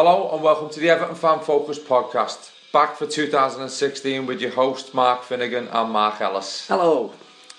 Hello 0.00 0.30
and 0.32 0.44
welcome 0.44 0.70
to 0.70 0.78
the 0.78 0.90
Everton 0.90 1.16
Fan 1.16 1.40
Focus 1.40 1.76
podcast. 1.76 2.52
Back 2.72 2.94
for 2.94 3.04
2016 3.04 4.26
with 4.26 4.40
your 4.40 4.52
host 4.52 4.94
Mark 4.94 5.24
Finnegan 5.24 5.66
and 5.66 5.90
Mark 5.90 6.20
Ellis. 6.20 6.68
Hello. 6.68 7.12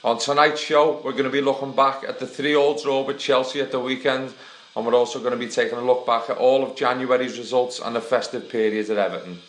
On 0.05 0.17
tonight's 0.17 0.61
show, 0.61 1.01
we're 1.03 1.11
going 1.11 1.25
to 1.25 1.29
be 1.29 1.41
looking 1.41 1.73
back 1.73 2.05
at 2.07 2.17
the 2.17 2.25
three 2.25 2.55
all 2.55 2.81
draw 2.81 3.03
with 3.03 3.19
Chelsea 3.19 3.59
at 3.59 3.71
the 3.71 3.79
weekend, 3.81 4.33
and 4.73 4.85
we're 4.85 4.95
also 4.95 5.19
going 5.19 5.33
to 5.33 5.37
be 5.37 5.49
taking 5.51 5.77
a 5.77 5.81
look 5.81 6.05
back 6.05 6.29
at 6.29 6.37
all 6.37 6.63
of 6.63 6.77
January's 6.77 7.37
results 7.37 7.81
and 7.81 7.93
the 7.93 7.99
festive 7.99 8.47
period 8.47 8.89
at 8.89 8.97
Everton. 8.97 9.39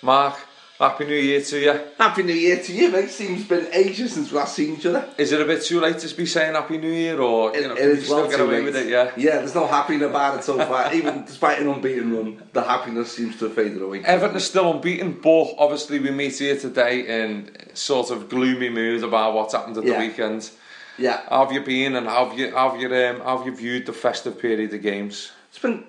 Mark, 0.00 0.38
Happy 0.80 1.04
New 1.04 1.14
Year 1.14 1.42
to 1.42 1.58
you. 1.60 1.78
Happy 1.98 2.22
New 2.22 2.32
Year 2.32 2.56
to 2.62 2.72
you, 2.72 2.90
mate. 2.90 3.10
Seems 3.10 3.44
been 3.44 3.66
ages 3.70 4.14
since 4.14 4.32
we 4.32 4.38
last 4.38 4.54
seen 4.56 4.76
each 4.78 4.86
other. 4.86 5.06
Is 5.18 5.30
it 5.30 5.38
a 5.38 5.44
bit 5.44 5.62
too 5.62 5.78
late 5.78 5.98
to 5.98 6.14
be 6.16 6.24
saying 6.24 6.54
Happy 6.54 6.78
New 6.78 6.90
Year, 6.90 7.20
or 7.20 7.54
you 7.54 7.60
It- 7.64 7.68
know, 7.68 7.74
it 7.74 7.80
is 7.98 8.04
still 8.04 8.16
well 8.22 8.30
get 8.30 8.40
away 8.40 8.54
late. 8.56 8.64
with 8.64 8.76
it? 8.76 8.86
Yeah. 8.86 9.10
Yeah, 9.14 9.36
there's 9.40 9.54
no 9.54 9.66
happiness 9.66 10.08
about 10.08 10.38
it 10.38 10.44
so 10.44 10.56
far. 10.56 10.90
Even 10.94 11.24
despite 11.26 11.58
an 11.58 11.68
unbeaten 11.68 12.16
run, 12.16 12.42
the 12.54 12.62
happiness 12.62 13.12
seems 13.12 13.36
to 13.40 13.44
have 13.44 13.54
faded 13.54 13.82
away. 13.82 14.00
Everton 14.06 14.38
is 14.38 14.44
still 14.46 14.70
unbeaten, 14.72 15.18
but 15.22 15.54
obviously 15.58 15.98
we 15.98 16.10
meet 16.12 16.38
here 16.38 16.56
today 16.56 17.00
in 17.00 17.50
sort 17.74 18.10
of 18.10 18.30
gloomy 18.30 18.70
mood 18.70 19.04
about 19.04 19.34
what's 19.34 19.52
happened 19.52 19.76
at 19.76 19.84
Yeah. 19.84 19.92
the 19.92 19.98
weekend. 19.98 20.48
Yeah, 20.96 21.20
How 21.28 21.44
have 21.44 21.52
you 21.52 21.60
been, 21.60 21.94
and 21.94 22.06
how 22.06 22.24
have 22.26 22.38
you 22.38 22.52
how 22.54 22.70
have 22.70 22.80
you 22.80 22.88
um, 22.94 23.20
how 23.20 23.36
have 23.36 23.46
you 23.46 23.54
viewed 23.54 23.84
the 23.84 23.92
festive 23.92 24.38
period 24.38 24.72
of 24.72 24.80
games? 24.82 25.30
it's 25.50 25.58
been, 25.58 25.84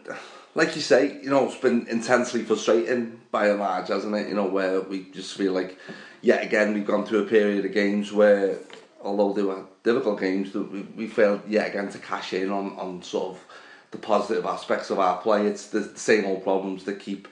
like 0.53 0.75
you 0.75 0.81
say, 0.81 1.19
you 1.21 1.29
know, 1.29 1.45
it's 1.45 1.57
been 1.57 1.87
intensely 1.87 2.43
frustrating 2.43 3.21
by 3.31 3.47
and 3.47 3.59
large, 3.59 3.87
hasn't 3.87 4.15
it? 4.15 4.27
You 4.27 4.35
know, 4.35 4.47
where 4.47 4.81
we 4.81 5.05
just 5.11 5.37
feel 5.37 5.53
like, 5.53 5.77
yet 6.21 6.43
again, 6.43 6.73
we've 6.73 6.85
gone 6.85 7.05
through 7.05 7.23
a 7.23 7.27
period 7.27 7.65
of 7.65 7.73
games 7.73 8.11
where, 8.11 8.57
although 9.01 9.33
they 9.33 9.43
were 9.43 9.63
difficult 9.83 10.19
games, 10.19 10.51
that 10.51 10.71
we, 10.71 10.81
we 10.81 11.07
failed 11.07 11.41
yet 11.47 11.69
again 11.69 11.89
to 11.89 11.99
cash 11.99 12.33
in 12.33 12.51
on, 12.51 12.77
on 12.77 13.01
sort 13.01 13.35
of 13.35 13.45
the 13.91 13.97
positive 13.97 14.45
aspects 14.45 14.89
of 14.89 14.99
our 14.99 15.21
play. 15.21 15.47
It's 15.47 15.67
the 15.67 15.97
same 15.97 16.25
old 16.25 16.43
problems 16.43 16.83
that 16.83 16.99
keep, 16.99 17.27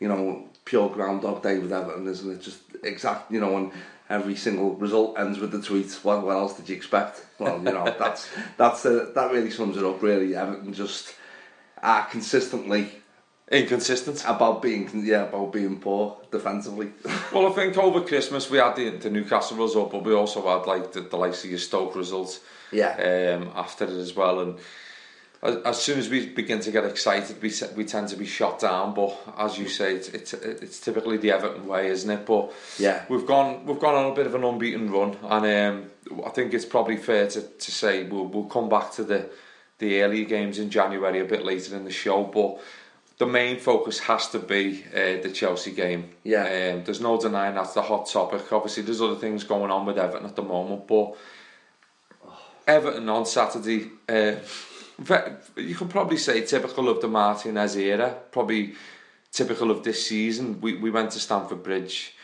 you 0.00 0.08
know, 0.08 0.48
pure 0.64 0.88
Groundhog 0.88 1.42
Day 1.42 1.58
with 1.58 1.72
Everton, 1.72 2.08
isn't 2.08 2.30
it? 2.30 2.42
Just 2.42 2.60
exact, 2.82 3.30
you 3.30 3.40
know, 3.40 3.56
and 3.56 3.72
every 4.10 4.34
single 4.34 4.74
result 4.74 5.18
ends 5.18 5.38
with 5.38 5.52
the 5.52 5.62
tweet. 5.62 5.92
What, 6.02 6.24
what 6.24 6.36
else 6.36 6.56
did 6.56 6.68
you 6.68 6.76
expect? 6.76 7.24
Well, 7.38 7.58
you 7.58 7.64
know, 7.64 7.84
that's 7.98 8.28
that's 8.56 8.84
uh, 8.84 9.10
that 9.14 9.32
really 9.32 9.50
sums 9.50 9.76
it 9.76 9.84
up. 9.84 10.02
Really, 10.02 10.34
Everton 10.34 10.72
just 10.72 11.14
are 11.84 12.06
consistently 12.06 12.88
Inconsistent. 13.52 14.24
about 14.26 14.62
being 14.62 14.88
yeah 15.04 15.24
about 15.28 15.52
being 15.52 15.78
poor 15.78 16.16
defensively. 16.32 16.88
Well, 17.32 17.46
I 17.46 17.50
think 17.54 17.76
over 17.76 18.00
Christmas 18.00 18.48
we 18.50 18.58
had 18.58 18.74
the, 18.74 18.90
the 18.90 19.10
Newcastle 19.10 19.56
result, 19.58 19.92
but 19.92 20.02
we 20.02 20.14
also 20.14 20.40
had 20.48 20.66
like 20.66 20.92
the, 20.92 21.02
the 21.02 21.16
likes 21.16 21.44
of 21.44 21.50
your 21.50 21.58
Stoke 21.58 21.94
result 21.94 22.40
yeah, 22.72 23.36
um, 23.36 23.52
after 23.54 23.84
it 23.84 23.90
as 23.90 24.14
well. 24.16 24.40
And 24.40 24.58
as, 25.42 25.56
as 25.64 25.82
soon 25.82 25.98
as 25.98 26.08
we 26.08 26.26
begin 26.30 26.60
to 26.60 26.70
get 26.70 26.84
excited, 26.84 27.42
we 27.42 27.52
we 27.76 27.84
tend 27.84 28.08
to 28.08 28.16
be 28.16 28.24
shot 28.24 28.60
down. 28.60 28.94
But 28.94 29.14
as 29.36 29.58
you 29.58 29.68
say, 29.68 29.94
it's 29.96 30.08
it's, 30.08 30.32
it's 30.32 30.80
typically 30.80 31.18
the 31.18 31.32
Everton 31.32 31.66
way, 31.66 31.88
isn't 31.88 32.10
it? 32.10 32.24
But 32.24 32.50
Yeah. 32.78 33.04
we've 33.10 33.26
gone 33.26 33.66
we've 33.66 33.78
gone 33.80 33.94
on 33.94 34.10
a 34.12 34.14
bit 34.14 34.26
of 34.26 34.34
an 34.34 34.42
unbeaten 34.44 34.90
run, 34.90 35.16
and 35.22 35.44
um, 35.46 36.22
I 36.24 36.30
think 36.30 36.54
it's 36.54 36.64
probably 36.64 36.96
fair 36.96 37.26
to, 37.28 37.42
to 37.42 37.70
say 37.70 38.04
we'll 38.04 38.26
we'll 38.26 38.44
come 38.56 38.68
back 38.70 38.90
to 38.92 39.04
the 39.04 39.28
the 39.78 40.02
earlier 40.02 40.24
games 40.24 40.58
in 40.58 40.70
January 40.70 41.20
a 41.20 41.24
bit 41.24 41.44
later 41.44 41.76
in 41.76 41.84
the 41.84 41.92
show, 41.92 42.24
but. 42.24 42.60
The 43.16 43.26
main 43.26 43.60
focus 43.60 44.00
has 44.00 44.28
to 44.30 44.40
be 44.40 44.84
uh, 44.92 45.22
the 45.22 45.30
Chelsea 45.32 45.70
game. 45.70 46.10
Yeah. 46.24 46.42
Um, 46.42 46.82
there's 46.84 47.00
no 47.00 47.16
denying 47.16 47.54
that's 47.54 47.72
the 47.72 47.80
hot 47.80 48.08
topic. 48.08 48.52
Obviously, 48.52 48.82
there's 48.82 49.00
other 49.00 49.14
things 49.14 49.44
going 49.44 49.70
on 49.70 49.86
with 49.86 49.98
Everton 49.98 50.26
at 50.26 50.34
the 50.34 50.42
moment, 50.42 50.88
but 50.88 51.14
Everton 52.66 53.08
on 53.08 53.26
Saturday, 53.26 53.90
uh, 54.08 54.34
you 55.56 55.74
can 55.74 55.88
probably 55.88 56.16
say 56.16 56.44
typical 56.44 56.88
of 56.88 57.00
the 57.00 57.08
Martinez 57.08 57.76
era, 57.76 58.16
probably 58.30 58.74
typical 59.30 59.70
of 59.70 59.82
this 59.82 60.06
season. 60.06 60.60
We 60.60 60.76
we 60.76 60.90
went 60.90 61.10
to 61.12 61.20
Stamford 61.20 61.62
Bridge, 61.62 62.14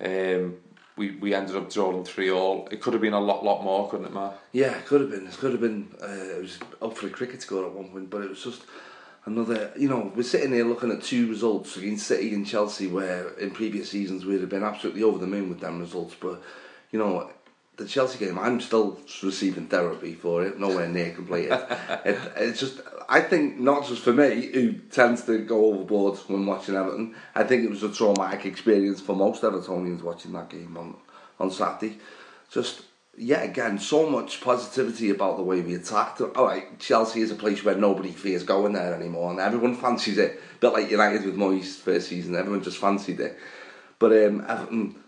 um, 0.00 0.56
we 1.00 1.12
we 1.12 1.34
ended 1.34 1.56
up 1.56 1.70
drawing 1.70 2.04
three 2.04 2.30
all. 2.30 2.68
It 2.70 2.82
could 2.82 2.92
have 2.92 3.00
been 3.00 3.14
a 3.14 3.20
lot 3.20 3.42
lot 3.42 3.64
more, 3.64 3.88
couldn't 3.88 4.06
it, 4.06 4.12
Mark? 4.12 4.34
yeah, 4.52 4.76
it 4.76 4.84
could 4.84 5.00
have 5.00 5.10
been. 5.10 5.26
It 5.26 5.36
could 5.38 5.52
have 5.52 5.60
been. 5.60 5.88
Uh, 6.00 6.36
it 6.36 6.42
was 6.42 6.58
up 6.82 6.96
for 6.96 7.06
a 7.06 7.10
cricket 7.10 7.40
score 7.40 7.64
at 7.64 7.72
one 7.72 7.88
point, 7.88 8.10
but 8.10 8.20
it 8.22 8.28
was 8.28 8.44
just 8.44 8.62
another. 9.24 9.72
You 9.76 9.88
know, 9.88 10.12
we're 10.14 10.22
sitting 10.22 10.52
here 10.52 10.66
looking 10.66 10.92
at 10.92 11.02
two 11.02 11.26
results 11.28 11.78
against 11.78 12.06
City 12.06 12.34
and 12.34 12.46
Chelsea, 12.46 12.86
where 12.86 13.30
in 13.38 13.50
previous 13.50 13.88
seasons 13.88 14.26
we'd 14.26 14.42
have 14.42 14.50
been 14.50 14.62
absolutely 14.62 15.02
over 15.02 15.16
the 15.16 15.26
moon 15.26 15.48
with 15.48 15.60
them 15.60 15.80
results. 15.80 16.14
But 16.20 16.42
you 16.92 16.98
know, 16.98 17.30
the 17.80 17.86
Chelsea 17.86 18.18
game, 18.18 18.38
I'm 18.38 18.60
still 18.60 19.00
receiving 19.22 19.66
therapy 19.66 20.14
for 20.14 20.44
it. 20.44 20.60
Nowhere 20.60 20.86
near 20.86 21.12
completed. 21.12 21.52
it, 22.04 22.18
it's 22.36 22.60
just. 22.60 22.80
I 23.08 23.20
think 23.20 23.58
not 23.58 23.88
just 23.88 24.02
for 24.02 24.12
me, 24.12 24.50
who 24.52 24.72
tends 24.72 25.24
to 25.24 25.38
go 25.38 25.66
overboard 25.66 26.18
when 26.28 26.46
watching 26.46 26.76
Everton. 26.76 27.16
I 27.34 27.42
think 27.42 27.64
it 27.64 27.70
was 27.70 27.82
a 27.82 27.90
traumatic 27.90 28.46
experience 28.46 29.00
for 29.00 29.16
most 29.16 29.42
Evertonians 29.42 30.02
watching 30.02 30.32
that 30.34 30.50
game 30.50 30.76
on 30.76 30.94
on 31.40 31.50
Saturday. 31.50 31.98
Just 32.50 32.82
yet 33.16 33.44
again, 33.44 33.78
so 33.78 34.08
much 34.08 34.42
positivity 34.42 35.10
about 35.10 35.38
the 35.38 35.42
way 35.42 35.62
we 35.62 35.74
attacked. 35.74 36.20
All 36.20 36.44
right, 36.44 36.78
Chelsea 36.78 37.22
is 37.22 37.30
a 37.30 37.34
place 37.34 37.64
where 37.64 37.74
nobody 37.74 38.10
fears 38.10 38.42
going 38.42 38.74
there 38.74 38.94
anymore, 38.94 39.30
and 39.30 39.40
everyone 39.40 39.74
fancies 39.74 40.18
it. 40.18 40.38
A 40.56 40.58
bit 40.58 40.72
like 40.74 40.90
United 40.90 41.24
with 41.24 41.36
Moyes' 41.36 41.76
first 41.76 42.08
season, 42.08 42.36
everyone 42.36 42.62
just 42.62 42.78
fancied 42.78 43.20
it. 43.20 43.38
But 43.98 44.12
um, 44.12 44.44
Everton, 44.46 44.99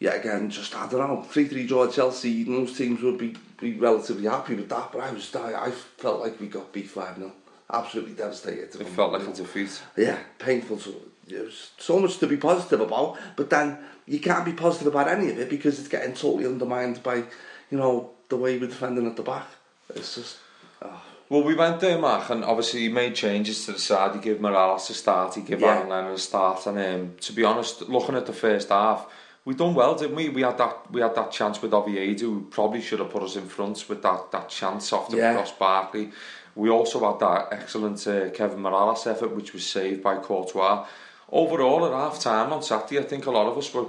yet 0.00 0.16
again, 0.16 0.50
just 0.50 0.74
I 0.74 0.88
don't 0.88 1.06
know, 1.06 1.22
three 1.22 1.46
three 1.46 1.66
draw 1.66 1.84
at 1.84 1.92
Chelsea. 1.92 2.44
Most 2.44 2.76
teams 2.76 3.00
would 3.02 3.18
be, 3.18 3.36
be 3.60 3.74
relatively 3.74 4.26
happy 4.26 4.54
with 4.56 4.68
that, 4.70 4.90
but 4.92 5.02
I 5.02 5.12
was 5.12 5.34
I, 5.36 5.66
I 5.66 5.70
felt 5.70 6.20
like 6.20 6.40
we 6.40 6.48
got 6.48 6.72
beat 6.72 6.88
five 6.88 7.16
0 7.16 7.30
Absolutely 7.72 8.14
devastated. 8.14 8.80
It 8.80 8.88
felt 8.88 9.12
like 9.12 9.28
a 9.28 9.32
defeat. 9.32 9.80
Yeah, 9.96 10.18
painful. 10.40 10.78
To, 10.78 10.94
there's 11.28 11.70
so 11.78 12.00
much 12.00 12.18
to 12.18 12.26
be 12.26 12.36
positive 12.36 12.80
about, 12.80 13.16
but 13.36 13.48
then 13.48 13.78
you 14.06 14.18
can't 14.18 14.44
be 14.44 14.52
positive 14.52 14.88
about 14.88 15.06
any 15.06 15.30
of 15.30 15.38
it 15.38 15.48
because 15.48 15.78
it's 15.78 15.86
getting 15.86 16.14
totally 16.14 16.46
undermined 16.46 17.00
by, 17.04 17.16
you 17.70 17.78
know, 17.78 18.10
the 18.28 18.36
way 18.36 18.58
we're 18.58 18.66
defending 18.66 19.06
at 19.06 19.14
the 19.14 19.22
back. 19.22 19.46
It's 19.94 20.16
just. 20.16 20.38
Oh. 20.82 21.00
Well, 21.28 21.44
we 21.44 21.54
went 21.54 21.78
there, 21.78 21.96
Mark, 21.96 22.28
and 22.30 22.44
obviously 22.44 22.80
he 22.80 22.88
made 22.88 23.14
changes 23.14 23.64
to 23.66 23.72
the 23.72 23.78
side. 23.78 24.16
He 24.16 24.20
gave 24.20 24.38
Mirallas 24.38 24.90
a 24.90 24.94
start, 24.94 25.36
he 25.36 25.42
gave 25.42 25.60
Yeah. 25.60 25.76
Aaron 25.76 25.88
Lennon 25.88 26.12
a 26.14 26.18
start, 26.18 26.66
and 26.66 26.76
um, 26.76 27.14
to 27.20 27.32
be 27.32 27.44
honest, 27.44 27.88
looking 27.88 28.16
at 28.16 28.26
the 28.26 28.32
first 28.32 28.70
half, 28.70 29.06
we 29.44 29.54
done 29.54 29.74
well, 29.74 29.94
didn't 29.94 30.16
we? 30.16 30.28
We 30.28 30.42
had 30.42 30.58
that 30.58 30.90
we 30.92 31.00
had 31.00 31.14
that 31.14 31.30
chance 31.32 31.60
with 31.62 31.72
Oviedo, 31.72 32.26
who 32.26 32.40
probably 32.50 32.80
should 32.80 33.00
have 33.00 33.10
put 33.10 33.22
us 33.22 33.36
in 33.36 33.46
front 33.48 33.88
with 33.88 34.02
that 34.02 34.30
that 34.32 34.48
chance 34.48 34.92
off 34.92 35.08
the 35.10 35.16
Yeah. 35.18 35.34
cross 35.34 35.52
Barkley. 35.52 36.10
We 36.54 36.68
also 36.68 36.98
had 37.10 37.20
that 37.20 37.48
excellent 37.52 38.06
uh, 38.06 38.30
Kevin 38.30 38.58
Mirallas 38.60 39.06
effort, 39.06 39.34
which 39.34 39.52
was 39.52 39.64
saved 39.66 40.02
by 40.02 40.16
Courtois. 40.16 40.86
Overall, 41.32 41.86
at 41.86 41.92
half 41.92 42.20
time 42.20 42.52
on 42.52 42.62
Saturday, 42.62 42.98
I 42.98 43.04
think 43.04 43.26
a 43.26 43.30
lot 43.30 43.46
of 43.46 43.56
us 43.56 43.72
were 43.72 43.86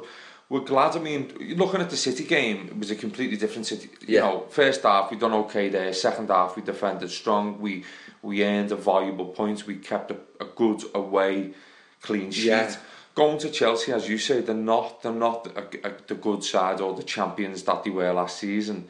were 0.48 0.62
glad. 0.62 0.95
I 0.95 1.00
mean, 1.00 1.33
looking 1.57 1.81
at 1.81 1.89
the 1.89 1.98
City 1.98 2.24
game, 2.24 2.68
it 2.68 2.77
was 2.77 2.92
a 2.92 2.95
completely 2.95 3.38
different 3.38 3.65
City. 3.68 3.89
You 4.07 4.15
Yeah. 4.15 4.21
know, 4.21 4.45
first 4.50 4.83
half 4.83 5.09
we 5.12 5.18
done 5.18 5.33
okay 5.33 5.69
there. 5.69 5.92
Second 5.94 6.30
half 6.30 6.56
we 6.56 6.62
defended 6.62 7.09
strong. 7.12 7.59
We 7.59 7.83
we 8.21 8.44
earned 8.45 8.71
a 8.71 8.75
valuable 8.75 9.25
point. 9.25 9.65
We 9.65 9.75
kept 9.77 10.12
a, 10.12 10.18
a 10.39 10.45
good 10.45 10.83
away 10.94 11.53
clean 12.01 12.31
sheet. 12.31 12.45
Yeah. 12.45 12.75
Going 13.13 13.38
to 13.40 13.50
Chelsea, 13.50 13.92
as 13.92 14.08
you 14.08 14.18
say, 14.18 14.42
they're 14.42 14.56
not 14.56 15.04
they're 15.04 15.12
not 15.12 15.48
a, 15.48 15.88
a, 15.88 15.94
the 16.08 16.16
good 16.16 16.44
side 16.44 16.80
or 16.80 16.94
the 16.94 17.04
champions 17.04 17.63
that 17.63 17.84
they 17.84 17.90
were 17.90 18.13
last 18.13 18.38
season. 18.40 18.88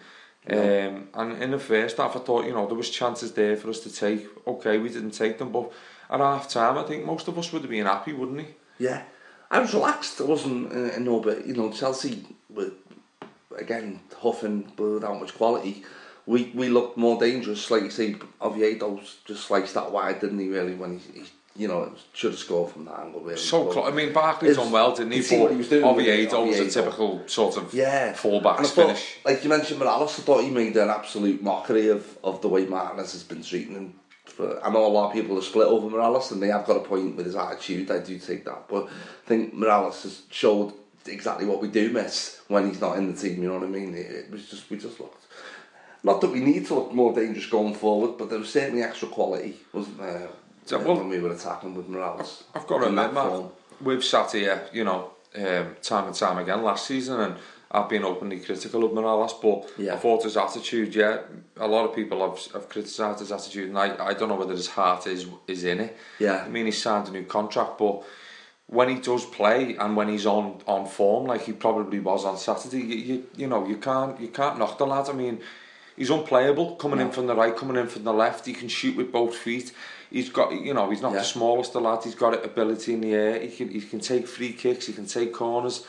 Um, 0.49 1.09
and 1.13 1.41
in 1.43 1.51
the 1.51 1.59
first 1.59 1.97
half, 1.97 2.15
I 2.15 2.19
thought 2.19 2.45
you 2.45 2.53
know 2.53 2.65
there 2.65 2.77
was 2.77 2.89
chances 2.89 3.33
there 3.33 3.55
for 3.57 3.69
us 3.69 3.79
to 3.81 3.93
take. 3.93 4.27
Okay, 4.47 4.77
we 4.77 4.89
didn't 4.89 5.11
take 5.11 5.37
them, 5.37 5.51
but 5.51 5.71
at 6.09 6.19
half 6.19 6.49
time, 6.49 6.77
I 6.77 6.83
think 6.83 7.05
most 7.05 7.27
of 7.27 7.37
us 7.37 7.51
would 7.51 7.61
have 7.61 7.71
been 7.71 7.85
happy, 7.85 8.13
wouldn't 8.13 8.37
we? 8.37 8.47
Yeah, 8.79 9.03
I 9.49 9.59
was 9.59 9.73
relaxed. 9.73 10.19
I 10.21 10.25
wasn't 10.25 10.71
uh, 10.71 10.99
no, 10.99 11.19
but 11.19 11.45
you 11.45 11.53
know 11.53 11.71
Chelsea 11.71 12.25
were 12.49 12.71
again 13.57 13.99
huffing 14.17 14.71
but 14.75 14.83
without 14.83 15.19
much 15.19 15.35
quality. 15.35 15.83
We 16.25 16.51
we 16.55 16.69
looked 16.69 16.97
more 16.97 17.19
dangerous, 17.19 17.69
like 17.69 17.83
you 17.83 17.89
say. 17.89 18.15
Oviedo 18.41 18.99
just 19.25 19.45
sliced 19.45 19.73
that 19.75 19.91
wide, 19.91 20.19
didn't 20.21 20.39
he? 20.39 20.49
Really, 20.49 20.75
when 20.75 20.99
he, 20.99 21.21
he 21.21 21.25
you 21.55 21.67
know 21.67 21.93
should 22.13 22.31
have 22.31 22.39
scored 22.39 22.71
from 22.71 22.85
that 22.85 22.99
angle. 22.99 23.21
Really, 23.21 23.37
So 23.37 23.65
But- 23.65 23.73
close. 23.73 23.91
I 23.91 23.95
mean, 23.95 24.13
Barkley's 24.13 24.57
done 24.57 24.71
well, 24.71 24.95
didn't 24.95 25.11
he? 25.11 25.21
But 25.21 25.39
what 25.39 25.51
he 25.51 25.57
was 25.57 25.69
doing 25.69 25.83
Oviedo 25.83 26.45
was 26.45 26.59
a 26.59 26.69
typical 26.69 27.21
sort 27.27 27.57
of 27.57 27.73
Yeah, 27.73 28.13
fullbacks 28.13 28.57
And 28.57 28.65
I 28.65 28.69
thought, 28.69 28.85
finish. 28.87 29.17
Like 29.25 29.43
you 29.43 29.49
mentioned, 29.49 29.81
Mirallas, 29.81 30.19
I 30.19 30.23
thought 30.23 30.43
he 30.43 30.49
made 30.49 30.77
an 30.77 30.89
absolute 30.89 31.41
mockery 31.41 31.89
of, 31.89 32.17
of 32.23 32.41
the 32.41 32.47
way 32.47 32.65
Martinez 32.65 33.11
has 33.13 33.23
been 33.23 33.43
treating 33.43 33.75
him. 33.75 33.93
For, 34.25 34.65
I 34.65 34.69
know 34.71 34.85
a 34.85 34.87
lot 34.87 35.07
of 35.07 35.13
people 35.13 35.37
are 35.37 35.41
split 35.41 35.67
over 35.67 35.89
Mirallas, 35.89 36.31
and 36.31 36.41
they 36.41 36.47
have 36.47 36.65
got 36.65 36.77
a 36.77 36.81
point 36.81 37.17
with 37.17 37.25
his 37.25 37.35
attitude. 37.35 37.91
I 37.91 37.99
do 37.99 38.17
take 38.17 38.45
that, 38.45 38.69
but 38.69 38.85
I 38.85 39.27
think 39.27 39.53
Mirallas 39.53 40.03
has 40.03 40.21
showed 40.29 40.73
exactly 41.05 41.45
what 41.45 41.61
we 41.61 41.67
do 41.67 41.89
miss 41.89 42.39
when 42.47 42.69
he's 42.69 42.79
not 42.79 42.97
in 42.97 43.11
the 43.13 43.19
team. 43.19 43.41
You 43.41 43.49
know 43.49 43.55
what 43.55 43.63
I 43.63 43.67
mean? 43.67 43.93
It, 43.93 44.09
it 44.09 44.31
was 44.31 44.47
just 44.49 44.69
we 44.69 44.77
just 44.77 44.99
looked. 45.01 45.25
Not 46.03 46.21
that 46.21 46.31
we 46.31 46.39
need 46.39 46.65
to 46.67 46.75
look 46.75 46.93
more 46.93 47.13
dangerous 47.13 47.45
going 47.47 47.75
forward, 47.75 48.17
but 48.17 48.29
there 48.29 48.39
was 48.39 48.49
certainly 48.51 48.81
extra 48.83 49.07
quality, 49.07 49.57
wasn't 49.73 49.99
there? 49.99 50.29
So, 50.65 50.79
uh, 50.79 50.83
well- 50.83 50.97
when 50.97 51.09
we 51.09 51.19
were 51.19 51.31
attacking 51.31 51.75
with 51.75 51.89
Mirallas. 51.89 52.43
I've 52.55 52.67
got 52.67 52.79
to 52.79 52.87
admit, 52.87 53.51
we've 53.81 54.03
sat 54.03 54.31
here, 54.31 54.61
you 54.71 54.83
know, 54.83 55.11
um, 55.35 55.75
time 55.81 56.05
and 56.07 56.15
time 56.15 56.37
again 56.37 56.63
last 56.63 56.85
season, 56.85 57.19
and 57.19 57.35
I've 57.71 57.87
been 57.89 58.03
openly 58.03 58.39
critical 58.39 58.83
of 58.83 58.91
Mirallas, 58.91 59.33
but 59.41 59.69
Yeah. 59.77 59.93
I 59.93 59.97
thought 59.97 60.23
his 60.23 60.35
attitude, 60.37 60.93
yeah, 60.93 61.19
a 61.57 61.67
lot 61.67 61.85
of 61.85 61.95
people 61.95 62.19
have, 62.19 62.51
have 62.53 62.69
criticised 62.69 63.19
his 63.19 63.31
attitude, 63.31 63.69
and 63.69 63.77
I, 63.79 63.95
I 64.07 64.13
don't 64.13 64.29
know 64.29 64.35
whether 64.35 64.53
his 64.53 64.67
heart 64.67 65.07
is 65.07 65.25
is 65.47 65.63
in 65.63 65.79
it. 65.79 65.97
Yeah. 66.19 66.43
I 66.45 66.49
mean, 66.49 66.65
he 66.65 66.71
signed 66.71 67.07
a 67.07 67.11
new 67.11 67.23
contract, 67.23 67.77
but 67.77 68.03
when 68.67 68.89
he 68.89 68.95
does 68.95 69.25
play 69.25 69.75
and 69.77 69.95
when 69.97 70.07
he's 70.09 70.25
on, 70.25 70.61
on 70.67 70.85
form, 70.85 71.25
like 71.25 71.41
he 71.43 71.53
probably 71.53 71.99
was 71.99 72.23
on 72.25 72.37
Saturday, 72.37 72.81
you, 72.81 72.95
you, 72.95 73.25
you 73.37 73.47
know, 73.47 73.65
you 73.65 73.77
can't 73.77 74.19
you 74.19 74.27
can't 74.29 74.57
knock 74.59 74.77
the 74.77 74.85
lad. 74.85 75.09
I 75.09 75.13
mean, 75.13 75.39
he's 75.95 76.09
unplayable 76.09 76.75
coming 76.75 76.99
in 76.99 77.11
from 77.11 77.27
the 77.27 77.35
right, 77.35 77.55
coming 77.55 77.77
in 77.77 77.87
from 77.87 78.03
the 78.03 78.13
left. 78.13 78.45
He 78.45 78.53
can 78.53 78.67
shoot 78.69 78.95
with 78.97 79.11
both 79.11 79.35
feet. 79.35 79.71
He's 80.11 80.29
got, 80.29 80.51
you 80.51 80.73
know, 80.73 80.89
he's 80.89 81.01
not 81.01 81.13
Yeah. 81.13 81.19
the 81.19 81.23
smallest 81.25 81.73
of 81.75 81.83
lad. 81.83 82.03
He's 82.03 82.15
got 82.15 82.33
ability 82.45 82.93
in 82.93 83.01
the 83.01 83.13
air. 83.13 83.39
He 83.39 83.49
can 83.55 83.69
he 83.69 83.81
can 83.81 83.99
take 83.99 84.27
free 84.27 84.51
kicks. 84.53 84.85
He 84.87 84.93
can 84.93 85.05
take 85.05 85.31
corners. 85.33 85.85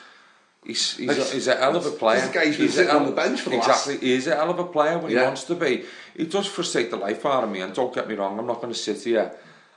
He's 0.64 0.96
he's, 0.96 1.18
a, 1.18 1.24
he's 1.34 1.48
a 1.48 1.56
hell 1.56 1.74
of 1.76 1.84
a 1.86 1.90
player. 1.90 2.20
This 2.20 2.30
guy's 2.32 2.56
been 2.56 2.66
He's 2.66 2.74
sitting 2.74 2.92
a- 2.94 2.98
on 2.98 3.06
the 3.06 3.10
bench 3.12 3.40
for 3.40 3.50
the 3.50 3.56
exactly. 3.56 3.94
last- 3.94 4.02
He 4.04 4.12
is 4.14 4.26
a 4.28 4.36
hell 4.36 4.50
of 4.50 4.60
a 4.60 4.64
player 4.64 4.96
when 4.98 5.10
he 5.10 5.16
wants 5.16 5.42
to 5.44 5.56
be. 5.56 5.84
He 6.16 6.26
does 6.26 6.46
frustrate 6.46 6.90
the 6.92 6.96
life 6.98 7.26
out 7.26 7.42
of 7.42 7.50
me. 7.50 7.60
And 7.62 7.74
don't 7.74 7.92
get 7.92 8.06
me 8.08 8.14
wrong, 8.14 8.38
I'm 8.38 8.46
not 8.46 8.60
going 8.62 8.72
to 8.72 8.78
sit 8.78 9.02
here. 9.02 9.32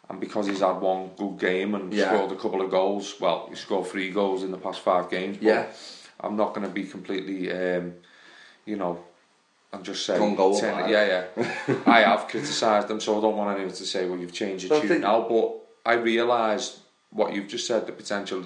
And 0.09 0.19
because 0.19 0.45
he's 0.45 0.59
had 0.59 0.79
one 0.79 1.09
good 1.17 1.39
game 1.39 1.73
and 1.73 1.91
Yeah. 1.91 2.09
scored 2.13 2.31
a 2.31 2.35
couple 2.35 2.61
of 2.61 2.69
goals, 2.69 3.15
well, 3.19 3.47
he 3.49 3.55
scored 3.55 3.87
three 3.87 4.11
goals 4.11 4.43
in 4.43 4.51
the 4.51 4.59
past 4.59 4.81
five 4.81 5.09
games. 5.09 5.37
But 5.37 5.43
Yeah. 5.47 5.65
I'm 6.19 6.35
not 6.35 6.53
going 6.53 6.67
to 6.67 6.71
be 6.73 6.83
completely, 6.83 7.51
um, 7.51 7.95
you 8.65 8.75
know, 8.75 8.99
I'm 9.75 9.83
just 9.83 10.05
saying. 10.05 10.21
Gung-ho 10.21 10.59
turn 10.59 10.89
yeah, 10.89 11.27
yeah. 11.37 11.75
I 11.85 12.01
have 12.01 12.27
criticised 12.27 12.87
them, 12.87 12.99
so 13.01 13.17
I 13.17 13.21
don't 13.21 13.35
want 13.35 13.57
anyone 13.57 13.75
to 13.75 13.85
say, 13.85 14.07
well, 14.07 14.17
you've 14.17 14.33
changed 14.33 14.65
your 14.65 14.79
But 14.79 14.87
tune 14.87 15.01
now. 15.01 15.27
But 15.27 15.53
I 15.85 15.93
realise 15.95 16.79
what 17.09 17.33
you've 17.33 17.47
just 17.47 17.67
said, 17.67 17.85
the 17.85 17.91
potential 17.91 18.45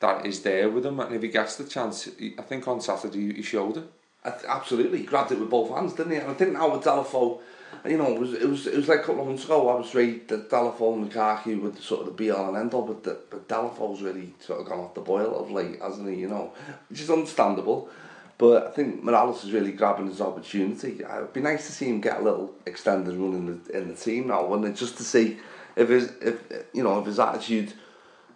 that 0.00 0.26
is 0.26 0.42
there 0.42 0.68
with 0.68 0.84
him. 0.84 1.00
And 1.00 1.14
if 1.14 1.22
he 1.22 1.28
gets 1.28 1.56
the 1.56 1.64
chance, 1.64 2.08
I 2.38 2.42
think 2.42 2.68
on 2.68 2.80
Saturday 2.80 3.34
he 3.34 3.42
showed 3.42 3.78
it. 3.78 3.90
I 4.24 4.30
th- 4.30 4.44
absolutely, 4.48 4.98
he 4.98 5.04
grabbed 5.04 5.32
it 5.32 5.38
with 5.38 5.50
both 5.50 5.70
hands, 5.70 5.94
didn't 5.94 6.12
he? 6.12 6.18
And 6.18 6.30
I 6.30 6.34
think 6.34 6.52
now 6.52 6.72
with 6.72 6.84
Deulofeu, 6.84 7.40
you 7.86 7.96
know, 7.96 8.12
it 8.12 8.18
was 8.18 8.32
it 8.34 8.48
was 8.48 8.66
it 8.66 8.76
was 8.76 8.88
like 8.88 9.00
a 9.00 9.02
couple 9.02 9.22
of 9.22 9.28
months 9.28 9.44
ago. 9.44 9.68
I 9.68 9.76
was 9.76 9.94
right 9.94 10.26
that 10.28 10.50
Deulofeu 10.50 10.94
and 10.94 11.10
Lukaku 11.10 11.60
were 11.60 11.70
the 11.70 11.82
sort 11.82 12.00
of 12.00 12.06
the 12.06 12.12
be 12.12 12.30
all 12.30 12.48
and 12.48 12.56
end 12.56 12.74
all, 12.74 12.82
but 12.82 13.04
the, 13.04 13.18
but 13.30 14.02
really 14.02 14.34
sort 14.40 14.60
of 14.60 14.66
gone 14.66 14.80
off 14.80 14.94
the 14.94 15.00
boil 15.00 15.38
of 15.38 15.50
late, 15.50 15.80
hasn't 15.80 16.08
he? 16.08 16.16
You 16.16 16.28
know, 16.28 16.52
which 16.88 17.00
is 17.00 17.10
understandable. 17.10 17.88
But 18.38 18.66
I 18.66 18.70
think 18.70 19.02
Mirallas 19.02 19.44
is 19.44 19.52
really 19.52 19.72
grabbing 19.72 20.08
his 20.08 20.20
opportunity. 20.20 21.02
Uh, 21.02 21.18
It'd 21.18 21.32
be 21.32 21.40
nice 21.40 21.66
to 21.66 21.72
see 21.72 21.86
him 21.88 22.00
get 22.00 22.20
a 22.20 22.22
little 22.22 22.54
extended 22.66 23.16
run 23.16 23.32
in 23.34 23.46
the 23.62 23.78
in 23.78 23.88
the 23.88 23.94
team 23.94 24.28
now, 24.28 24.44
wouldn't 24.46 24.68
it? 24.68 24.76
Just 24.76 24.98
to 24.98 25.04
see 25.04 25.38
if 25.74 25.88
his 25.88 26.12
if 26.20 26.36
you 26.74 26.82
know 26.82 26.98
if 27.00 27.06
his 27.06 27.18
attitude 27.18 27.72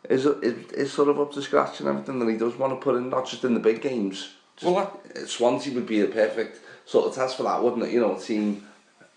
is 0.08 0.24
is, 0.24 0.72
is 0.72 0.92
sort 0.92 1.08
of 1.08 1.20
up 1.20 1.32
to 1.32 1.42
scratch 1.42 1.80
and 1.80 1.88
everything 1.88 2.18
that 2.18 2.28
he 2.30 2.38
does 2.38 2.56
want 2.56 2.72
to 2.72 2.82
put 2.82 2.96
in, 2.96 3.10
not 3.10 3.26
just 3.26 3.44
in 3.44 3.54
the 3.54 3.60
big 3.60 3.82
games. 3.82 4.30
Just, 4.56 4.72
Well, 4.72 5.00
Swansea 5.26 5.74
would 5.74 5.86
be 5.86 6.00
a 6.00 6.06
perfect 6.06 6.60
sort 6.86 7.06
of 7.06 7.14
test 7.14 7.36
for 7.36 7.42
that, 7.42 7.62
wouldn't 7.62 7.82
it? 7.82 7.90
You 7.92 8.00
know, 8.00 8.16
a 8.16 8.20
team 8.20 8.66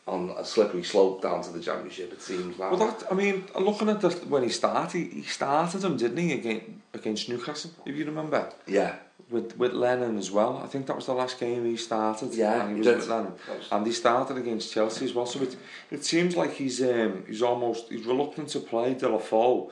on 0.06 0.31
a 0.38 0.44
slippery 0.44 0.83
slope 0.83 1.21
down 1.21 1.41
to 1.44 1.51
the 1.51 1.62
championship. 1.62 2.12
It 2.12 2.21
seems 2.21 2.59
now. 2.59 2.71
Well, 2.75 2.88
that 2.88 3.06
I 3.09 3.13
mean, 3.15 3.45
looking 3.57 3.89
at 3.89 4.01
the, 4.01 4.09
when 4.27 4.44
he 4.44 4.50
started, 4.50 4.97
he, 4.97 5.21
he 5.21 5.24
started 5.24 5.80
them, 5.80 5.95
didn't 5.95 6.18
he, 6.18 6.33
against, 6.33 6.65
against 6.94 7.30
Newcastle, 7.30 7.71
if 7.85 7.95
you 7.95 8.06
remember, 8.06 8.51
yeah, 8.68 8.95
with 9.33 9.57
with 9.57 9.74
Lennon 9.74 10.18
as 10.18 10.30
well. 10.31 10.53
I 10.63 10.68
think 10.68 10.85
that 10.88 10.95
was 10.95 11.07
the 11.07 11.13
last 11.13 11.39
game 11.39 11.66
he 11.66 11.75
started. 11.75 12.33
Yeah, 12.33 12.61
and 12.61 12.69
he 12.69 12.73
he 12.75 12.80
was 12.80 12.87
did. 12.87 12.97
with 12.97 13.07
Lennon, 13.09 13.33
and 13.71 13.85
he 13.85 13.92
started 13.92 14.37
against 14.37 14.71
Chelsea 14.73 15.06
as 15.06 15.13
well. 15.13 15.25
So 15.25 15.42
it 15.42 15.56
it 15.92 16.06
seems 16.06 16.35
like 16.42 16.54
he's 16.54 16.81
um, 16.81 17.23
he's 17.28 17.42
almost 17.42 17.90
he's 17.92 18.06
reluctant 18.06 18.47
to 18.49 18.59
play 18.59 18.95
Deulofeu 18.95 19.69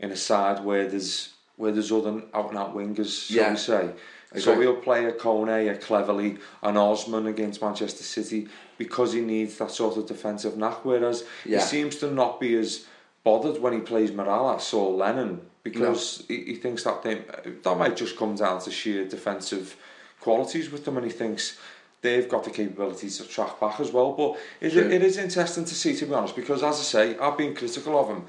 in 0.00 0.10
a 0.10 0.16
side 0.16 0.64
where 0.64 0.88
there's 0.88 1.34
where 1.56 1.72
there's 1.72 1.92
other 1.92 2.22
out 2.32 2.48
and 2.50 2.58
out 2.58 2.74
wingers, 2.74 3.26
shall 3.26 3.36
Yeah. 3.36 3.50
we 3.50 3.56
say. 3.58 3.90
So 4.38 4.52
Agree. 4.52 4.64
he'll 4.64 4.76
play 4.88 5.04
a 5.04 5.12
Kone, 5.12 5.70
a 5.70 5.76
Cleverley, 5.76 6.38
an 6.62 6.76
Osman 6.78 7.26
against 7.26 7.60
Manchester 7.60 8.02
City 8.02 8.48
because 8.78 9.12
he 9.12 9.20
needs 9.20 9.58
that 9.58 9.70
sort 9.70 9.98
of 9.98 10.06
defensive 10.06 10.56
knack. 10.56 10.86
Whereas 10.86 11.24
Yeah. 11.44 11.58
he 11.58 11.64
seems 11.64 11.96
to 11.96 12.10
not 12.10 12.40
be 12.40 12.56
as 12.56 12.86
bothered 13.24 13.60
when 13.60 13.74
he 13.74 13.80
plays 13.80 14.10
Mirallas 14.10 14.72
or 14.72 14.90
Lennon 15.04 15.42
because 15.62 16.24
he, 16.28 16.44
he 16.44 16.54
thinks 16.56 16.84
that 16.84 17.02
they, 17.02 17.22
that 17.62 17.78
might 17.78 17.96
just 17.96 18.16
come 18.16 18.34
down 18.34 18.60
to 18.62 18.70
sheer 18.70 19.04
defensive 19.06 19.76
qualities 20.20 20.70
with 20.70 20.84
them, 20.84 20.96
and 20.96 21.06
he 21.06 21.12
thinks 21.12 21.58
they've 22.00 22.28
got 22.28 22.44
the 22.44 22.50
capabilities 22.50 23.18
to 23.18 23.24
track 23.28 23.60
back 23.60 23.78
as 23.80 23.92
well. 23.92 24.12
But 24.12 24.38
it, 24.60 24.72
True. 24.72 24.90
it 24.90 25.02
is 25.02 25.18
interesting 25.18 25.64
to 25.64 25.74
see, 25.74 25.94
to 25.96 26.06
be 26.06 26.14
honest, 26.14 26.36
because 26.36 26.62
as 26.62 26.78
I 26.80 26.82
say, 26.82 27.18
I've 27.18 27.38
been 27.38 27.54
critical 27.54 27.98
of 27.98 28.08
him. 28.08 28.24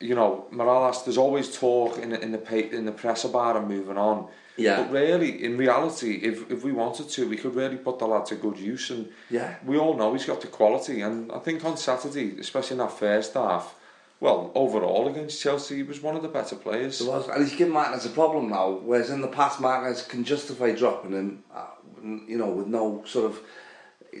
You 0.00 0.14
know, 0.14 0.46
Mirallas. 0.52 1.04
There's 1.04 1.18
always 1.18 1.56
talk 1.56 1.98
in 1.98 2.10
the, 2.10 2.20
in 2.20 2.30
the 2.30 2.70
in 2.76 2.84
the 2.84 2.92
press 2.92 3.24
about 3.24 3.56
him 3.56 3.66
moving 3.66 3.98
on. 3.98 4.28
Yeah. 4.56 4.82
But 4.82 4.92
really, 4.92 5.44
in 5.44 5.56
reality, 5.56 6.20
if 6.22 6.48
if 6.50 6.62
we 6.64 6.70
wanted 6.70 7.08
to, 7.10 7.28
we 7.28 7.36
could 7.36 7.56
really 7.56 7.76
put 7.76 7.98
the 7.98 8.06
lad 8.06 8.26
to 8.26 8.36
good 8.36 8.58
use. 8.58 8.90
And 8.90 9.08
Yeah. 9.28 9.56
we 9.66 9.76
all 9.76 9.96
know 9.96 10.12
he's 10.12 10.24
got 10.24 10.40
the 10.40 10.46
quality. 10.46 11.00
And 11.02 11.32
I 11.32 11.40
think 11.40 11.64
on 11.64 11.76
Saturday, 11.76 12.36
especially 12.38 12.74
in 12.74 12.78
that 12.78 12.92
first 12.92 13.34
half, 13.34 13.74
well, 14.20 14.50
overall 14.54 15.08
against 15.08 15.40
Chelsea, 15.40 15.76
he 15.76 15.82
was 15.84 16.02
one 16.02 16.16
of 16.16 16.22
the 16.22 16.28
better 16.28 16.56
players. 16.56 16.98
There 16.98 17.08
was, 17.08 17.28
and 17.28 17.42
he's 17.42 17.54
given 17.54 17.72
Martinez 17.72 18.04
a 18.06 18.10
problem 18.10 18.50
now. 18.50 18.70
Whereas 18.70 19.10
in 19.10 19.20
the 19.20 19.28
past, 19.28 19.60
Martinez 19.60 20.02
can 20.02 20.24
justify 20.24 20.72
dropping 20.72 21.12
him, 21.12 21.44
uh, 21.54 21.66
you 22.02 22.36
know, 22.36 22.50
with 22.50 22.66
no 22.66 23.04
sort 23.06 23.26
of 23.26 23.40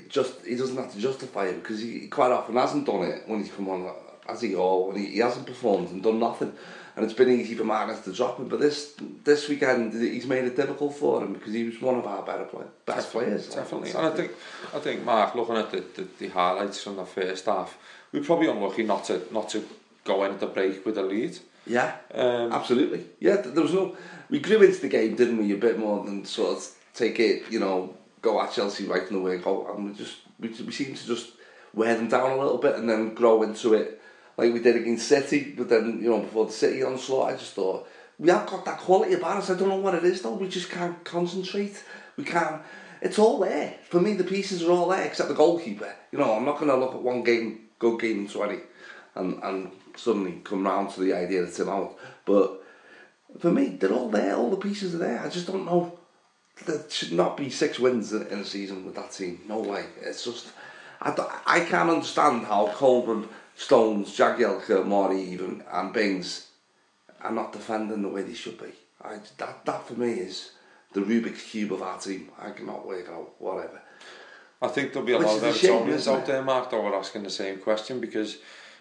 just 0.08 0.44
he 0.46 0.54
doesn't 0.54 0.76
have 0.76 0.92
to 0.92 1.00
justify 1.00 1.46
it 1.46 1.62
because 1.62 1.80
he, 1.80 2.00
he 2.00 2.08
quite 2.08 2.30
often 2.30 2.54
hasn't 2.54 2.86
done 2.86 3.02
it 3.02 3.22
when 3.26 3.42
he's 3.42 3.52
come 3.52 3.68
on, 3.68 3.92
as 4.28 4.40
he? 4.40 4.54
Or 4.54 4.88
when 4.88 4.98
he, 4.98 5.06
he 5.06 5.18
hasn't 5.18 5.46
performed 5.46 5.90
and 5.90 6.00
done 6.00 6.20
nothing, 6.20 6.52
and 6.94 7.04
it's 7.04 7.14
been 7.14 7.30
easy 7.30 7.56
for 7.56 7.64
Martinez 7.64 8.02
to 8.02 8.12
drop 8.12 8.38
him. 8.38 8.48
But 8.48 8.60
this 8.60 8.94
this 9.24 9.48
weekend, 9.48 9.94
he's 9.94 10.26
made 10.26 10.44
it 10.44 10.54
difficult 10.54 10.94
for 10.94 11.24
him 11.24 11.32
because 11.32 11.52
he 11.52 11.64
was 11.64 11.80
one 11.80 11.96
of 11.96 12.06
our 12.06 12.22
better 12.22 12.44
play, 12.44 12.66
best 12.86 13.10
players. 13.10 13.48
Definitely, 13.48 13.90
and 13.90 14.06
I 14.06 14.10
think 14.10 14.30
I 14.72 14.78
think 14.78 15.04
Mark, 15.04 15.34
looking 15.34 15.56
at 15.56 15.72
the, 15.72 15.84
the, 15.96 16.08
the 16.18 16.28
highlights 16.28 16.80
from 16.82 16.94
the 16.94 17.04
first 17.04 17.46
half, 17.46 17.76
we're 18.12 18.22
probably 18.22 18.48
unlucky 18.48 18.84
not 18.84 19.04
to 19.06 19.26
not 19.32 19.48
to 19.50 19.64
going 20.08 20.32
at 20.32 20.40
the 20.40 20.46
break 20.46 20.84
with 20.84 20.98
a 20.98 21.02
lead. 21.02 21.38
Yeah, 21.66 21.94
um, 22.14 22.50
absolutely. 22.52 23.04
Yeah, 23.20 23.36
there 23.36 23.62
was 23.62 23.74
no. 23.74 23.96
We 24.30 24.40
grew 24.40 24.62
into 24.62 24.80
the 24.80 24.88
game, 24.88 25.14
didn't 25.14 25.38
we? 25.38 25.52
A 25.52 25.56
bit 25.56 25.78
more 25.78 26.04
than 26.04 26.24
sort 26.24 26.56
of 26.56 26.74
take 26.94 27.20
it, 27.20 27.44
you 27.50 27.60
know, 27.60 27.94
go 28.22 28.40
at 28.42 28.52
Chelsea 28.52 28.86
right 28.86 29.06
from 29.06 29.16
the 29.16 29.22
word 29.22 29.44
go, 29.44 29.72
and 29.72 29.84
we 29.84 29.92
just 29.92 30.16
we, 30.40 30.48
we 30.48 30.72
seemed 30.72 30.96
to 30.96 31.06
just 31.06 31.32
wear 31.74 31.94
them 31.94 32.08
down 32.08 32.32
a 32.32 32.36
little 32.36 32.58
bit 32.58 32.76
and 32.76 32.88
then 32.88 33.14
grow 33.14 33.42
into 33.42 33.74
it 33.74 34.00
like 34.36 34.52
we 34.52 34.60
did 34.60 34.76
against 34.76 35.08
City. 35.08 35.54
But 35.56 35.68
then 35.68 36.00
you 36.02 36.10
know 36.10 36.20
before 36.20 36.46
the 36.46 36.52
City 36.52 36.82
onslaught, 36.82 37.34
I 37.34 37.36
just 37.36 37.52
thought 37.52 37.86
we 38.18 38.30
have 38.30 38.46
got 38.46 38.64
that 38.64 38.78
quality 38.78 39.14
about 39.14 39.38
us. 39.38 39.50
I 39.50 39.58
don't 39.58 39.68
know 39.68 39.76
what 39.76 39.94
it 39.94 40.04
is 40.04 40.22
though. 40.22 40.34
We 40.34 40.48
just 40.48 40.70
can't 40.70 41.04
concentrate. 41.04 41.84
We 42.16 42.24
can't. 42.24 42.62
It's 43.00 43.18
all 43.18 43.38
there 43.38 43.74
for 43.88 44.00
me. 44.00 44.14
The 44.14 44.24
pieces 44.24 44.62
are 44.64 44.72
all 44.72 44.88
there 44.88 45.04
except 45.04 45.28
the 45.28 45.34
goalkeeper. 45.34 45.94
You 46.10 46.18
know, 46.18 46.34
I'm 46.34 46.44
not 46.44 46.58
going 46.58 46.70
to 46.70 46.76
look 46.76 46.94
at 46.94 47.02
one 47.02 47.22
game, 47.22 47.68
good 47.78 48.00
game, 48.00 48.26
twenty. 48.26 48.60
And 49.18 49.42
and 49.42 49.70
suddenly 49.96 50.40
come 50.44 50.64
round 50.64 50.90
to 50.90 51.00
the 51.00 51.12
idea 51.12 51.44
that 51.44 51.54
Tim 51.54 51.68
out. 51.68 51.98
But 52.24 52.62
for 53.38 53.50
me, 53.50 53.76
they're 53.78 53.92
all 53.92 54.08
there. 54.08 54.36
All 54.36 54.50
the 54.50 54.56
pieces 54.56 54.94
are 54.94 54.98
there. 54.98 55.20
I 55.20 55.28
just 55.28 55.46
don't 55.46 55.66
know. 55.66 55.98
There 56.64 56.82
should 56.88 57.12
not 57.12 57.36
be 57.36 57.50
six 57.50 57.78
wins 57.78 58.12
in 58.12 58.22
a 58.22 58.44
season 58.44 58.84
with 58.84 58.94
that 58.96 59.12
team. 59.12 59.40
No 59.46 59.60
way. 59.60 59.84
It's 60.00 60.24
just 60.24 60.48
I, 61.00 61.40
I 61.46 61.60
can't 61.60 61.90
understand 61.90 62.46
how 62.46 62.68
Coleman, 62.68 63.28
Stones, 63.56 64.16
Jagielka, 64.16 64.84
Mori 64.84 65.20
even 65.22 65.62
and 65.70 65.92
Baines 65.92 66.48
are 67.20 67.32
not 67.32 67.52
defending 67.52 68.02
the 68.02 68.08
way 68.08 68.22
they 68.22 68.34
should 68.34 68.58
be. 68.58 68.72
I, 69.02 69.18
that 69.38 69.64
that 69.64 69.86
for 69.86 69.94
me 69.94 70.12
is 70.12 70.52
the 70.92 71.00
Rubik's 71.00 71.42
cube 71.42 71.72
of 71.72 71.82
our 71.82 71.98
team. 71.98 72.30
I 72.40 72.50
cannot 72.50 72.86
work 72.86 73.08
out 73.08 73.32
whatever. 73.38 73.80
I 74.60 74.68
think 74.68 74.92
there'll 74.92 75.06
be 75.06 75.12
a 75.12 75.18
Which 75.18 75.28
lot 75.28 75.36
of 75.36 75.42
Evertonians 75.42 76.12
out 76.12 76.26
there, 76.26 76.42
Mark, 76.42 76.70
that 76.70 76.82
were 76.82 76.94
asking 76.94 77.22
the 77.22 77.30
same 77.30 77.58
question 77.58 78.00
because, 78.00 78.38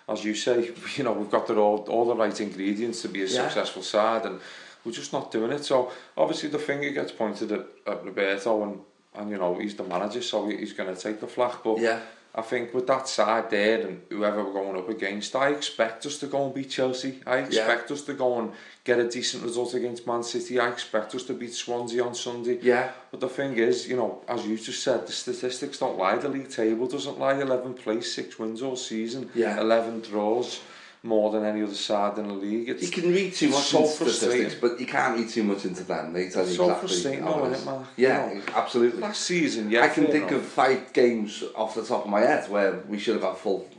as 0.09 0.23
you 0.23 0.33
say, 0.33 0.71
you 0.95 1.03
know, 1.03 1.13
we've 1.13 1.31
got 1.31 1.47
the, 1.47 1.55
all, 1.55 1.79
all 1.89 2.05
the 2.05 2.15
right 2.15 2.39
ingredients 2.39 3.01
to 3.03 3.09
be 3.09 3.21
a 3.21 3.25
yeah. 3.25 3.43
successful 3.43 3.83
side 3.83 4.25
and 4.25 4.39
we're 4.83 4.91
just 4.91 5.13
not 5.13 5.31
doing 5.31 5.51
it. 5.51 5.65
So 5.65 5.91
obviously 6.15 6.49
the 6.49 6.59
finger 6.59 6.89
gets 6.91 7.11
pointed 7.11 7.51
at, 7.51 7.65
at 7.85 8.05
Roberto 8.05 8.63
and, 8.63 8.79
and 9.15 9.29
you 9.29 9.37
know, 9.37 9.57
he's 9.57 9.75
the 9.75 9.83
manager, 9.83 10.21
so 10.21 10.47
he's 10.47 10.73
going 10.73 10.93
to 10.93 10.99
take 10.99 11.19
the 11.19 11.27
flak. 11.27 11.63
But 11.63 11.79
yeah. 11.79 11.99
I 12.35 12.41
think 12.43 12.73
with 12.73 12.85
that 12.87 13.07
side 13.07 13.49
there 13.49 13.81
and 13.87 14.01
whoever 14.09 14.43
we're 14.43 14.53
going 14.53 14.77
up 14.77 14.89
against, 14.89 15.35
I 15.35 15.49
expect 15.49 16.05
us 16.05 16.19
to 16.19 16.27
go 16.27 16.45
and 16.45 16.53
beat 16.53 16.69
Chelsea. 16.69 17.19
I 17.25 17.37
expect 17.37 17.89
us 17.89 18.03
to 18.03 18.13
go 18.13 18.37
and 18.39 18.51
get 18.83 18.99
a 18.99 19.09
decent 19.09 19.43
result 19.43 19.73
against 19.73 20.05
Man 20.05 20.21
City. 20.21 20.59
I 20.59 20.69
expect 20.69 21.15
us 21.15 21.23
to 21.23 21.33
beat 21.33 21.53
Swansea 21.53 22.03
on 22.03 22.13
Sunday. 22.13 22.59
Yeah. 22.61 22.91
But 23.09 23.21
the 23.21 23.29
thing 23.29 23.57
is, 23.57 23.87
you 23.87 23.95
know, 23.97 24.21
as 24.27 24.45
you 24.45 24.55
just 24.57 24.83
said, 24.83 25.07
the 25.07 25.11
statistics 25.13 25.79
don't 25.79 25.97
lie. 25.97 26.17
The 26.17 26.29
league 26.29 26.49
table 26.51 26.87
doesn't 26.87 27.17
lie. 27.19 27.39
11 27.41 27.73
place, 27.73 28.13
six 28.13 28.37
wins 28.37 28.61
all 28.61 28.75
season, 28.75 29.31
Yeah. 29.33 29.59
11 29.59 30.01
draws, 30.01 30.59
more 31.03 31.31
than 31.31 31.45
any 31.45 31.63
other 31.63 31.73
side 31.73 32.17
in 32.17 32.27
the 32.27 32.33
league. 32.33 32.69
It's, 32.69 32.83
you 32.83 32.89
can 32.89 33.11
read 33.13 33.33
too 33.33 33.49
much 33.49 33.63
so 33.63 33.79
into 33.79 34.09
statistics, 34.09 34.55
but 34.55 34.79
you 34.79 34.85
can't 34.85 35.17
read 35.17 35.29
too 35.29 35.43
much 35.43 35.65
into 35.65 35.83
them. 35.83 36.13
They 36.13 36.29
tell 36.29 36.47
you 36.47 36.53
so 36.53 36.63
exactly. 36.63 36.87
frustrating, 36.87 37.25
though, 37.25 37.45
isn't 37.45 37.61
it, 37.61 37.65
Mark? 37.65 37.87
Yeah, 37.95 38.33
you 38.33 38.39
know, 38.39 38.43
absolutely. 38.55 39.01
Last 39.01 39.21
season, 39.21 39.71
yeah. 39.71 39.83
I 39.83 39.89
can 39.89 40.07
think 40.07 40.29
enough. 40.29 40.43
of 40.43 40.45
five 40.45 40.93
games 40.93 41.43
off 41.55 41.75
the 41.75 41.83
top 41.83 42.03
of 42.05 42.09
my 42.09 42.21
head 42.21 42.49
where 42.49 42.79
we 42.87 42.99
should 42.99 43.15
have 43.15 43.23
had 43.23 43.37
full 43.37 43.69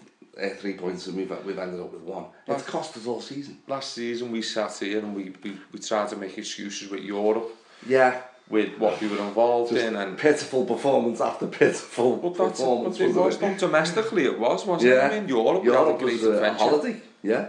uh, 0.41 0.49
three 0.51 0.75
points 0.75 1.07
and 1.07 1.17
we've, 1.17 1.31
we've 1.45 1.59
ended 1.59 1.81
up 1.81 1.93
with 1.93 2.03
one. 2.03 2.27
It's 2.47 2.63
cost 2.63 2.97
us 2.97 3.07
all 3.07 3.21
season. 3.21 3.59
Last 3.67 3.93
season 3.93 4.31
we 4.31 4.43
sat 4.43 4.73
here 4.79 5.01
and 5.01 5.15
we, 5.15 5.33
we, 5.43 5.59
we 5.73 5.81
tried 5.81 6.09
to 6.11 6.17
make 6.17 6.39
excuses 6.39 6.89
with 6.89 7.03
Europe. 7.03 7.51
Yeah. 7.87 8.23
With 8.49 8.79
what 8.79 8.99
we 9.01 9.09
were 9.09 9.19
involved 9.19 9.73
Just 9.73 9.85
in 9.85 9.95
and 9.97 10.17
pitiful 10.17 10.65
performance 10.65 11.21
after 11.21 11.47
pitiful 11.47 12.17
well, 12.17 12.33
that's 12.33 12.59
performance. 12.59 12.99
It, 12.99 13.11
it 13.11 13.15
was, 13.15 13.37
it 13.37 13.43
was 13.43 13.61
domestically 13.61 14.25
it 14.25 14.39
was, 14.39 14.65
wasn't 14.65 14.91
yeah. 14.91 15.07
it? 15.07 15.13
I 15.13 15.21
mean 15.21 15.29
Europe, 15.29 15.65
Europe 15.65 15.87
we 15.87 15.93
had 15.93 15.95
a 15.95 15.99
great 15.99 16.13
was 16.15 16.25
a 16.25 16.33
adventure. 16.33 16.59
holiday. 16.59 17.01
Yeah, 17.23 17.49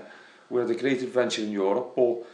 We 0.50 0.62
had 0.62 0.70
a 0.70 0.76
great 0.76 1.02
adventure 1.04 1.44
in 1.44 1.52
Europe, 1.52 1.94
but 1.96 2.26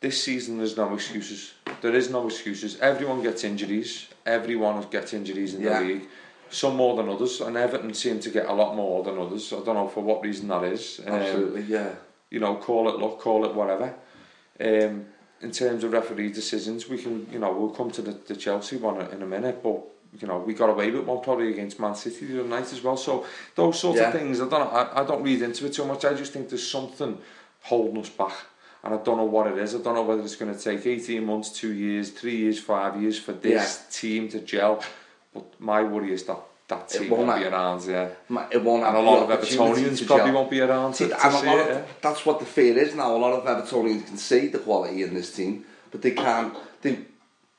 this 0.00 0.22
season 0.22 0.58
there's 0.58 0.76
no 0.76 0.92
excuses. 0.94 1.54
There 1.82 1.94
is 1.94 2.10
no 2.10 2.26
excuses. 2.26 2.78
Everyone 2.80 3.22
gets 3.22 3.44
injuries. 3.44 4.08
Everyone 4.26 4.84
gets 4.90 5.12
injuries 5.12 5.54
in 5.54 5.62
Yeah. 5.62 5.80
the 5.80 5.86
league. 5.86 6.08
Some 6.50 6.76
more 6.76 6.96
than 6.96 7.08
others, 7.08 7.40
and 7.40 7.56
Everton 7.56 7.94
seem 7.94 8.20
to 8.20 8.30
get 8.30 8.46
a 8.46 8.52
lot 8.52 8.74
more 8.76 9.02
than 9.04 9.18
others. 9.18 9.52
I 9.52 9.56
don't 9.64 9.74
know 9.74 9.88
for 9.88 10.02
what 10.02 10.22
reason 10.22 10.48
that 10.48 10.64
is. 10.64 11.00
Um, 11.06 11.14
absolutely. 11.14 11.62
Yeah, 11.62 11.90
you 12.30 12.40
know, 12.40 12.56
call 12.56 12.88
it 12.88 12.98
luck, 12.98 13.18
call 13.20 13.44
it 13.44 13.54
whatever. 13.54 13.94
Um, 14.60 15.06
in 15.40 15.50
terms 15.50 15.84
of 15.84 15.92
referee 15.92 16.30
decisions, 16.32 16.88
we 16.88 16.98
can, 16.98 17.26
you 17.32 17.38
know, 17.38 17.52
we'll 17.52 17.70
come 17.70 17.90
to 17.92 18.02
the, 18.02 18.12
the 18.12 18.36
Chelsea 18.36 18.76
one 18.76 19.00
in 19.12 19.22
a 19.22 19.26
minute, 19.26 19.62
but 19.62 19.80
you 20.20 20.28
know, 20.28 20.38
we 20.38 20.54
got 20.54 20.70
away 20.70 20.90
with 20.90 21.04
one 21.04 21.22
probably 21.22 21.50
against 21.50 21.80
Man 21.80 21.94
City 21.94 22.26
the 22.26 22.40
other 22.40 22.48
night 22.48 22.72
as 22.72 22.82
well. 22.82 22.96
So 22.96 23.26
those 23.54 23.78
sort 23.78 23.96
yeah. 23.96 24.08
of 24.08 24.14
things, 24.14 24.40
I 24.40 24.48
don't 24.48 24.60
know, 24.60 24.70
I, 24.70 25.02
I 25.02 25.04
don't 25.04 25.22
read 25.22 25.42
into 25.42 25.66
it 25.66 25.72
too 25.72 25.84
much. 25.84 26.04
I 26.04 26.14
just 26.14 26.32
think 26.32 26.48
there's 26.48 26.66
something 26.66 27.18
holding 27.62 27.98
us 27.98 28.08
back. 28.08 28.34
And 28.82 28.94
I 28.94 28.98
don't 28.98 29.16
know 29.16 29.24
what 29.24 29.46
it 29.46 29.56
is. 29.56 29.74
I 29.74 29.78
don't 29.78 29.94
know 29.94 30.02
whether 30.02 30.22
it's 30.22 30.36
going 30.36 30.54
to 30.54 30.60
take 30.60 30.84
18 30.84 31.24
months, 31.24 31.50
two 31.50 31.72
years, 31.72 32.10
three 32.10 32.36
years, 32.36 32.60
five 32.60 33.00
years 33.00 33.18
for 33.18 33.32
this 33.32 33.82
yeah. 33.82 33.90
team 33.90 34.28
to 34.28 34.40
gel. 34.40 34.84
But 35.32 35.58
my 35.58 35.82
worry 35.82 36.12
is 36.12 36.24
that 36.24 36.38
that 36.68 36.88
team 36.90 37.10
won't, 37.10 37.26
won't 37.26 37.40
be 37.40 37.46
around, 37.46 37.84
yeah. 37.86 38.08
It 38.50 38.62
won't 38.62 38.84
and 38.84 38.96
a 38.96 39.00
lot 39.00 39.22
of 39.22 39.40
Evertonians 39.40 40.06
probably 40.06 40.32
won't 40.32 40.50
be 40.50 40.60
around 40.60 40.94
see, 40.94 41.08
to, 41.08 41.14
to 41.14 41.32
see 41.32 41.48
it, 41.48 41.60
of, 41.60 41.66
yeah. 41.66 41.82
That's 42.02 42.24
what 42.24 42.40
the 42.40 42.46
fear 42.46 42.76
is 42.78 42.94
now. 42.94 43.14
A 43.14 43.18
lot 43.18 43.32
of 43.32 43.44
Evertonians 43.44 44.06
can 44.06 44.16
see 44.16 44.48
the 44.48 44.58
quality 44.58 45.02
in 45.02 45.14
this 45.14 45.34
team, 45.34 45.64
but 45.90 46.02
they 46.02 46.12
can't... 46.12 46.54
They, 46.82 46.98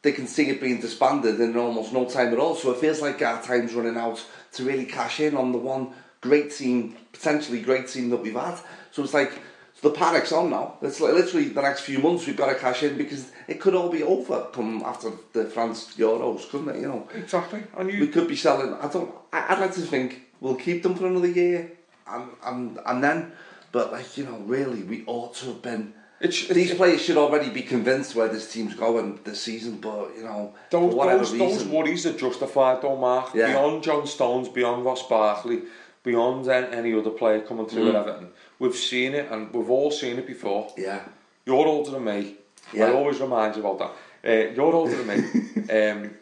they 0.06 0.12
can 0.12 0.28
see 0.28 0.50
it 0.50 0.62
being 0.62 0.80
disbanded 0.80 1.40
in 1.42 1.58
almost 1.58 1.92
no 1.92 2.06
time 2.06 2.32
at 2.32 2.38
all. 2.38 2.54
So 2.54 2.70
it 2.70 2.78
feels 2.78 3.02
like 3.02 3.24
our 3.24 3.42
time's 3.42 3.74
running 3.74 3.98
out 3.98 4.24
to 4.54 4.64
really 4.64 4.86
cash 4.86 5.20
in 5.20 5.36
on 5.36 5.52
the 5.52 5.58
one 5.58 5.94
great 6.22 6.52
team, 6.52 6.96
potentially 7.12 7.60
great 7.60 7.88
team 7.88 8.12
that 8.12 8.18
we've 8.18 8.36
had. 8.36 8.60
So 8.92 9.04
it's 9.04 9.16
like 9.16 9.32
so 9.74 9.90
the 9.90 9.96
panic's 9.96 10.32
on 10.32 10.52
now. 10.52 10.78
It's 10.84 11.02
like 11.02 11.16
literally 11.16 11.46
the 11.46 11.64
next 11.64 11.82
few 11.82 11.98
months 11.98 12.28
we've 12.28 12.38
got 12.38 12.54
to 12.54 12.60
cash 12.60 12.84
in 12.84 12.98
because 12.98 13.32
it 13.48 13.60
could 13.60 13.74
all 13.74 13.90
be 13.90 14.04
over 14.04 14.48
come 14.54 14.84
after 14.86 15.12
the 15.34 15.46
France 15.46 15.96
Euros, 15.98 16.48
couldn't 16.52 16.70
it? 16.70 16.82
You 16.82 16.88
know 16.88 17.10
Exactly. 17.16 17.64
And 17.76 17.92
you 17.92 18.02
we 18.02 18.08
could 18.08 18.28
be 18.28 18.36
selling. 18.36 18.76
I 18.76 18.88
don't. 18.88 19.12
I, 19.34 19.54
I'd 19.54 19.60
like 19.60 19.74
to 19.74 19.82
think 19.82 20.22
we'll 20.40 20.54
keep 20.54 20.84
them 20.84 20.94
for 20.94 21.08
another 21.08 21.32
year, 21.32 21.72
and 22.08 22.30
and 22.46 22.80
and 22.86 23.04
then. 23.04 23.32
But 23.72 23.92
like 23.92 24.16
you 24.20 24.26
know, 24.26 24.38
really, 24.46 24.84
we 24.84 25.04
ought 25.08 25.34
to 25.38 25.48
have 25.48 25.64
been. 25.64 25.96
It's- 26.22 26.48
these 26.48 26.72
it's- 26.72 26.78
players 26.78 27.02
should 27.02 27.18
already 27.18 27.50
be 27.50 27.62
convinced 27.62 28.16
where 28.16 28.28
this 28.30 28.52
team's 28.52 28.74
going 28.76 29.20
this 29.26 29.42
season. 29.42 29.78
But 29.78 30.12
you 30.18 30.24
know, 30.24 30.54
Those, 30.70 30.92
for 30.92 30.98
whatever 30.98 31.26
those, 31.26 31.38
those 31.38 31.66
worries 31.66 32.06
are 32.06 32.14
justified 32.14 32.82
though, 32.82 32.96
Mark. 32.96 33.32
Yeah. 33.34 33.48
Beyond 33.48 33.84
John 33.84 34.08
Stones, 34.08 34.48
beyond 34.50 34.86
Ross 34.86 35.08
Barkley, 35.08 35.64
beyond 36.04 36.48
any 36.48 36.94
other 36.94 37.10
player 37.10 37.42
coming 37.42 37.66
through 37.66 37.86
Mm. 37.86 37.90
at 37.90 37.96
Everton. 38.08 38.28
We've 38.60 38.76
seen 38.76 39.14
it 39.14 39.30
and 39.32 39.54
we've 39.54 39.70
all 39.70 39.92
seen 39.92 40.18
it 40.18 40.26
before. 40.28 40.72
yeah, 40.78 41.02
You're 41.46 41.68
older 41.68 41.92
than 41.92 42.06
me. 42.06 42.36
Yeah. 42.74 42.88
I 42.88 42.94
always 42.94 43.20
remind 43.20 43.56
you 43.56 43.62
about 43.68 43.80
that. 43.80 43.92
Uh, 44.28 44.54
you're 44.56 44.74
older 44.74 44.96
than 44.96 45.08
me. 45.08 45.42
Um, 45.68 46.16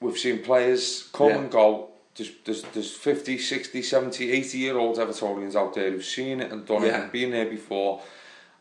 we've 0.00 0.16
seen 0.18 0.42
players 0.42 1.08
come 1.12 1.28
Yeah. 1.28 1.38
and 1.38 1.50
go. 1.50 1.88
There's, 2.14 2.30
there's, 2.44 2.62
there's 2.74 2.90
50, 2.94 3.38
60, 3.38 3.82
70, 3.82 4.30
80 4.32 4.58
year 4.58 4.76
old 4.78 4.96
Evertonians 4.98 5.56
out 5.56 5.74
there 5.74 5.90
who've 5.90 6.04
seen 6.04 6.40
it 6.40 6.52
and 6.52 6.64
done 6.66 6.84
it 6.84 6.92
and 6.94 7.10
been 7.12 7.30
there 7.32 7.46
before. 7.46 8.00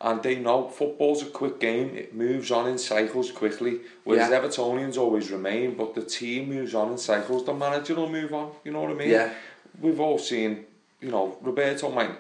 And 0.04 0.24
they 0.24 0.36
know 0.36 0.68
football's 0.68 1.22
a 1.22 1.28
quick 1.28 1.60
game, 1.60 1.96
it 1.96 2.16
moves 2.16 2.50
on 2.50 2.68
in 2.68 2.78
cycles 2.80 3.32
quickly. 3.32 3.82
Whereas 4.04 4.30
Yeah. 4.32 4.40
Evertonians 4.40 4.98
always 4.98 5.30
remain, 5.32 5.76
but 5.76 5.94
the 5.94 6.02
team 6.02 6.50
moves 6.50 6.74
on 6.74 6.92
in 6.92 6.98
cycles, 6.98 7.46
the 7.46 7.54
manager 7.54 7.94
will 7.96 8.10
move 8.10 8.34
on, 8.34 8.52
you 8.64 8.72
know 8.72 8.82
what 8.82 8.90
I 8.90 8.96
mean? 8.96 9.10
Yeah. 9.12 9.30
We've 9.80 10.00
all 10.00 10.18
seen, 10.18 10.66
you 11.00 11.10
know, 11.12 11.38
Roberto 11.42 11.90
might 11.92 12.12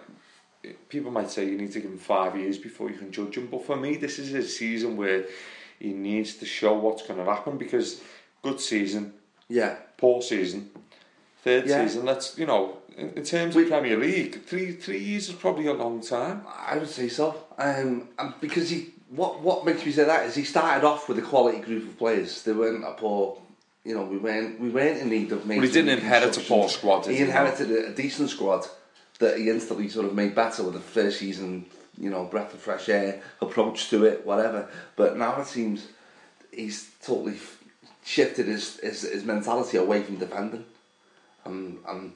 people 0.89 1.09
might 1.09 1.31
say 1.31 1.45
you 1.45 1.57
need 1.57 1.71
to 1.71 1.79
give 1.79 1.89
him 1.89 1.97
five 1.97 2.37
years 2.37 2.59
before 2.59 2.87
you 2.91 2.95
can 2.97 3.11
judge 3.11 3.35
him. 3.35 3.47
But 3.47 3.65
for 3.65 3.75
me, 3.75 3.95
this 3.97 4.19
is 4.19 4.31
a 4.33 4.43
season 4.43 4.95
where 4.95 5.25
he 5.79 5.91
needs 5.93 6.35
to 6.35 6.45
show 6.45 6.73
what's 6.75 7.01
going 7.01 7.17
to 7.17 7.25
happen 7.25 7.57
because 7.57 8.01
good 8.43 8.59
season, 8.59 9.13
yeah, 9.49 9.75
poor 9.97 10.21
season, 10.21 10.69
third 11.43 11.65
Yeah. 11.67 11.83
season. 11.83 12.05
Let's 12.05 12.37
you 12.37 12.45
know, 12.45 12.77
in, 13.01 13.09
in 13.17 13.23
terms 13.23 13.55
We- 13.55 13.63
of 13.63 13.69
Premier 13.69 13.97
League, 13.97 14.43
three 14.45 14.71
three 14.73 14.99
years 14.99 15.29
is 15.29 15.35
probably 15.35 15.67
a 15.67 15.73
long 15.73 16.01
time. 16.01 16.41
I 16.47 16.77
would 16.77 16.89
say 16.89 17.07
so. 17.09 17.35
Um, 17.57 18.09
because 18.39 18.69
he, 18.69 18.89
what 19.09 19.41
what 19.41 19.65
makes 19.65 19.85
me 19.85 19.91
say 19.91 20.03
that 20.05 20.25
is 20.27 20.35
he 20.35 20.43
started 20.43 20.85
off 20.85 21.07
with 21.09 21.17
a 21.19 21.21
quality 21.21 21.59
group 21.59 21.83
of 21.89 21.97
players. 21.97 22.43
They 22.43 22.53
weren't 22.53 22.83
a 22.83 22.93
poor. 22.93 23.37
You 23.83 23.95
know, 23.95 24.03
we 24.03 24.17
weren't 24.17 24.59
we 24.59 24.69
weren't 24.69 24.99
in 25.01 25.09
need 25.09 25.31
of. 25.31 25.43
he 25.49 25.59
didn't 25.59 25.89
inherit 25.89 26.37
a 26.37 26.41
poor 26.41 26.69
squad, 26.69 27.05
He 27.07 27.15
he? 27.15 27.21
inherited 27.23 27.71
a, 27.71 27.87
a 27.87 27.93
decent 27.93 28.29
squad 28.29 28.67
that 29.19 29.37
he 29.37 29.49
instantly 29.49 29.89
sort 29.89 30.05
of 30.05 30.13
made 30.13 30.33
better 30.35 30.63
with 30.63 30.73
the 30.73 30.79
first 30.79 31.19
season. 31.19 31.65
You 31.99 32.09
know, 32.09 32.23
breath 32.25 32.53
of 32.53 32.59
fresh 32.61 32.89
air, 32.89 33.21
approach 33.41 33.89
to 33.89 34.05
it, 34.05 34.25
whatever. 34.25 34.67
But 34.95 35.17
now 35.17 35.39
it 35.41 35.47
seems 35.47 35.87
he's 36.51 36.89
totally 37.05 37.37
shifted 38.03 38.47
his, 38.47 38.79
his 38.79 39.01
his 39.01 39.23
mentality 39.23 39.77
away 39.77 40.01
from 40.03 40.15
defending, 40.17 40.65
and 41.45 41.79
and 41.87 42.13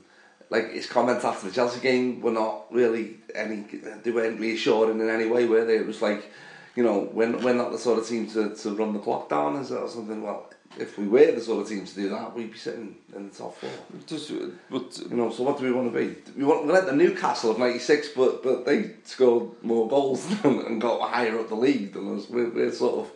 like 0.50 0.72
his 0.72 0.88
comments 0.88 1.25
after 1.25 1.48
the 1.48 1.54
Chelsea 1.54 1.80
game 1.80 2.22
were 2.22 2.32
not 2.32 2.72
really 2.72 3.18
any 3.34 3.66
they 4.04 4.12
weren't 4.12 4.40
reassuring 4.40 5.00
in 5.00 5.10
any 5.10 5.25
way, 5.25 5.46
were 5.46 5.66
they? 5.66 5.78
It 5.78 5.88
was 5.88 6.02
like 6.02 6.32
you 6.75 6.84
know, 6.84 7.10
we're, 7.14 7.38
we're 7.38 7.54
not 7.54 7.72
the 7.72 7.78
sort 7.78 8.00
of 8.00 8.08
team 8.08 8.28
to, 8.32 8.54
to 8.54 8.75
run 8.75 8.94
the 8.94 9.00
clock 9.00 9.30
down 9.30 9.56
is 9.56 9.72
it, 9.72 9.78
or 9.78 9.88
something. 9.88 10.22
Well, 10.22 10.52
if 10.78 10.98
we 10.98 11.08
were 11.08 11.32
the 11.32 11.40
sort 11.40 11.62
of 11.62 11.70
team 11.70 11.86
to 11.86 11.96
do 11.96 12.10
that, 12.10 12.36
we'd 12.36 12.52
be 12.52 12.58
sitting 12.58 12.98
in 13.16 13.30
the 13.30 13.36
top 13.36 13.56
four. 13.56 13.70
Just, 14.06 14.30
uh, 14.32 14.48
but 14.70 15.00
You 15.10 15.16
know, 15.16 15.32
so 15.32 15.44
what 15.44 15.58
do 15.58 15.64
we 15.64 15.72
want 15.72 15.94
to 15.94 15.98
be? 15.98 16.16
We 16.38 16.44
want 16.44 16.66
we're 16.66 16.74
like 16.74 16.86
the 16.86 16.92
Newcastle 16.92 17.52
of 17.52 17.60
'96, 17.60 18.10
but 18.10 18.44
but 18.44 18.66
they 18.66 18.92
scored 19.06 19.52
more 19.64 19.88
goals 19.88 20.25
and, 20.44 20.62
and 20.62 20.82
got 20.82 21.10
higher 21.10 21.40
up 21.40 21.48
the 21.48 21.56
league 21.56 21.94
than 21.94 22.18
us. 22.18 22.30
We're, 22.30 22.50
we're 22.50 22.72
sort 22.74 23.06
of 23.06 23.12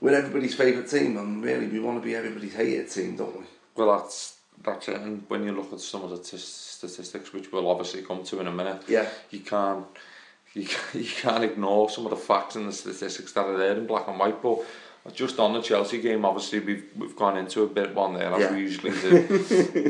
we're 0.00 0.14
everybody's 0.14 0.54
favourite 0.54 0.88
team, 0.88 1.16
and 1.16 1.42
really 1.42 1.66
we 1.66 1.80
want 1.80 2.00
to 2.00 2.04
be 2.04 2.14
everybody's 2.14 2.54
hated 2.54 2.90
team, 2.90 3.16
don't 3.16 3.36
we? 3.36 3.44
well, 3.78 3.98
that's 3.98 4.37
that's 4.64 4.88
it. 4.88 4.96
And 5.00 5.24
when 5.28 5.44
you 5.44 5.52
look 5.52 5.72
at 5.72 5.80
some 5.80 6.02
of 6.04 6.10
the 6.10 6.18
t- 6.18 6.36
statistics, 6.36 7.32
which 7.32 7.52
we'll 7.52 7.70
obviously 7.70 8.02
come 8.02 8.22
to 8.24 8.40
in 8.40 8.46
a 8.46 8.52
minute, 8.52 8.82
Yeah. 8.88 9.08
you 9.30 9.40
can't 9.40 9.86
you 10.54 10.64
can't, 10.66 10.94
you 10.94 11.10
can't 11.22 11.44
ignore 11.44 11.90
some 11.90 12.04
of 12.06 12.10
the 12.10 12.16
facts 12.16 12.56
and 12.56 12.66
the 12.68 12.72
statistics 12.72 13.32
that 13.32 13.44
are 13.46 13.56
there 13.58 13.76
in 13.76 13.86
black 13.86 14.08
and 14.08 14.18
white. 14.18 14.40
But 14.42 14.58
just 15.14 15.38
on 15.38 15.52
the 15.54 15.62
Chelsea 15.62 16.00
game, 16.00 16.24
obviously 16.24 16.60
we've 16.60 16.84
we've 16.96 17.16
gone 17.16 17.36
into 17.36 17.62
a 17.62 17.66
bit 17.66 17.94
one 17.94 18.14
there 18.14 18.32
as 18.32 18.40
Yeah. 18.40 18.52
we 18.52 18.60
usually 18.60 18.90
do. 18.90 19.16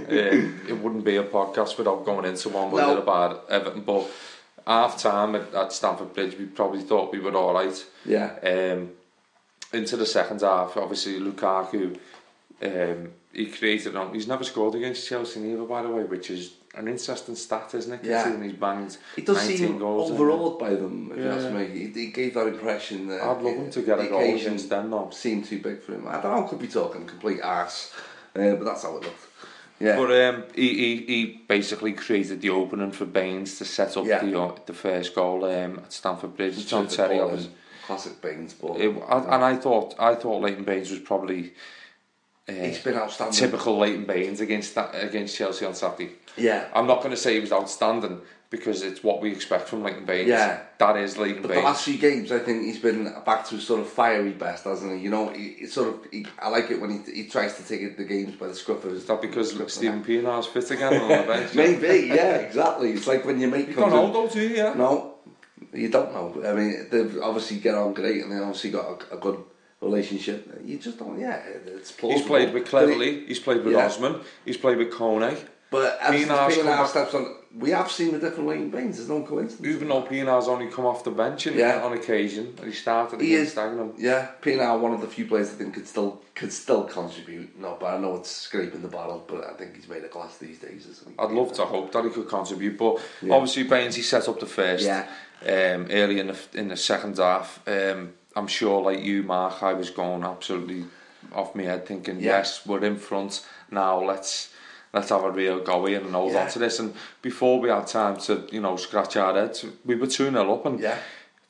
um, 0.08 0.60
it 0.68 0.78
wouldn't 0.82 1.04
be 1.04 1.16
a 1.16 1.24
podcast 1.24 1.78
without 1.78 2.04
going 2.04 2.24
into 2.26 2.48
one 2.50 2.70
with 2.70 2.82
No. 2.84 2.98
about 2.98 3.48
Everton. 3.50 3.82
But 3.82 4.06
half 4.66 4.98
time 5.00 5.34
at, 5.34 5.54
at 5.54 5.72
Stamford 5.72 6.12
Bridge, 6.14 6.36
we 6.38 6.44
probably 6.44 6.82
thought 6.82 7.12
we 7.12 7.20
were 7.20 7.34
all 7.34 7.54
right. 7.54 7.84
Yeah. 8.04 8.34
Um, 8.42 8.90
into 9.72 9.96
the 9.96 10.06
second 10.06 10.40
half, 10.40 10.76
obviously 10.76 11.20
Lukaku, 11.20 11.98
um, 12.62 13.10
he 13.32 13.46
created 13.46 13.94
on. 13.96 14.14
He's 14.14 14.26
never 14.28 14.44
scored 14.44 14.74
against 14.74 15.06
Chelsea 15.08 15.40
either, 15.40 15.62
by 15.64 15.82
the 15.82 15.88
way, 15.88 16.04
which 16.04 16.30
is 16.30 16.52
an 16.74 16.88
interesting 16.88 17.34
stat, 17.36 17.74
isn't 17.74 17.92
it? 17.92 18.00
Yeah. 18.04 18.22
Considering 18.22 18.50
he's 18.50 18.58
banged 18.58 18.96
He 19.16 19.22
does 19.22 19.36
19 19.38 19.56
seem 19.58 19.78
goals. 19.78 20.10
in- 20.10 20.16
overawed 20.16 20.58
by 20.58 20.70
them, 20.70 21.10
if 21.12 21.18
you 21.18 21.28
ask 21.30 21.50
me. 21.52 21.66
He, 21.66 21.86
he 21.88 22.06
gave 22.10 22.34
that 22.34 22.46
impression 22.46 23.08
that 23.08 23.20
I'd 23.22 23.42
love 23.42 23.56
him 23.56 23.70
to 23.70 23.82
get 23.82 23.98
a 23.98 24.02
the 24.02 24.08
goal 24.08 24.20
occasion 24.20 24.46
against 24.48 24.68
them 24.70 24.90
now. 24.90 25.10
Seemed 25.10 25.44
too 25.44 25.60
big 25.60 25.82
for 25.82 25.94
him. 25.94 26.06
I 26.08 26.20
don't 26.20 26.34
know, 26.36 26.42
could 26.48 26.58
be 26.58 26.68
talking 26.68 27.06
complete 27.06 27.40
ass, 27.40 27.92
uh, 28.36 28.54
but 28.54 28.64
that's 28.64 28.82
how 28.82 28.96
it 28.96 29.02
looked. 29.04 29.26
Yeah. 29.80 29.96
But 29.96 30.10
um, 30.24 30.44
he, 30.56 30.74
he, 30.74 30.96
he 31.06 31.24
basically 31.46 31.92
created 31.92 32.40
the 32.40 32.50
opening 32.50 32.90
for 32.90 33.04
Baines 33.04 33.58
to 33.58 33.64
set 33.64 33.96
up 33.96 34.04
Yeah. 34.06 34.24
the 34.24 34.36
uh, 34.40 34.56
the 34.66 34.74
first 34.74 35.14
goal 35.14 35.44
um, 35.44 35.78
at 35.78 35.92
Stamford 35.92 36.36
Bridge. 36.36 36.56
Just 36.56 36.68
John 36.68 36.88
took 36.88 36.96
Terry, 36.96 37.16
ball 37.18 37.26
obviously. 37.26 37.50
in. 37.52 37.56
Classic 37.86 38.20
Baines 38.20 38.54
ball. 38.54 38.76
It, 38.76 38.88
and 38.88 39.24
and 39.26 39.44
I 39.44 39.54
thought 39.56 39.94
I 39.98 40.14
thought 40.16 40.42
Leighton 40.42 40.64
Baines 40.64 40.90
was 40.90 40.98
probably 41.00 41.54
uh, 42.48 42.52
He's 42.52 42.82
been 42.82 42.96
outstanding. 42.96 43.38
typical 43.38 43.78
Leighton 43.78 44.04
Baines 44.04 44.40
against 44.40 44.74
that, 44.74 44.94
against 44.94 45.36
Chelsea 45.36 45.66
on 45.66 45.74
Saturday. 45.74 46.12
Yeah. 46.36 46.68
I'm 46.74 46.86
not 46.86 46.98
going 46.98 47.10
to 47.10 47.16
say 47.16 47.34
he 47.34 47.40
was 47.40 47.52
outstanding 47.52 48.20
because 48.50 48.82
it's 48.82 49.04
what 49.04 49.20
we 49.20 49.30
expect 49.30 49.68
from 49.68 49.82
Leighton 49.82 50.06
Baines. 50.06 50.28
Yeah. 50.28 50.60
that 50.78 50.96
is 50.96 51.18
Leighton 51.18 51.42
But 51.42 51.48
the 51.52 51.60
last 51.60 51.84
few 51.84 51.98
games, 51.98 52.32
I 52.32 52.38
think 52.38 52.64
he's 52.64 52.78
been 52.78 53.12
back 53.26 53.46
to 53.48 53.56
his 53.56 53.66
sort 53.66 53.80
of 53.80 53.88
fiery 53.88 54.30
best, 54.30 54.64
hasn't 54.64 54.96
he? 54.96 55.04
You 55.04 55.10
know, 55.10 55.28
he, 55.28 55.56
he 55.58 55.66
sort 55.66 55.88
of. 55.88 56.10
He, 56.10 56.26
I 56.38 56.48
like 56.48 56.70
it 56.70 56.80
when 56.80 57.04
he, 57.04 57.12
he 57.12 57.28
tries 57.28 57.56
to 57.58 57.62
take 57.62 57.82
it, 57.82 57.98
the 57.98 58.04
games 58.04 58.36
by 58.36 58.46
the 58.46 58.54
scruff 58.54 58.84
of 58.84 58.92
his. 58.92 59.02
Is 59.02 59.06
that 59.08 59.20
because 59.20 59.50
Steven 59.72 60.02
Pienaar's 60.02 60.46
fit 60.46 60.70
again 60.70 60.94
on 60.94 61.08
the 61.08 61.26
bench? 61.26 61.54
Maybe, 61.54 62.06
yeah, 62.06 62.36
exactly. 62.36 62.92
It's 62.92 63.06
like 63.06 63.26
when 63.26 63.38
your 63.38 63.50
mate 63.50 63.68
You 63.68 63.74
don't 63.74 63.90
know 63.90 64.10
though, 64.12 64.28
do 64.28 64.40
you? 64.40 64.56
Yeah. 64.56 64.72
No, 64.72 65.16
you 65.74 65.90
don't 65.90 66.12
know. 66.14 66.48
I 66.48 66.54
mean, 66.54 66.86
they've 66.90 67.18
obviously 67.20 67.58
get 67.58 67.74
on 67.74 67.92
great, 67.92 68.22
and 68.22 68.32
they 68.32 68.38
obviously 68.38 68.70
got 68.70 69.02
a, 69.10 69.16
a 69.16 69.18
good 69.18 69.44
relationship. 69.80 70.60
You 70.64 70.78
just 70.78 70.98
don't. 70.98 71.18
Yeah, 71.18 71.36
it's 71.66 71.92
plausible. 71.92 72.18
He's 72.18 72.26
played 72.26 72.52
with 72.54 72.70
But 72.70 72.88
he- 72.88 72.94
Cleverley, 72.94 73.26
he's 73.28 73.38
played 73.40 73.64
with 73.64 73.74
Yeah. 73.74 73.86
Osman, 73.86 74.20
he's 74.44 74.56
played 74.56 74.78
with 74.78 74.90
Kone. 74.92 75.36
But 75.70 75.98
as 76.00 76.24
come 76.24 76.86
steps 76.86 77.12
on, 77.12 77.36
we 77.54 77.70
have 77.72 77.90
seen 77.90 78.12
the 78.12 78.18
different 78.18 78.48
Leighton 78.48 78.70
Baines. 78.70 78.96
There's 78.96 79.10
no 79.10 79.22
coincidence. 79.22 79.68
Even 79.68 79.88
though 79.88 80.00
Pienaar's 80.00 80.48
only 80.48 80.68
come 80.68 80.86
off 80.86 81.04
the 81.04 81.10
bench 81.10 81.46
in, 81.46 81.58
Yeah. 81.58 81.82
on 81.84 81.92
occasion, 81.92 82.54
and 82.56 82.66
he 82.66 82.72
started 82.72 83.20
He 83.20 83.34
against 83.34 83.52
is, 83.52 83.58
Dagenham. 83.58 83.92
yeah. 83.98 84.28
Pienaar, 84.40 84.80
one 84.80 84.94
of 84.94 85.02
the 85.02 85.06
few 85.06 85.26
players 85.26 85.48
I 85.50 85.56
think 85.56 85.74
could 85.74 85.86
still 85.86 86.22
could 86.34 86.52
still 86.54 86.84
contribute. 86.84 87.58
No, 87.60 87.76
but 87.78 87.86
I 87.94 87.98
know 87.98 88.16
it's 88.16 88.30
scraping 88.30 88.80
the 88.80 88.88
barrel, 88.88 89.22
but 89.28 89.44
I 89.44 89.52
think 89.58 89.76
he's 89.76 89.88
made 89.88 90.04
a 90.04 90.08
glass 90.08 90.38
these 90.38 90.58
days. 90.58 90.86
I'd 91.18 91.32
love 91.32 91.52
to 91.54 91.64
hope 91.66 91.92
that 91.92 92.02
he 92.04 92.10
could 92.10 92.28
contribute, 92.28 92.78
but 92.78 92.98
Yeah. 93.20 93.34
obviously 93.34 93.64
Baines 93.64 93.96
he 93.96 94.02
set 94.02 94.26
up 94.26 94.40
the 94.40 94.46
first 94.46 94.84
Yeah. 94.84 95.04
um, 95.42 95.88
early 95.90 96.18
in 96.18 96.28
the 96.28 96.36
in 96.54 96.68
the 96.68 96.76
second 96.78 97.18
half. 97.18 97.60
Um, 97.68 98.14
I'm 98.36 98.46
sure, 98.46 98.80
like 98.82 99.02
you, 99.02 99.22
Mark, 99.22 99.62
I 99.62 99.72
was 99.72 99.90
going 99.90 100.22
absolutely 100.22 100.84
off 101.34 101.54
my 101.54 101.64
head, 101.64 101.86
thinking, 101.86 102.20
Yeah. 102.20 102.38
yes, 102.38 102.66
we're 102.66 102.84
in 102.84 102.96
front 102.96 103.44
now. 103.70 104.02
Let's 104.02 104.50
let's 104.94 105.10
have 105.10 105.22
a 105.22 105.30
real 105.30 105.60
go 105.60 105.84
in 105.84 105.96
and 106.02 106.14
hold 106.14 106.32
Yeah. 106.32 106.44
on 106.44 106.50
to 106.50 106.58
this. 106.58 106.78
And 106.78 106.94
before 107.20 107.60
we 107.60 107.68
had 107.68 107.86
time 107.86 108.16
to, 108.20 108.44
you 108.50 108.60
know, 108.60 108.76
scratch 108.76 109.16
our 109.18 109.34
heads, 109.34 109.66
we 109.84 109.94
were 109.94 110.06
two 110.06 110.30
0 110.30 110.54
up, 110.54 110.64
and 110.66 110.80
Yeah. 110.80 110.96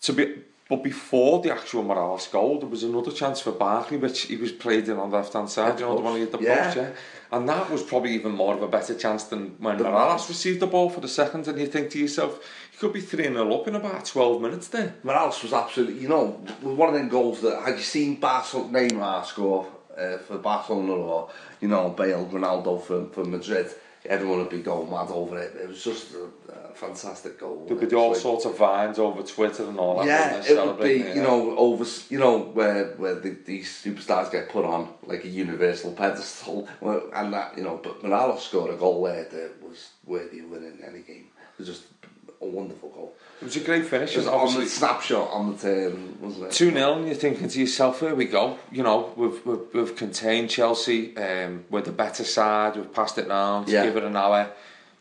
to 0.02 0.12
be. 0.12 0.42
But 0.68 0.82
before 0.82 1.40
the 1.40 1.50
actual 1.52 1.82
Mirallas 1.84 2.30
goal, 2.30 2.58
there 2.58 2.68
was 2.68 2.82
another 2.82 3.10
chance 3.12 3.40
for 3.40 3.52
Barkley, 3.52 3.96
which 3.96 4.22
he 4.22 4.36
was 4.36 4.52
played 4.52 4.86
in 4.88 4.98
on 4.98 5.10
the 5.10 5.16
left 5.16 5.32
hand 5.32 5.48
side. 5.48 5.78
You 5.80 5.86
know, 5.86 5.94
the 5.96 6.02
one 6.02 6.14
he 6.14 6.20
hit 6.20 6.32
the 6.32 6.38
post. 6.38 6.48
post, 6.50 6.76
Yeah. 6.76 6.82
yeah. 6.82 6.88
And 7.30 7.48
that 7.48 7.70
was 7.70 7.82
probably 7.82 8.12
even 8.14 8.32
more 8.32 8.54
of 8.54 8.62
a 8.62 8.68
better 8.68 8.94
chance 8.94 9.24
than 9.24 9.54
when 9.60 9.78
The- 9.78 9.84
Mirallas 9.84 10.28
received 10.28 10.60
the 10.60 10.66
ball 10.66 10.90
for 10.90 11.00
the 11.00 11.08
second, 11.08 11.46
and 11.48 11.58
you 11.60 11.66
think 11.66 11.90
to 11.92 11.98
yourself, 11.98 12.38
you 12.78 12.88
could 12.88 12.94
be 12.94 13.00
3 13.00 13.24
0 13.24 13.52
up 13.52 13.66
in 13.66 13.74
about 13.74 14.04
12 14.04 14.40
minutes 14.40 14.68
there. 14.68 14.94
Mirallas 15.04 15.42
was 15.42 15.52
absolutely, 15.52 16.00
you 16.00 16.08
know, 16.08 16.40
was 16.62 16.76
one 16.76 16.88
of 16.88 16.94
them 16.94 17.08
goals 17.08 17.40
that 17.40 17.60
had 17.62 17.76
you 17.76 17.82
seen 17.82 18.20
Barcelona 18.20 18.78
Neymar 18.78 19.24
score 19.24 19.66
uh, 19.96 20.18
for 20.18 20.38
Barcelona 20.38 20.92
or 20.92 21.30
you 21.60 21.68
know 21.68 21.90
Bale, 21.90 22.26
Ronaldo 22.26 22.80
for 22.82 23.06
for 23.06 23.24
Madrid, 23.24 23.68
everyone 24.06 24.38
would 24.38 24.50
be 24.50 24.62
going 24.62 24.88
mad 24.90 25.08
over 25.10 25.38
it. 25.38 25.56
It 25.56 25.68
was 25.68 25.82
just 25.82 26.14
a, 26.14 26.52
a 26.52 26.74
fantastic 26.74 27.40
goal. 27.40 27.66
There'd 27.68 27.90
be 27.90 27.96
all 27.96 28.14
sorts 28.14 28.44
of 28.44 28.56
vines 28.56 28.98
over 29.00 29.22
Twitter 29.22 29.68
and 29.68 29.78
all 29.78 29.98
that. 29.98 30.06
Yeah, 30.06 30.42
it 30.44 30.66
would 30.66 30.80
be, 30.80 30.98
you 30.98 31.04
yeah. 31.04 31.22
know, 31.22 31.56
over, 31.56 31.84
you 32.10 32.18
know, 32.18 32.38
where 32.38 32.94
where 32.96 33.16
the, 33.16 33.36
these 33.44 33.68
superstars 33.68 34.30
get 34.30 34.50
put 34.50 34.64
on 34.64 34.88
like 35.04 35.24
a 35.24 35.28
universal 35.28 35.92
pedestal, 35.92 36.68
and 36.80 37.32
that, 37.32 37.56
you 37.56 37.64
know, 37.64 37.80
but 37.82 38.02
Mirallas 38.02 38.40
scored 38.40 38.72
a 38.72 38.76
goal 38.76 39.02
there 39.02 39.24
that 39.24 39.62
was 39.62 39.90
worthy 40.04 40.40
of 40.40 40.50
winning 40.50 40.78
any 40.86 41.00
game. 41.00 41.26
It 41.54 41.62
was 41.62 41.66
just 41.66 41.97
a 42.40 42.46
wonderful 42.46 42.88
goal. 42.90 43.14
It 43.40 43.44
was 43.44 43.57
a 43.57 43.61
great 43.61 43.87
finish, 43.87 44.14
It 44.14 44.18
was 44.18 44.27
on 44.27 44.33
the 44.33 44.38
obviously. 44.38 44.66
snapshot 44.66 45.31
on 45.31 45.53
the 45.53 45.59
turn, 45.59 46.18
wasn't 46.20 46.46
it? 46.46 46.53
2 46.53 46.70
0, 46.72 46.94
and 46.94 47.07
you're 47.07 47.14
thinking 47.14 47.48
to 47.48 47.61
yourself, 47.61 48.01
here 48.01 48.14
we 48.14 48.24
go. 48.27 48.59
You 48.72 48.83
know, 48.83 49.12
we've, 49.16 49.44
we've, 49.46 49.61
we've 49.72 49.96
contained 49.96 50.51
Chelsea, 50.51 51.16
um, 51.16 51.64
we're 51.70 51.83
the 51.83 51.92
better 51.92 52.24
side, 52.24 52.77
we've 52.77 52.92
passed 52.92 53.18
it 53.18 53.29
round, 53.29 53.68
Yeah. 53.68 53.85
give 53.85 53.96
it 53.96 54.05
an 54.05 54.16
hour, 54.16 54.51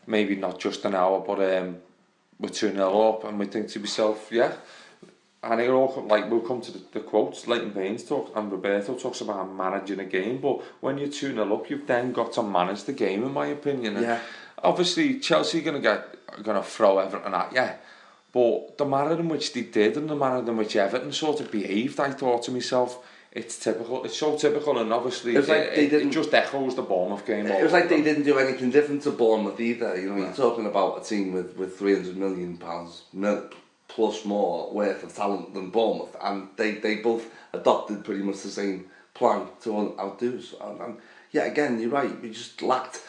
maybe 0.06 0.36
not 0.36 0.58
just 0.58 0.84
an 0.84 0.94
hour, 0.94 1.20
but 1.20 1.40
um, 1.58 1.76
we're 2.40 2.48
2 2.48 2.72
0 2.72 3.08
up, 3.08 3.24
and 3.24 3.38
we 3.38 3.46
think 3.46 3.68
to 3.70 3.80
yourself, 3.80 4.28
yeah. 4.30 4.52
And 5.40 5.60
it 5.60 5.70
all 5.70 6.04
like 6.08 6.28
we'll 6.28 6.40
come 6.40 6.60
to 6.62 6.72
the, 6.72 6.80
the 6.94 6.98
quotes. 7.00 7.46
Leighton 7.46 7.70
Baines 7.70 8.02
talks 8.02 8.32
and 8.34 8.50
Roberto 8.50 8.94
talks 8.96 9.20
about 9.20 9.48
managing 9.54 10.00
a 10.00 10.04
game, 10.04 10.38
but 10.40 10.60
when 10.80 10.98
you're 10.98 11.06
two 11.08 11.32
0 11.32 11.54
up, 11.54 11.70
you've 11.70 11.86
then 11.86 12.12
got 12.12 12.32
to 12.32 12.42
manage 12.42 12.82
the 12.84 12.92
game, 12.92 13.22
in 13.22 13.32
my 13.32 13.46
opinion. 13.46 13.96
And 13.96 14.04
Yeah. 14.04 14.20
Obviously, 14.64 15.20
Chelsea 15.20 15.60
are 15.60 15.62
gonna 15.62 15.78
get 15.78 16.16
are 16.36 16.42
gonna 16.42 16.62
throw 16.62 16.98
everything 16.98 17.34
at 17.34 17.52
you, 17.52 17.68
but 18.32 18.78
the 18.78 18.84
manner 18.84 19.12
in 19.18 19.28
which 19.28 19.52
they 19.52 19.62
did 19.62 19.96
and 19.96 20.08
the 20.08 20.16
manner 20.16 20.38
in 20.38 20.56
which 20.56 20.76
Everton 20.76 21.12
sort 21.12 21.40
of 21.40 21.50
behaved, 21.50 21.98
I 22.00 22.10
thought 22.10 22.42
to 22.44 22.50
myself, 22.50 23.04
it's 23.32 23.58
typical. 23.58 24.04
It's 24.04 24.16
so 24.16 24.36
typical, 24.36 24.78
and 24.78 24.92
obviously, 24.92 25.36
It 25.36 25.46
like 25.48 25.58
it, 25.58 25.90
they 25.90 25.96
it- 25.98 26.10
just 26.10 26.32
echoes 26.32 26.74
the 26.74 26.82
Bournemouth 26.82 27.26
game. 27.26 27.46
It 27.46 27.62
was 27.62 27.72
like 27.72 27.88
they 27.88 28.02
didn't 28.02 28.24
do 28.24 28.38
anything 28.38 28.70
different 28.70 29.02
to 29.02 29.10
Bournemouth 29.10 29.60
either. 29.60 30.00
You 30.00 30.10
know, 30.10 30.16
you're 30.16 30.32
talking 30.32 30.66
about 30.66 31.00
a 31.00 31.04
team 31.04 31.32
with, 31.32 31.56
with 31.56 31.78
300 31.78 32.16
million 32.16 32.56
pounds 32.56 33.02
plus 33.88 34.24
more 34.24 34.70
worth 34.72 35.02
of 35.02 35.14
talent 35.14 35.54
than 35.54 35.70
Bournemouth, 35.70 36.16
and 36.22 36.48
they, 36.56 36.72
they 36.72 36.96
both 36.96 37.30
adopted 37.52 38.04
pretty 38.04 38.22
much 38.22 38.40
the 38.42 38.48
same 38.50 38.86
plan 39.14 39.46
to 39.62 39.76
out- 39.76 39.98
outdo 39.98 40.38
us. 40.38 40.54
And, 40.60 40.80
and 40.80 40.96
yeah, 41.32 41.44
again, 41.44 41.80
you're 41.80 41.90
right. 41.90 42.20
We 42.22 42.30
just 42.30 42.62
lacked 42.62 43.00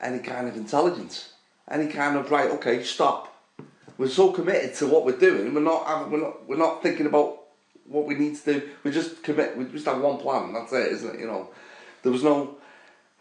any 0.00 0.18
kind 0.20 0.48
of 0.48 0.56
intelligence, 0.56 1.32
any 1.70 1.88
kind 1.88 2.16
of 2.16 2.30
right. 2.30 2.50
Okay, 2.52 2.82
stop. 2.82 3.32
We're 3.98 4.08
so 4.08 4.30
committed 4.32 4.74
to 4.76 4.86
what 4.86 5.04
we're 5.04 5.16
doing. 5.18 5.54
We're 5.54 5.60
not. 5.60 5.86
having- 5.86 6.12
We're 6.12 6.20
not. 6.20 6.48
We're 6.48 6.56
not 6.56 6.82
thinking 6.82 7.06
about 7.06 7.40
what 7.86 8.06
we 8.06 8.14
need 8.14 8.36
to 8.36 8.54
do. 8.60 8.68
We 8.84 8.90
just 8.90 9.22
commit. 9.22 9.56
We 9.56 9.64
just 9.66 9.86
have 9.86 10.00
one 10.00 10.18
plan. 10.18 10.52
That's 10.52 10.72
it, 10.72 10.92
isn't 10.92 11.14
it? 11.14 11.20
You 11.20 11.26
know, 11.26 11.48
there 12.02 12.12
was 12.12 12.22
no. 12.22 12.56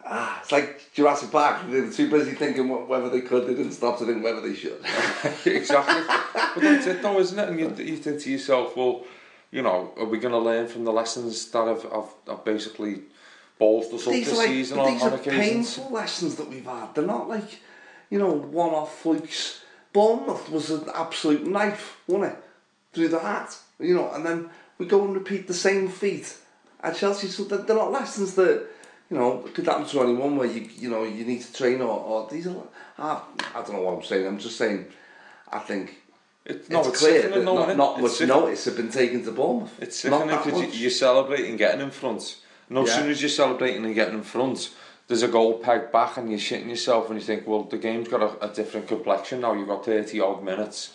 Ah, 0.08 0.39
it's 0.41 0.51
like 0.51 0.93
Jurassic 0.93 1.31
Park. 1.31 1.62
They 1.71 1.81
were 1.81 1.91
too 1.91 2.10
busy 2.10 2.34
thinking 2.34 2.67
wh- 2.67 2.88
whether 2.88 3.10
they 3.10 3.21
could. 3.21 3.47
They 3.47 3.55
didn't 3.55 3.71
stop 3.71 3.97
to 3.99 4.05
think 4.05 4.23
whether 4.23 4.39
they 4.41 4.53
should. 4.53 4.79
exactly. 5.45 6.03
but 6.53 6.62
that's 6.62 6.86
it, 6.86 7.01
though, 7.01 7.19
isn't 7.19 7.39
it? 7.39 7.49
And 7.49 7.60
you, 7.60 7.84
you 7.84 7.97
think 7.97 8.21
to 8.21 8.29
yourself, 8.31 8.77
well, 8.77 9.03
you 9.49 9.63
know, 9.63 9.93
are 9.97 10.05
we 10.05 10.19
going 10.19 10.34
to 10.34 10.38
learn 10.39 10.67
from 10.67 10.84
the 10.84 10.91
lessons 10.93 11.49
that 11.49 11.65
have, 11.67 11.81
have, 11.91 12.10
have 12.27 12.45
basically 12.45 13.01
ballsed 13.60 13.93
us 13.95 14.05
up 14.05 14.13
this 14.13 14.38
like 14.38 14.47
season 14.49 14.77
on, 14.77 14.93
these 14.93 15.01
on 15.01 15.13
are 15.13 15.15
occasions? 15.15 15.75
painful 15.75 15.91
lessons 15.91 16.36
that 16.36 16.49
we've 16.49 16.65
had. 16.65 16.93
They're 16.93 17.03
not 17.08 17.27
like, 17.27 17.58
you 18.15 18.21
know, 18.21 18.32
one-off 18.32 19.01
flukes. 19.01 19.60
Bournemouth 19.91 20.49
was 20.49 20.69
an 20.71 20.86
absolute 20.95 21.45
knife, 21.45 21.99
wasn't 22.08 22.32
it? 22.32 22.43
Through 22.93 23.10
the 23.10 23.19
heart, 23.19 23.51
you 23.78 23.93
know, 23.93 24.10
and 24.13 24.25
then 24.25 24.49
we 24.78 24.86
go 24.86 25.04
and 25.04 25.13
repeat 25.13 25.47
the 25.47 25.54
same 25.54 25.89
feat 25.89 26.38
at 26.82 26.95
Chelsea. 26.95 27.28
So 27.28 27.43
they're, 27.43 27.58
they're 27.60 27.75
not 27.75 27.91
lessons 27.91 28.36
that, 28.36 28.67
you 29.10 29.17
know, 29.17 29.39
could 29.54 29.65
happen 29.65 29.86
to 29.86 30.01
anyone 30.01 30.38
where 30.38 30.47
you, 30.47 30.69
you 30.78 30.89
know, 30.89 31.04
you 31.04 31.25
need 31.25 31.41
to 31.41 31.51
train 31.54 31.82
or, 31.82 31.99
or 31.99 32.30
these 32.32 32.47
are. 32.47 32.56
I, 32.97 33.21
I 33.54 33.62
don't 33.63 33.73
know 33.73 33.82
what 33.82 33.97
I'm 33.97 34.04
saying. 34.04 34.25
I'm 34.25 34.39
just 34.39 34.58
saying. 34.58 34.86
I 35.51 35.60
think 35.60 35.97
It, 36.45 36.69
no, 36.69 36.80
it's, 36.80 36.88
it's 36.89 36.99
clear 36.99 37.21
that 37.30 37.43
no, 37.43 37.65
not, 37.65 37.75
not 37.75 38.01
much 38.01 38.12
sickening. 38.13 38.39
notice 38.39 38.63
had 38.65 38.78
been 38.78 38.91
taken 38.91 39.25
to 39.25 39.32
Bournemouth. 39.32 39.73
It's 39.82 40.06
Not 40.06 40.21
sickening 40.21 40.36
that 40.36 40.45
because 40.45 40.82
you're 40.82 40.89
celebrating 40.89 41.58
getting 41.58 41.82
in 41.82 41.91
front. 41.91 42.38
No 42.69 42.86
Yeah. 42.86 42.93
sooner 42.95 43.10
as 43.12 43.21
you're 43.21 43.30
celebrating 43.43 43.84
and 43.86 43.93
getting 43.93 44.15
in 44.15 44.23
front, 44.23 44.69
there's 45.07 45.23
a 45.23 45.27
goal 45.27 45.59
pegged 45.59 45.91
back 45.91 46.17
and 46.17 46.29
you're 46.29 46.39
shitting 46.39 46.67
yourself 46.69 47.09
and 47.09 47.19
you 47.19 47.25
think, 47.25 47.47
well, 47.47 47.63
the 47.63 47.77
game's 47.77 48.07
got 48.07 48.21
a, 48.21 48.49
a 48.49 48.53
different 48.53 48.87
complexion 48.87 49.41
now. 49.41 49.53
You've 49.53 49.67
got 49.67 49.85
30 49.85 50.19
odd 50.19 50.43
minutes 50.43 50.93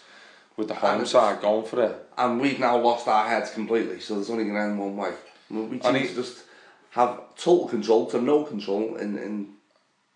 with 0.57 0.69
the 0.69 0.75
home 0.75 0.99
And 1.01 1.09
side 1.09 1.41
going 1.41 1.65
for 1.65 1.83
it. 1.83 1.97
and 2.19 2.41
we've 2.41 2.59
now 2.59 2.77
lost 2.79 3.07
our 3.09 3.29
heads 3.29 3.51
completely. 3.51 4.01
So 4.01 4.15
there's 4.17 4.31
only 4.31 4.45
going 4.45 4.57
to 4.57 4.63
end 4.63 4.79
one 4.79 4.97
way. 4.97 5.13
We 5.49 5.81
seem 5.81 6.09
to 6.09 6.15
just 6.15 6.43
have 6.91 7.21
total 7.37 7.69
control 7.69 8.07
to 8.11 8.21
no 8.21 8.45
control 8.45 8.97
in, 8.97 9.17
in 9.19 9.49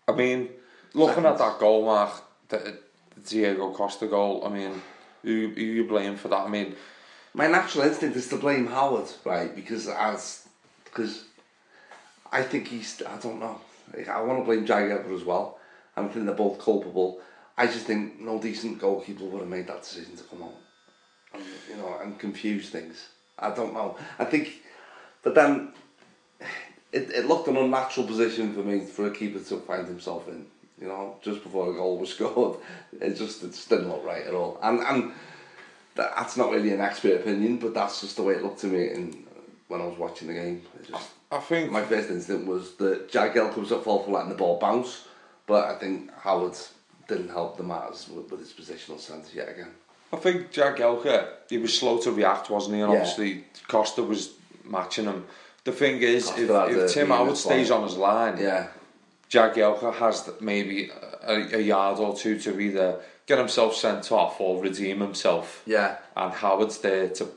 I 0.07 0.11
mean, 0.11 0.49
looking 0.93 1.25
at 1.25 1.37
that 1.37 1.59
goal, 1.59 1.85
Mark, 1.85 2.11
the, 2.49 2.77
the 3.15 3.21
Diego 3.29 3.71
Costa 3.73 4.07
goal, 4.07 4.43
I 4.45 4.49
mean, 4.49 4.81
who, 5.23 5.51
who 5.55 5.61
you 5.61 5.85
blame 5.87 6.15
for 6.17 6.27
that? 6.27 6.41
I 6.45 6.49
mean, 6.49 6.75
My 7.33 7.47
natural 7.47 7.85
instinct 7.85 8.15
is 8.17 8.27
to 8.29 8.37
blame 8.37 8.67
Howard, 8.67 9.09
right? 9.23 9.53
Because 9.55 9.87
as 9.87 10.47
because 10.83 11.23
I 12.31 12.43
think 12.43 12.67
he's 12.67 13.01
I 13.01 13.17
don't 13.17 13.39
know. 13.39 13.59
I 14.09 14.21
want 14.21 14.39
to 14.39 14.45
blame 14.45 14.65
Jagger 14.65 15.05
as 15.13 15.23
well. 15.23 15.59
I 15.95 16.05
think 16.07 16.25
they're 16.25 16.35
both 16.35 16.59
culpable. 16.59 17.19
I 17.57 17.67
just 17.67 17.85
think 17.85 18.19
no 18.19 18.41
decent 18.41 18.79
goalkeeper 18.79 19.23
would 19.23 19.39
have 19.39 19.49
made 19.49 19.67
that 19.67 19.83
decision 19.83 20.17
to 20.17 20.23
come 20.23 20.43
on, 20.43 20.53
and 21.33 21.43
you 21.69 21.77
know, 21.77 21.99
and 22.01 22.19
confuse 22.19 22.69
things. 22.69 23.07
I 23.39 23.51
don't 23.51 23.73
know. 23.73 23.97
I 24.19 24.25
think, 24.25 24.61
but 25.23 25.35
then 25.35 25.73
it, 26.91 27.09
it 27.11 27.27
looked 27.27 27.47
an 27.47 27.57
unnatural 27.57 28.07
position 28.07 28.53
for 28.53 28.61
me 28.61 28.81
for 28.81 29.07
a 29.07 29.11
keeper 29.11 29.39
to 29.39 29.57
find 29.57 29.87
himself 29.87 30.27
in. 30.27 30.45
You 30.79 30.87
know, 30.87 31.15
just 31.21 31.43
before 31.43 31.71
a 31.71 31.73
goal 31.73 31.97
was 31.97 32.09
scored, 32.13 32.59
it 32.99 33.15
just 33.15 33.43
it 33.43 33.51
just 33.51 33.69
didn't 33.69 33.89
look 33.89 34.05
right 34.05 34.25
at 34.25 34.33
all. 34.33 34.59
And 34.61 34.79
and 34.81 35.13
that's 35.95 36.35
not 36.35 36.51
really 36.51 36.73
an 36.73 36.81
expert 36.81 37.21
opinion, 37.21 37.57
but 37.57 37.73
that's 37.73 38.01
just 38.01 38.17
the 38.17 38.23
way 38.23 38.33
it 38.33 38.43
looked 38.43 38.59
to 38.59 38.67
me. 38.67 38.89
In 38.89 39.24
when 39.67 39.81
I 39.81 39.85
was 39.85 39.97
watching 39.97 40.27
the 40.27 40.33
game, 40.35 40.61
it 40.79 40.87
just 40.91 41.09
I 41.31 41.39
think 41.39 41.71
my 41.71 41.81
first 41.83 42.09
instinct 42.09 42.47
was 42.47 42.75
that 42.75 43.11
Jagielka 43.11 43.57
was 43.57 43.71
at 43.71 43.83
fault 43.83 44.05
for 44.05 44.11
letting 44.11 44.29
the 44.29 44.35
ball 44.35 44.59
bounce, 44.59 45.07
but 45.47 45.65
I 45.65 45.75
think 45.79 46.11
Howard 46.19 46.55
didn't 47.07 47.29
help 47.29 47.57
the 47.57 47.63
matters 47.63 48.07
with, 48.09 48.29
with 48.31 48.39
his 48.39 48.53
positional 48.53 48.99
sense 48.99 49.33
yet 49.33 49.49
again. 49.49 49.69
I 50.13 50.17
think 50.17 50.51
Jagielka, 50.51 51.27
he 51.49 51.57
was 51.57 51.77
slow 51.77 51.97
to 51.99 52.11
react, 52.11 52.49
wasn't 52.49 52.75
he? 52.75 52.81
And 52.81 52.91
Yeah. 52.93 52.99
obviously 52.99 53.43
Costa 53.67 54.03
was 54.03 54.33
matching 54.63 55.05
him. 55.05 55.25
The 55.63 55.71
thing 55.71 56.01
is, 56.01 56.27
Costa 56.27 56.65
if, 56.69 56.77
if 56.77 56.93
Tim 56.93 57.07
Howard 57.09 57.35
stays 57.37 57.71
on 57.71 57.83
his 57.83 57.97
line, 57.97 58.37
Yeah, 58.39 58.67
Jagielka 59.29 59.93
has 59.95 60.29
maybe 60.39 60.91
a, 61.23 61.57
a 61.57 61.59
yard 61.61 61.99
or 61.99 62.15
two 62.15 62.37
to 62.39 62.59
either 62.59 62.99
get 63.25 63.39
himself 63.39 63.75
sent 63.75 64.11
off 64.11 64.39
or 64.39 64.61
redeem 64.61 64.99
himself. 64.99 65.63
yeah. 65.65 65.97
And 66.15 66.31
Howard's 66.31 66.77
there 66.77 67.09
to 67.09 67.27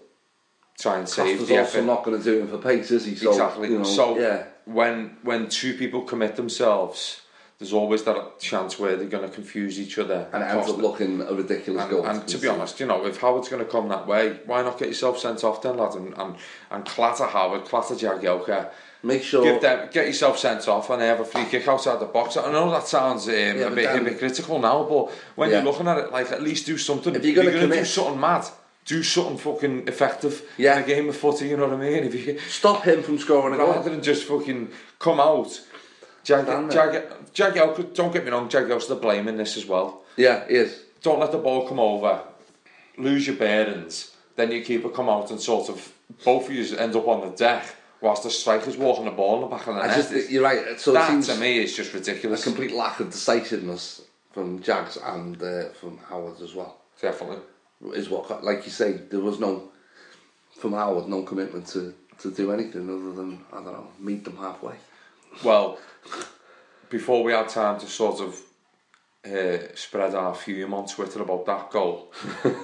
try 0.79 0.99
and 0.99 1.09
save 1.09 1.39
Costa's 1.39 1.49
the 1.49 1.59
also 1.59 1.79
effort. 1.79 1.87
not 1.87 2.05
going 2.05 2.19
to 2.19 2.25
do 2.25 2.41
him 2.41 2.49
for 2.49 2.59
pace, 2.59 2.91
is 2.91 3.05
he? 3.05 3.15
So, 3.17 3.31
exactly. 3.31 3.69
You 3.71 3.79
know, 3.79 3.85
so 3.85 4.19
yeah, 4.19 4.45
when 4.65 5.17
when 5.23 5.49
two 5.49 5.75
people 5.75 6.03
commit 6.03 6.37
themselves, 6.37 7.23
there's 7.59 7.73
always 7.73 8.05
that 8.05 8.39
chance 8.39 8.79
where 8.79 8.97
they're 8.97 9.09
going 9.09 9.29
to 9.29 9.35
confuse 9.35 9.81
each 9.81 9.99
other. 9.99 10.29
and 10.33 10.43
it 10.43 10.47
ends 10.47 10.71
up 10.71 10.77
looking 10.79 11.21
a 11.23 11.33
ridiculous 11.35 11.83
and, 11.83 11.91
goal. 11.91 12.07
and 12.07 12.21
to 12.29 12.37
be 12.39 12.43
concede. 12.43 12.51
honest, 12.51 12.81
you 12.81 12.87
know, 12.87 13.05
if 13.05 13.21
Howard's 13.21 13.49
going 13.49 13.65
to 13.65 13.71
come 13.71 13.89
that 13.89 14.07
way, 14.07 14.39
why 14.47 14.63
not 14.63 14.79
get 14.79 14.89
yourself 14.89 15.19
sent 15.19 15.43
off 15.43 15.61
then, 15.63 15.77
lad, 15.77 15.95
and, 15.97 16.17
and, 16.17 16.37
and 16.71 16.85
clatter 16.85 17.27
Howard, 17.27 17.65
clatter 17.65 17.95
Jagielka, 17.95 18.71
make 19.03 19.25
sure 19.25 19.43
give 19.43 19.61
them, 19.61 19.89
get 19.93 20.07
yourself 20.07 20.39
sent 20.39 20.69
off 20.69 20.89
and 20.91 21.03
they 21.03 21.09
have 21.09 21.19
a 21.19 21.25
free 21.25 21.45
kick 21.47 21.67
outside 21.67 21.99
the 21.99 22.07
box. 22.07 22.37
I 22.37 22.53
know 22.53 22.71
that 22.71 22.87
sounds 22.87 23.27
um, 23.27 23.35
a 23.35 23.71
bit 23.71 23.91
hypocritical 23.91 24.61
now, 24.61 24.85
but 24.85 25.11
when 25.35 25.51
Yeah. 25.51 25.57
you're 25.57 25.65
looking 25.73 25.89
at 25.89 25.99
it, 25.99 26.13
like 26.13 26.31
at 26.31 26.43
least 26.43 26.67
do 26.67 26.79
something. 26.79 27.13
If 27.17 27.25
you're 27.25 27.35
gonna 27.43 27.67
do 27.75 27.85
something 27.85 28.21
mad, 28.21 28.45
do 28.89 29.03
something 29.03 29.37
fucking 29.39 29.87
effective 29.87 30.43
Yeah. 30.57 30.79
in 30.79 30.83
a 30.85 30.87
game 30.87 31.09
of 31.11 31.17
footy. 31.17 31.47
You 31.49 31.57
know 31.59 31.69
what 31.69 31.75
I 31.75 31.91
mean? 31.91 32.05
If 32.09 32.15
you 32.27 32.39
stop 32.49 32.83
him 32.85 33.03
from 33.03 33.19
scoring 33.19 33.55
a 33.55 33.59
rather 33.65 33.91
than 33.91 34.03
just 34.03 34.25
fucking 34.25 34.71
come 34.99 35.21
out. 35.21 35.61
Jag, 36.25 36.45
Stand 36.45 36.73
Jag, 37.33 37.95
don't 37.95 38.13
get 38.13 38.25
me 38.25 38.31
wrong, 38.31 38.49
Jagielka's 38.49 38.87
to 38.87 38.95
blame 38.97 39.29
in 39.29 39.37
this 39.37 39.57
as 39.57 39.65
well 39.67 40.03
Yeah, 40.17 40.47
he 40.49 40.55
is. 40.57 40.81
don't 41.03 41.21
let 41.21 41.33
the 41.33 41.39
ball 41.39 41.67
come 41.69 41.79
over, 41.81 42.21
lose 42.99 43.27
your 43.27 43.37
bearings, 43.37 44.15
then 44.37 44.51
your 44.51 44.63
keeper 44.63 44.89
come 44.91 45.09
out 45.09 45.31
and 45.31 45.41
sort 45.41 45.69
of 45.71 45.93
both 46.25 46.47
of 46.49 46.53
you 46.55 46.77
end 46.77 46.97
up 46.97 47.07
on 47.09 47.21
the 47.31 47.35
deck 47.37 47.65
whilst 48.01 48.25
the 48.25 48.31
striker's 48.31 48.77
walking 48.77 49.05
the 49.07 49.11
ball 49.11 49.37
in 49.37 49.41
the 49.43 49.47
back 49.57 49.67
of 49.67 49.75
the 49.77 49.81
I 49.83 49.95
just 49.95 50.31
you're 50.31 50.43
right. 50.43 50.79
So 50.81 50.93
that 50.93 51.23
to 51.25 51.35
me 51.37 51.59
is 51.65 51.75
just 51.77 51.95
ridiculous. 51.95 52.41
a 52.43 52.45
complete 52.45 52.73
lack 52.73 53.01
of 53.01 53.11
decisiveness 53.11 54.03
from 54.33 54.61
Jags 54.63 54.97
and 55.03 55.41
uh, 55.43 55.69
from 55.81 55.99
Howard 56.09 56.41
as 56.43 56.55
well. 56.55 56.77
Definitely. 57.01 57.39
Is 57.95 58.09
what, 58.09 58.43
like 58.45 58.65
you 58.65 58.73
say, 58.73 58.93
there 58.93 59.21
was 59.21 59.39
no 59.39 59.71
from 60.59 60.73
Howard, 60.73 61.09
no 61.09 61.23
commitment 61.23 61.67
to 61.69 61.95
to 62.23 62.31
do 62.33 62.51
anything 62.53 62.83
other 62.91 63.13
than 63.15 63.39
I 63.53 63.57
don't 63.57 63.73
know, 63.73 63.89
meet 64.01 64.25
them 64.25 64.37
halfway. 64.37 64.75
Well, 65.45 65.79
before 66.91 67.23
we 67.23 67.33
had 67.33 67.49
time 67.49 67.79
to 67.81 67.87
sort 67.87 68.21
of 68.21 68.41
uh, 69.25 69.75
spread 69.77 70.15
our 70.15 70.35
fume 70.35 70.75
on 70.75 70.87
Twitter 70.89 71.23
about 71.23 71.47
that 71.47 71.71
goal, 71.71 72.13
there 72.43 72.55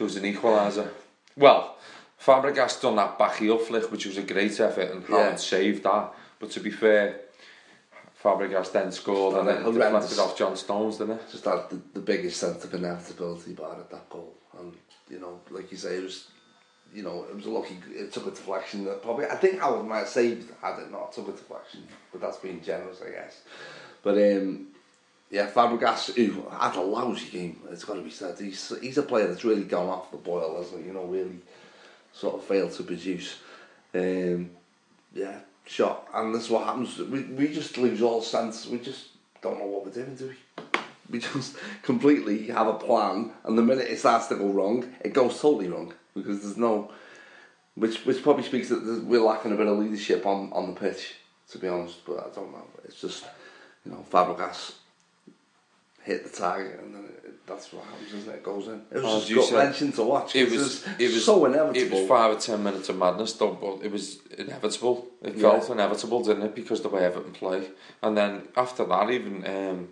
was 0.00 0.16
an 0.16 0.24
equaliser. 0.24 0.88
Well, 1.36 1.76
Fabregas 2.22 2.82
done 2.82 2.96
that 2.96 3.18
back 3.18 3.36
heel 3.36 3.56
flick, 3.58 3.90
which 3.90 4.04
was 4.04 4.18
a 4.18 4.22
great 4.22 4.58
effort, 4.60 4.90
and 4.90 5.04
Howard 5.06 5.30
Yeah. 5.32 5.36
saved 5.36 5.84
that. 5.84 6.12
But 6.40 6.50
to 6.50 6.60
be 6.60 6.70
fair, 6.70 7.20
Fabregas 8.22 8.72
then 8.72 8.92
scored 8.92 9.36
and 9.36 9.48
then 9.48 9.62
deflected 9.64 10.18
off 10.18 10.36
John 10.36 10.56
Stones, 10.56 10.98
didn't 10.98 11.16
it? 11.20 11.30
Just 11.30 11.44
had 11.44 11.70
the, 11.70 11.80
the 11.94 12.00
biggest 12.00 12.38
sense 12.40 12.64
of 12.64 12.74
inevitability 12.74 13.52
about 13.52 13.78
it, 13.78 13.90
that 13.90 14.10
goal. 14.10 14.34
And 14.58 14.72
you 15.10 15.20
know, 15.20 15.40
like 15.50 15.70
you 15.70 15.76
say, 15.76 15.96
it 15.96 16.02
was 16.02 16.28
you 16.94 17.02
know, 17.02 17.26
it 17.28 17.36
was 17.36 17.46
a 17.46 17.50
lucky 17.50 17.76
it 17.90 18.12
took 18.12 18.26
a 18.26 18.30
deflection 18.30 18.84
that 18.84 19.02
probably 19.02 19.26
I 19.26 19.36
think 19.36 19.60
Howard 19.60 19.86
might 19.86 20.00
have 20.00 20.08
saved 20.08 20.50
had 20.62 20.78
it 20.78 20.90
not 20.90 21.12
took 21.12 21.28
a 21.28 21.32
deflection. 21.32 21.86
But 22.12 22.20
that's 22.20 22.38
being 22.38 22.62
generous 22.62 23.02
I 23.06 23.10
guess. 23.10 23.42
But 24.02 24.16
um 24.16 24.68
yeah, 25.30 25.50
Fabregas 25.50 26.14
who 26.14 26.48
had 26.48 26.76
a 26.76 26.80
lousy 26.80 27.28
game, 27.28 27.60
it's 27.70 27.84
gotta 27.84 28.00
be 28.00 28.10
said. 28.10 28.38
He's 28.38 28.72
he's 28.80 28.98
a 28.98 29.02
player 29.02 29.28
that's 29.28 29.44
really 29.44 29.64
gone 29.64 29.88
off 29.88 30.10
the 30.10 30.16
boil, 30.16 30.56
hasn't 30.56 30.80
he? 30.80 30.88
You 30.88 30.94
know, 30.94 31.04
really 31.04 31.38
sort 32.12 32.36
of 32.36 32.44
failed 32.44 32.72
to 32.72 32.82
produce. 32.82 33.38
Um 33.94 34.50
yeah, 35.14 35.40
shot. 35.66 36.08
And 36.14 36.34
this 36.34 36.44
is 36.44 36.50
what 36.50 36.64
happens. 36.64 36.98
We 36.98 37.24
we 37.24 37.48
just 37.48 37.76
lose 37.76 38.00
all 38.00 38.22
sense. 38.22 38.66
We 38.66 38.78
just 38.78 39.08
don't 39.42 39.58
know 39.58 39.66
what 39.66 39.84
we're 39.84 39.92
doing, 39.92 40.14
do 40.14 40.28
we? 40.28 40.36
We 41.10 41.20
just 41.20 41.56
completely 41.82 42.48
have 42.48 42.66
a 42.66 42.74
plan, 42.74 43.32
and 43.44 43.56
the 43.56 43.62
minute 43.62 43.88
it 43.88 43.98
starts 43.98 44.26
to 44.26 44.34
go 44.36 44.48
wrong, 44.48 44.92
it 45.00 45.14
goes 45.14 45.40
totally 45.40 45.68
wrong 45.68 45.94
because 46.14 46.42
there's 46.42 46.56
no. 46.58 46.90
Which 47.76 48.04
which 48.04 48.22
probably 48.22 48.42
speaks 48.42 48.68
that 48.70 49.04
we're 49.06 49.22
lacking 49.22 49.52
a 49.52 49.56
bit 49.56 49.68
of 49.68 49.78
leadership 49.78 50.26
on, 50.26 50.52
on 50.52 50.74
the 50.74 50.78
pitch, 50.80 51.14
to 51.52 51.58
be 51.58 51.68
honest. 51.68 52.04
But 52.04 52.18
I 52.18 52.34
don't 52.34 52.50
know. 52.52 52.66
It's 52.84 53.00
just, 53.00 53.24
you 53.86 53.92
know, 53.92 54.04
Fabregas 54.10 54.72
hit 56.02 56.24
the 56.24 56.30
target, 56.36 56.80
and 56.80 56.94
then 56.94 57.04
it, 57.04 57.46
that's 57.46 57.72
what 57.72 57.84
happens, 57.84 58.12
isn't 58.14 58.32
it? 58.32 58.36
It 58.36 58.42
goes 58.42 58.66
in. 58.66 58.82
It 58.90 59.02
was 59.02 59.28
just 59.28 59.52
wrenching 59.52 59.92
to 59.92 60.02
watch. 60.02 60.34
It 60.34 60.50
was, 60.50 60.84
it 60.98 61.12
was 61.12 61.24
so 61.24 61.44
inevitable. 61.46 61.76
It 61.80 62.00
was 62.00 62.08
five 62.08 62.36
or 62.36 62.40
ten 62.40 62.62
minutes 62.64 62.88
of 62.88 62.96
madness, 62.96 63.32
though, 63.34 63.52
but 63.54 63.84
it 63.84 63.92
was 63.92 64.18
inevitable. 64.36 65.06
It 65.22 65.36
Yeah. 65.36 65.50
felt 65.50 65.70
inevitable, 65.70 66.24
didn't 66.24 66.42
it? 66.44 66.54
Because 66.54 66.82
the 66.82 66.88
way 66.88 67.04
Everton 67.04 67.32
play, 67.32 67.68
and 68.02 68.16
then 68.16 68.48
after 68.56 68.84
that, 68.86 69.10
even 69.10 69.46
um, 69.46 69.88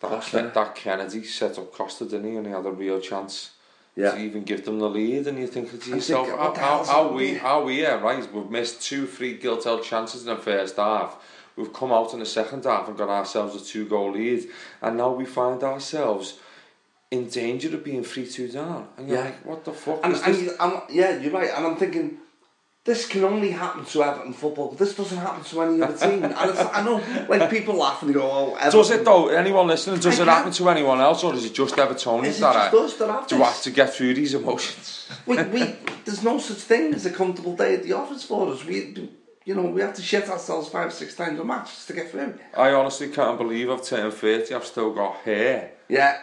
that 0.00 0.10
Costa. 0.10 0.50
that 0.54 0.74
Kenedy 0.76 1.24
set 1.24 1.58
up 1.58 1.72
Costa, 1.72 2.04
didn't 2.04 2.30
he? 2.30 2.36
And 2.36 2.46
he 2.46 2.52
had 2.52 2.66
a 2.66 2.70
real 2.70 3.00
chance 3.00 3.50
Yeah. 3.96 4.12
to 4.12 4.18
even 4.18 4.44
give 4.44 4.64
them 4.64 4.78
the 4.78 4.88
lead. 4.88 5.26
And 5.26 5.38
you 5.38 5.46
think 5.46 5.66
to 5.82 5.90
yourself, 5.90 6.28
how, 6.28 6.54
how, 6.54 6.84
how 6.84 7.08
we, 7.12 7.28
here? 7.30 7.38
how 7.40 7.62
we, 7.64 7.82
yeah, 7.82 7.94
right? 8.00 8.32
We've 8.32 8.50
missed 8.50 8.82
two, 8.82 9.06
three 9.06 9.34
gilt-held 9.34 9.82
chances 9.82 10.22
in 10.22 10.28
the 10.28 10.40
first 10.40 10.76
half. 10.76 11.16
We've 11.56 11.72
come 11.72 11.90
out 11.90 12.12
in 12.12 12.20
the 12.20 12.26
second 12.26 12.64
half 12.64 12.86
and 12.86 12.96
got 12.96 13.08
ourselves 13.08 13.60
a 13.60 13.64
two-goal 13.64 14.12
lead, 14.12 14.48
and 14.80 14.96
now 14.96 15.10
we 15.12 15.24
find 15.24 15.60
ourselves 15.64 16.38
in 17.10 17.28
danger 17.28 17.74
of 17.74 17.82
being 17.82 18.04
three-two 18.04 18.48
down. 18.52 18.86
And 18.96 19.08
you're 19.08 19.18
Yeah. 19.18 19.24
like, 19.24 19.44
what 19.44 19.64
the 19.64 19.72
fuck 19.72 19.98
And, 20.04 20.12
is 20.14 20.22
and 20.22 20.50
I'm, 20.60 20.82
yeah, 20.90 21.18
you're 21.18 21.32
right. 21.32 21.50
And 21.52 21.66
I'm 21.66 21.76
thinking, 21.76 22.18
this 22.84 23.06
can 23.06 23.22
only 23.24 23.50
happen 23.50 23.84
to 23.84 24.02
Everton 24.02 24.32
football. 24.32 24.70
This 24.70 24.94
doesn't 24.96 25.18
happen 25.18 25.44
to 25.44 25.62
any 25.62 25.82
other 25.82 25.96
team. 25.96 26.22
and 26.24 26.32
it's, 26.50 26.58
I 26.60 26.82
know, 26.82 27.02
like 27.28 27.50
people 27.50 27.74
laugh 27.74 28.00
and 28.02 28.10
they 28.10 28.14
go, 28.14 28.22
"Oh, 28.30 28.54
Everton." 28.54 28.70
Does 28.80 28.90
it 28.90 29.04
though? 29.04 29.28
Anyone 29.28 29.66
listening? 29.66 29.96
Does 30.00 30.06
I 30.06 30.10
it 30.22 30.26
can't- 30.26 30.28
happen 30.30 30.52
to 30.52 30.68
anyone 30.70 31.00
else, 31.00 31.22
or 31.24 31.34
is 31.34 31.44
it 31.44 31.52
just 31.54 31.74
Evertonians 31.76 32.40
that 32.40 32.70
just 32.70 32.74
us 32.74 32.94
that 32.96 33.08
have 33.10 33.26
do 33.26 33.36
have 33.38 33.60
to 33.62 33.70
get 33.70 33.92
through 33.92 34.14
these 34.14 34.32
emotions? 34.34 35.10
we, 35.26 35.36
we, 35.44 35.74
there's 36.04 36.22
no 36.22 36.38
such 36.38 36.58
thing 36.58 36.94
as 36.94 37.04
a 37.04 37.10
comfortable 37.10 37.54
day 37.56 37.74
at 37.74 37.82
the 37.82 37.92
office 37.92 38.24
for 38.24 38.50
us. 38.52 38.64
We, 38.64 39.08
you 39.44 39.54
know, 39.54 39.62
we 39.62 39.80
have 39.82 39.94
to 39.94 40.02
shit 40.02 40.28
ourselves 40.28 40.68
five, 40.68 40.92
six 40.92 41.14
times 41.14 41.38
a 41.40 41.44
match 41.44 41.66
just 41.66 41.88
to 41.88 41.92
get 41.94 42.10
through. 42.10 42.38
I 42.56 42.72
honestly 42.72 43.08
can't 43.08 43.36
believe 43.38 43.68
I've 43.70 43.82
turned 43.84 44.14
thirty. 44.14 44.54
I've 44.54 44.64
still 44.66 44.92
got 44.94 45.16
hair. 45.24 45.72
Yeah. 45.88 46.18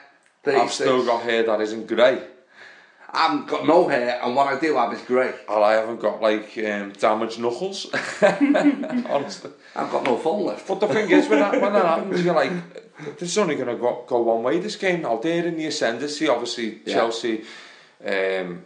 I've 0.47 0.71
still 0.71 1.03
got 1.05 1.23
hair 1.23 1.41
that 1.43 1.59
isn't 1.61 1.87
grey. 1.87 2.23
I've 3.13 3.47
got 3.47 3.65
no 3.65 3.87
hair, 3.87 4.19
and 4.21 4.35
what 4.35 4.53
I 4.53 4.59
do 4.59 4.75
have 4.75 4.91
is 4.93 5.01
grey. 5.01 5.33
And 5.49 5.63
I 5.63 5.73
haven't 5.73 5.99
got 6.01 6.21
like 6.21 6.57
um, 6.57 6.91
damaged 6.93 7.39
knuckles. 7.39 7.87
honestly. 8.21 9.51
I've 9.75 9.91
got 9.91 10.03
no 10.03 10.17
phone 10.17 10.45
left. 10.45 10.67
But 10.67 10.79
the 10.79 10.87
thing 10.87 11.09
is, 11.11 11.27
when 11.27 11.39
that, 11.39 11.61
when 11.61 11.73
that 11.73 11.85
happens, 11.85 12.23
you're 12.23 12.35
like, 12.35 12.51
this 13.19 13.29
is 13.31 13.37
only 13.37 13.55
going 13.55 13.67
to 13.67 13.75
go, 13.75 14.03
go 14.07 14.21
one 14.21 14.43
way, 14.43 14.59
this 14.59 14.75
game 14.75 15.01
now. 15.01 15.17
They're 15.17 15.45
in 15.45 15.57
the 15.57 15.65
ascendancy, 15.67 16.27
obviously, 16.27 16.81
Yeah. 16.85 16.93
Chelsea, 16.95 17.43
Um, 18.05 18.63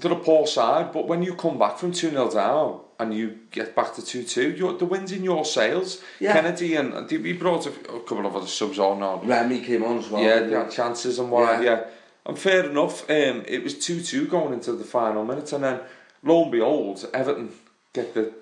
they're 0.00 0.12
a 0.12 0.16
poor 0.16 0.46
side, 0.46 0.92
but 0.92 1.06
when 1.06 1.22
you 1.22 1.34
come 1.36 1.56
back 1.58 1.78
from 1.78 1.92
2 1.92 2.10
0 2.10 2.30
down 2.30 2.80
and 2.98 3.14
you 3.14 3.38
get 3.52 3.76
back 3.76 3.94
to 3.94 4.04
2 4.04 4.24
2, 4.24 4.76
the 4.78 4.84
wind's 4.84 5.12
in 5.12 5.22
your 5.22 5.44
sails. 5.44 6.02
Yeah. 6.18 6.36
Kenedy 6.36 6.78
and 6.78 6.92
and 6.94 7.08
we 7.22 7.32
brought 7.32 7.66
a, 7.66 7.70
a 7.70 8.00
couple 8.00 8.26
of 8.26 8.34
other 8.34 8.46
subs 8.48 8.78
on. 8.80 9.02
on. 9.02 9.26
Remy 9.26 9.60
came 9.60 9.84
on 9.84 9.98
as 9.98 10.08
well. 10.10 10.22
yeah, 10.22 10.40
they 10.40 10.52
had 10.54 10.70
chances 10.70 11.18
and 11.20 11.30
what 11.30 11.46
have 11.48 11.62
Yeah. 11.62 11.84
And 12.26 12.38
fair 12.38 12.68
enough, 12.68 13.08
um, 13.10 13.44
it 13.46 13.62
was 13.62 13.78
2 13.84 14.00
2 14.02 14.26
going 14.26 14.52
into 14.54 14.72
the 14.72 14.84
final 14.84 15.24
minutes, 15.24 15.52
and 15.52 15.62
then 15.64 15.80
lo 16.22 16.42
and 16.42 16.52
behold, 16.52 17.06
Everton 17.12 17.50
get 17.92 18.14
the 18.14 18.32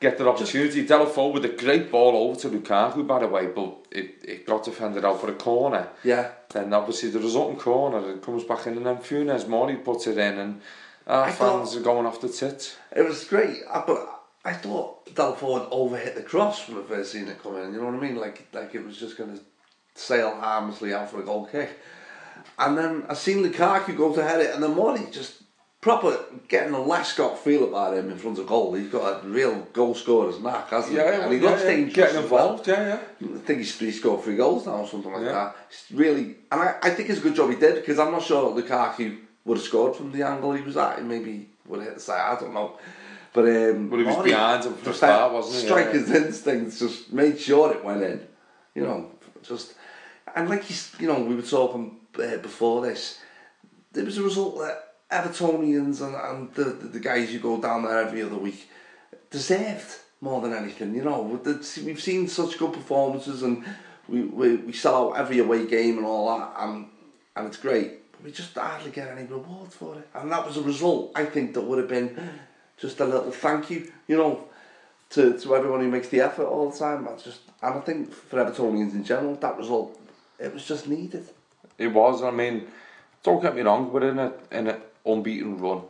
get 0.00 0.18
their 0.18 0.28
opportunity. 0.28 0.84
Deulofeu 0.86 1.32
with 1.32 1.44
a 1.44 1.48
great 1.48 1.90
ball 1.90 2.16
over 2.28 2.38
to 2.40 2.48
Lukaku, 2.50 3.06
by 3.06 3.20
the 3.20 3.28
way, 3.28 3.46
but 3.46 3.72
it, 3.92 4.16
it 4.24 4.46
got 4.46 4.64
defended 4.64 5.04
out 5.04 5.20
for 5.20 5.30
a 5.30 5.34
corner. 5.34 5.88
Yeah. 6.02 6.32
Then 6.50 6.74
obviously 6.74 7.10
the 7.10 7.20
resulting 7.20 7.56
corner, 7.56 8.10
it 8.10 8.20
comes 8.22 8.42
back 8.44 8.66
in, 8.66 8.76
and 8.76 8.84
then 8.86 8.96
Funes 8.98 9.46
Mori 9.46 9.76
puts 9.76 10.06
it 10.08 10.18
in, 10.18 10.38
and 10.38 10.60
our 11.06 11.24
I 11.26 11.30
fans 11.30 11.76
are 11.76 11.80
going 11.80 12.04
off 12.04 12.20
the 12.20 12.28
tits. 12.28 12.76
It 12.94 13.02
was 13.02 13.24
great, 13.24 13.58
I- 13.72 13.84
but 13.86 14.08
I 14.44 14.52
thought 14.54 15.06
Deulofeu 15.14 15.60
had 15.60 15.70
overhit 15.70 16.14
the 16.16 16.22
cross 16.22 16.68
when 16.68 16.78
I 16.78 16.82
first 16.82 17.12
seen 17.12 17.28
it 17.28 17.40
come 17.42 17.56
in. 17.56 17.72
You 17.72 17.80
know 17.80 17.86
what 17.86 17.94
I 17.94 18.00
mean? 18.00 18.16
Like 18.16 18.48
like 18.52 18.74
it 18.74 18.84
was 18.84 18.98
just 18.98 19.16
going 19.16 19.36
to 19.38 19.42
sail 19.94 20.34
harmlessly 20.34 20.92
out 20.92 21.10
for 21.10 21.20
a 21.20 21.24
goal 21.24 21.46
kick. 21.46 21.70
And 22.58 22.76
then 22.78 23.04
I 23.08 23.14
seen 23.14 23.38
Lukaku 23.44 23.96
go 23.96 24.14
to 24.14 24.22
head 24.22 24.40
it, 24.40 24.54
and 24.54 24.62
then 24.62 24.74
Mori 24.74 25.06
just 25.10 25.42
proper 25.80 26.16
getting 26.46 26.74
a 26.74 26.78
Lescott 26.78 27.36
feel 27.38 27.64
about 27.64 27.96
him 27.96 28.10
in 28.10 28.16
front 28.16 28.38
of 28.38 28.46
goal. 28.46 28.74
He's 28.74 28.88
got 28.88 29.24
a 29.24 29.26
real 29.26 29.66
goal 29.72 29.94
scorer's 29.94 30.38
knack, 30.38 30.70
hasn't 30.70 30.92
he? 30.94 31.00
And 31.00 31.32
he 31.32 31.40
looks 31.40 31.62
dangerous. 31.62 31.94
getting 31.94 32.24
as 32.24 32.30
well. 32.30 32.50
involved, 32.52 32.68
yeah, 32.68 33.00
yeah. 33.20 33.28
I 33.34 33.38
think 33.38 33.58
he's, 33.60 33.76
he 33.78 33.90
scored 33.90 34.22
three 34.22 34.36
goals 34.36 34.66
now 34.66 34.74
or 34.76 34.86
something 34.86 35.12
like 35.12 35.22
Yeah. 35.22 35.32
that. 35.32 35.56
It's 35.70 35.90
really, 35.90 36.36
and 36.52 36.60
I, 36.60 36.76
I 36.82 36.90
think 36.90 37.10
it's 37.10 37.18
a 37.18 37.22
good 37.22 37.34
job 37.34 37.50
he 37.50 37.56
did 37.56 37.74
because 37.76 37.98
I'm 37.98 38.12
not 38.12 38.22
sure 38.22 38.54
Lukaku 38.54 39.18
would 39.44 39.58
have 39.58 39.66
scored 39.66 39.96
from 39.96 40.12
the 40.12 40.22
angle 40.22 40.52
he 40.52 40.62
was 40.62 40.76
at. 40.76 40.98
He 40.98 41.04
maybe 41.04 41.48
would 41.66 41.80
have 41.80 41.88
hit 41.88 41.94
the 41.96 42.00
side. 42.00 42.36
I 42.36 42.40
don't 42.40 42.54
know. 42.54 42.78
But 43.32 43.46
um, 43.46 43.90
Well, 43.90 43.98
he 44.00 44.06
was 44.06 44.22
behind 44.22 44.64
him 44.64 44.74
from 44.74 44.84
the 44.84 44.94
start, 44.94 45.32
wasn't 45.32 45.62
he? 45.62 45.66
Striker's 45.66 46.10
instincts 46.10 46.78
just 46.78 47.12
made 47.12 47.40
sure 47.40 47.72
it 47.72 47.82
went 47.82 48.02
in. 48.02 48.20
You 48.74 48.82
know, 48.84 49.10
just 49.42 49.74
and 50.36 50.48
like 50.48 50.62
he's, 50.62 50.92
you 51.00 51.08
know, 51.08 51.18
we 51.20 51.34
were 51.34 51.42
talking 51.42 51.96
uh, 52.18 52.36
before 52.38 52.82
this. 52.82 53.20
There 53.92 54.04
was 54.04 54.18
a 54.18 54.22
result 54.22 54.58
that 54.58 54.94
Evertonians 55.10 56.00
and, 56.00 56.14
and 56.14 56.54
the, 56.54 56.64
the 56.64 56.88
the 56.88 57.00
guys 57.00 57.30
who 57.30 57.38
go 57.38 57.60
down 57.60 57.82
there 57.82 57.98
every 57.98 58.22
other 58.22 58.36
week 58.36 58.68
deserved 59.30 59.98
more 60.20 60.40
than 60.40 60.54
anything. 60.54 60.94
You 60.94 61.04
know, 61.04 61.22
we've 61.22 62.00
seen 62.00 62.28
such 62.28 62.58
good 62.58 62.72
performances 62.72 63.42
and 63.42 63.64
we, 64.08 64.22
we, 64.22 64.56
we 64.56 64.72
sell 64.72 65.08
out 65.08 65.18
every 65.18 65.38
away 65.40 65.66
game 65.66 65.98
and 65.98 66.06
all 66.06 66.38
that, 66.38 66.54
and 66.58 66.86
and 67.36 67.46
it's 67.46 67.56
great. 67.56 68.12
But 68.12 68.24
we 68.24 68.32
just 68.32 68.54
hardly 68.54 68.90
get 68.90 69.08
any 69.08 69.26
reward 69.26 69.72
for 69.72 69.98
it, 69.98 70.08
and 70.14 70.30
that 70.32 70.46
was 70.46 70.56
a 70.56 70.62
result 70.62 71.12
I 71.14 71.24
think 71.24 71.54
that 71.54 71.62
would 71.62 71.78
have 71.78 71.88
been 71.88 72.16
just 72.78 73.00
a 73.00 73.04
little 73.04 73.32
thank 73.32 73.70
you. 73.70 73.92
You 74.08 74.16
know. 74.16 74.44
To, 75.10 75.38
to 75.40 75.54
everyone 75.54 75.80
who 75.80 75.88
makes 75.88 76.08
the 76.08 76.22
effort 76.22 76.46
all 76.46 76.70
the 76.70 76.78
time, 76.78 77.06
I 77.06 77.14
just 77.22 77.40
and 77.60 77.74
I 77.74 77.80
think 77.80 78.10
for 78.10 78.42
Evertonians 78.42 78.94
in 78.94 79.04
general, 79.04 79.34
that 79.34 79.58
result 79.58 80.00
it 80.38 80.54
was 80.54 80.64
just 80.64 80.88
needed. 80.88 81.28
It 81.78 81.88
was, 81.88 82.22
I 82.22 82.30
mean, 82.30 82.66
don't 83.22 83.42
get 83.42 83.54
me 83.54 83.62
wrong, 83.62 83.92
we're 83.92 84.10
in 84.10 84.18
a 84.18 84.32
in 84.50 84.68
an 84.68 84.80
unbeaten 85.06 85.58
run. 85.58 85.82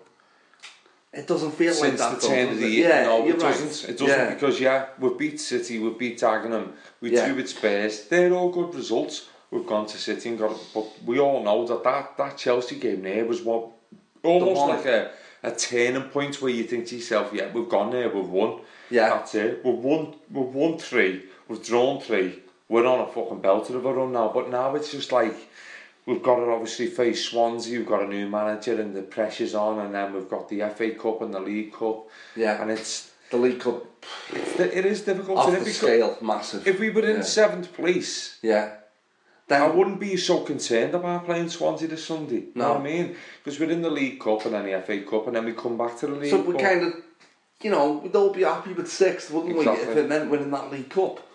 It 1.12 1.26
doesn't 1.26 1.50
feel 1.52 1.72
like 1.72 1.80
Since 1.80 2.00
that. 2.00 2.20
the 2.20 2.26
though, 2.26 2.34
turn 2.34 2.48
of 2.52 2.58
the 2.58 2.68
year, 2.68 2.88
Yeah, 2.88 3.02
no, 3.04 3.18
you're 3.26 3.36
it 3.36 3.42
right. 3.42 3.52
doesn't. 3.52 3.90
It 3.90 3.98
doesn't 3.98 4.08
Yeah. 4.18 4.30
because 4.34 4.60
yeah, 4.60 4.86
we've 4.98 5.18
beat 5.18 5.40
City, 5.40 5.78
we've 5.78 5.98
beat 5.98 6.18
Dagenham, 6.20 6.72
we 7.02 7.10
Yeah. 7.10 7.26
drew 7.26 7.36
with 7.36 7.50
Spurs. 7.50 8.06
They're 8.08 8.32
all 8.32 8.48
good 8.50 8.74
results. 8.74 9.28
We've 9.50 9.66
gone 9.66 9.84
to 9.86 9.98
City 9.98 10.30
and 10.30 10.38
got, 10.38 10.58
but 10.72 10.86
we 11.04 11.18
all 11.20 11.42
know 11.42 11.66
that 11.66 11.84
that, 11.84 12.16
that 12.16 12.38
Chelsea 12.38 12.76
game 12.76 13.02
there 13.02 13.26
was 13.26 13.42
what 13.42 13.68
almost 14.22 14.60
one- 14.60 14.70
like 14.70 14.86
a, 14.86 15.10
a 15.42 15.50
turning 15.50 16.04
point 16.04 16.40
where 16.40 16.50
you 16.50 16.64
think 16.64 16.86
to 16.86 16.94
yourself, 16.96 17.30
yeah, 17.34 17.48
we've 17.52 17.68
gone 17.68 17.90
there, 17.90 18.08
we've 18.08 18.28
won. 18.28 18.60
Yeah. 18.88 19.10
that's 19.10 19.34
it. 19.34 19.62
We've 19.64 19.74
won, 19.74 20.14
we've 20.30 20.46
won 20.54 20.78
three, 20.78 21.24
we've 21.48 21.62
drawn 21.62 22.00
three. 22.00 22.38
We're 22.70 22.86
on 22.86 23.00
a 23.00 23.06
fucking 23.06 23.42
belter 23.42 23.74
of 23.74 23.84
a 23.84 23.92
run 23.92 24.12
now, 24.12 24.30
but 24.32 24.48
now 24.48 24.74
it's 24.76 24.90
just 24.90 25.12
like 25.12 25.34
we've 26.06 26.22
got 26.22 26.36
to 26.36 26.50
obviously 26.50 26.86
face 26.86 27.28
Swansea, 27.28 27.78
we've 27.78 27.88
got 27.88 28.02
a 28.02 28.08
new 28.08 28.28
manager 28.28 28.80
and 28.80 28.94
the 28.94 29.02
pressure's 29.02 29.54
on 29.54 29.78
and 29.80 29.94
then 29.94 30.12
we've 30.12 30.28
got 30.28 30.48
the 30.48 30.60
FA 30.74 30.90
Cup 30.90 31.22
and 31.22 31.32
the 31.32 31.40
League 31.40 31.72
Cup. 31.72 32.08
Yeah. 32.36 32.60
And 32.60 32.70
it's... 32.70 33.10
The 33.30 33.36
League 33.38 33.60
Cup. 33.60 33.86
It's, 34.32 34.60
it 34.60 34.84
is 34.84 35.02
difficult. 35.02 35.38
Off 35.38 35.58
the 35.58 35.70
scale, 35.70 36.18
massive. 36.20 36.66
If 36.66 36.78
we 36.80 36.90
were 36.90 37.08
in 37.08 37.16
yeah. 37.16 37.22
seventh 37.22 37.72
place... 37.72 38.38
Yeah. 38.42 38.74
Then, 39.48 39.62
I 39.62 39.66
wouldn't 39.66 40.00
be 40.00 40.16
so 40.16 40.40
concerned 40.40 40.94
about 40.94 41.24
playing 41.24 41.48
Swansea 41.48 41.88
this 41.88 42.04
Sunday. 42.04 42.36
No. 42.36 42.46
You 42.46 42.52
know 42.54 42.72
what 42.72 42.80
I 42.80 42.84
mean? 42.84 43.16
Because 43.42 43.58
we're 43.58 43.70
in 43.70 43.82
the 43.82 43.90
League 43.90 44.20
Cup 44.20 44.44
and 44.44 44.54
then 44.54 44.64
the 44.64 44.80
FA 44.82 45.02
Cup 45.02 45.26
and 45.26 45.36
then 45.36 45.44
we 45.44 45.52
come 45.52 45.76
back 45.76 45.98
to 45.98 46.06
the 46.06 46.14
League 46.14 46.30
so 46.30 46.38
Cup. 46.38 46.46
So 46.46 46.52
we 46.52 46.58
kind 46.58 46.86
of, 46.86 46.92
you 47.60 47.70
know, 47.70 47.92
we'd 47.92 48.14
all 48.14 48.32
be 48.32 48.42
happy 48.42 48.72
with 48.72 48.90
sixth, 48.90 49.30
wouldn't 49.30 49.56
exactly. 49.56 49.86
we, 49.86 49.92
if 49.92 49.96
it 49.98 50.08
meant 50.08 50.30
winning 50.30 50.50
that 50.50 50.70
League 50.70 50.90
Cup. 50.90 51.26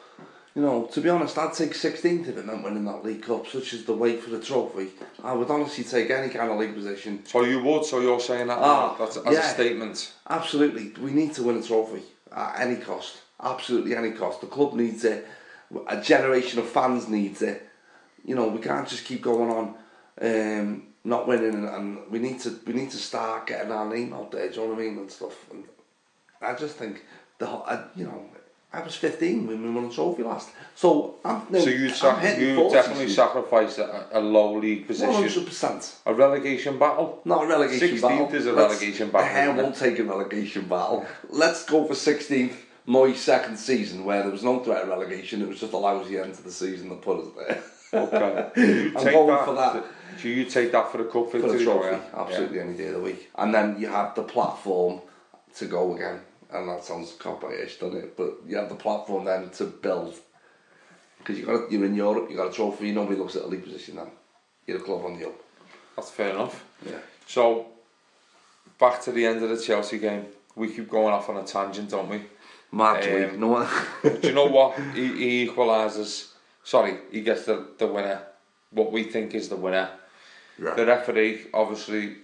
You 0.57 0.63
know, 0.63 0.85
to 0.91 1.01
be 1.01 1.09
honest, 1.09 1.37
I'd 1.37 1.53
take 1.53 1.73
16th 1.73 2.29
if 2.29 2.35
it 2.35 2.43
meant 2.47 2.63
winning 2.63 2.85
that 2.85 3.05
League 3.05 3.21
Cup, 3.21 3.45
such 3.45 3.73
as 3.75 3.85
the 3.85 3.93
wait 3.93 4.23
for 4.23 4.31
the 4.31 4.39
trophy. 4.39 4.87
I 5.23 5.31
would 5.33 5.51
honestly 5.51 5.83
take 5.83 6.09
any 6.09 6.29
kind 6.29 6.49
of 6.49 6.57
league 6.57 6.73
position. 6.73 7.23
So 7.27 7.43
you 7.43 7.61
would. 7.61 7.85
So 7.85 7.99
you're 8.01 8.19
saying 8.19 8.47
that 8.47 8.57
Ah, 8.57 8.95
that's 8.97 9.17
as 9.17 9.31
yeah. 9.31 9.51
a 9.51 9.53
statement. 9.53 10.13
Absolutely, 10.27 10.93
we 10.99 11.11
need 11.11 11.35
to 11.35 11.43
win 11.43 11.57
a 11.57 11.61
trophy 11.61 12.01
at 12.35 12.59
any 12.59 12.77
cost. 12.77 13.17
Absolutely 13.39 13.95
any 13.95 14.09
cost. 14.13 14.41
The 14.41 14.47
club 14.47 14.73
needs 14.73 15.03
it. 15.05 15.27
A 15.89 16.01
generation 16.01 16.57
of 16.57 16.67
fans 16.67 17.07
needs 17.07 17.43
it. 17.43 17.61
You 18.25 18.33
know, 18.33 18.47
we 18.47 18.59
can't 18.59 18.87
just 18.87 19.05
keep 19.05 19.21
going 19.21 19.51
on 19.51 19.75
um, 20.19 20.87
not 21.03 21.27
winning, 21.27 21.53
and, 21.53 21.65
and 21.69 21.99
we 22.09 22.17
need 22.17 22.39
to 22.39 22.59
we 22.65 22.73
need 22.73 22.89
to 22.89 22.97
start 22.97 23.45
getting 23.45 23.71
our 23.71 23.87
name 23.87 24.11
out 24.11 24.31
there. 24.31 24.49
Do 24.49 24.55
you 24.55 24.61
know 24.67 24.73
what 24.73 24.79
I 24.79 24.85
mean 24.85 24.97
and 24.97 25.11
stuff. 25.11 25.35
And 25.51 25.65
I 26.41 26.55
just 26.55 26.77
think 26.77 27.05
the 27.37 27.45
whole- 27.45 27.67
you 27.95 28.05
know. 28.05 28.25
I 28.73 28.83
was 28.83 28.95
15 28.95 29.47
when 29.47 29.63
we 29.63 29.69
won 29.69 29.87
the 29.87 29.93
trophy 29.95 30.23
last. 30.23 30.49
So 30.75 31.15
I'm, 31.23 31.41
no, 31.49 31.59
So 31.59 31.69
you'd, 31.69 31.93
I'm 32.03 32.41
you 32.41 32.69
definitely 32.69 33.09
sacrificed 33.09 33.79
a, 33.79 34.07
a 34.11 34.19
low 34.19 34.57
league 34.57 34.85
position, 34.87 35.13
100%. 35.23 35.95
a 36.05 36.13
relegation 36.13 36.77
battle. 36.77 37.21
Not 37.23 37.45
a 37.45 37.47
relegation 37.47 37.97
16th 37.97 38.01
battle. 38.01 38.35
is 38.35 38.45
a 38.45 38.51
Let's- 38.51 38.73
relegation 38.73 39.09
battle, 39.09 39.53
I 39.59 39.63
won't 39.63 39.75
take 39.75 39.97
a 39.99 40.03
relegation 40.03 40.67
battle. 40.67 41.05
Let's 41.29 41.63
go 41.65 41.85
for 41.85 41.93
16th. 41.93 42.53
My 42.85 43.11
second 43.13 43.57
season 43.57 44.05
where 44.05 44.21
there 44.23 44.31
was 44.31 44.43
no 44.43 44.59
threat 44.63 44.83
of 44.83 44.87
relegation. 44.89 45.41
It 45.41 45.47
was 45.49 45.59
just 45.59 45.73
a 45.73 45.77
lousy 45.77 46.19
end 46.19 46.35
to 46.35 46.41
the 46.41 46.51
season 46.51 46.87
that 46.89 47.01
put 47.01 47.19
us 47.19 47.27
there. 47.35 47.63
Okay. 48.01 48.51
You 48.61 48.93
I'm 48.97 49.03
take 49.03 49.13
going 49.13 49.27
that 49.27 49.45
for 49.45 49.53
that. 49.55 49.83
Do 50.21 50.29
you 50.29 50.45
take 50.45 50.71
that 50.71 50.89
for 50.91 50.97
the 50.99 51.03
cup 51.05 51.31
for 51.31 51.37
victory? 51.39 51.57
the 51.59 51.63
trophy, 51.65 51.89
Yeah. 51.97 52.01
absolutely 52.21 52.59
any 52.61 52.73
day 52.77 52.87
of 52.87 52.93
the 52.95 52.99
week. 53.01 53.29
And 53.35 53.53
then 53.53 53.77
you 53.79 53.87
have 53.87 54.15
the 54.15 54.23
platform 54.23 55.01
to 55.55 55.65
go 55.65 55.95
again. 55.95 56.21
And 56.51 56.69
that 56.69 56.83
sounds 56.83 57.13
cop-ish, 57.19 57.77
doesn't 57.77 57.97
it? 57.97 58.17
But 58.17 58.37
you 58.47 58.57
have 58.57 58.69
the 58.69 58.75
platform 58.75 59.25
then 59.25 59.49
to 59.51 59.65
build. 59.65 60.15
Because 61.19 61.39
you 61.39 61.45
got 61.45 61.71
you're 61.71 61.85
in 61.85 61.95
Europe, 61.95 62.29
you 62.29 62.37
got 62.37 62.49
a 62.49 62.53
trophy. 62.53 62.91
Nobody 62.91 63.19
looks 63.19 63.35
at 63.35 63.43
a 63.43 63.47
league 63.47 63.63
position 63.63 63.97
then. 63.97 64.07
You're 64.65 64.77
a 64.77 64.81
club 64.81 65.05
on 65.05 65.19
the 65.19 65.27
up. 65.27 65.35
That's 65.95 66.09
fair 66.09 66.29
enough. 66.29 66.63
Yeah. 66.85 66.99
So, 67.25 67.67
back 68.79 69.01
to 69.03 69.11
the 69.11 69.25
end 69.25 69.43
of 69.43 69.49
the 69.49 69.57
Chelsea 69.57 69.97
game. 69.97 70.25
We 70.55 70.73
keep 70.73 70.89
going 70.89 71.13
off 71.13 71.29
on 71.29 71.37
a 71.37 71.43
tangent, 71.43 71.89
don't 71.89 72.09
we? 72.09 72.21
Mad 72.71 73.31
Um. 73.31 73.39
No 73.39 73.47
one. 73.47 73.67
Do 74.03 74.27
you 74.27 74.33
know 74.33 74.45
what? 74.45 74.79
He, 74.93 75.07
he 75.07 75.47
equalises. 75.47 76.31
Sorry, 76.63 76.97
he 77.11 77.21
gets 77.21 77.45
the, 77.45 77.67
the 77.77 77.87
winner. 77.87 78.21
What 78.71 78.91
we 78.91 79.03
think 79.03 79.33
is 79.35 79.49
the 79.49 79.55
winner. 79.55 79.89
Yeah. 80.61 80.73
The 80.73 80.85
referee, 80.85 81.47
obviously, 81.53 82.17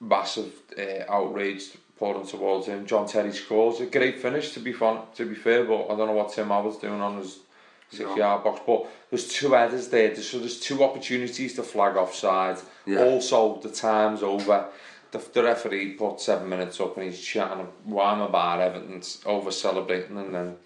massive 0.00 0.52
uh, 0.78 1.10
outrage 1.10 1.70
pouring 1.98 2.26
towards 2.26 2.66
him. 2.66 2.86
John 2.86 3.06
Terry 3.06 3.32
scores 3.32 3.80
a 3.80 3.86
great 3.86 4.20
finish. 4.20 4.52
To 4.54 4.60
be 4.60 4.72
fun, 4.72 5.00
to 5.16 5.26
be 5.26 5.34
fair, 5.34 5.64
but 5.64 5.84
I 5.86 5.96
don't 5.96 6.08
know 6.08 6.12
what 6.12 6.32
Tim 6.32 6.48
Howard's 6.48 6.78
doing 6.78 7.00
on 7.00 7.18
his 7.18 7.38
six 7.90 8.16
yard 8.16 8.44
box. 8.44 8.60
But 8.66 8.86
there's 9.10 9.28
two 9.28 9.52
headers 9.52 9.88
there, 9.88 10.14
so 10.16 10.38
there's 10.38 10.60
two 10.60 10.82
opportunities 10.82 11.54
to 11.54 11.62
flag 11.62 11.96
offside. 11.96 12.58
Yeah. 12.86 13.02
Also, 13.04 13.60
the 13.60 13.70
time's 13.70 14.22
over. 14.22 14.66
The, 15.12 15.24
the 15.32 15.44
referee 15.44 15.92
put 15.92 16.20
seven 16.20 16.48
minutes 16.48 16.80
up 16.80 16.96
and 16.96 17.06
he's 17.06 17.20
chatting 17.20 17.68
wham 17.84 18.20
about 18.20 18.58
Everton's 18.58 19.22
over 19.24 19.52
celebrating 19.52 20.18
and 20.18 20.34
then 20.34 20.56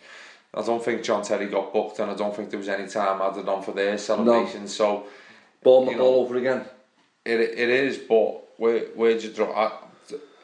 I 0.55 0.63
don't 0.63 0.83
think 0.83 1.03
John 1.03 1.23
Terry 1.23 1.49
got 1.49 1.71
booked 1.71 1.99
and 1.99 2.11
I 2.11 2.15
don't 2.15 2.35
think 2.35 2.49
there 2.49 2.59
was 2.59 2.71
any 2.71 2.89
time 2.89 3.21
added 3.21 3.47
on 3.47 3.63
for 3.63 3.73
their 3.73 3.99
celebration. 3.99 4.67
So 4.67 5.05
Ball 5.63 5.85
my 5.85 5.93
you 5.93 5.99
ball 5.99 6.23
over 6.23 6.37
again. 6.39 6.65
it 7.27 7.41
it 7.41 7.69
is, 7.69 7.99
but 7.99 8.59
where 8.59 8.87
where'd 8.95 9.23
you 9.23 9.29
draw? 9.31 9.53
I, 9.53 9.71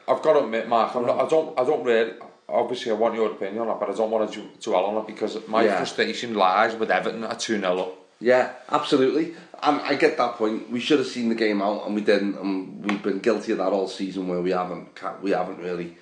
I've 0.07 0.21
got 0.21 0.33
to 0.33 0.43
admit, 0.45 0.67
Mark, 0.67 0.95
I'm 0.95 1.05
not, 1.05 1.19
I 1.25 1.27
don't 1.27 1.59
I 1.59 1.63
don't 1.63 1.83
really. 1.83 2.13
Obviously, 2.47 2.91
I 2.91 2.95
want 2.95 3.15
your 3.15 3.31
opinion 3.31 3.59
on 3.63 3.69
it, 3.75 3.79
but 3.79 3.89
I 3.89 3.93
don't 3.93 4.11
want 4.11 4.31
to 4.33 4.43
dwell 4.61 4.85
on 4.85 4.97
it 4.97 5.07
because 5.07 5.35
my 5.47 5.63
Yeah. 5.65 5.77
frustration 5.77 6.35
lies 6.35 6.75
with 6.75 6.91
Everton 6.91 7.23
at 7.23 7.39
two 7.39 7.59
0 7.59 7.79
up. 7.79 7.93
Yeah, 8.19 8.51
absolutely. 8.69 9.33
And 9.63 9.81
I 9.81 9.95
get 9.95 10.17
that 10.17 10.35
point. 10.35 10.69
We 10.69 10.79
should 10.79 10.99
have 10.99 11.07
seen 11.07 11.29
the 11.29 11.35
game 11.35 11.59
out, 11.61 11.85
and 11.87 11.95
we 11.95 12.01
didn't. 12.01 12.35
And 12.37 12.85
we've 12.85 13.01
been 13.01 13.19
guilty 13.19 13.51
of 13.53 13.57
that 13.57 13.73
all 13.73 13.87
season, 13.87 14.27
where 14.27 14.41
we 14.41 14.51
haven't 14.51 14.89
we 15.23 15.31
haven't 15.31 15.59
really 15.59 15.97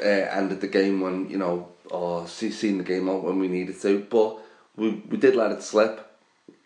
uh, 0.00 0.06
ended 0.08 0.60
the 0.62 0.66
game 0.68 1.00
when 1.02 1.28
you 1.28 1.36
know, 1.38 1.68
or 1.90 2.26
see, 2.26 2.50
seen 2.50 2.78
the 2.78 2.84
game 2.84 3.08
out 3.10 3.22
when 3.22 3.38
we 3.38 3.48
needed 3.48 3.80
to. 3.82 4.06
But 4.08 4.38
we 4.76 5.02
we 5.10 5.18
did 5.18 5.36
let 5.36 5.52
it 5.52 5.62
slip. 5.62 6.00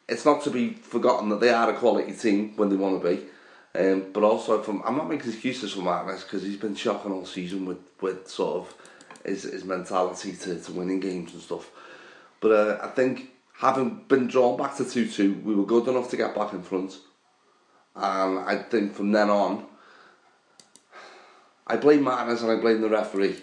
It's 0.09 0.25
not 0.25 0.43
to 0.45 0.51
be 0.51 0.71
forgotten 0.75 1.29
that 1.31 1.41
they 1.41 1.51
are 1.51 1.69
a 1.71 1.75
quality 1.77 2.13
team 2.13 2.53
when 2.57 2.69
they 2.71 2.77
want 2.77 3.03
to 3.03 3.09
be. 3.09 3.25
Um, 3.79 4.07
but 4.13 4.25
also, 4.25 4.61
from 4.61 4.83
I'm 4.85 4.97
not 4.97 5.09
making 5.09 5.31
excuses 5.31 5.73
for 5.73 5.83
Martinez 5.83 6.25
because 6.25 6.43
he's 6.43 6.57
been 6.57 6.75
shocking 6.75 7.13
all 7.13 7.25
season 7.25 7.65
with, 7.65 7.79
with 8.01 8.29
sort 8.29 8.57
of 8.57 8.75
his, 9.25 9.45
his 9.45 9.65
mentality 9.65 10.33
to, 10.33 10.61
to 10.61 10.73
winning 10.73 10.99
games 10.99 11.33
and 11.33 11.41
stuff. 11.41 11.71
But 12.41 12.51
uh, 12.51 12.79
I 12.83 12.89
think 12.89 13.31
having 13.55 14.05
been 14.09 14.27
drawn 14.27 14.57
back 14.57 14.77
to 14.79 14.85
2 14.85 15.09
2, 15.09 15.35
we 15.45 15.55
were 15.55 15.65
good 15.65 15.87
enough 15.87 16.11
to 16.11 16.17
get 16.17 16.35
back 16.35 16.53
in 16.53 16.63
front. 16.63 16.99
And 17.95 18.41
I 18.41 18.57
think 18.57 18.95
from 18.95 19.13
then 19.13 19.31
on, 19.31 19.65
I 21.67 21.77
blame 21.77 22.03
Martinez 22.03 22.43
and 22.43 22.51
I 22.51 22.57
blame 22.57 22.81
the 22.81 22.89
referee. 22.89 23.37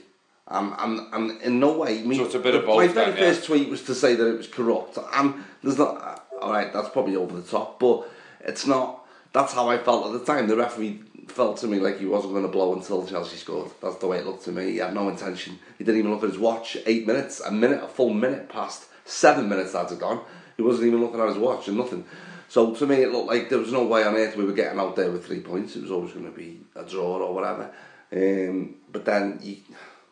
I'm, 0.47 0.73
I'm, 0.73 1.13
I'm 1.13 1.41
in 1.41 1.59
no 1.59 1.77
way. 1.77 2.03
Me, 2.03 2.17
So 2.17 2.25
it's 2.25 2.35
a 2.35 2.39
bit 2.39 2.55
of 2.55 2.65
My 2.65 2.87
very 2.87 3.11
then, 3.11 3.17
yeah. 3.17 3.31
first 3.31 3.45
tweet 3.45 3.69
was 3.69 3.83
to 3.83 3.95
say 3.95 4.15
that 4.15 4.27
it 4.27 4.37
was 4.37 4.47
corrupt. 4.47 4.97
And 5.13 5.45
there's 5.63 5.77
not. 5.77 6.27
All 6.41 6.51
right, 6.51 6.71
that's 6.73 6.89
probably 6.89 7.15
over 7.15 7.39
the 7.39 7.47
top, 7.47 7.79
but 7.79 8.09
it's 8.41 8.67
not. 8.67 9.04
That's 9.35 9.51
how 9.51 9.67
I 9.67 9.77
felt 9.77 10.05
at 10.05 10.13
the 10.13 10.25
time. 10.25 10.47
The 10.47 10.55
referee 10.55 11.01
felt 11.27 11.57
to 11.57 11.67
me 11.67 11.77
like 11.77 11.99
he 11.99 12.05
wasn't 12.05 12.31
going 12.31 12.45
to 12.45 12.49
blow 12.49 12.73
until 12.73 13.05
Chelsea 13.05 13.35
scored. 13.35 13.69
That's 13.81 13.97
the 13.97 14.07
way 14.07 14.19
it 14.19 14.25
looked 14.25 14.45
to 14.45 14.53
me. 14.53 14.71
He 14.71 14.77
had 14.77 14.93
no 14.93 15.09
intention. 15.09 15.59
He 15.77 15.83
didn't 15.83 15.99
even 15.99 16.11
look 16.11 16.23
at 16.23 16.29
his 16.29 16.39
watch. 16.39 16.77
Eight 16.85 17.05
minutes, 17.05 17.41
a 17.41 17.51
minute, 17.51 17.83
a 17.83 17.87
full 17.89 18.13
minute 18.13 18.47
passed. 18.47 18.85
Seven 19.03 19.49
minutes 19.49 19.73
had 19.73 19.99
gone. 19.99 20.21
He 20.55 20.63
wasn't 20.63 20.87
even 20.87 21.01
looking 21.01 21.19
at 21.19 21.27
his 21.27 21.37
watch 21.37 21.67
and 21.67 21.75
nothing. 21.75 22.05
So 22.47 22.73
to 22.75 22.85
me, 22.87 23.01
it 23.01 23.11
looked 23.11 23.27
like 23.27 23.49
there 23.49 23.59
was 23.59 23.73
no 23.73 23.83
way 23.83 24.05
on 24.05 24.15
earth 24.15 24.37
we 24.37 24.45
were 24.45 24.53
getting 24.53 24.79
out 24.79 24.95
there 24.95 25.11
with 25.11 25.25
three 25.25 25.41
points. 25.41 25.75
It 25.75 25.81
was 25.81 25.91
always 25.91 26.13
going 26.13 26.27
to 26.27 26.31
be 26.31 26.61
a 26.73 26.85
draw 26.85 27.17
or 27.17 27.33
whatever. 27.33 27.73
Um, 28.13 28.75
but 28.89 29.03
then 29.03 29.41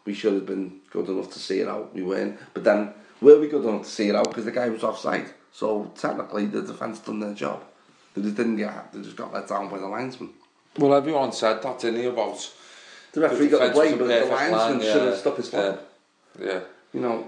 we 0.03 0.13
should 0.13 0.33
have 0.33 0.45
been 0.45 0.81
good 0.91 1.07
enough 1.07 1.31
to 1.31 1.39
see 1.39 1.61
it 1.61 1.69
out. 1.69 1.95
We 1.95 2.03
weren't. 2.03 2.37
But 2.53 2.65
then 2.65 2.93
were 3.21 3.39
we 3.39 3.47
good 3.47 3.63
enough 3.63 3.83
to 3.83 3.89
see 3.89 4.09
it 4.09 4.15
out 4.17 4.27
because 4.27 4.43
the 4.43 4.51
guy 4.51 4.67
was 4.67 4.83
offside? 4.83 5.27
So 5.53 5.93
technically, 5.95 6.47
the 6.47 6.61
defence 6.61 6.99
done 6.99 7.21
their 7.21 7.33
job. 7.33 7.63
They 8.13 8.21
just 8.21 8.35
didn't 8.35 8.57
get. 8.57 8.93
They 8.93 9.01
just 9.01 9.15
got 9.15 9.33
let 9.33 9.47
down 9.47 9.69
by 9.69 9.79
the 9.79 9.87
linesman. 9.87 10.29
Well, 10.77 10.93
everyone 10.93 11.31
said 11.31 11.61
that, 11.61 11.79
didn't 11.79 11.99
he, 12.01 12.05
about 12.07 12.51
The 13.11 13.21
referee 13.21 13.49
got 13.49 13.59
the 13.59 13.67
was 13.67 13.73
blame, 13.73 13.97
but 13.97 14.07
the 14.07 14.25
linesman 14.25 14.51
line, 14.51 14.81
should 14.81 15.07
have 15.07 15.17
stopped 15.17 15.37
his 15.37 15.49
foot. 15.49 15.79
Yeah. 16.39 16.45
yeah. 16.45 16.59
You 16.93 16.99
know, 17.01 17.27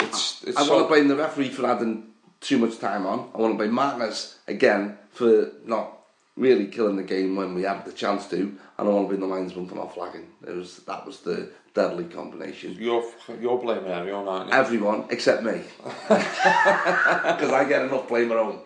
It's, 0.00 0.42
it's 0.44 0.56
I 0.56 0.64
so, 0.64 0.72
want 0.74 0.84
to 0.84 0.88
blame 0.88 1.08
the 1.08 1.16
referee 1.16 1.50
for 1.50 1.66
adding 1.66 2.12
too 2.40 2.58
much 2.58 2.78
time 2.78 3.06
on. 3.06 3.30
I 3.34 3.38
want 3.38 3.54
to 3.54 3.58
blame 3.58 3.72
Martinez 3.72 4.38
again 4.48 4.98
for 5.12 5.52
not 5.64 5.98
really 6.36 6.66
killing 6.66 6.96
the 6.96 7.02
game 7.02 7.36
when 7.36 7.54
we 7.54 7.62
had 7.62 7.84
the 7.84 7.92
chance 7.92 8.26
to, 8.28 8.36
and 8.36 8.58
I 8.78 8.82
want 8.84 9.08
to 9.08 9.16
blame 9.16 9.28
the 9.28 9.34
linesman 9.34 9.68
for 9.68 9.74
not 9.74 9.94
flagging. 9.94 10.26
It 10.46 10.54
was 10.54 10.78
that 10.78 11.06
was 11.06 11.20
the 11.20 11.50
deadly 11.74 12.04
combination. 12.04 12.76
You're, 12.78 13.04
you're 13.40 13.58
blaming 13.58 13.90
everyone, 13.90 14.28
aren't 14.28 14.48
you? 14.48 14.54
Everyone 14.54 15.04
except 15.10 15.42
me, 15.42 15.60
because 15.82 17.52
I 17.52 17.66
get 17.68 17.82
enough 17.82 18.08
blame 18.08 18.32
at 18.32 18.38
home. 18.38 18.60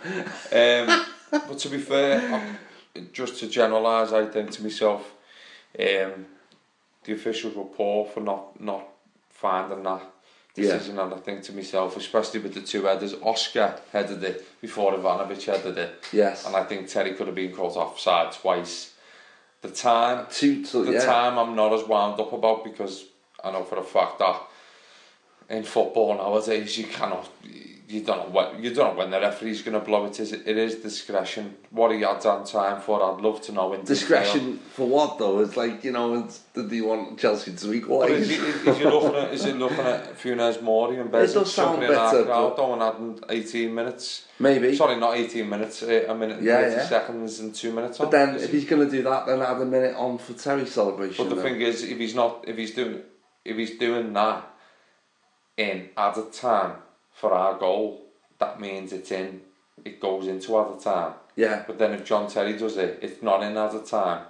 Um, 0.52 1.06
but 1.30 1.58
to 1.58 1.68
be 1.68 1.78
fair, 1.78 2.20
I- 2.34 2.56
just 3.12 3.38
to 3.40 3.46
generalise, 3.48 4.12
I 4.12 4.24
think 4.26 4.50
to 4.52 4.62
myself, 4.62 5.12
um, 5.78 6.26
the 7.04 7.12
officials 7.12 7.54
were 7.54 7.64
poor 7.64 8.06
for 8.06 8.20
not 8.20 8.58
not 8.60 8.84
finding 9.30 9.82
that 9.82 10.00
Yeah. 10.54 10.72
decision, 10.72 10.98
and 10.98 11.12
I 11.12 11.18
think 11.18 11.42
to 11.44 11.52
myself, 11.52 11.96
especially 11.98 12.40
with 12.40 12.54
the 12.54 12.62
two 12.62 12.84
headers, 12.86 13.14
Oscar 13.22 13.78
headed 13.92 14.24
it 14.24 14.60
before 14.62 14.92
Ivanovic 14.94 15.44
headed 15.44 15.76
it, 15.76 16.04
Yes, 16.12 16.46
and 16.46 16.56
I 16.56 16.64
think 16.64 16.88
Terry 16.88 17.12
could 17.14 17.26
have 17.26 17.36
been 17.36 17.54
caught 17.54 17.76
offside 17.76 18.32
twice. 18.32 18.92
The 19.60 19.68
time, 19.70 20.26
two, 20.30 20.64
so, 20.64 20.84
the 20.84 20.92
yeah. 20.92 21.04
time, 21.04 21.38
I'm 21.38 21.54
not 21.54 21.72
as 21.74 21.84
wound 21.84 22.18
up 22.20 22.32
about 22.32 22.64
because 22.64 23.04
I 23.44 23.50
know 23.50 23.64
for 23.64 23.76
a 23.78 23.84
fact 23.84 24.18
that 24.20 24.40
in 25.50 25.64
football 25.64 26.14
nowadays 26.14 26.78
you 26.78 26.86
cannot 26.86 27.28
you 27.88 28.00
don't 28.02 28.18
know 28.18 28.28
what 28.34 28.58
you 28.60 28.74
don't 28.74 28.94
know 28.94 28.98
when 28.98 29.10
the 29.12 29.20
referee's 29.20 29.62
going 29.62 29.78
to 29.78 29.84
blow 29.84 30.06
it 30.06 30.18
is 30.18 30.32
it 30.32 30.44
is 30.48 30.74
discretion 30.76 31.56
what 31.70 31.92
he 31.92 32.00
had 32.00 32.24
on 32.26 32.44
time 32.44 32.80
for 32.80 33.00
I'd 33.00 33.20
love 33.22 33.40
to 33.42 33.52
know 33.52 33.72
in 33.74 33.80
detail. 33.82 33.94
Discretion 33.94 34.58
for 34.74 34.88
what 34.88 35.18
though? 35.18 35.38
It's 35.40 35.56
like 35.56 35.84
you 35.84 35.92
know, 35.92 36.14
it's, 36.24 36.40
did 36.52 36.70
he 36.72 36.80
want 36.80 37.16
Chelsea 37.18 37.52
to 37.52 37.66
but 37.66 37.74
equalise? 37.76 38.10
is, 38.10 38.28
he, 38.30 38.34
is, 38.70 38.78
he 38.78 38.84
looking 38.84 39.14
at 39.14 39.32
is 39.34 39.44
he 39.44 39.52
looking 39.52 39.78
at 39.78 40.18
Funes 40.18 40.60
Mori 40.62 40.98
and 40.98 41.12
Bez 41.12 41.34
does 41.34 41.52
sound 41.54 41.74
jumping 41.80 41.90
in 41.92 41.96
our 41.96 42.10
better, 42.12 42.24
crowd 42.24 42.56
but- 42.56 42.72
and 42.72 42.82
adding 42.82 43.20
18 43.28 43.72
minutes 43.74 44.24
Maybe. 44.40 44.74
sorry 44.74 44.96
not 44.96 45.16
18 45.16 45.48
minutes 45.48 45.82
uh, 45.84 46.06
a 46.08 46.14
minute 46.14 46.38
and 46.38 46.46
Yeah, 46.46 46.62
30 46.62 46.74
yeah. 46.76 46.86
seconds 46.88 47.38
and 47.40 47.54
2 47.54 47.72
minutes 47.72 47.98
But 47.98 48.06
on. 48.06 48.10
then, 48.10 48.34
if 48.36 48.50
he's 48.50 48.64
going 48.64 48.84
to 48.84 48.90
do 48.90 49.02
that, 49.04 49.26
then 49.26 49.40
add 49.42 49.60
a 49.60 49.64
minute 49.64 49.94
on 49.96 50.18
for 50.18 50.32
Terry's 50.32 50.72
celebration. 50.72 51.24
But 51.24 51.36
the 51.36 51.40
then. 51.40 51.52
thing 51.54 51.60
is, 51.62 51.84
if 51.84 51.98
he's 51.98 52.14
not, 52.16 52.44
if 52.48 52.56
he's 52.56 52.74
doing, 52.74 53.02
if 53.44 53.56
he's 53.56 53.78
doing 53.78 54.12
that 54.14 54.44
in 55.56 55.88
added 55.96 56.32
time 56.32 56.72
for 57.16 57.32
our 57.32 57.54
goal, 57.58 58.02
that 58.38 58.60
means 58.60 58.92
it's 58.92 59.10
in, 59.10 59.40
it 59.84 60.00
goes 60.00 60.26
into 60.28 60.54
other 60.56 60.78
time. 60.78 61.14
yeah, 61.34 61.64
But 61.66 61.78
then 61.78 61.92
if 61.92 62.04
John 62.04 62.28
Terry 62.28 62.52
does 62.56 62.76
it, 62.76 62.98
it's 63.02 63.22
not 63.22 63.42
in 63.42 63.56
other 63.56 63.80
time. 63.80 64.26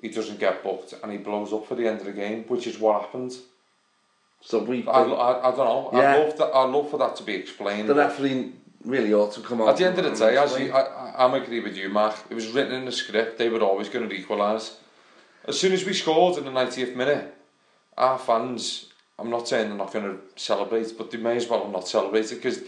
He 0.00 0.08
doesn't 0.08 0.40
get 0.40 0.64
booked 0.64 0.94
and 1.00 1.12
he 1.12 1.18
blows 1.18 1.52
up 1.52 1.66
for 1.68 1.74
the 1.76 1.86
end 1.86 2.00
of 2.00 2.06
the 2.06 2.12
game, 2.12 2.44
which 2.48 2.66
is 2.66 2.78
what 2.78 3.02
happened. 3.02 3.34
so 4.40 4.58
we. 4.64 4.84
I, 4.88 5.02
I, 5.02 5.48
I 5.48 5.56
don't 5.56 5.58
know. 5.58 5.90
Yeah. 5.92 6.14
I 6.14 6.24
love 6.24 6.38
that. 6.38 6.44
I 6.46 6.64
love 6.64 6.90
for 6.90 6.98
that 6.98 7.14
to 7.16 7.22
be 7.22 7.34
explained. 7.34 7.88
the 7.88 7.94
referee 7.94 8.52
really 8.84 9.12
ought 9.14 9.32
to 9.34 9.40
come 9.42 9.60
on. 9.60 9.68
At 9.68 9.76
the 9.76 9.86
end 9.86 9.98
of 9.98 10.04
the 10.04 10.10
day, 10.26 10.36
as 10.36 10.58
you, 10.58 10.72
I, 10.72 10.80
I, 10.80 11.24
I'm 11.24 11.34
agree 11.34 11.60
with 11.60 11.76
you, 11.76 11.88
Mark. 11.88 12.16
It 12.30 12.34
was 12.34 12.48
written 12.48 12.72
in 12.74 12.84
the 12.86 12.92
script. 12.92 13.38
They 13.38 13.48
were 13.48 13.60
always 13.60 13.88
going 13.88 14.08
to 14.08 14.14
equalise. 14.14 14.78
As 15.46 15.60
soon 15.60 15.72
as 15.72 15.84
we 15.84 15.92
scored 15.92 16.38
in 16.38 16.44
the 16.44 16.50
90th 16.50 16.96
minute, 16.96 17.32
our 17.96 18.18
fans. 18.18 18.86
I'm 19.22 19.30
not 19.30 19.46
saying 19.46 19.68
they're 19.68 19.78
not 19.78 19.92
going 19.92 20.04
to 20.04 20.18
celebrate, 20.36 20.96
but 20.98 21.10
they 21.10 21.18
may 21.18 21.36
as 21.36 21.48
well 21.48 21.62
have 21.62 21.72
not 21.72 21.86
celebrated 21.86 22.36
because 22.36 22.60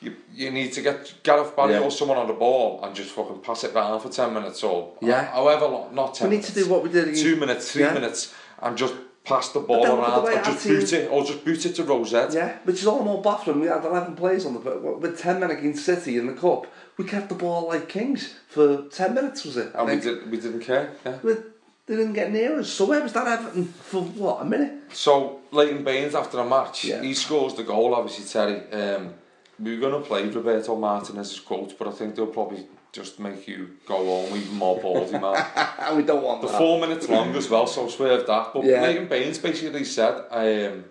you, 0.00 0.14
you 0.34 0.50
need 0.50 0.72
to 0.74 0.82
get 0.82 1.14
Gareth 1.22 1.56
Barry 1.56 1.72
yeah. 1.74 1.80
or 1.80 1.90
someone 1.90 2.18
on 2.18 2.26
the 2.26 2.34
ball 2.34 2.80
and 2.82 2.94
just 2.94 3.10
fucking 3.10 3.40
pass 3.40 3.64
it 3.64 3.72
round 3.72 4.02
for 4.02 4.08
10 4.08 4.34
minutes 4.34 4.62
or 4.62 4.92
yeah. 5.00 5.32
however 5.32 5.66
long, 5.66 5.94
not 5.94 6.14
10 6.14 6.28
we 6.28 6.36
minutes. 6.36 6.54
Need 6.54 6.62
to 6.62 6.68
do 6.68 6.72
what 6.72 6.82
we 6.82 6.90
did. 6.90 7.16
Two 7.16 7.36
minutes, 7.36 7.72
three 7.72 7.82
yeah. 7.82 7.94
minutes 7.94 8.34
and 8.60 8.76
just 8.76 8.94
pass 9.24 9.50
the 9.50 9.60
ball 9.60 9.84
then, 9.84 9.98
around 9.98 10.24
the 10.24 10.40
or 10.40 10.44
just 10.44 10.64
team, 10.64 10.80
boot 10.80 10.92
it 10.92 11.10
or 11.10 11.24
just 11.24 11.44
boot 11.44 11.64
it 11.64 11.74
to 11.76 11.84
Rosette. 11.84 12.34
Yeah, 12.34 12.58
which 12.64 12.80
is 12.80 12.86
all 12.86 13.04
more 13.04 13.22
baffling. 13.22 13.60
We 13.60 13.68
had 13.68 13.84
11 13.84 14.16
players 14.16 14.44
on 14.44 14.54
the 14.54 14.60
with 14.60 15.18
10 15.18 15.40
men 15.40 15.50
against 15.50 15.84
City 15.84 16.18
in 16.18 16.26
the 16.26 16.34
cup. 16.34 16.66
We 16.96 17.04
kept 17.04 17.28
the 17.28 17.34
ball 17.34 17.68
like 17.68 17.88
kings 17.88 18.34
for 18.48 18.82
10 18.88 19.14
minutes 19.14 19.44
was 19.44 19.56
it? 19.56 19.72
And 19.74 19.88
like, 19.88 19.88
we, 19.88 20.00
did, 20.00 20.30
we 20.30 20.36
didn't 20.38 20.60
care. 20.60 20.92
Yeah. 21.06 21.18
With, 21.22 21.51
they 21.92 21.98
didn't 21.98 22.14
get 22.14 22.32
near 22.32 22.58
us. 22.58 22.70
So 22.72 22.86
where 22.86 23.02
was 23.02 23.12
that 23.12 23.26
Everton 23.26 23.66
for 23.66 24.00
what, 24.02 24.40
a 24.40 24.44
minute? 24.46 24.72
So 24.94 25.40
Leighton 25.50 25.84
Baines 25.84 26.14
after 26.14 26.38
a 26.38 26.44
match, 26.48 26.84
Yeah. 26.84 27.02
he 27.02 27.12
scores 27.12 27.54
the 27.54 27.64
goal. 27.64 27.94
Obviously, 27.94 28.24
Terry. 28.24 28.60
Um, 28.72 29.14
we 29.60 29.74
were 29.74 29.80
going 29.90 30.02
to 30.02 30.08
play 30.08 30.26
Roberto 30.28 30.74
Martinez 30.76 31.32
as 31.32 31.40
coach, 31.40 31.74
but 31.78 31.86
I 31.86 31.90
think 31.92 32.14
they'll 32.16 32.26
probably 32.26 32.66
just 32.92 33.20
make 33.20 33.46
you 33.46 33.76
go 33.86 33.96
home 33.96 34.36
even 34.36 34.54
more 34.56 34.80
baldy, 34.80 35.12
man. 35.12 35.46
And 35.78 35.96
we 35.98 36.02
don't 36.02 36.22
want 36.24 36.40
the 36.40 36.48
that. 36.48 36.56
four 36.58 36.80
minutes 36.80 37.08
long 37.10 37.34
as 37.36 37.48
well, 37.50 37.66
so 37.66 37.88
swerve 37.88 38.26
that. 38.26 38.52
But 38.54 38.64
Yeah. 38.64 38.80
Leighton 38.82 39.06
Baines 39.08 39.38
basically 39.38 39.84
said, 39.84 40.14
um, 40.30 40.84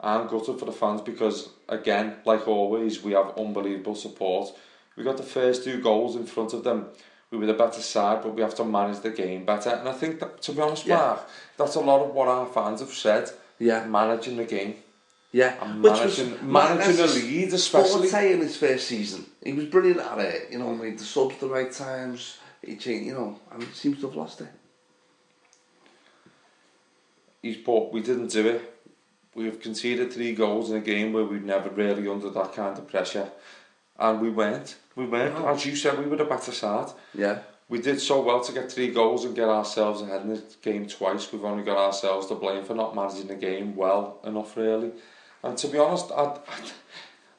"I'm 0.00 0.28
gutted 0.28 0.58
for 0.60 0.66
the 0.66 0.72
fans 0.72 1.00
because 1.00 1.48
again, 1.68 2.16
like 2.24 2.46
always, 2.46 3.02
we 3.02 3.12
have 3.12 3.36
unbelievable 3.36 3.96
support. 3.96 4.52
We 4.96 5.02
got 5.02 5.16
the 5.16 5.22
first 5.24 5.64
two 5.64 5.80
goals 5.82 6.14
in 6.14 6.26
front 6.26 6.52
of 6.52 6.62
them." 6.62 6.86
We 7.30 7.38
were 7.38 7.46
the 7.46 7.54
better 7.54 7.80
side, 7.80 8.22
but 8.22 8.34
we 8.34 8.42
have 8.42 8.54
to 8.56 8.64
manage 8.64 9.00
the 9.00 9.10
game 9.10 9.44
better. 9.44 9.70
And 9.70 9.88
I 9.88 9.92
think 9.92 10.20
that, 10.20 10.40
to 10.42 10.52
be 10.52 10.60
honest, 10.60 10.86
Yeah. 10.86 10.96
Mark, 10.96 11.28
that's 11.56 11.74
a 11.74 11.80
lot 11.80 12.00
of 12.04 12.14
what 12.14 12.28
our 12.28 12.46
fans 12.46 12.80
have 12.80 12.92
said 12.92 13.30
Yeah. 13.58 13.84
managing 13.86 14.36
the 14.36 14.44
game. 14.44 14.76
Yeah, 15.32 15.54
And 15.60 15.82
which 15.82 15.92
managing- 15.92 16.30
was 16.32 16.42
managing 16.42 16.96
the 16.96 17.06
lead 17.08 17.52
especially. 17.52 18.08
forte 18.08 18.32
in 18.32 18.40
his 18.40 18.56
first 18.56 18.86
season. 18.86 19.26
He 19.42 19.52
was 19.52 19.66
brilliant 19.66 20.00
at 20.00 20.18
it. 20.18 20.50
You 20.52 20.58
know, 20.60 20.72
made 20.74 20.98
the 20.98 21.04
subs 21.04 21.34
at 21.34 21.40
the 21.40 21.48
right 21.48 21.70
times. 21.70 22.38
He 22.64 22.76
changed, 22.76 23.06
you 23.06 23.14
know, 23.14 23.38
and 23.50 23.62
he 23.62 23.72
seems 23.74 24.00
to 24.00 24.06
have 24.06 24.16
lost 24.16 24.40
it. 24.40 24.48
He's 27.42 27.56
but 27.58 27.92
we 27.92 28.00
didn't 28.00 28.28
do 28.28 28.46
it. 28.46 28.72
We've 29.34 29.60
conceded 29.60 30.12
three 30.12 30.34
goals 30.34 30.70
in 30.70 30.76
a 30.76 30.80
game 30.80 31.12
where 31.12 31.24
we've 31.24 31.44
never 31.44 31.68
really 31.70 32.08
under 32.08 32.30
that 32.30 32.54
kind 32.54 32.78
of 32.78 32.88
pressure, 32.88 33.30
and 33.98 34.20
we 34.20 34.30
weren't. 34.30 34.76
We 34.96 35.04
weren't. 35.06 35.34
No. 35.38 35.46
Oh. 35.46 35.54
As 35.54 35.64
you 35.64 35.76
said, 35.76 35.98
we 35.98 36.06
were 36.06 36.16
the 36.16 36.24
better 36.24 36.52
side. 36.52 36.88
Yeah, 37.14 37.38
We 37.68 37.80
did 37.80 38.00
so 38.00 38.20
well 38.22 38.40
to 38.42 38.52
get 38.52 38.72
three 38.72 38.88
goals 38.88 39.24
and 39.24 39.34
get 39.36 39.48
ourselves 39.48 40.02
ahead 40.02 40.22
in 40.22 40.30
the 40.30 40.42
game 40.62 40.86
twice. 40.86 41.30
We've 41.32 41.44
only 41.44 41.62
got 41.64 41.76
ourselves 41.78 42.26
to 42.28 42.34
blame 42.34 42.64
for 42.64 42.74
not 42.74 42.94
managing 42.96 43.28
the 43.28 43.34
game 43.34 43.76
well 43.76 44.18
enough, 44.24 44.56
really. 44.56 44.92
And 45.44 45.56
to 45.58 45.68
be 45.68 45.78
honest, 45.78 46.10
I, 46.10 46.22
I, 46.24 46.38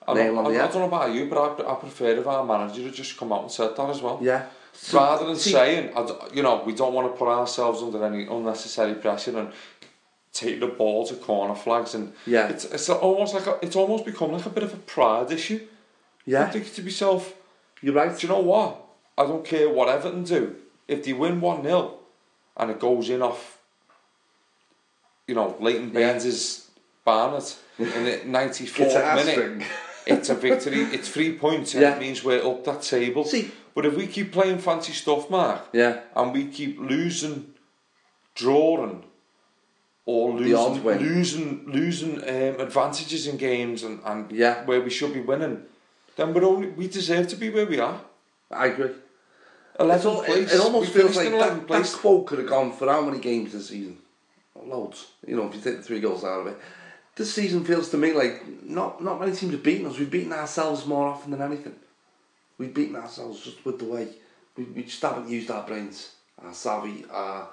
I, 0.08 0.14
don't, 0.14 0.38
on 0.38 0.46
I, 0.48 0.50
I 0.64 0.68
don't 0.68 0.76
know 0.76 0.86
about 0.86 1.14
you, 1.14 1.26
but 1.28 1.38
I, 1.66 1.72
I 1.72 1.76
prefer 1.76 2.12
if 2.20 2.28
our 2.28 2.46
manager 2.46 2.84
had 2.84 2.94
just 2.94 3.18
come 3.18 3.34
out 3.34 3.42
and 3.44 3.52
said 3.52 3.76
that 3.76 3.90
as 3.90 4.02
well. 4.02 4.20
yeah. 4.22 4.46
So, 4.80 5.00
Rather 5.00 5.26
than 5.26 5.36
see, 5.38 5.52
saying, 5.54 5.92
I 5.98 6.08
you 6.36 6.44
know, 6.44 6.62
we 6.64 6.74
don't 6.76 6.94
want 6.94 7.12
to 7.12 7.18
put 7.18 7.28
ourselves 7.28 7.82
under 7.82 8.06
any 8.06 8.28
unnecessary 8.28 8.94
pressure 8.94 9.36
and 9.40 9.52
take 10.32 10.60
the 10.60 10.68
ball 10.68 11.04
to 11.08 11.16
corner 11.16 11.56
flags, 11.56 11.96
and 11.96 12.14
Yeah. 12.28 12.48
it's 12.50 12.64
it's 12.66 12.88
almost 12.88 13.34
like 13.34 13.48
a, 13.48 13.58
it's 13.64 13.76
almost 13.76 14.06
become 14.06 14.34
like 14.34 14.46
a 14.46 14.52
bit 14.52 14.62
of 14.62 14.74
a 14.76 14.78
pride 14.78 15.32
issue. 15.32 15.62
I 15.64 16.30
yeah, 16.30 16.50
think 16.52 16.72
to 16.76 16.84
myself, 16.84 17.34
you're 17.82 17.94
right. 17.94 18.18
do 18.18 18.26
you 18.28 18.32
know 18.34 18.40
what? 18.40 18.84
I 19.18 19.24
don't 19.24 19.44
care 19.46 19.70
what 19.70 19.90
Everton 19.90 20.24
do. 20.24 20.56
If 20.88 21.04
they 21.06 21.14
win 21.14 21.42
1 21.42 21.64
0 21.64 21.98
and 22.58 22.72
it 22.72 22.80
goes 22.80 23.10
in 23.10 23.22
off, 23.22 23.58
you 25.28 25.36
know, 25.36 25.56
Leighton 25.60 25.88
Yeah. 25.94 26.14
Baines' 26.14 26.70
Barnett 27.06 27.58
in 27.80 27.86
the 28.06 28.18
94th 28.26 28.80
It's 28.80 28.96
a 28.96 29.16
minute, 29.16 29.68
it's 30.06 30.30
a 30.30 30.36
victory. 30.36 30.82
It's 30.84 31.10
three 31.10 31.38
points, 31.38 31.74
and 31.74 31.82
Yeah. 31.82 31.96
it 31.96 32.00
means 32.02 32.24
we're 32.24 32.46
up 32.46 32.64
that 32.66 32.82
table. 32.82 33.24
See- 33.26 33.52
but 33.76 33.86
if 33.86 33.96
we 33.96 34.08
keep 34.08 34.32
playing 34.32 34.58
fancy 34.58 34.94
stuff, 34.94 35.30
Mark, 35.30 35.68
Yeah. 35.74 36.00
and 36.16 36.34
we 36.34 36.48
keep 36.48 36.80
losing, 36.80 37.54
drawing, 38.34 39.04
or 40.06 40.32
losing, 40.34 40.84
losing, 40.84 41.64
losing 41.68 42.18
um, 42.24 42.60
advantages 42.60 43.28
in 43.28 43.38
games, 43.38 43.84
and, 43.84 44.00
and 44.06 44.32
Yeah. 44.32 44.66
where 44.66 44.82
we 44.82 44.90
should 44.90 45.14
be 45.14 45.20
winning, 45.20 45.64
then 46.18 46.34
we're 46.34 46.44
only 46.44 46.70
we 46.70 46.88
deserve 46.88 47.28
to 47.30 47.36
be 47.36 47.50
where 47.50 47.66
we 47.66 47.80
are. 47.80 48.02
I 48.52 48.68
agree. 48.68 48.92
11th 49.80 49.96
It's 49.96 50.06
all, 50.06 50.22
it, 50.22 50.26
place. 50.26 50.54
it 50.54 50.60
almost 50.60 50.94
we 50.94 51.02
feels 51.02 51.16
like 51.16 51.28
in 51.28 51.34
11th 51.34 51.68
that, 51.68 51.84
that 51.84 51.94
quote 51.94 52.26
could 52.28 52.40
have 52.40 52.50
gone 52.50 52.72
for 52.72 52.88
how 52.88 53.02
many 53.02 53.20
games 53.20 53.54
this 53.54 53.70
season? 53.70 53.98
Loads. 54.66 55.12
You 55.26 55.36
know, 55.36 55.48
if 55.48 55.56
you 55.56 55.62
take 55.62 55.78
the 55.78 55.84
three 55.84 56.00
goals 56.02 56.24
out 56.24 56.42
of 56.42 56.48
it. 56.48 56.58
This 57.16 57.34
season 57.34 57.64
feels 57.64 57.90
to 57.92 57.98
me 57.98 58.12
like 58.14 58.44
not 58.64 59.04
not 59.04 59.20
many 59.20 59.34
teams 59.36 59.54
have 59.54 59.64
beaten 59.64 59.88
us. 59.88 59.98
We've 59.98 60.12
beaten 60.12 60.34
ourselves 60.34 60.86
more 60.86 61.08
often 61.08 61.32
than 61.32 61.42
anything. 61.42 61.76
We've 62.58 62.74
beaten 62.74 62.96
ourselves 62.96 63.44
just 63.44 63.64
with 63.66 63.80
the 63.80 63.86
way 63.86 64.08
we, 64.58 64.64
we 64.66 64.84
just 64.84 65.02
haven't 65.02 65.30
used 65.30 65.52
our 65.52 65.66
brains, 65.66 66.12
our 66.44 66.54
savvy, 66.54 67.06
our 67.10 67.48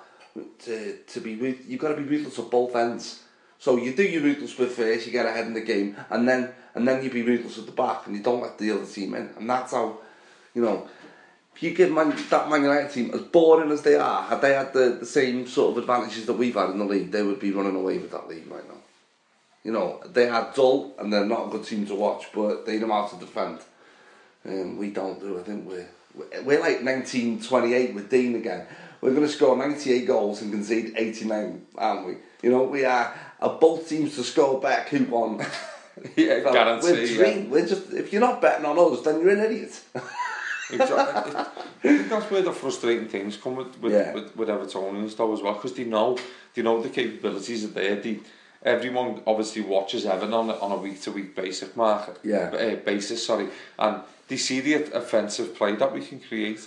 to 0.61 0.97
to 1.07 1.21
be 1.21 1.33
you've 1.67 1.81
got 1.81 1.89
to 1.89 1.97
be 1.97 2.03
ruthless 2.03 2.39
at 2.39 2.51
both 2.51 2.75
ends. 2.75 3.23
So 3.59 3.77
you 3.77 3.95
do 3.95 4.03
your 4.03 4.23
ruthless 4.23 4.55
bit 4.55 4.71
first, 4.71 5.07
you 5.07 5.13
get 5.13 5.27
ahead 5.27 5.47
in 5.47 5.55
the 5.55 5.61
game, 5.61 5.97
and 6.11 6.29
then 6.29 6.51
and 6.75 6.87
then 6.87 7.03
you 7.03 7.11
be 7.11 7.23
ruthless 7.23 7.59
at 7.59 7.67
the 7.67 7.73
back, 7.73 8.07
and 8.07 8.17
you 8.17 8.23
don't 8.23 8.43
let 8.43 8.59
the 8.59 8.73
other 8.73 8.85
team 8.87 9.15
in, 9.15 9.31
and 9.39 9.49
that's 9.49 9.73
how, 9.73 9.99
you 10.55 10.63
know, 10.63 10.89
if 11.55 11.63
you 11.63 11.73
give 11.73 11.93
Man, 11.93 12.15
that 12.31 12.51
Man 12.51 12.63
United 12.63 12.91
team, 12.91 13.13
as 13.15 13.21
boring 13.21 13.71
as 13.71 13.83
they 13.83 13.95
are, 13.95 14.23
had 14.25 14.41
they 14.41 14.55
had 14.55 14.73
the, 14.73 14.97
the 15.01 15.07
same 15.07 15.47
sort 15.47 15.71
of 15.73 15.79
advantages 15.79 16.27
that 16.27 16.33
we've 16.33 16.55
had 16.55 16.71
in 16.71 16.79
the 16.79 16.85
league, 16.85 17.13
they 17.13 17.23
would 17.23 17.39
be 17.39 17.53
running 17.53 17.77
away 17.77 17.99
with 17.99 18.11
that 18.11 18.29
league 18.29 18.51
right 18.51 18.67
now. 18.69 18.81
You 19.63 19.71
know, 19.73 20.03
they 20.13 20.29
are 20.29 20.53
dull 20.55 20.95
and 20.99 21.13
they're 21.13 21.25
not 21.25 21.47
a 21.47 21.51
good 21.51 21.65
team 21.65 21.87
to 21.87 21.95
watch, 21.95 22.27
but 22.35 22.67
they 22.67 22.79
know 22.81 22.89
how 22.93 23.07
to 23.07 23.17
defend. 23.17 23.61
Um, 24.45 24.77
we 24.77 24.91
don't 24.91 25.21
do. 25.21 25.39
I 25.39 25.43
think 25.45 25.67
we're- 25.67 25.87
we're 26.45 26.61
like 26.61 26.83
1928 26.83 27.95
with 27.95 28.11
Dean 28.11 28.35
again. 28.35 28.67
We're 29.01 29.15
going 29.15 29.27
to 29.27 29.33
score 29.33 29.57
98 29.57 30.07
goals 30.07 30.43
and 30.43 30.53
concede 30.53 30.95
89, 30.97 31.67
aren't 31.77 32.07
we? 32.07 32.17
You 32.43 32.51
know, 32.51 32.65
we 32.65 32.85
are 32.85 33.15
a 33.41 33.49
both 33.49 33.89
teams 33.89 34.17
to 34.17 34.23
score 34.23 34.61
back 34.61 34.89
who 34.89 35.05
won. 35.05 35.39
yeah, 36.17 36.35
like, 36.35 36.53
guarantee. 36.53 36.93
We're, 36.93 37.07
three, 37.07 37.43
we're 37.45 37.67
just 37.67 37.93
if 37.93 38.13
you're 38.13 38.21
not 38.21 38.41
betting 38.41 38.67
on 38.67 38.79
us, 38.79 39.03
then 39.03 39.21
you're 39.21 39.31
an 39.31 39.41
idiot. 39.41 39.81
exactly. 40.71 41.37
I 41.37 41.45
think 41.83 42.09
that's 42.09 42.31
where 42.31 42.43
the 42.43 42.53
frustrating 42.53 43.09
things 43.09 43.37
come 43.37 43.57
with 43.57 43.79
with, 43.81 43.93
yeah. 43.93 44.13
with, 44.13 44.37
with 44.37 44.49
Evertonians 44.49 45.17
though 45.17 45.33
as 45.33 45.43
well, 45.43 45.55
because 45.55 45.75
they 45.75 45.85
know 45.85 46.19
they 46.55 46.63
know 46.63 46.83
the 46.83 46.89
capabilities 46.89 47.65
are 47.65 47.69
there. 47.69 47.97
They, 47.97 48.21
everyone 48.63 49.21
obviously 49.27 49.63
watches 49.63 50.07
Everton 50.07 50.33
on, 50.33 50.51
on 50.51 50.73
a 50.73 50.77
week 50.77 51.01
to 51.03 51.13
week 51.13 51.37
basis, 51.37 51.77
Mark. 51.77 52.19
Yeah. 52.25 52.51
Uh, 52.51 52.77
basis, 52.77 53.25
sorry, 53.25 53.49
and 53.79 54.03
they 54.29 54.37
see 54.37 54.61
the 54.61 54.97
offensive 54.97 55.55
play 55.55 55.77
that 55.77 55.93
we 55.93 56.05
can 56.05 56.21
create. 56.21 56.67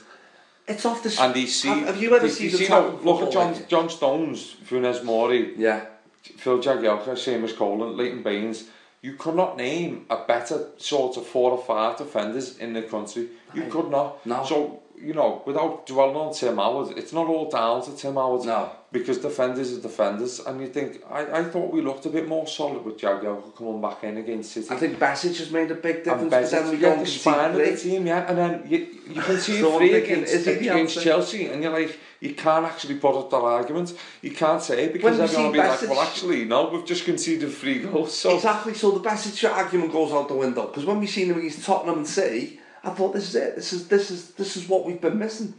It's 0.68 0.86
off 0.86 1.02
the. 1.02 1.16
And 1.22 1.34
they 1.34 1.46
see. 1.46 1.70
Have, 1.70 1.88
have 1.88 2.02
you 2.02 2.16
ever 2.16 2.28
they, 2.28 2.34
seen 2.34 2.48
they 2.48 2.52
the 2.52 2.58
see 2.58 2.68
top? 2.68 3.04
Look 3.04 3.24
at 3.24 3.32
John, 3.32 3.56
John 3.68 3.90
Stones, 3.90 4.56
Funes 4.68 5.04
Mori. 5.04 5.54
Yeah. 5.58 5.86
Phil 6.22 6.60
Jagielka, 6.60 7.10
Seamus 7.10 7.56
Coleman, 7.56 7.96
Leighton 7.96 8.24
Baines. 8.24 8.66
You 9.02 9.14
could 9.14 9.36
not 9.36 9.58
name 9.58 10.06
a 10.10 10.18
better 10.26 10.70
sort 10.78 11.18
of 11.18 11.26
four 11.26 11.52
or 11.52 11.64
five 11.64 11.98
defenders 11.98 12.58
in 12.58 12.74
the 12.74 12.82
country. 12.82 13.30
You 13.54 13.64
could 13.70 13.90
not. 13.90 14.26
No. 14.26 14.44
So, 14.44 14.82
you 15.00 15.14
know, 15.14 15.44
without 15.46 15.86
dwelling 15.86 16.16
on 16.16 16.34
Tim 16.34 16.58
Howard, 16.58 16.98
it's 16.98 17.14
not 17.14 17.28
all 17.28 17.50
down 17.50 17.84
to 17.86 17.96
Tim 17.96 18.16
Howard. 18.16 18.46
No. 18.46 18.72
Because 18.92 19.20
defenders 19.20 19.78
are 19.78 19.82
defenders. 19.82 20.40
And 20.40 20.60
you 20.60 20.68
think, 20.68 21.04
I, 21.10 21.40
I 21.40 21.44
thought 21.44 21.72
we 21.72 21.82
looked 21.82 22.08
a 22.08 22.10
bit 22.10 22.28
more 22.28 22.48
solid 22.48 22.84
with 22.84 22.98
Jagielka 22.98 23.56
coming 23.56 23.80
back 23.82 24.04
in 24.04 24.18
against 24.18 24.52
City. 24.54 24.68
I 24.72 24.78
think 24.78 24.98
Besic 24.98 25.38
has 25.38 25.52
made 25.52 25.70
a 25.70 25.76
big 25.76 26.04
difference. 26.04 26.22
and 26.22 26.32
but 26.32 26.50
then 26.50 26.72
we 26.72 26.78
yeah, 26.78 26.96
go 26.96 27.00
the 27.00 27.06
spine 27.06 27.52
of 27.52 27.58
the 27.58 27.78
team, 27.78 28.08
yeah, 28.08 28.28
and 28.28 28.38
then 28.38 28.64
you, 28.68 28.88
you 29.08 29.22
can 29.22 29.38
see 29.46 29.62
three 29.62 29.94
against, 29.94 30.34
is 30.34 30.46
he 30.46 30.54
the 30.54 30.70
against? 30.70 31.02
Chelsea, 31.02 31.46
and 31.48 31.62
you're 31.62 31.72
like, 31.72 32.00
you 32.20 32.34
can't 32.34 32.66
actually 32.66 32.96
put 32.96 33.18
up 33.18 33.30
that 33.30 33.38
argument. 33.38 33.94
You 34.22 34.32
can't 34.32 34.62
say 34.62 34.86
it 34.86 34.94
because 34.94 35.20
everyone 35.20 35.46
will 35.46 35.52
be 35.54 35.60
like, 35.60 35.82
well, 35.84 36.02
actually, 36.02 36.46
no, 36.46 36.70
we've 36.70 36.86
just 36.86 37.06
conceded 37.06 37.52
three 37.52 37.80
goals. 37.80 38.18
So 38.18 38.36
Exactly. 38.36 38.74
So 38.74 38.92
the 38.92 39.08
Besic 39.08 39.50
argument 39.50 39.92
goes 39.92 40.12
out 40.12 40.28
the 40.28 40.36
window 40.36 40.68
because 40.68 40.86
when 40.86 41.00
we 41.00 41.08
seen 41.08 41.30
him 41.30 41.38
against 41.38 41.66
Tottenham 41.66 42.00
and 42.00 42.08
City, 42.08 42.60
I 42.84 42.90
thought 42.92 43.14
this 43.14 43.30
is 43.30 43.36
it. 43.36 43.56
This 43.56 43.74
is 43.74 43.88
this 43.88 44.12
is 44.12 44.32
this 44.32 44.58
is 44.58 44.68
what 44.68 44.86
we've 44.86 45.02
been 45.02 45.20
missing. 45.20 45.54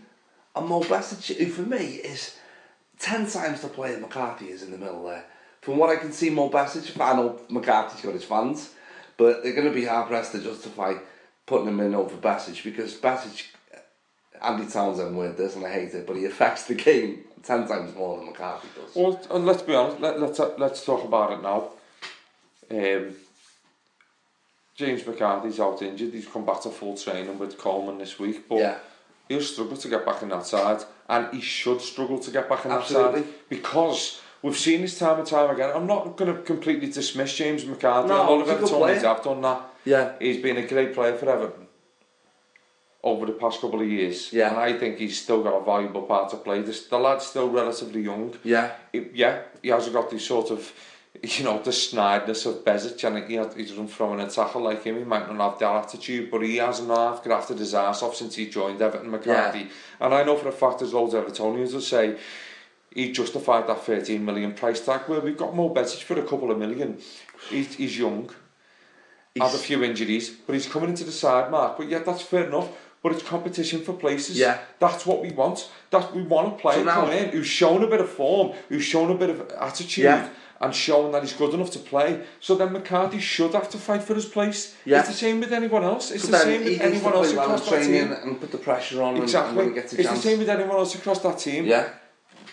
And 0.57 0.67
Mo 0.67 0.81
Besic, 0.81 1.37
who 1.37 1.47
for 1.47 1.63
me 1.63 1.97
is 1.97 2.37
ten 2.99 3.29
times 3.29 3.61
the 3.61 3.69
player 3.69 3.99
McCarthy 3.99 4.47
is 4.47 4.63
in 4.63 4.71
the 4.71 4.79
middle 4.79 5.05
there. 5.05 5.25
From 5.61 5.77
what 5.77 5.91
I 5.91 5.97
can 5.97 6.13
see, 6.13 6.31
Mo 6.31 6.51
Besic, 6.51 6.99
I 7.01 7.15
know 7.15 7.41
McCarthy's 7.49 8.01
got 8.01 8.15
his 8.15 8.25
fans, 8.25 8.71
but 9.17 9.43
they're 9.43 9.55
going 9.55 9.69
to 9.69 9.75
be 9.75 9.85
hard 9.85 10.09
pressed 10.09 10.33
to 10.33 10.39
justify 10.39 10.95
putting 11.47 11.69
him 11.69 11.81
in 11.81 11.95
over 11.95 12.17
Besic 12.17 12.63
because 12.65 12.95
Besic, 12.95 13.49
Andy 14.43 14.67
Townsend 14.67 15.17
word 15.17 15.37
this 15.37 15.57
and 15.57 15.65
I 15.67 15.73
hate 15.73 15.95
it, 15.95 16.07
but 16.07 16.17
he 16.17 16.25
affects 16.25 16.65
the 16.65 16.75
game 16.75 17.25
ten 17.43 17.67
times 17.67 17.95
more 17.95 18.17
than 18.17 18.27
McCarthy 18.27 18.69
does. 18.75 18.95
Well, 18.95 19.21
and 19.31 19.47
let's 19.47 19.63
be 19.63 19.75
honest. 19.75 20.01
Let, 20.01 20.21
let's 20.21 20.41
let's 20.59 20.85
talk 20.85 21.05
about 21.05 21.33
it 21.33 21.43
now. 21.43 21.71
Um, 22.71 23.15
James 24.77 25.05
McCarthy's 25.07 25.59
out 25.59 25.83
injured. 25.83 26.13
He's 26.13 26.27
come 26.27 26.47
back 26.47 26.61
to 26.63 26.71
full 26.71 26.97
training 26.97 27.39
with 27.39 27.59
Coleman 27.59 27.99
this 27.99 28.19
week, 28.19 28.49
but 28.49 28.59
Yeah. 28.59 28.77
he'll 29.29 29.41
struggle 29.41 29.77
to 29.77 29.89
get 29.89 30.05
back 30.07 30.23
in 30.23 30.29
that 30.29 30.47
side, 30.47 30.85
and 31.09 31.35
he 31.35 31.41
should 31.41 31.81
struggle 31.81 32.19
to 32.21 32.31
get 32.31 32.49
back 32.49 32.65
in 32.65 32.71
Absolutely. 32.71 33.21
that 33.23 33.27
side 33.27 33.35
because 33.49 34.21
we've 34.43 34.57
seen 34.57 34.83
this 34.83 34.99
time 34.99 35.19
and 35.19 35.27
time 35.27 35.51
again. 35.51 35.73
I'm 35.75 35.87
not 35.87 36.17
going 36.17 36.33
to 36.35 36.43
completely 36.43 36.89
dismiss 36.91 37.35
James 37.35 37.65
McCarthy. 37.65 38.09
No, 38.09 38.29
a 38.29 38.31
lot 38.37 38.49
of 38.49 38.61
Evertonians 38.61 39.03
have 39.03 39.25
done 39.25 39.41
that. 39.43 39.63
Yeah. 39.85 40.13
he's 40.21 40.41
been 40.43 40.59
a 40.59 40.67
great 40.67 40.93
player 40.95 41.17
for 41.17 41.29
Everton 41.31 41.67
over 43.03 43.27
the 43.27 43.33
past 43.33 43.61
couple 43.61 43.81
of 43.81 43.89
years. 43.89 44.33
Yeah. 44.33 44.49
and 44.51 44.57
I 44.59 44.73
think 44.79 44.99
he's 44.99 45.21
still 45.21 45.43
got 45.43 45.55
a 45.61 45.65
valuable 45.65 46.03
part 46.03 46.31
to 46.31 46.37
play. 46.37 46.63
The, 46.63 46.79
the 46.91 46.99
lad's 46.99 47.27
still 47.27 47.49
relatively 47.49 48.03
young 48.03 48.35
Yeah. 48.43 48.73
he- 48.93 49.11
yeah, 49.15 49.43
he 49.63 49.69
hasn't 49.69 49.95
got 49.95 50.11
the 50.11 50.19
sort 50.19 50.51
of, 50.51 50.73
you 51.23 51.45
know, 51.45 51.59
the 51.63 51.71
snideness 51.71 52.45
of 52.45 52.65
Besic 52.65 53.03
and 53.05 53.29
he, 53.29 53.35
had, 53.37 53.55
he 53.55 53.63
doesn't 53.65 53.89
throw 53.89 54.13
in 54.15 54.21
a 54.21 54.29
tackle 54.29 54.63
like 54.63 54.83
him. 54.85 54.99
He 54.99 55.05
might 55.05 55.33
not 55.33 55.51
have 55.51 55.59
that 55.61 55.85
attitude, 55.85 56.31
but 56.31 56.43
he 56.43 56.57
hasn't 56.57 56.89
half 56.91 57.23
grafted 57.23 57.59
his 57.61 57.73
ass 57.75 58.03
off 58.03 58.17
since 58.17 58.35
he 58.35 58.49
joined 58.49 58.83
Everton 58.83 59.11
McCarthy. 59.11 59.69
And 60.01 60.13
I 60.13 60.25
know 60.25 60.37
for 60.37 60.49
a 60.49 60.53
fact 60.53 60.81
there's 60.81 60.93
loads 60.93 61.15
of 61.15 61.25
Evertonians 61.25 61.73
that 61.73 61.83
say 61.83 62.17
he 62.93 63.13
justified 63.13 63.69
that 63.69 63.85
13 63.85 64.25
million 64.25 64.55
price 64.55 64.81
tag. 64.85 65.03
Well, 65.09 65.21
we've 65.21 65.37
got 65.37 65.55
more 65.55 65.73
Besic 65.73 66.03
for 66.03 66.19
a 66.19 66.23
couple 66.27 66.51
of 66.51 66.59
million. 66.59 66.99
He's, 67.49 67.75
he's 67.77 67.97
young, 67.97 68.31
had 69.37 69.55
a 69.55 69.59
few 69.59 69.85
injuries, 69.85 70.31
but 70.31 70.55
he's 70.55 70.67
coming 70.67 70.91
into 70.91 71.05
the 71.05 71.13
side, 71.13 71.49
Mark. 71.51 71.79
But 71.79 71.89
yeah, 71.89 72.01
that's 72.01 72.23
fair 72.23 72.45
enough. 72.49 72.69
but 73.03 73.13
it's 73.13 73.23
competition 73.23 73.83
for 73.83 73.93
places. 73.93 74.39
Yeah. 74.39 74.59
That's 74.79 75.07
what 75.07 75.23
we 75.23 75.31
want. 75.31 75.71
That 75.91 76.15
we 76.15 76.23
want 76.23 76.55
a 76.55 76.57
player 76.57 76.79
so 76.79 76.85
now, 76.85 77.01
coming 77.03 77.19
in 77.19 77.29
who's 77.31 77.47
shown 77.47 77.83
a 77.83 77.87
bit 77.87 78.01
of 78.01 78.09
form, 78.09 78.53
who's 78.69 78.85
shown 78.85 79.11
a 79.11 79.15
bit 79.15 79.31
of 79.31 79.51
attitude. 79.53 80.05
Yeah. 80.05 80.29
And 80.61 80.75
shown 80.75 81.13
that 81.13 81.23
he's 81.23 81.35
good 81.35 81.55
enough 81.55 81.71
to 81.71 81.79
play, 81.79 82.25
so 82.41 82.57
then 82.57 82.73
McCarthy 82.73 83.21
should 83.21 83.53
have 83.55 83.71
to 83.71 83.79
fight 83.79 84.03
for 84.03 84.17
his 84.17 84.27
place. 84.27 84.75
Yeah. 84.85 84.99
It's 84.99 85.09
the 85.11 85.15
same 85.15 85.39
with 85.39 85.53
anyone 85.53 85.85
else. 85.85 86.11
It's 86.11 86.27
the 86.27 86.37
same 86.37 86.65
with 86.65 86.81
anyone 86.81 87.13
else 87.13 87.33
well 87.33 87.45
across 87.45 87.71
that 87.71 87.85
team. 87.85 88.11
And 88.11 88.41
put 88.41 88.51
the 88.51 88.59
pressure 88.59 89.01
on. 89.01 89.19
Exactly. 89.19 89.67
And, 89.67 89.77
and 89.77 89.85
it's 89.85 89.95
chance. 89.95 90.09
the 90.09 90.17
same 90.17 90.41
with 90.41 90.49
anyone 90.49 90.75
else 90.75 90.97
across 90.97 91.21
that 91.21 91.39
team. 91.39 91.65
Yeah. 91.65 91.91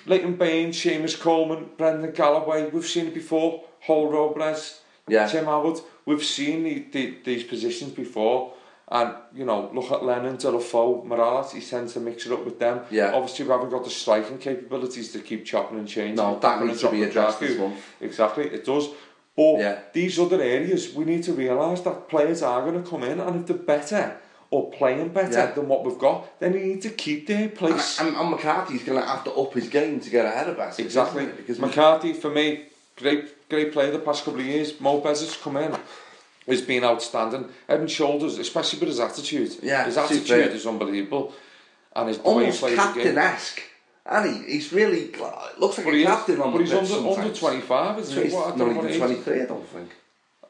Leighton 0.05 0.35
Baines, 0.35 0.77
Seamus 0.77 1.19
Coleman, 1.19 1.69
Brendan 1.77 2.11
Galloway, 2.11 2.69
we've 2.69 2.85
seen 2.85 3.07
it 3.07 3.13
before, 3.15 3.63
Hall 3.81 4.11
Robles, 4.11 4.81
yeah. 5.07 5.27
Tim 5.27 5.45
Howard, 5.45 5.79
we've 6.05 6.23
seen 6.23 6.63
the, 6.63 6.85
the, 6.91 7.17
these 7.23 7.43
positions 7.43 7.91
before. 7.91 8.53
And, 8.87 9.15
you 9.33 9.45
know, 9.45 9.71
look 9.73 9.91
at 9.91 10.03
Lennon, 10.03 10.37
Deulofeu, 10.37 11.05
Mirallas, 11.07 11.51
he 11.53 11.59
tends 11.61 11.93
to 11.93 11.99
mix 11.99 12.27
it 12.27 12.31
up 12.31 12.45
with 12.45 12.59
them. 12.59 12.81
Yeah. 12.91 13.13
Obviously, 13.15 13.45
we 13.45 13.51
haven't 13.51 13.71
got 13.71 13.83
the 13.83 13.89
striking 13.89 14.37
capabilities 14.37 15.11
to 15.13 15.19
keep 15.19 15.43
chopping 15.43 15.79
and 15.79 15.87
changing. 15.87 16.15
No, 16.17 16.37
that 16.39 16.63
needs 16.63 16.81
to 16.81 16.91
be 16.91 17.01
addressed 17.03 17.39
this 17.39 17.57
month. 17.57 17.83
Exactly, 17.99 18.45
it 18.45 18.63
does. 18.63 18.89
But 19.35 19.57
Yeah. 19.59 19.79
these 19.91 20.19
other 20.19 20.39
areas, 20.41 20.93
we 20.93 21.03
need 21.03 21.23
to 21.23 21.33
realise 21.33 21.81
that 21.81 22.07
players 22.09 22.43
are 22.43 22.61
going 22.61 22.81
to 22.83 22.87
come 22.87 23.03
in, 23.03 23.19
and 23.19 23.41
if 23.41 23.47
they're 23.47 23.57
better 23.57 24.17
or 24.51 24.69
playing 24.69 25.09
better 25.09 25.31
Yeah. 25.39 25.51
than 25.51 25.67
what 25.67 25.83
we've 25.83 25.97
got, 25.97 26.39
then 26.39 26.51
they 26.53 26.61
need 26.61 26.81
to 26.83 26.89
keep 26.89 27.25
their 27.25 27.49
place. 27.49 27.99
and, 27.99 28.15
and 28.15 28.29
McCarthy's 28.29 28.83
going 28.83 29.01
to 29.01 29.05
have 29.07 29.23
to 29.23 29.31
up 29.33 29.53
his 29.55 29.67
game 29.67 29.99
to 29.99 30.09
get 30.11 30.25
ahead 30.25 30.47
of 30.47 30.59
us. 30.59 30.77
Exactly. 30.77 31.25
Because 31.25 31.59
McCarthy, 31.59 32.13
for 32.13 32.29
me, 32.29 32.65
great 32.97 33.49
great 33.49 33.71
player 33.73 33.91
the 33.91 33.99
past 33.99 34.23
couple 34.25 34.39
of 34.39 34.45
years. 34.45 34.79
Mo 34.79 34.99
Besic's 35.01 35.35
come 35.37 35.57
in. 35.57 35.75
has 36.47 36.61
been 36.61 36.83
outstanding. 36.83 37.49
Head 37.67 37.79
and 37.79 37.89
shoulders, 37.89 38.37
especially 38.37 38.79
with 38.79 38.89
his 38.89 38.99
attitude. 38.99 39.55
Yeah, 39.61 39.85
his 39.85 39.97
attitude 39.97 40.27
super. 40.27 40.49
is 40.49 40.67
unbelievable, 40.67 41.33
and 41.95 42.07
his 42.07 42.19
almost 42.19 42.61
captain-esque. 42.61 43.61
And 44.07 44.29
he, 44.29 44.53
he's 44.53 44.71
really 44.71 45.11
looks 45.57 45.77
like 45.79 45.85
but 45.85 45.95
a 45.95 46.03
captain 46.03 46.35
is, 46.35 46.41
on 46.41 46.51
but 46.51 46.57
the 46.59 46.63
But 46.71 46.81
he's 46.81 46.91
under, 46.93 47.21
under 47.21 47.33
twenty 47.33 47.61
five, 47.61 47.97
isn't 47.99 48.15
he? 48.15 48.23
He's 48.25 48.33
What, 48.33 48.57
not 48.57 48.69
even 48.69 48.97
twenty 48.99 49.15
three, 49.15 49.41
I 49.41 49.45
don't 49.45 49.67
think. 49.67 49.89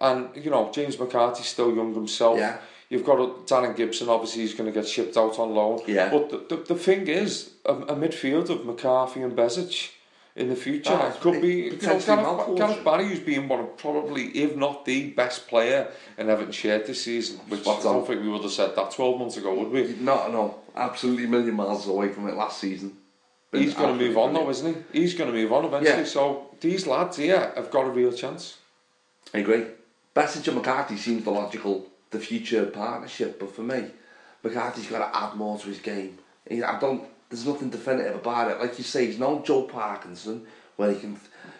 And 0.01 0.29
you 0.35 0.51
know, 0.51 0.69
James 0.73 0.99
McCarthy's 0.99 1.47
still 1.47 1.73
young 1.73 1.93
himself. 1.93 2.37
Yeah. 2.37 2.57
You've 2.89 3.05
got 3.05 3.47
Darren 3.47 3.75
Gibson, 3.75 4.09
obviously 4.09 4.41
he's 4.43 4.53
going 4.53 4.71
to 4.71 4.79
get 4.79 4.87
shipped 4.87 5.17
out 5.17 5.39
on 5.39 5.55
loan. 5.55 5.81
Yeah. 5.87 6.11
But 6.11 6.29
the, 6.49 6.55
the, 6.55 6.63
the 6.73 6.75
thing 6.75 7.07
is, 7.07 7.51
a, 7.65 7.73
a 7.73 7.95
midfield 7.95 8.49
of 8.49 8.63
McCarthy 8.65 9.21
and 9.21 9.35
Bezic, 9.35 9.89
in 10.35 10.49
the 10.49 10.55
future. 10.55 10.93
It 10.93 11.21
could 11.21 11.41
be 11.41 11.53
you 11.53 11.71
know, 11.71 11.77
potentially 11.77 12.17
Gareth. 12.17 12.57
Gareth 12.57 12.83
Barry, 12.83 13.07
who's 13.07 13.19
been 13.19 13.47
one 13.47 13.61
of 13.61 13.77
probably, 13.77 14.25
if 14.27 14.55
not 14.55 14.85
the 14.85 15.09
best 15.11 15.47
player 15.47 15.87
in 16.17 16.29
Everton 16.29 16.51
shirt 16.51 16.85
this 16.87 17.03
season, 17.03 17.39
which 17.47 17.61
Spot 17.61 17.79
I 17.79 17.83
don't 17.83 18.01
on. 18.01 18.05
think 18.05 18.21
we 18.21 18.29
would 18.29 18.43
have 18.43 18.51
said 18.51 18.75
that 18.75 18.91
12 18.91 19.19
months 19.19 19.37
ago, 19.37 19.53
would 19.53 19.71
we? 19.71 19.95
Not 19.95 20.31
no, 20.31 20.59
absolutely 20.75 21.25
a 21.25 21.27
million 21.27 21.55
miles 21.55 21.87
away 21.87 22.09
from 22.09 22.27
it 22.27 22.35
last 22.35 22.59
season. 22.59 22.97
Been 23.51 23.63
He's 23.63 23.73
going 23.73 23.97
to 23.97 24.05
move 24.05 24.17
on 24.17 24.33
though, 24.33 24.49
isn't 24.49 24.85
he? 24.91 24.99
He's 24.99 25.13
going 25.13 25.31
to 25.31 25.35
move 25.35 25.53
on 25.53 25.65
eventually. 25.65 25.99
Yeah. 25.99 26.05
So 26.05 26.49
these 26.59 26.85
lads 26.85 27.17
here 27.17 27.53
have 27.55 27.71
got 27.71 27.85
a 27.85 27.89
real 27.89 28.11
chance. 28.11 28.57
I 29.33 29.39
agree. 29.39 29.65
Besic 30.15 30.47
and 30.47 30.57
McCarthy 30.57 30.97
seems 30.97 31.23
the 31.23 31.31
logical, 31.31 31.87
the 32.11 32.19
future 32.19 32.65
partnership, 32.65 33.39
but 33.39 33.53
for 33.53 33.63
me, 33.63 33.85
McCarthy's 34.43 34.87
got 34.87 35.11
to 35.11 35.17
add 35.17 35.35
more 35.35 35.57
to 35.59 35.67
his 35.67 35.79
game. 35.79 36.17
I 36.49 36.77
don't. 36.79 37.03
There's 37.35 37.47
nothing 37.47 37.69
definitive 37.69 38.15
about 38.15 38.49
it. 38.49 38.61
Like 38.61 38.77
you 38.77 38.83
say, 38.85 39.07
he's 39.07 39.19
no 39.19 39.41
Joe 39.41 39.63
Parkinson, 39.63 40.45
where 40.77 40.93
he 40.93 40.99
can, 40.99 41.19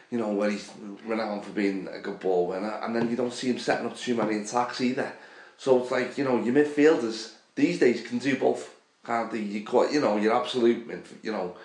you 0.10 0.18
know, 0.18 0.30
where 0.30 0.50
he's 0.50 0.72
renowned 1.06 1.44
for 1.44 1.52
being 1.52 1.90
a 1.92 2.00
good 2.00 2.20
ball 2.22 2.48
winner, 2.48 2.80
and 2.82 2.96
then 2.96 3.10
you 3.10 3.18
don't 3.18 3.34
see 3.34 3.50
him 3.50 3.60
setting 3.60 3.86
up 3.86 3.98
too 3.98 4.16
many 4.16 4.38
attacks 4.38 4.80
either. 4.80 5.12
So 5.58 5.82
it's 5.82 5.92
like 5.92 6.18
you 6.18 6.24
know, 6.24 6.42
your 6.42 6.56
midfielders 6.56 7.34
these 7.56 7.80
days 7.80 8.08
can 8.08 8.20
do 8.20 8.38
both, 8.38 8.74
can't 9.06 9.30
they? 9.32 9.40
You 9.40 9.66
quite, 9.66 9.92
you 9.92 10.00
know, 10.00 10.16
your 10.18 10.34
absolute, 10.34 10.90
you 11.22 11.32
know. 11.32 11.56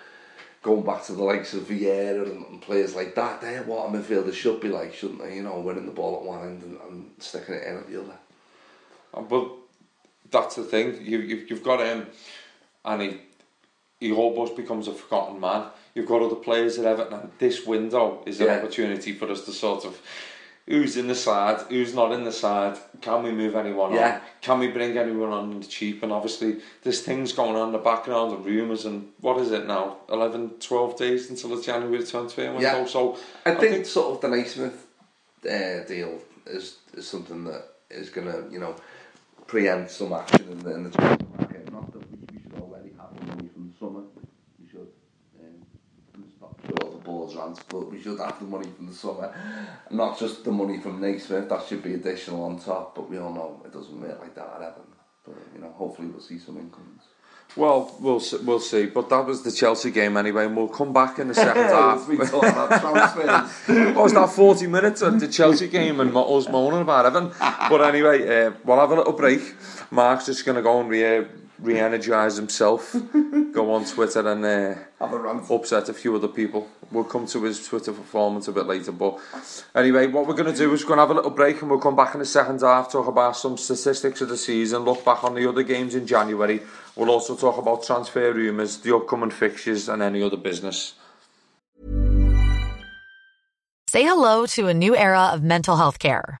Going 0.63 0.85
back 0.85 1.03
to 1.05 1.13
the 1.13 1.23
likes 1.23 1.55
of 1.55 1.63
Vieira 1.63 2.23
and, 2.23 2.45
and 2.45 2.61
players 2.61 2.93
like 2.93 3.15
that, 3.15 3.41
they're 3.41 3.63
what 3.63 3.87
a 3.87 3.91
midfielder 3.91 4.31
should 4.31 4.61
be 4.61 4.67
like, 4.67 4.93
shouldn't 4.93 5.19
they? 5.19 5.37
You 5.37 5.41
know, 5.41 5.59
winning 5.59 5.87
the 5.87 5.91
ball 5.91 6.17
at 6.17 6.23
one 6.23 6.43
end 6.43 6.61
and, 6.61 6.77
and 6.87 7.11
sticking 7.17 7.55
it 7.55 7.63
in 7.63 7.77
at 7.77 7.89
the 7.89 7.99
other. 7.99 8.13
Uh, 9.11 9.21
But 9.21 9.49
that's 10.29 10.57
the 10.57 10.63
thing. 10.63 11.03
You, 11.03 11.17
you 11.17 11.47
you've 11.47 11.63
got 11.63 11.79
him, 11.79 12.05
and 12.85 13.19
he 14.01 14.11
almost 14.11 14.57
becomes 14.57 14.87
a 14.89 14.93
forgotten 14.93 15.39
man. 15.39 15.67
You've 15.93 16.07
got 16.07 16.21
other 16.23 16.35
players 16.35 16.77
at 16.79 16.85
Everton, 16.85 17.19
and 17.19 17.31
this 17.37 17.65
window 17.65 18.23
is 18.25 18.41
an 18.41 18.47
Yeah. 18.47 18.57
opportunity 18.57 19.13
for 19.13 19.29
us 19.31 19.45
to 19.45 19.51
sort 19.51 19.85
of 19.85 20.01
who's 20.67 20.95
in 20.97 21.07
the 21.07 21.15
side, 21.15 21.59
who's 21.69 21.93
not 21.93 22.11
in 22.11 22.23
the 22.23 22.31
side. 22.31 22.77
Can 23.01 23.23
we 23.23 23.31
move 23.31 23.55
anyone 23.55 23.93
Yeah. 23.93 24.15
on? 24.15 24.21
Can 24.41 24.59
we 24.59 24.67
bring 24.69 24.97
anyone 24.97 25.29
on 25.31 25.51
in 25.51 25.59
the 25.59 25.67
cheap? 25.67 26.01
And 26.01 26.11
obviously, 26.11 26.61
there's 26.83 27.01
things 27.01 27.31
going 27.31 27.55
on 27.55 27.67
in 27.67 27.73
the 27.73 27.77
background 27.91 28.31
and 28.33 28.43
rumours. 28.45 28.85
And 28.85 29.11
what 29.19 29.37
is 29.37 29.51
it 29.51 29.67
now? 29.67 29.97
11, 30.09 30.51
12 30.59 30.97
days 30.97 31.29
until 31.29 31.55
the 31.55 31.61
January 31.61 32.03
transfer 32.03 32.45
window. 32.51 32.61
Yeah. 32.61 32.85
So 32.85 33.17
I 33.45 33.53
think, 33.55 33.85
sort 33.85 34.15
of 34.15 34.21
the 34.21 34.29
Naismith 34.35 34.87
uh, 35.45 35.83
deal 35.87 36.19
is 36.47 36.77
is 36.95 37.07
something 37.07 37.43
that 37.45 37.63
is 37.91 38.09
going 38.09 38.27
to, 38.31 38.45
you 38.51 38.59
know, 38.59 38.75
preempt 39.47 39.91
some 39.91 40.13
action 40.13 40.47
in 40.51 40.59
the, 40.59 40.73
in 40.75 40.83
the 40.85 40.89
transfer 40.91 41.25
market. 41.37 41.71
Not 41.71 41.91
that 41.93 41.99
we, 42.11 42.17
we 42.31 42.41
should 42.43 42.53
already 42.61 42.91
have 42.99 43.11
the 43.19 43.25
money 43.25 43.49
from 43.53 43.73
the 43.73 43.73
summer. 44.01 44.27
We 44.59 44.67
should. 44.69 44.87
Um, 45.39 45.65
not 46.39 46.55
sure 46.65 46.91
the 46.91 46.97
balls 46.97 47.35
rants, 47.35 47.61
but 47.69 47.91
we 47.91 48.01
should 48.01 48.19
have 48.19 48.39
the 48.39 48.45
money 48.45 48.69
from 48.75 48.87
the 48.87 48.93
summer. 48.93 49.33
Not 49.89 50.19
just 50.19 50.43
the 50.43 50.51
money 50.51 50.79
from 50.79 51.01
Naismith, 51.01 51.49
that 51.49 51.65
should 51.67 51.83
be 51.83 51.93
additional 51.93 52.43
on 52.43 52.59
top, 52.59 52.95
but 52.95 53.09
we 53.09 53.17
all 53.17 53.33
know 53.33 53.61
it 53.65 53.73
doesn't 53.73 53.99
work 53.99 54.19
like 54.19 54.35
that 54.35 54.47
at 54.55 54.61
Everton. 54.61 54.83
But, 55.25 55.35
you 55.55 55.61
know, 55.61 55.71
hopefully 55.71 56.07
we'll 56.07 56.21
see 56.21 56.39
some 56.39 56.57
incomes. 56.57 57.03
Well, 57.55 57.93
we'll 57.99 58.21
we'll 58.45 58.61
see. 58.61 58.85
But 58.85 59.09
that 59.09 59.25
was 59.25 59.43
the 59.43 59.51
Chelsea 59.51 59.91
game 59.91 60.15
anyway, 60.15 60.45
and 60.45 60.55
we'll 60.55 60.69
come 60.69 60.93
back 60.93 61.19
in 61.19 61.27
the 61.27 61.33
second 61.33 61.63
half. 61.77 62.07
we 62.07 62.15
about 62.15 62.69
transfers. 62.79 63.93
What 63.95 64.03
was 64.03 64.13
that 64.13 64.29
40 64.29 64.67
minutes 64.67 65.01
of 65.01 65.19
the 65.19 65.27
Chelsea 65.27 65.67
game 65.67 65.99
and 65.99 66.15
us 66.15 66.47
moaning 66.47 66.81
about 66.81 67.05
Evan? 67.05 67.31
But 67.39 67.81
anyway, 67.81 68.45
uh, 68.45 68.51
we'll 68.63 68.79
have 68.79 68.91
a 68.91 68.95
little 68.95 69.13
break. 69.13 69.41
Mark's 69.91 70.27
just 70.27 70.45
going 70.45 70.55
to 70.55 70.61
go 70.61 70.79
and 70.79 70.89
re 70.89 71.25
re 71.61 71.79
energise 71.79 72.35
himself, 72.37 72.95
go 73.53 73.73
on 73.73 73.85
Twitter 73.85 74.27
and 74.27 74.43
uh, 74.43 74.75
have 74.99 75.13
a 75.13 75.17
rant. 75.17 75.49
upset 75.49 75.89
a 75.89 75.93
few 75.93 76.15
other 76.15 76.27
people. 76.27 76.67
We'll 76.91 77.03
come 77.03 77.25
to 77.27 77.43
his 77.43 77.65
Twitter 77.65 77.93
performance 77.93 78.47
a 78.47 78.51
bit 78.51 78.65
later. 78.65 78.91
But 78.91 79.19
anyway, 79.75 80.07
what 80.07 80.27
we're 80.27 80.33
going 80.33 80.51
to 80.51 80.57
do 80.57 80.73
is 80.73 80.83
we're 80.83 80.89
going 80.89 80.97
to 80.97 81.01
have 81.03 81.11
a 81.11 81.13
little 81.13 81.31
break 81.31 81.61
and 81.61 81.69
we'll 81.69 81.79
come 81.79 81.95
back 81.95 82.13
in 82.13 82.19
the 82.19 82.25
second 82.25 82.61
half, 82.61 82.91
talk 82.91 83.07
about 83.07 83.37
some 83.37 83.57
statistics 83.57 84.21
of 84.21 84.29
the 84.29 84.37
season, 84.37 84.83
look 84.83 85.05
back 85.05 85.23
on 85.23 85.35
the 85.35 85.47
other 85.47 85.63
games 85.63 85.95
in 85.95 86.07
January. 86.07 86.61
We'll 86.95 87.11
also 87.11 87.35
talk 87.35 87.57
about 87.57 87.83
transfer 87.83 88.33
rumours, 88.33 88.77
the 88.77 88.95
upcoming 88.95 89.31
fixtures, 89.31 89.87
and 89.87 90.01
any 90.01 90.21
other 90.21 90.37
business. 90.37 90.95
Say 93.87 94.03
hello 94.03 94.45
to 94.47 94.67
a 94.67 94.73
new 94.73 94.95
era 94.95 95.31
of 95.33 95.43
mental 95.43 95.75
health 95.75 95.99
care. 95.99 96.40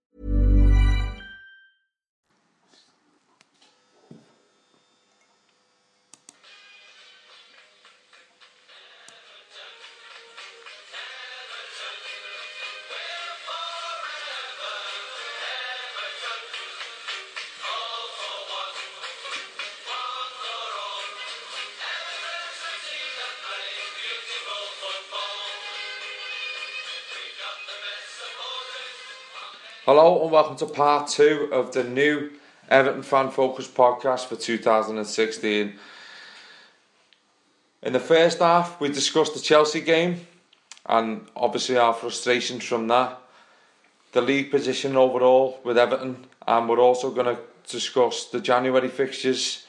Hello 29.93 30.21
and 30.21 30.31
welcome 30.31 30.55
to 30.55 30.67
part 30.67 31.09
two 31.09 31.49
of 31.51 31.73
the 31.73 31.83
new 31.83 32.31
Everton 32.69 33.03
Fan 33.03 33.29
Focus 33.29 33.67
podcast 33.67 34.27
for 34.27 34.37
2016. 34.37 35.73
In 37.83 37.91
the 37.91 37.99
first 37.99 38.39
half, 38.39 38.79
we 38.79 38.87
discussed 38.87 39.33
the 39.33 39.41
Chelsea 39.41 39.81
game 39.81 40.25
and 40.85 41.27
obviously 41.35 41.75
our 41.75 41.93
frustrations 41.93 42.63
from 42.63 42.87
that, 42.87 43.19
the 44.13 44.21
league 44.21 44.49
position 44.49 44.95
overall 44.95 45.59
with 45.65 45.77
Everton, 45.77 46.25
and 46.47 46.69
we're 46.69 46.79
also 46.79 47.11
going 47.11 47.35
to 47.35 47.41
discuss 47.69 48.27
the 48.27 48.39
January 48.39 48.87
fixtures, 48.87 49.65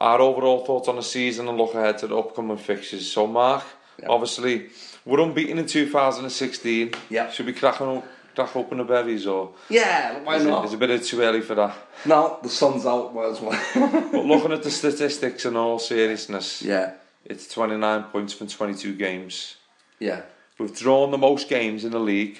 our 0.00 0.20
overall 0.20 0.64
thoughts 0.66 0.88
on 0.88 0.96
the 0.96 1.04
season, 1.04 1.46
and 1.46 1.56
look 1.56 1.74
ahead 1.74 1.98
to 1.98 2.08
the 2.08 2.18
upcoming 2.18 2.56
fixtures. 2.56 3.06
So, 3.06 3.28
Mark, 3.28 3.62
obviously, 4.08 4.70
we're 5.04 5.20
unbeaten 5.20 5.56
in 5.60 5.66
2016. 5.66 6.94
Yeah. 7.10 7.30
Should 7.30 7.46
we 7.46 7.52
crack, 7.52 7.80
on, 7.80 8.02
crack 8.44 8.56
open 8.56 8.78
the 8.78 8.84
berries 8.84 9.26
or? 9.26 9.50
Yeah, 9.68 10.22
why 10.22 10.36
Is 10.36 10.44
not? 10.44 10.64
it 10.66 10.74
a 10.74 10.76
bit 10.76 11.02
too 11.04 11.20
early 11.20 11.40
for 11.40 11.54
that? 11.54 11.76
No, 12.06 12.38
the 12.42 12.48
sun's 12.48 12.86
out, 12.86 13.14
might 13.14 13.30
as 13.30 13.40
well. 13.40 13.58
But 14.12 14.24
looking 14.26 14.52
at 14.52 14.62
the 14.62 14.70
statistics 14.70 15.44
in 15.44 15.56
all 15.56 15.78
seriousness, 15.78 16.62
yeah, 16.62 16.92
it's 17.24 17.52
29 17.52 18.04
points 18.04 18.32
from 18.32 18.46
22 18.48 18.94
games. 18.96 19.56
yeah. 19.98 20.22
We've 20.58 20.76
drawn 20.76 21.10
the 21.10 21.16
most 21.16 21.48
games 21.48 21.86
in 21.86 21.92
the 21.92 21.98
league, 21.98 22.38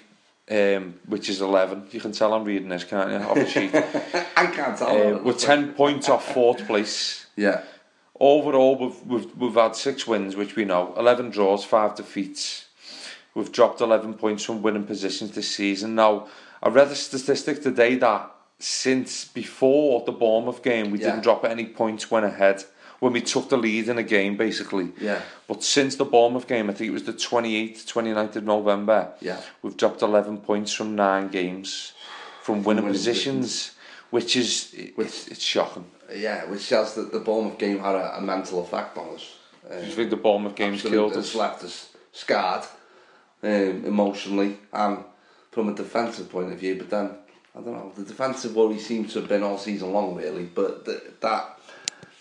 um, 0.51 1.01
which 1.07 1.31
is 1.31 1.41
11. 1.41 1.87
You 1.91 2.01
can 2.01 2.13
tell 2.13 2.35
I'm 2.35 2.45
reading 2.45 2.69
this, 2.69 2.85
can't 2.85 3.11
you? 3.11 3.17
Off 3.17 3.35
the 3.35 3.47
sheet. 3.49 3.75
I 4.37 4.45
can't 4.47 4.77
tell. 4.77 5.17
uh, 5.17 5.23
we're 5.23 5.33
10 5.33 5.73
points 5.73 6.07
off 6.11 6.35
fourth 6.35 6.67
place. 6.67 7.25
Yeah, 7.35 7.63
Overall, 8.19 8.77
we've, 8.77 9.03
we've, 9.07 9.37
we've 9.39 9.55
had 9.55 9.75
six 9.75 10.07
wins, 10.07 10.37
which 10.37 10.55
we 10.55 10.67
know, 10.67 10.93
11 10.99 11.31
draws, 11.31 11.65
five 11.65 11.95
defeats. 11.95 12.67
We've 13.35 13.53
dropped 13.53 13.81
11 13.81 14.15
points 14.15 14.45
from 14.45 14.63
winning 14.63 14.85
positions 14.85 15.33
this 15.33 15.55
season. 15.55 15.95
Now, 15.95 16.29
I 16.63 16.69
read 16.69 16.89
a 16.89 16.95
statistic 16.95 17.63
today 17.63 17.95
that 17.97 18.31
since 18.59 19.25
before 19.25 20.03
the 20.05 20.13
Bournemouth 20.13 20.63
game, 20.63 20.91
we 20.91 20.99
Yeah. 20.99 21.07
didn't 21.11 21.23
drop 21.23 21.45
any 21.45 21.65
points 21.67 22.11
when 22.11 22.25
ahead, 22.25 22.65
when 22.99 23.13
we 23.15 23.23
took 23.23 23.49
the 23.49 23.57
lead 23.57 23.89
in 23.89 23.97
a 23.99 24.03
game, 24.03 24.37
basically. 24.37 24.93
Yeah. 25.01 25.21
But 25.49 25.63
since 25.63 25.97
the 25.97 26.05
Bournemouth 26.05 26.47
game, 26.47 26.69
I 26.69 26.75
think 26.75 26.89
it 26.91 26.93
was 26.93 27.05
the 27.05 27.15
28th, 27.15 27.87
29th 27.87 28.37
of 28.37 28.45
November, 28.45 29.13
Yeah. 29.21 29.41
we've 29.63 29.77
dropped 29.77 30.03
11 30.03 30.39
points 30.39 30.73
from 30.73 30.95
nine 30.95 31.29
games, 31.29 31.93
from 32.43 32.63
winning 32.65 32.85
winning 32.85 32.93
positions, 32.99 33.71
which 34.11 34.37
is 34.37 34.75
it's, 34.75 35.29
it's 35.29 35.43
shocking. 35.43 35.87
Yeah, 36.15 36.45
which 36.47 36.63
says 36.63 36.95
that 36.95 37.13
the 37.13 37.21
Bournemouth 37.21 37.59
game 37.59 37.79
had 37.79 37.95
a, 37.95 38.19
a 38.19 38.21
mental 38.21 38.61
effect 38.61 38.99
on 38.99 39.15
us. 39.15 39.37
Do 39.71 39.87
you 39.87 39.93
think 39.93 40.11
the 40.11 40.17
Bournemouth 40.17 40.57
game's 40.57 40.83
killed 40.83 41.17
us? 41.17 41.35
left 41.35 41.63
us 41.65 41.91
scarred 42.13 42.65
um, 43.43 43.85
emotionally 43.85 44.59
and 44.73 45.05
from 45.51 45.69
a 45.69 45.75
defensive 45.75 46.31
point 46.31 46.53
of 46.53 46.59
view. 46.59 46.77
But 46.77 46.91
then 46.91 47.11
I 47.57 47.61
don't 47.61 47.73
know. 47.73 47.93
The 47.97 48.05
defensive 48.05 48.55
worry 48.55 48.79
seems 48.79 49.13
to 49.13 49.21
have 49.21 49.29
been 49.29 49.43
all 49.43 49.59
season 49.59 49.93
long, 49.93 50.15
really. 50.15 50.45
But 50.45 50.85
th- 50.85 51.03
that 51.21 51.59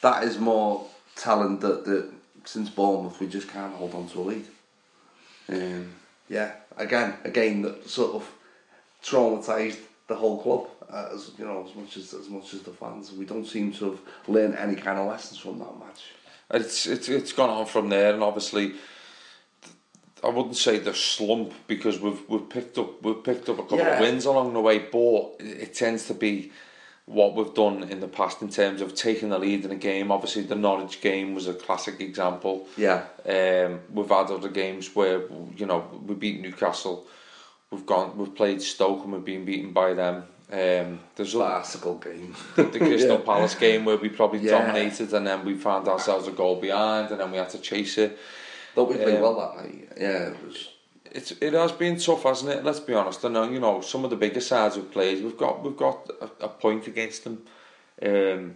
that 0.02 0.24
is 0.24 0.40
more 0.40 0.86
telling 1.16 1.60
that, 1.60 1.86
that 1.86 2.12
since 2.46 2.70
Bournemouth 2.70 3.20
we 3.20 3.28
just 3.28 3.50
can't 3.50 3.76
hold 3.76 3.94
on 3.94 4.08
to 4.10 4.20
a 4.20 4.22
lead. 4.22 4.46
Um, 5.50 5.90
yeah, 6.28 6.54
again, 6.78 7.16
a 7.24 7.30
game 7.30 7.62
that 7.64 7.90
sort 7.90 8.16
of 8.16 8.32
traumatised 9.04 9.80
the 10.08 10.16
whole 10.16 10.42
club. 10.42 10.68
Uh, 10.92 11.10
as 11.14 11.32
you 11.38 11.46
know, 11.46 11.68
as 11.68 11.76
much 11.76 11.98
as 11.98 12.14
as 12.14 12.30
much 12.30 12.54
as 12.54 12.62
the 12.62 12.72
fans, 12.72 13.12
we 13.12 13.26
don't 13.26 13.46
seem 13.46 13.72
to 13.74 13.92
have 13.92 14.00
learned 14.28 14.56
any 14.56 14.76
kind 14.76 14.98
of 14.98 15.08
lessons 15.08 15.40
from 15.40 15.60
that 15.60 15.78
match. 15.78 16.04
It's 16.52 16.88
it's 16.88 17.08
it's 17.08 17.32
gone 17.32 17.50
on 17.50 17.68
from 17.68 17.90
there, 17.90 18.14
and 18.14 18.24
obviously, 18.24 18.74
I 20.24 20.30
wouldn't 20.30 20.58
say 20.58 20.80
the 20.80 20.94
slump 20.94 21.54
because 21.68 22.00
we've 22.00 22.22
we've 22.28 22.50
picked 22.50 22.78
up 22.78 23.02
we've 23.02 23.24
picked 23.24 23.50
up 23.50 23.60
a 23.60 23.64
couple 23.64 23.78
Yeah. 23.80 23.96
of 23.96 24.02
wins 24.02 24.26
along 24.26 24.54
the 24.54 24.60
way, 24.62 24.80
but 24.80 25.36
it 25.40 25.74
tends 25.74 26.08
to 26.08 26.14
be 26.14 26.52
what 27.06 27.36
we've 27.36 27.54
done 27.56 27.84
in 27.90 28.02
the 28.02 28.08
past 28.08 28.42
in 28.42 28.50
terms 28.50 28.82
of 28.82 28.94
taking 28.94 29.30
the 29.30 29.40
lead 29.40 29.66
in 29.66 29.72
a 29.72 29.76
game. 29.76 30.12
Obviously, 30.12 30.44
the 30.44 30.56
Norwich 30.56 31.02
game 31.02 31.34
was 31.34 31.48
a 31.48 31.54
classic 31.54 32.00
example. 32.02 32.68
Yeah. 32.78 33.04
Um, 33.26 33.80
we've 33.92 34.10
had 34.10 34.30
other 34.30 34.50
games 34.50 34.96
where 34.96 35.22
you 35.58 35.66
know 35.66 35.86
we 36.06 36.16
beat 36.16 36.40
Newcastle. 36.42 37.06
We've 37.72 37.86
gone, 37.86 38.18
we've 38.18 38.34
played 38.34 38.62
Stoke 38.62 39.04
and 39.04 39.14
we've 39.14 39.24
been 39.26 39.46
beaten 39.46 39.72
by 39.74 39.94
them. 39.94 40.24
Um, 40.52 41.00
there's 41.16 41.34
Farcical 41.34 41.96
game. 42.00 42.36
the 42.56 42.64
Crystal 42.80 43.20
Yeah. 43.20 43.24
Palace 43.26 43.54
game 43.54 43.86
where 43.86 43.98
we 43.98 44.10
probably 44.10 44.40
Yeah. 44.40 44.58
dominated 44.64 45.14
and 45.14 45.26
then 45.28 45.46
we 45.46 45.54
found 45.54 45.88
ourselves 45.88 46.28
a 46.28 46.32
goal 46.32 46.56
behind 46.60 47.12
and 47.12 47.20
then 47.20 47.30
we 47.32 47.38
had 47.38 47.50
to 47.52 47.60
chase 47.60 48.00
it. 48.00 48.18
Thought 48.80 48.90
we 48.92 48.96
played 48.96 49.16
Um, 49.18 49.22
well 49.22 49.36
that 49.42 49.58
night. 49.62 49.90
Yeah, 50.00 50.30
it 50.30 50.38
was. 50.46 50.70
It's 51.12 51.32
it 51.42 51.54
has 51.54 51.72
been 51.74 51.98
tough, 52.00 52.24
hasn't 52.24 52.52
it? 52.52 52.64
Let's 52.64 52.80
be 52.80 52.94
honest. 52.94 53.26
I 53.26 53.28
know 53.30 53.44
you 53.44 53.60
know 53.60 53.82
some 53.82 54.04
of 54.06 54.10
the 54.10 54.16
bigger 54.16 54.40
sides 54.40 54.78
we've 54.78 54.90
played. 54.92 55.22
We've 55.24 55.38
got 55.38 55.62
we've 55.64 55.76
got 55.76 56.10
a, 56.22 56.46
a 56.46 56.48
point 56.50 56.88
against 56.88 57.26
them. 57.26 57.44
Um, 58.02 58.56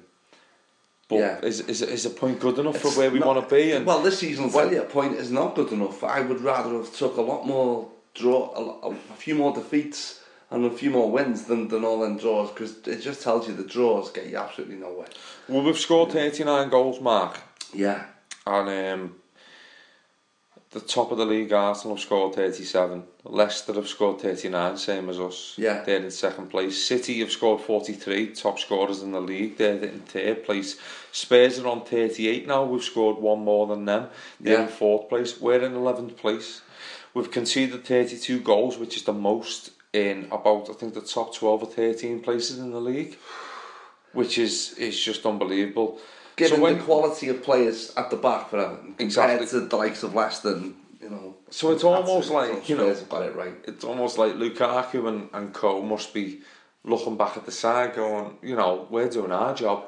but 1.09 1.15
Yeah. 1.17 1.39
is, 1.41 1.59
is 1.61 1.81
is 1.81 2.05
a 2.05 2.09
point 2.09 2.39
good 2.39 2.57
enough 2.59 2.77
for 2.77 2.91
where 2.91 3.11
we 3.11 3.19
not- 3.19 3.27
want 3.35 3.49
to 3.49 3.53
be? 3.55 3.73
And 3.73 3.85
well, 3.85 4.01
this 4.01 4.19
season, 4.19 4.49
well, 4.51 4.71
yeah, 4.71 4.83
point 4.83 5.15
is 5.15 5.29
not 5.29 5.55
good 5.55 5.71
enough. 5.73 6.03
I 6.03 6.21
would 6.21 6.39
rather 6.39 6.71
have 6.77 6.95
took 6.95 7.17
a 7.17 7.21
lot 7.21 7.45
more 7.45 7.89
draw, 8.13 8.53
a, 8.55 8.91
a, 8.91 8.95
few 9.17 9.35
more 9.35 9.53
defeats 9.53 10.21
and 10.51 10.63
a 10.65 10.69
few 10.69 10.91
more 10.91 11.09
wins 11.11 11.43
than, 11.45 11.67
than 11.67 11.83
all 11.83 11.99
them 11.99 12.17
draws 12.17 12.51
because 12.51 12.77
it 12.87 13.01
just 13.01 13.23
tells 13.23 13.47
you 13.47 13.55
the 13.55 13.63
draws 13.65 14.11
get 14.11 14.27
you 14.27 14.37
absolutely 14.37 14.75
nowhere. 14.75 15.07
well, 15.49 15.63
we've 15.63 15.79
scored 15.79 16.11
thirty 16.13 16.43
nine 16.45 16.69
goals, 16.69 17.01
Mark, 17.01 17.41
Yeah, 17.73 18.05
and 18.45 18.69
um, 18.69 19.15
the 20.73 20.79
top 20.79 21.11
of 21.11 21.17
the 21.19 21.25
league, 21.25 21.53
Arsenal 21.53 21.95
have 21.95 22.03
scored 22.03 22.33
thirty 22.35 22.63
seven. 22.63 23.03
Leicester 23.23 23.73
have 23.73 23.87
scored 23.87 24.19
thirty 24.19 24.49
nine, 24.49 24.75
same 24.77 25.07
as 25.09 25.19
us. 25.19 25.53
Yeah. 25.57 25.83
they're 25.83 26.03
in 26.03 26.11
second 26.11 26.47
place. 26.49 26.83
City 26.85 27.19
have 27.19 27.31
scored 27.31 27.61
forty 27.61 27.93
three, 27.93 28.33
top 28.33 28.59
scorers 28.59 29.01
in 29.03 29.11
the 29.11 29.21
league. 29.21 29.57
They're 29.57 29.77
in 29.83 29.99
third 30.01 30.43
place. 30.43 30.77
Spurs 31.11 31.59
are 31.59 31.67
on 31.67 31.85
thirty 31.85 32.27
eight 32.27 32.47
now. 32.47 32.63
We've 32.65 32.83
scored 32.83 33.17
one 33.17 33.39
more 33.43 33.67
than 33.67 33.85
them. 33.85 34.07
They're 34.39 34.57
Yeah. 34.57 34.63
in 34.63 34.67
fourth 34.69 35.09
place. 35.09 35.39
We're 35.39 35.61
in 35.63 35.75
eleventh 35.75 36.17
place. 36.17 36.61
We've 37.13 37.29
conceded 37.31 37.85
thirty 37.85 38.17
two 38.17 38.39
goals, 38.39 38.77
which 38.77 38.97
is 38.97 39.03
the 39.03 39.13
most 39.13 39.69
in 39.93 40.27
about 40.31 40.69
I 40.71 40.73
think 40.73 40.95
the 40.95 41.01
top 41.01 41.35
twelve 41.35 41.61
or 41.61 41.67
thirteen 41.69 42.19
places 42.21 42.57
in 42.57 42.71
the 42.71 42.81
league, 42.81 43.17
which 44.11 44.37
is 44.39 44.73
is 44.79 44.99
just 44.99 45.25
unbelievable. 45.25 45.99
Given 46.35 46.57
so 46.57 46.63
when 46.63 46.77
the 46.77 46.83
quality 46.83 47.29
of 47.29 47.43
players 47.43 47.93
at 47.95 48.09
the 48.09 48.15
back 48.17 48.49
for 48.49 48.57
Everton 48.59 48.95
compared 48.95 49.01
Exactly. 49.01 49.47
to 49.47 49.59
the 49.61 49.75
likes 49.75 50.03
of 50.03 50.15
Leicester, 50.15 50.53
and, 50.53 50.75
you 51.01 51.09
know. 51.09 51.35
So 51.49 51.71
it's 51.71 51.83
almost 51.83 52.29
like, 52.31 52.67
you 52.69 52.77
know- 52.77 52.87
it 52.89 53.35
right. 53.35 53.53
it's 53.65 53.83
almost 53.83 54.17
like 54.17 54.33
Lukaku 54.33 55.07
and, 55.07 55.29
and 55.33 55.53
Co 55.53 55.81
must 55.81 56.13
be 56.13 56.41
looking 56.83 57.15
back 57.17 57.37
at 57.37 57.45
the 57.45 57.51
side 57.51 57.95
going, 57.95 58.37
you 58.41 58.55
know, 58.55 58.87
we're 58.89 59.09
doing 59.09 59.31
our 59.31 59.53
job. 59.53 59.85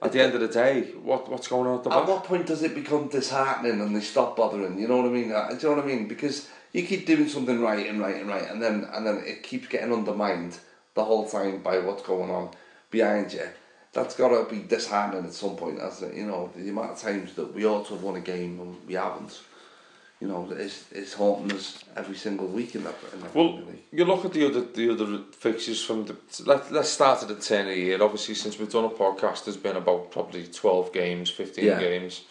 At 0.00 0.12
the 0.12 0.20
end 0.22 0.32
of 0.34 0.40
the 0.40 0.46
day, 0.48 0.92
what 1.02 1.28
what's 1.28 1.48
going 1.48 1.66
on 1.66 1.78
at 1.78 1.84
the 1.84 1.90
back? 1.90 2.02
At 2.02 2.08
what 2.08 2.22
point 2.24 2.46
does 2.46 2.62
it 2.62 2.72
become 2.72 3.08
disheartening 3.08 3.80
and 3.80 3.96
they 3.96 4.00
stop 4.00 4.36
bothering? 4.36 4.78
You 4.78 4.86
know 4.86 4.98
what 4.98 5.06
I 5.06 5.08
mean? 5.08 5.32
Uh, 5.32 5.48
Do 5.48 5.54
you 5.56 5.62
know 5.74 5.82
what 5.82 5.84
I 5.84 5.88
mean? 5.88 6.06
Because 6.06 6.48
you 6.72 6.86
keep 6.86 7.04
doing 7.04 7.28
something 7.28 7.60
right 7.60 7.84
and 7.88 8.00
right 8.00 8.14
and 8.14 8.28
right, 8.28 8.48
and 8.48 8.62
then 8.62 8.88
and 8.92 9.04
then 9.04 9.24
it 9.26 9.42
keeps 9.42 9.66
getting 9.66 9.92
undermined 9.92 10.56
the 10.94 11.04
whole 11.04 11.28
time 11.28 11.62
by 11.62 11.78
what's 11.80 12.02
going 12.04 12.30
on 12.30 12.50
behind 12.92 13.32
you. 13.32 13.48
That's 13.92 14.14
got 14.14 14.28
to 14.28 14.54
be 14.54 14.62
disheartening 14.62 15.24
at 15.24 15.32
some 15.32 15.56
point, 15.56 15.80
hasn't 15.80 16.12
it? 16.12 16.18
You 16.18 16.26
know, 16.26 16.50
the 16.54 16.68
amount 16.68 16.92
of 16.92 16.98
times 16.98 17.34
that 17.34 17.54
we 17.54 17.64
ought 17.66 17.86
to 17.86 17.94
have 17.94 18.02
won 18.02 18.16
a 18.16 18.20
game 18.20 18.60
and 18.60 18.76
we 18.86 18.94
haven't. 18.94 19.40
You 20.20 20.26
know, 20.26 20.48
it's, 20.50 20.84
it's 20.90 21.12
haunting 21.14 21.52
us 21.56 21.84
every 21.96 22.16
single 22.16 22.48
week 22.48 22.74
in 22.74 22.82
that. 22.84 22.96
In 23.14 23.20
that 23.20 23.34
Well, 23.34 23.54
League. 23.58 23.84
you 23.92 24.04
look 24.04 24.24
at 24.24 24.32
the 24.32 24.46
other 24.46 24.62
the 24.62 24.90
other 24.90 25.20
fixtures 25.38 25.82
from 25.84 26.06
the 26.06 26.16
let 26.44 26.72
let's 26.72 26.88
start 26.88 27.22
at 27.22 27.28
the 27.28 27.36
turn 27.36 27.68
of 27.68 27.74
the 27.74 27.80
year. 27.80 28.02
Obviously, 28.02 28.34
since 28.34 28.58
we've 28.58 28.70
done 28.70 28.84
a 28.84 28.90
podcast, 28.90 29.44
there's 29.44 29.56
been 29.56 29.76
about 29.76 30.10
probably 30.10 30.46
twelve 30.48 30.92
games, 30.92 31.30
fifteen 31.30 31.66
Yeah. 31.66 31.78
games. 31.80 32.24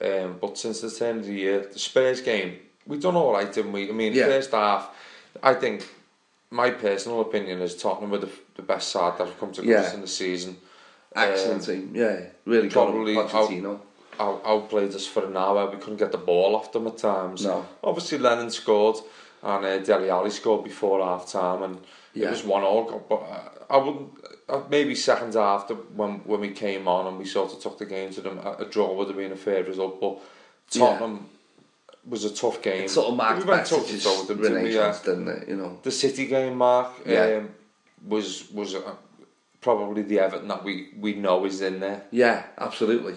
Um, 0.00 0.38
but 0.40 0.58
since 0.58 0.80
the 0.80 0.90
turn 0.90 1.18
of 1.20 1.26
the 1.26 1.34
year, 1.34 1.68
the 1.72 1.78
Spurs 1.78 2.20
game, 2.20 2.58
we've 2.84 3.00
done 3.00 3.14
all 3.14 3.32
right, 3.32 3.50
didn't 3.50 3.72
we? 3.72 3.88
I 3.88 3.92
mean, 3.92 4.12
Yeah. 4.12 4.24
first 4.26 4.50
half, 4.50 4.90
I 5.40 5.54
think 5.54 5.88
my 6.50 6.70
personal 6.70 7.20
opinion 7.20 7.62
is 7.62 7.76
Tottenham 7.76 8.10
were 8.10 8.18
the, 8.18 8.30
the 8.56 8.62
best 8.62 8.88
side 8.90 9.18
that 9.18 9.28
have 9.28 9.38
come 9.38 9.52
to 9.52 9.60
us 9.62 9.66
Yeah. 9.66 9.94
in 9.94 10.00
the 10.00 10.08
season. 10.08 10.56
Excellent 11.14 11.60
Um, 11.68 11.74
team, 11.74 11.90
yeah, 11.94 12.20
really 12.44 12.68
probably 12.68 13.14
him, 13.14 13.26
Pochettino. 13.28 13.78
out, 14.18 14.42
outplayed 14.44 14.94
us 14.94 15.06
for 15.06 15.24
an 15.26 15.36
hour. 15.36 15.70
We 15.70 15.76
couldn't 15.78 15.98
get 15.98 16.12
the 16.12 16.18
ball 16.18 16.56
off 16.56 16.72
them 16.72 16.86
at 16.86 16.98
times. 16.98 17.44
No. 17.44 17.64
Obviously, 17.82 18.18
Lennon 18.18 18.50
scored 18.50 18.96
and 19.42 19.64
uh, 19.64 19.78
Dele 19.78 20.10
Alli 20.10 20.30
scored 20.30 20.64
before 20.64 21.04
half 21.04 21.30
time, 21.30 21.62
and 21.62 21.78
Yeah. 22.14 22.28
it 22.28 22.30
was 22.30 22.44
one 22.44 22.62
all. 22.62 23.04
But 23.08 23.14
uh, 23.16 23.40
I 23.70 23.76
wouldn't. 23.78 24.10
Uh, 24.46 24.60
maybe 24.68 24.94
second 24.94 25.32
half 25.34 25.68
the, 25.68 25.74
when 25.74 26.16
when 26.24 26.40
we 26.40 26.50
came 26.50 26.86
on 26.88 27.06
and 27.06 27.18
we 27.18 27.24
sort 27.24 27.52
of 27.52 27.60
took 27.60 27.78
the 27.78 27.86
game 27.86 28.10
to 28.12 28.20
them, 28.20 28.38
a, 28.38 28.52
a 28.58 28.64
draw 28.66 28.92
would 28.94 29.08
have 29.08 29.16
been 29.16 29.32
a 29.32 29.36
fair 29.36 29.62
result. 29.64 30.00
But 30.00 30.18
Tottenham 30.70 31.26
was 32.06 32.24
a 32.24 32.34
tough 32.34 32.60
game. 32.60 32.84
It 32.84 32.90
sort 32.90 33.08
of 33.08 33.16
marked 33.16 33.44
we 33.44 33.50
went 33.50 33.66
toe 33.66 33.82
to 33.82 33.98
toe 33.98 34.18
with 34.18 34.28
them, 34.28 34.42
didn't 34.42 34.62
we? 34.64 34.74
Yeah. 34.74 34.98
didn't 35.04 35.28
it? 35.28 35.48
You 35.48 35.56
know, 35.56 35.78
The 35.82 35.90
City 35.90 36.26
game, 36.26 36.56
Mark, 36.58 36.92
Yeah. 37.06 37.38
um, 37.38 37.48
was 38.06 38.50
was 38.52 38.74
probably 39.64 40.02
the 40.02 40.20
Everton 40.20 40.46
that 40.48 40.62
we, 40.62 40.90
we 41.00 41.14
know 41.14 41.46
is 41.46 41.62
in 41.62 41.80
there. 41.80 42.04
Yeah, 42.10 42.44
absolutely. 42.58 43.14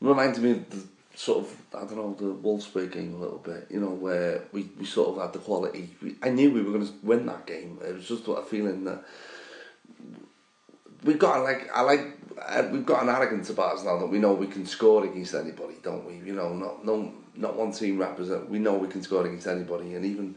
Reminded 0.00 0.42
me 0.42 0.50
of 0.52 0.70
the 0.70 0.84
sort 1.16 1.44
of 1.44 1.56
I 1.74 1.80
don't 1.80 1.96
know 1.96 2.14
the 2.14 2.32
Wolfsburg 2.32 2.92
game 2.92 3.14
a 3.14 3.18
little 3.18 3.38
bit. 3.38 3.66
You 3.70 3.80
know 3.80 3.90
where 3.90 4.44
we, 4.52 4.70
we 4.78 4.86
sort 4.86 5.08
of 5.10 5.22
had 5.22 5.32
the 5.32 5.40
quality. 5.40 5.90
We, 6.00 6.14
I 6.22 6.30
knew 6.30 6.52
we 6.52 6.62
were 6.62 6.70
going 6.70 6.86
to 6.86 6.92
win 7.02 7.26
that 7.26 7.46
game. 7.46 7.78
It 7.84 7.96
was 7.96 8.06
just 8.06 8.28
a 8.28 8.42
feeling 8.42 8.84
that 8.84 9.02
we 11.02 11.14
got 11.14 11.42
like 11.42 11.68
I 11.74 11.80
like 11.80 12.18
uh, 12.40 12.68
we've 12.70 12.86
got 12.86 13.02
an 13.02 13.08
arrogance 13.08 13.50
about 13.50 13.76
us 13.76 13.84
now 13.84 13.98
that 13.98 14.06
we 14.06 14.18
know 14.18 14.32
we 14.32 14.46
can 14.46 14.66
score 14.66 15.04
against 15.04 15.34
anybody, 15.34 15.74
don't 15.82 16.06
we? 16.06 16.24
You 16.24 16.34
know, 16.34 16.54
not 16.54 16.84
no 16.84 17.12
not 17.34 17.56
one 17.56 17.72
team 17.72 17.98
represent. 17.98 18.48
We 18.48 18.60
know 18.60 18.74
we 18.74 18.88
can 18.88 19.02
score 19.02 19.26
against 19.26 19.48
anybody, 19.48 19.94
and 19.94 20.04
even 20.04 20.36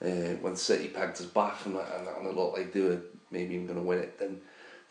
uh, 0.00 0.36
when 0.40 0.54
City 0.54 0.86
pegged 0.88 1.20
us 1.20 1.26
back 1.26 1.66
and, 1.66 1.74
and, 1.74 2.08
and 2.16 2.26
it 2.28 2.36
looked 2.36 2.58
like 2.58 2.72
they 2.72 2.82
were 2.82 3.00
maybe 3.32 3.54
even 3.54 3.66
going 3.66 3.78
to 3.78 3.84
win 3.84 3.98
it, 3.98 4.18
then 4.20 4.40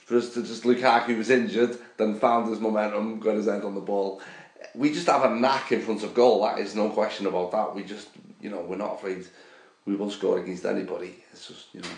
for 0.08 0.16
us 0.16 0.30
to 0.34 0.41
just 0.41 0.64
Lukaku 0.64 1.18
was 1.18 1.30
injured, 1.30 1.78
then 1.97 2.18
found 2.18 2.49
his 2.49 2.62
momentum, 2.62 3.20
got 3.20 3.36
his 3.36 3.49
end 3.49 3.64
on 3.66 3.76
the 3.76 3.82
ball. 3.82 4.22
We 4.74 4.93
just 4.93 5.08
have 5.08 5.26
a 5.30 5.36
knack 5.36 5.74
in 5.74 5.82
front 5.82 6.01
of 6.01 6.14
goal. 6.14 6.43
That 6.43 6.60
is 6.60 6.76
no 6.76 6.89
question 6.89 7.28
about 7.28 7.51
that. 7.51 7.76
We 7.76 7.84
just, 7.84 8.08
you 8.39 8.49
know, 8.49 8.62
we're 8.62 8.78
not 8.78 8.93
afraid. 8.95 9.26
We 9.86 9.95
will 9.97 10.10
score 10.10 10.39
against 10.39 10.66
anybody. 10.66 11.14
It's 11.34 11.49
just, 11.49 11.66
you 11.74 11.82
know, 11.82 11.89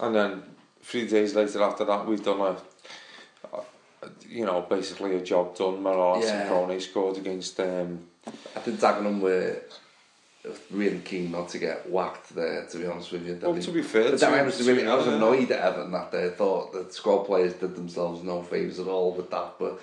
And 0.00 0.14
then 0.14 0.42
three 0.82 1.06
days 1.06 1.34
later 1.34 1.62
after 1.62 1.84
that, 1.84 2.06
we've 2.06 2.24
done 2.24 2.40
a, 2.40 2.56
you 4.26 4.46
know, 4.46 4.62
basically 4.62 5.16
a 5.16 5.20
job 5.22 5.54
done. 5.54 5.82
Mirallas 5.82 6.22
Yeah. 6.22 6.40
and 6.42 6.50
Koné 6.50 6.80
scored 6.80 7.18
against. 7.18 7.60
Um, 7.60 8.00
I 8.56 8.60
think 8.60 8.80
Dagenham 8.80 9.20
were 9.20 9.58
really 10.70 11.00
keen 11.00 11.30
not 11.30 11.48
to 11.50 11.58
get 11.58 11.88
whacked 11.90 12.34
there, 12.34 12.64
to 12.66 12.78
be 12.78 12.86
honest 12.86 13.12
with 13.12 13.26
you. 13.26 13.38
Well, 13.40 13.60
to 13.60 13.70
be 13.70 13.82
fair, 13.82 14.04
but 14.04 14.10
to 14.12 14.16
that 14.26 14.44
was, 14.44 14.66
really, 14.66 14.86
I 14.86 14.94
was 14.94 15.06
annoyed 15.06 15.50
at 15.50 15.60
Everton 15.60 15.92
that 15.92 16.12
day. 16.12 16.26
I 16.26 16.30
thought 16.30 16.72
that 16.72 16.94
squad 16.94 17.24
players 17.24 17.54
did 17.54 17.74
themselves 17.74 18.22
no 18.22 18.42
favours 18.42 18.78
at 18.78 18.86
all 18.86 19.14
with 19.14 19.30
that, 19.30 19.54
but 19.58 19.80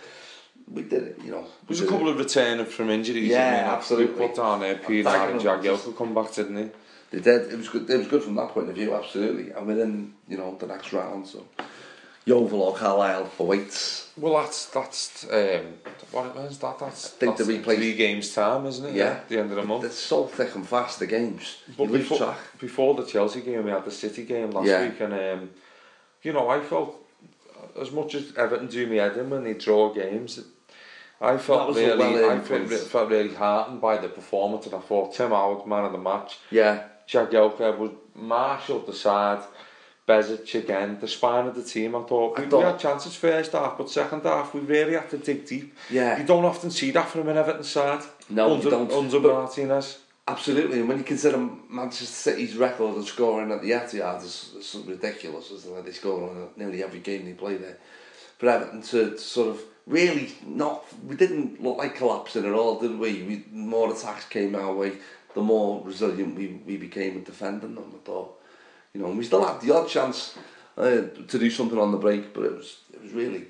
we 0.72 0.84
did 0.84 1.04
it, 1.04 1.20
you 1.24 1.32
know. 1.32 1.46
There's 1.68 1.82
a 1.82 1.88
couple 1.88 2.08
it. 2.08 2.12
of 2.12 2.18
returning 2.18 2.66
from 2.66 2.90
injuries. 2.90 3.30
Yeah, 3.30 3.48
I 3.48 3.52
mean, 3.52 3.74
absolutely. 3.76 4.28
Put 4.28 4.40
on 4.40 4.62
there, 4.62 4.76
Peter 4.76 5.10
and 5.10 5.40
Jagielka 5.40 5.64
just... 5.64 5.96
come 5.98 6.14
back, 6.14 6.34
didn't 6.34 6.56
they? 6.56 6.70
They 7.12 7.20
did. 7.20 7.52
It 7.52 7.58
was 7.58 7.70
good. 7.70 7.90
It 7.90 7.98
was 7.98 8.08
good 8.08 8.24
from 8.24 8.36
that 8.36 8.50
point 8.50 8.70
of 8.70 8.76
view, 8.76 8.96
absolutely. 8.96 9.52
And 9.52 9.68
we're 9.68 9.84
in, 9.84 10.14
you 10.28 10.38
know, 10.38 10.56
the 10.60 10.68
next 10.68 10.92
round, 10.92 11.28
so. 11.28 11.46
Yeovil 12.26 12.62
or 12.62 12.76
Carlisle 12.76 13.26
for 13.26 13.48
weights. 13.48 14.10
Well, 14.18 14.42
that's 14.42 14.68
that's 14.68 15.26
um, 15.26 15.76
what 16.12 16.36
when's 16.36 16.58
that? 16.60 16.80
That's, 16.80 17.08
I 17.08 17.10
think 17.10 17.38
that's 17.38 17.48
the 17.48 17.60
replay 17.60 17.76
three 17.76 17.94
games 17.94 18.34
time, 18.34 18.66
isn't 18.66 18.86
it? 18.86 18.96
Yeah, 18.96 19.04
yeah 19.04 19.20
the 19.28 19.40
end 19.40 19.52
of 19.52 19.58
the 19.58 19.64
month. 19.64 19.82
They're 19.82 19.92
so 19.92 20.26
thick 20.26 20.56
and 20.56 20.68
fast 20.68 21.00
the 21.00 21.08
games. 21.08 21.58
But 21.78 21.90
you 21.90 22.00
before, 22.00 22.18
track. 22.18 22.38
before 22.60 22.96
the 22.96 23.06
Chelsea 23.06 23.42
game, 23.42 23.66
we 23.66 23.72
had 23.72 23.86
the 23.86 23.92
City 23.92 24.24
game 24.24 24.52
last 24.52 24.68
yeah. 24.68 24.84
week, 24.84 25.00
and 25.02 25.14
um, 25.14 25.50
you 26.24 26.34
know, 26.34 26.50
I 26.50 26.62
felt 26.62 26.96
as 27.80 27.92
much 27.92 28.16
as 28.16 28.34
Everton 28.38 28.68
do 28.68 28.88
me 28.88 28.98
head 28.98 29.18
in 29.18 29.30
when 29.30 29.44
they 29.44 29.54
draw 29.54 29.94
games. 29.94 30.40
I 31.22 31.38
felt 31.38 31.76
really, 31.76 31.98
well 31.98 32.32
I 32.32 32.40
felt, 32.40 32.70
felt 32.70 33.10
really 33.10 33.34
heartened 33.34 33.82
by 33.82 33.98
the 33.98 34.10
performance, 34.10 34.66
and 34.66 34.76
I 34.76 34.80
thought 34.80 35.14
Tim 35.14 35.30
Howard, 35.30 35.68
man 35.68 35.86
of 35.86 35.92
the 35.92 35.98
match. 35.98 36.40
Yeah, 36.52 36.84
Jagielka 37.08 37.78
was 37.78 37.92
marshalled 38.16 38.88
the 38.88 38.94
side. 38.94 39.44
Bezic 40.08 40.54
again, 40.54 41.00
the 41.02 41.08
spine 41.08 41.48
of 41.48 41.56
the 41.56 41.64
team, 41.64 41.96
I 41.96 42.04
thought, 42.04 42.38
we, 42.38 42.46
I 42.46 42.48
we 42.48 42.64
had 42.64 42.80
chances 42.80 43.16
first 43.16 43.54
half, 43.54 43.76
but 43.78 43.90
second 43.90 44.22
half, 44.22 44.54
we 44.54 44.60
really 44.62 44.94
had 44.94 45.10
to 45.10 45.18
dig 45.18 45.48
deep. 45.48 45.76
Yeah. 45.90 46.20
You 46.20 46.26
don't 46.26 46.46
often 46.46 46.70
see 46.70 46.92
that 46.92 47.10
from 47.10 47.28
an 47.28 47.38
Everton 47.38 47.64
side. 47.64 48.04
No, 48.30 48.54
under, 48.54 48.66
you 48.66 48.70
don't. 48.70 48.92
Under 48.92 49.20
but 49.20 49.34
Martinez. 49.34 50.00
Absolutely, 50.28 50.80
and 50.80 50.90
when 50.90 51.00
you 51.00 51.04
consider 51.04 51.38
Manchester 51.70 52.06
City's 52.06 52.56
record 52.56 52.98
of 52.98 53.08
scoring 53.08 53.52
at 53.52 53.62
the 53.62 53.72
Etihad 53.72 54.24
is, 54.24 54.54
is 54.58 54.84
ridiculous, 54.86 55.52
isn't 55.52 55.78
it? 55.78 55.86
They 55.86 55.92
score 55.92 56.30
on 56.30 56.50
nearly 56.56 56.84
every 56.84 57.00
game 57.00 57.26
they 57.26 57.34
play 57.34 57.58
there. 57.58 57.78
But 58.40 58.50
Everton 58.50 58.82
to 58.84 59.18
sort 59.18 59.50
of 59.50 59.62
really 59.88 60.34
not, 60.46 60.84
we 61.06 61.16
didn't 61.16 61.62
look 61.62 61.78
like 61.78 61.96
collapsing 61.96 62.46
at 62.46 62.54
all, 62.54 62.80
did 62.80 62.98
we? 62.98 63.24
we 63.24 63.46
more 63.52 63.94
attacks 63.94 64.26
came 64.26 64.56
our 64.56 64.74
way, 64.74 64.94
the 65.36 65.42
more 65.42 65.84
resilient 65.84 66.36
we, 66.36 66.60
we 66.66 66.78
became 66.78 67.18
at 67.18 67.26
defending 67.26 67.76
them, 67.76 67.94
I 67.96 68.06
thought. 68.06 68.42
You 68.96 69.02
know, 69.02 69.10
and 69.10 69.18
we 69.18 69.26
still 69.26 69.46
had 69.46 69.60
the 69.60 69.76
odd 69.76 69.90
chance 69.90 70.38
uh, 70.78 71.02
to 71.28 71.38
do 71.38 71.50
something 71.50 71.78
on 71.78 71.92
the 71.92 71.98
break, 71.98 72.34
but 72.34 72.46
it 72.46 72.56
was 72.56 72.78
it 72.94 73.04
was 73.04 73.12
really 73.12 73.46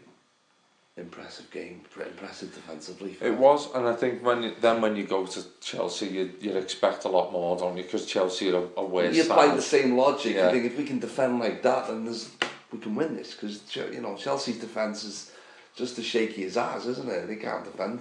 impressive 0.97 1.51
game, 1.51 1.81
pretty 1.91 2.09
impressive 2.09 2.53
defensively. 2.53 3.15
It 3.21 3.37
was, 3.37 3.73
and 3.75 3.87
I 3.87 3.93
think 3.93 4.23
when 4.23 4.41
you, 4.41 4.53
then 4.59 4.81
when 4.81 4.95
you 4.95 5.05
go 5.05 5.25
to 5.27 5.45
Chelsea, 5.61 6.07
you 6.07 6.33
you 6.41 6.57
expect 6.57 7.05
a 7.05 7.09
lot 7.09 7.31
more, 7.31 7.55
don't 7.57 7.77
you? 7.77 7.83
Because 7.83 8.07
Chelsea 8.07 8.51
are 8.51 8.57
a, 8.57 8.67
a 8.77 8.85
worse 8.85 9.15
you 9.15 9.21
apply 9.21 9.55
the 9.55 9.61
same 9.61 9.95
logic. 9.95 10.35
Yeah. 10.35 10.47
You 10.47 10.51
think 10.51 10.65
if 10.65 10.77
we 10.79 10.83
can 10.85 10.99
defend 10.99 11.39
like 11.39 11.61
that, 11.61 11.87
then 11.87 12.05
there's, 12.05 12.31
we 12.71 12.79
can 12.79 12.95
win 12.95 13.15
this 13.15 13.35
because 13.35 13.61
you 13.93 14.01
know 14.01 14.15
Chelsea's 14.15 14.59
defence 14.59 15.03
is 15.03 15.31
just 15.75 15.99
as 15.99 16.05
shaky 16.05 16.43
as 16.45 16.57
ours, 16.57 16.87
isn't 16.87 17.09
it? 17.09 17.27
They 17.27 17.35
can't 17.35 17.65
defend 17.65 17.99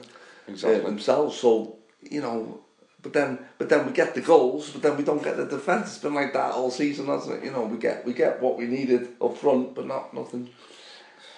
uh, 0.48 0.78
themselves. 0.78 1.36
So 1.36 1.76
you 2.00 2.22
know, 2.22 2.60
but 3.04 3.12
then 3.12 3.38
but 3.58 3.68
then 3.68 3.86
we 3.86 3.92
get 3.92 4.14
the 4.14 4.22
goals, 4.22 4.70
but 4.70 4.82
then 4.82 4.96
we 4.96 5.04
don't 5.04 5.22
get 5.22 5.36
the 5.36 5.44
defence. 5.44 5.88
It's 5.88 5.98
been 5.98 6.14
like 6.14 6.32
that 6.32 6.52
all 6.52 6.70
season, 6.70 7.06
hasn't 7.06 7.36
it? 7.36 7.44
You 7.44 7.52
know, 7.52 7.62
we 7.62 7.76
get 7.76 8.04
we 8.04 8.14
get 8.14 8.40
what 8.40 8.56
we 8.56 8.64
needed 8.64 9.10
up 9.20 9.36
front, 9.36 9.74
but 9.74 9.86
not 9.86 10.14
nothing. 10.14 10.48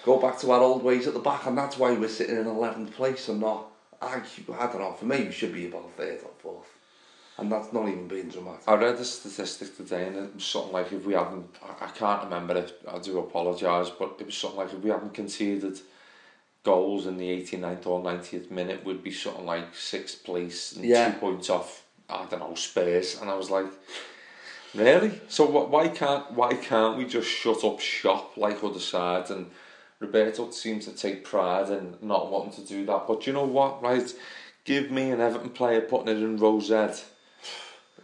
Go 0.05 0.17
back 0.17 0.39
to 0.39 0.51
our 0.51 0.61
old 0.61 0.81
ways 0.81 1.05
at 1.05 1.13
the 1.13 1.19
back, 1.19 1.45
and 1.45 1.57
that's 1.57 1.77
why 1.77 1.91
we're 1.91 2.07
sitting 2.07 2.37
in 2.37 2.47
eleventh 2.47 2.93
place 2.93 3.27
and 3.27 3.41
not. 3.41 3.65
I, 4.01 4.21
I 4.59 4.65
don't 4.67 4.79
know. 4.79 4.93
For 4.93 5.05
me, 5.05 5.25
we 5.25 5.31
should 5.31 5.53
be 5.53 5.67
about 5.67 5.91
third 5.97 6.19
or 6.23 6.31
fourth, 6.39 6.69
and 7.37 7.51
that's 7.51 7.73
not 7.73 7.89
even 7.89 8.07
being 8.07 8.29
dramatic. 8.29 8.61
I 8.65 8.75
read 8.75 8.95
a 8.95 9.03
statistic 9.03 9.75
today, 9.75 10.07
and 10.07 10.15
it 10.15 10.35
was 10.35 10.45
something 10.45 10.71
like 10.71 10.93
if 10.93 11.05
we 11.05 11.15
hadn't, 11.15 11.47
I, 11.61 11.85
I 11.85 11.89
can't 11.89 12.23
remember 12.23 12.55
it. 12.55 12.81
I 12.87 12.97
do 12.99 13.19
apologise, 13.19 13.89
but 13.89 14.15
it 14.19 14.27
was 14.27 14.37
something 14.37 14.59
like 14.59 14.71
if 14.73 14.79
we 14.79 14.89
hadn't 14.89 15.13
conceded 15.13 15.81
goals 16.71 17.07
in 17.07 17.15
the 17.17 17.29
89th 17.29 17.87
or 17.87 18.01
90th 18.03 18.51
minute, 18.51 18.83
would 18.85 19.01
be 19.01 19.11
something 19.11 19.45
like 19.45 19.73
sixth 19.73 20.23
place 20.25 20.73
and 20.73 20.83
Yeah. 20.83 21.11
two 21.11 21.19
points 21.19 21.49
off. 21.49 21.83
I 22.09 22.25
don't 22.29 22.39
know 22.39 22.55
Spurs, 22.55 23.19
and 23.21 23.29
I 23.29 23.35
was 23.35 23.49
like, 23.49 23.67
really? 24.75 25.21
So 25.29 25.45
wh- 25.47 25.69
why 25.71 25.87
can't 25.87 26.31
why 26.31 26.53
can't 26.53 26.97
we 26.97 27.05
just 27.05 27.29
shut 27.29 27.63
up 27.63 27.79
shop 27.79 28.35
like 28.37 28.63
other 28.63 28.79
sides? 28.79 29.31
And 29.31 29.49
Roberto 29.99 30.51
seems 30.51 30.85
to 30.85 30.91
take 30.91 31.23
pride 31.23 31.69
in 31.69 31.95
not 32.01 32.29
wanting 32.31 32.53
to 32.59 32.65
do 32.75 32.85
that. 32.85 33.07
But 33.07 33.25
you 33.25 33.33
know 33.33 33.45
what, 33.45 33.81
right? 33.81 34.13
Give 34.65 34.91
me 34.91 35.11
an 35.11 35.21
Everton 35.21 35.49
player 35.51 35.81
putting 35.81 36.09
it 36.09 36.21
in 36.21 36.37
Row 36.37 36.59
Z 36.59 36.75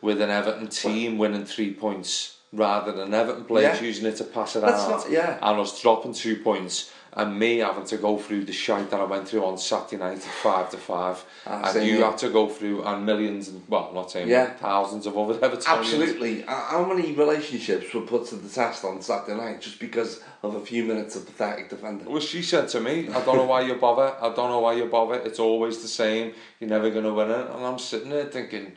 with 0.01 0.21
an 0.21 0.29
Everton 0.29 0.67
team 0.67 1.17
winning 1.17 1.45
three 1.45 1.73
points 1.73 2.37
rather 2.53 2.91
than 2.91 3.13
Everton 3.13 3.45
players 3.45 3.79
Yeah. 3.79 3.87
using 3.87 4.05
it 4.05 4.15
to 4.17 4.23
pass 4.23 4.55
it 4.55 4.61
That's 4.61 4.83
out 4.83 4.89
not- 4.91 5.09
yeah. 5.11 5.37
and 5.41 5.59
us 5.59 5.81
dropping 5.81 6.13
two 6.13 6.37
points 6.37 6.91
and 7.15 7.37
me 7.37 7.57
having 7.59 7.85
to 7.85 7.97
go 7.97 8.17
through 8.17 8.43
the 8.45 8.51
shite 8.53 8.89
that 8.89 8.99
I 8.99 9.03
went 9.03 9.27
through 9.27 9.45
on 9.45 9.57
Saturday 9.57 9.97
night 10.03 10.17
at 10.17 10.23
five 10.23 10.69
to 10.71 10.77
five 10.77 11.23
Ah, 11.45 11.71
and 11.75 11.85
you 11.85 11.97
here. 11.97 12.05
had 12.05 12.17
to 12.19 12.29
go 12.29 12.49
through 12.49 12.83
and 12.83 13.05
millions 13.05 13.49
and 13.49 13.61
well 13.67 13.87
I'm 13.89 13.95
not 13.95 14.09
saying 14.11 14.27
Yeah. 14.29 14.53
thousands 14.53 15.05
of 15.05 15.17
other 15.17 15.33
Evertonians 15.47 15.67
Absolutely. 15.79 16.43
Uh, 16.43 16.53
How 16.53 16.85
many 16.85 17.11
relationships 17.13 17.93
were 17.93 18.01
put 18.01 18.25
to 18.27 18.35
the 18.35 18.49
test 18.49 18.83
on 18.83 19.01
Saturday 19.01 19.37
night 19.37 19.61
just 19.61 19.79
because 19.79 20.21
of 20.41 20.55
a 20.55 20.59
few 20.59 20.83
minutes 20.85 21.15
of 21.15 21.25
pathetic 21.25 21.69
defending? 21.69 22.09
Well, 22.09 22.19
she 22.21 22.41
said 22.41 22.67
to 22.69 22.79
me, 22.79 23.07
I 23.09 23.21
don't 23.25 23.37
know 23.37 23.45
why 23.45 23.61
you 23.61 23.75
bother. 23.75 24.15
I 24.21 24.27
don't 24.33 24.49
know 24.49 24.59
why 24.59 24.73
you 24.73 24.85
bother. 24.85 25.15
It's 25.15 25.39
always 25.39 25.81
the 25.81 25.87
same. 25.87 26.33
You're 26.59 26.69
never 26.69 26.89
going 26.89 27.05
to 27.05 27.13
win 27.13 27.29
it. 27.31 27.47
And 27.51 27.65
I'm 27.65 27.79
sitting 27.79 28.09
there 28.09 28.25
thinking, 28.25 28.73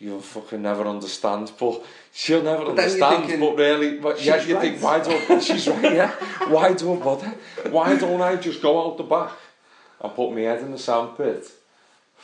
you'll 0.00 0.20
fucking 0.20 0.62
never 0.62 0.84
understand. 0.86 1.52
But 1.60 1.84
she'll 2.12 2.42
never 2.42 2.64
but 2.64 2.70
understand. 2.70 3.26
Thinking, 3.26 3.40
but 3.40 3.56
really, 3.56 3.98
but 3.98 4.24
yeah, 4.24 4.42
you 4.42 4.56
right. 4.56 4.62
think 4.62 4.82
why 4.82 4.98
do 5.00 5.40
she's 5.40 5.68
right? 5.68 5.94
Yeah, 5.94 6.10
why 6.48 6.72
do 6.72 6.94
I 6.94 6.96
bother? 6.96 7.34
Why 7.70 7.96
don't 7.96 8.20
I 8.20 8.34
just 8.36 8.60
go 8.60 8.84
out 8.84 8.96
the 8.96 9.04
back 9.04 9.32
and 10.00 10.12
put 10.14 10.32
my 10.32 10.40
head 10.40 10.60
in 10.62 10.72
the 10.72 10.78
sandpit 10.78 11.46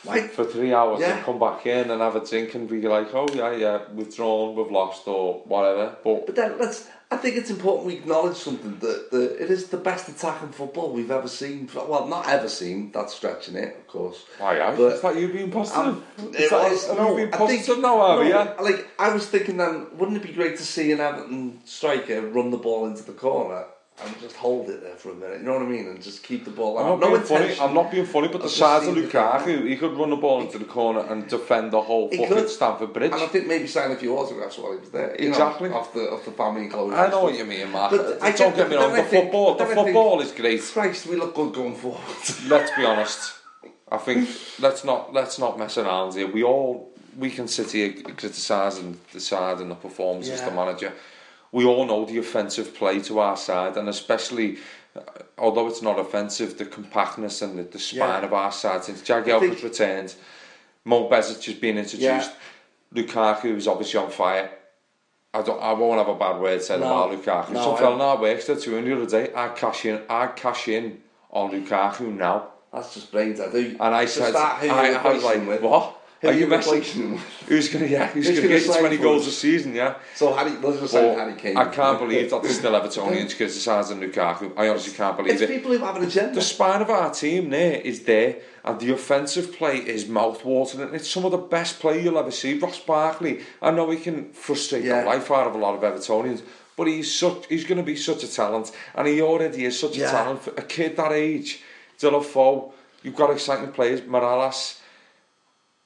Why- 0.03 0.27
For 0.27 0.45
three 0.45 0.73
hours 0.73 0.99
Yeah. 0.99 1.15
and 1.17 1.25
come 1.25 1.39
back 1.39 1.65
in 1.65 1.89
and 1.91 2.01
have 2.01 2.15
a 2.15 2.25
drink 2.25 2.53
and 2.55 2.67
be 2.69 2.81
like, 2.87 3.13
oh 3.13 3.27
yeah, 3.33 3.51
yeah, 3.51 3.79
we've 3.93 4.13
drawn, 4.15 4.55
we've 4.55 4.71
lost, 4.71 5.07
or 5.07 5.41
whatever. 5.45 5.95
But 6.03 6.25
But 6.27 6.35
then 6.35 6.57
let's. 6.59 6.87
I 7.09 7.15
think 7.15 7.37
it's 7.37 7.49
important 7.49 7.87
we 7.87 7.93
acknowledge 7.93 8.35
something 8.35 8.79
that, 8.79 9.11
that 9.11 9.41
it 9.41 9.49
is 9.49 9.67
the 9.69 9.77
best 9.77 10.09
attacking 10.09 10.49
football 10.49 10.91
we've 10.91 11.09
ever 11.09 11.29
seen. 11.29 11.69
Well, 11.73 12.05
not 12.05 12.27
ever 12.27 12.49
seen. 12.49 12.91
That's 12.91 13.13
stretching 13.13 13.55
it, 13.55 13.77
of 13.77 13.87
course. 13.87 14.25
Aye, 14.41 14.59
aye. 14.59 14.75
But- 14.75 14.93
Is 14.95 15.01
that 15.01 15.15
you 15.15 15.29
being 15.29 15.49
positive? 15.49 16.03
Is 16.17 16.35
it 16.41 16.49
that, 16.49 16.69
was, 16.71 16.89
are 16.89 16.95
no, 16.97 17.15
being 17.15 17.33
I 17.33 17.37
positive 17.37 17.65
think, 17.65 17.79
now, 17.81 18.01
are 18.01 18.15
no, 18.17 18.29
Yeah? 18.29 18.53
Like 18.61 18.85
I 18.99 19.13
was 19.13 19.25
thinking, 19.25 19.55
then 19.55 19.87
wouldn't 19.97 20.17
it 20.17 20.23
be 20.23 20.33
great 20.33 20.57
to 20.57 20.63
see 20.63 20.91
an 20.91 20.99
Everton 20.99 21.61
striker 21.63 22.21
run 22.21 22.51
the 22.51 22.57
ball 22.57 22.85
into 22.87 23.03
the 23.03 23.13
corner 23.13 23.65
and 24.03 24.19
just 24.21 24.35
hold 24.35 24.69
it 24.69 24.81
there 24.83 24.95
for 24.95 25.11
a 25.11 25.15
minute? 25.15 25.39
You 25.39 25.45
know 25.45 25.53
what 25.53 25.63
I 25.63 25.65
mean? 25.65 25.87
And 25.87 26.01
just 26.01 26.21
keep 26.23 26.45
the 26.45 26.51
ball 26.51 26.77
I'm 26.77 26.85
out. 26.85 26.99
not, 26.99 27.09
No 27.09 27.15
being 27.15 27.23
funny. 27.25 27.59
I'm 27.59 27.73
not 27.73 27.89
being 27.91 28.05
funny, 28.05 28.27
but 28.27 28.41
the 28.43 28.49
size 28.49 28.87
of 28.87 28.95
Lukaku, 28.95 29.67
he 29.67 29.75
could 29.75 29.93
run 29.97 30.11
the 30.11 30.15
ball 30.15 30.41
into 30.41 30.59
the 30.59 30.65
corner 30.65 30.99
and 31.01 31.27
defend 31.27 31.71
the 31.71 31.81
whole 31.81 32.09
fucking 32.09 32.27
could. 32.27 32.49
Stamford 32.49 32.93
Bridge. 32.93 33.11
And 33.11 33.21
I 33.21 33.27
think 33.27 33.47
maybe 33.47 33.65
sign 33.67 33.91
a 33.91 33.95
few 33.95 34.15
autographs 34.17 34.57
while 34.59 34.73
he 34.73 34.79
was 34.79 34.89
there. 34.91 35.15
You 35.19 35.29
Exactly. 35.29 35.69
Know, 35.69 35.77
off 35.77 35.93
the 35.93 36.11
off 36.11 36.25
the 36.25 36.31
family 36.31 36.63
enclosure. 36.65 36.95
I 36.95 37.09
know 37.09 37.23
what 37.23 37.35
you 37.35 37.45
mean, 37.45 37.71
Mark. 37.71 37.91
But 37.91 38.21
I 38.21 38.31
Don't 38.31 38.55
get 38.55 38.69
me 38.69 38.75
wrong, 38.75 38.91
the 38.93 39.03
think- 39.03 39.23
football, 39.25 39.55
the 39.55 39.63
I 39.63 39.67
think, 39.67 39.79
football 39.79 40.21
is 40.21 40.31
great. 40.31 40.61
Christ, 40.61 41.07
we 41.07 41.15
look 41.15 41.33
good 41.33 41.53
going 41.53 41.75
forward. 41.75 42.01
Let's 42.47 42.71
be 42.77 42.85
honest. 42.85 43.33
I 43.89 43.97
think 43.97 44.27
let's 44.59 44.83
not 44.83 45.13
let's 45.13 45.39
not 45.39 45.57
mess 45.57 45.77
around 45.77 46.13
here. 46.13 46.27
We 46.29 46.43
all 46.43 46.91
we 47.17 47.29
can 47.31 47.47
sit 47.47 47.71
here 47.71 47.93
criticising 48.03 48.99
the 49.13 49.19
side 49.19 49.59
and 49.59 49.71
the 49.71 49.75
performances, 49.75 50.39
Yeah. 50.39 50.49
the 50.49 50.55
manager. 50.55 50.93
We 51.51 51.65
all 51.65 51.85
know 51.85 52.05
the 52.05 52.17
offensive 52.17 52.75
play 52.75 52.99
to 53.01 53.19
our 53.19 53.37
side, 53.37 53.77
and 53.77 53.87
especially 53.89 54.57
uh, 54.95 55.01
although 55.37 55.67
it's 55.67 55.81
not 55.81 55.97
offensive, 55.99 56.57
the 56.57 56.65
compactness 56.65 57.41
and 57.41 57.57
the, 57.57 57.63
the 57.63 57.79
spine 57.79 57.99
Yeah. 58.21 58.25
of 58.25 58.33
our 58.33 58.51
side 58.51 58.83
since 58.83 59.01
I 59.09 59.21
Jagielka's 59.21 59.39
think- 59.41 59.63
returned, 59.63 60.15
Mo 60.85 61.09
Besic 61.09 61.43
has 61.45 61.55
been 61.55 61.77
introduced. 61.77 62.31
Lukaku 62.93 63.55
is 63.57 63.67
obviously 63.67 63.99
on 63.99 64.09
fire. 64.09 64.49
I 65.33 65.41
don't. 65.41 65.61
I 65.61 65.73
won't 65.73 65.97
have 65.99 66.07
a 66.07 66.15
bad 66.17 66.39
word 66.39 66.61
said 66.61 66.79
No. 66.79 66.85
about 67.09 67.11
Lukaku. 67.23 67.51
No, 67.51 67.63
Some 67.63 67.75
I- 67.75 67.77
fella 67.79 67.95
in 67.95 68.01
our 68.01 68.17
work 68.21 68.41
said 68.41 68.57
and 68.65 68.87
the 68.87 68.95
other 68.95 69.05
day, 69.05 69.33
"I'd 69.33 69.55
cash 69.55 69.85
in. 69.85 70.01
I'd 70.09 70.35
cash 70.35 70.67
in 70.69 71.01
on 71.31 71.51
Lukaku 71.51 72.13
now." 72.15 72.47
That's 72.73 72.93
just 72.93 73.11
brains. 73.11 73.39
I 73.39 73.51
do. 73.51 73.75
And 73.79 73.95
I 73.95 74.05
said, 74.05 74.35
I, 74.35 74.93
I 75.03 75.13
was 75.13 75.23
like, 75.23 75.45
with. 75.47 75.61
what? 75.61 75.96
Who 76.21 76.29
Are 76.29 76.33
you 76.33 76.47
replacing 76.47 77.03
him 77.03 77.11
with. 77.13 77.21
Who's 77.47 77.69
gonna, 77.69 77.85
yeah, 77.85 78.07
who's, 78.07 78.27
Who's 78.27 78.39
gonna, 78.39 78.49
gonna 78.49 78.59
get 78.65 78.79
20 78.79 78.97
goals 78.97 79.27
a 79.27 79.31
season? 79.31 79.75
Yeah. 79.75 79.95
So 80.15 80.33
Harry, 80.33 80.49
let's 80.51 80.79
just 80.79 80.93
say 80.93 81.13
Harry 81.13 81.35
Kane. 81.35 81.55
I 81.55 81.65
can't 81.65 81.99
believe 81.99 82.31
that 82.31 82.41
there's 82.41 82.57
still 82.57 82.71
Evertonians 82.71 83.37
criticising 83.37 83.99
Lukaku. 83.99 84.51
I 84.57 84.69
honestly 84.69 84.93
can't 84.93 85.15
believe 85.15 85.33
It's 85.33 85.41
it. 85.43 85.49
people 85.49 85.71
who 85.71 85.77
have 85.77 85.95
an 85.95 86.03
agenda. 86.05 86.33
The 86.33 86.41
spine 86.41 86.81
of 86.81 86.89
our 86.89 87.11
team 87.13 87.51
there 87.51 87.79
is 87.81 88.03
there, 88.05 88.37
and 88.65 88.79
the 88.79 88.91
offensive 88.93 89.55
play 89.55 89.77
is 89.77 90.07
mouth-watering. 90.07 90.91
It's 90.95 91.07
some 91.07 91.23
of 91.25 91.31
the 91.31 91.37
best 91.37 91.79
play 91.79 92.01
you'll 92.01 92.17
ever 92.17 92.31
see. 92.31 92.57
Ross 92.57 92.79
Barkley, 92.79 93.41
I 93.61 93.69
know 93.69 93.87
he 93.91 93.97
can 93.97 94.31
frustrate 94.33 94.83
Yeah. 94.85 95.01
the 95.01 95.07
life 95.07 95.29
out 95.29 95.45
of 95.45 95.53
a 95.53 95.59
lot 95.59 95.75
of 95.75 95.81
Evertonians, 95.81 96.41
but 96.75 96.87
he's 96.87 97.13
such, 97.13 97.45
he's 97.47 97.63
going 97.63 97.77
to 97.77 97.83
be 97.83 97.95
such 97.95 98.23
a 98.23 98.27
talent, 98.31 98.71
and 98.95 99.07
he 99.07 99.21
already 99.21 99.65
is 99.65 99.79
such 99.79 99.95
Yeah. 99.97 100.07
a 100.07 100.11
talent 100.11 100.41
for 100.41 100.49
a 100.57 100.63
kid 100.63 100.97
that 100.97 101.11
age. 101.11 101.61
Deulofeu, 101.99 102.71
you've 103.03 103.15
got 103.15 103.29
exciting 103.31 103.71
players. 103.71 104.01
Mirallas, 104.01 104.79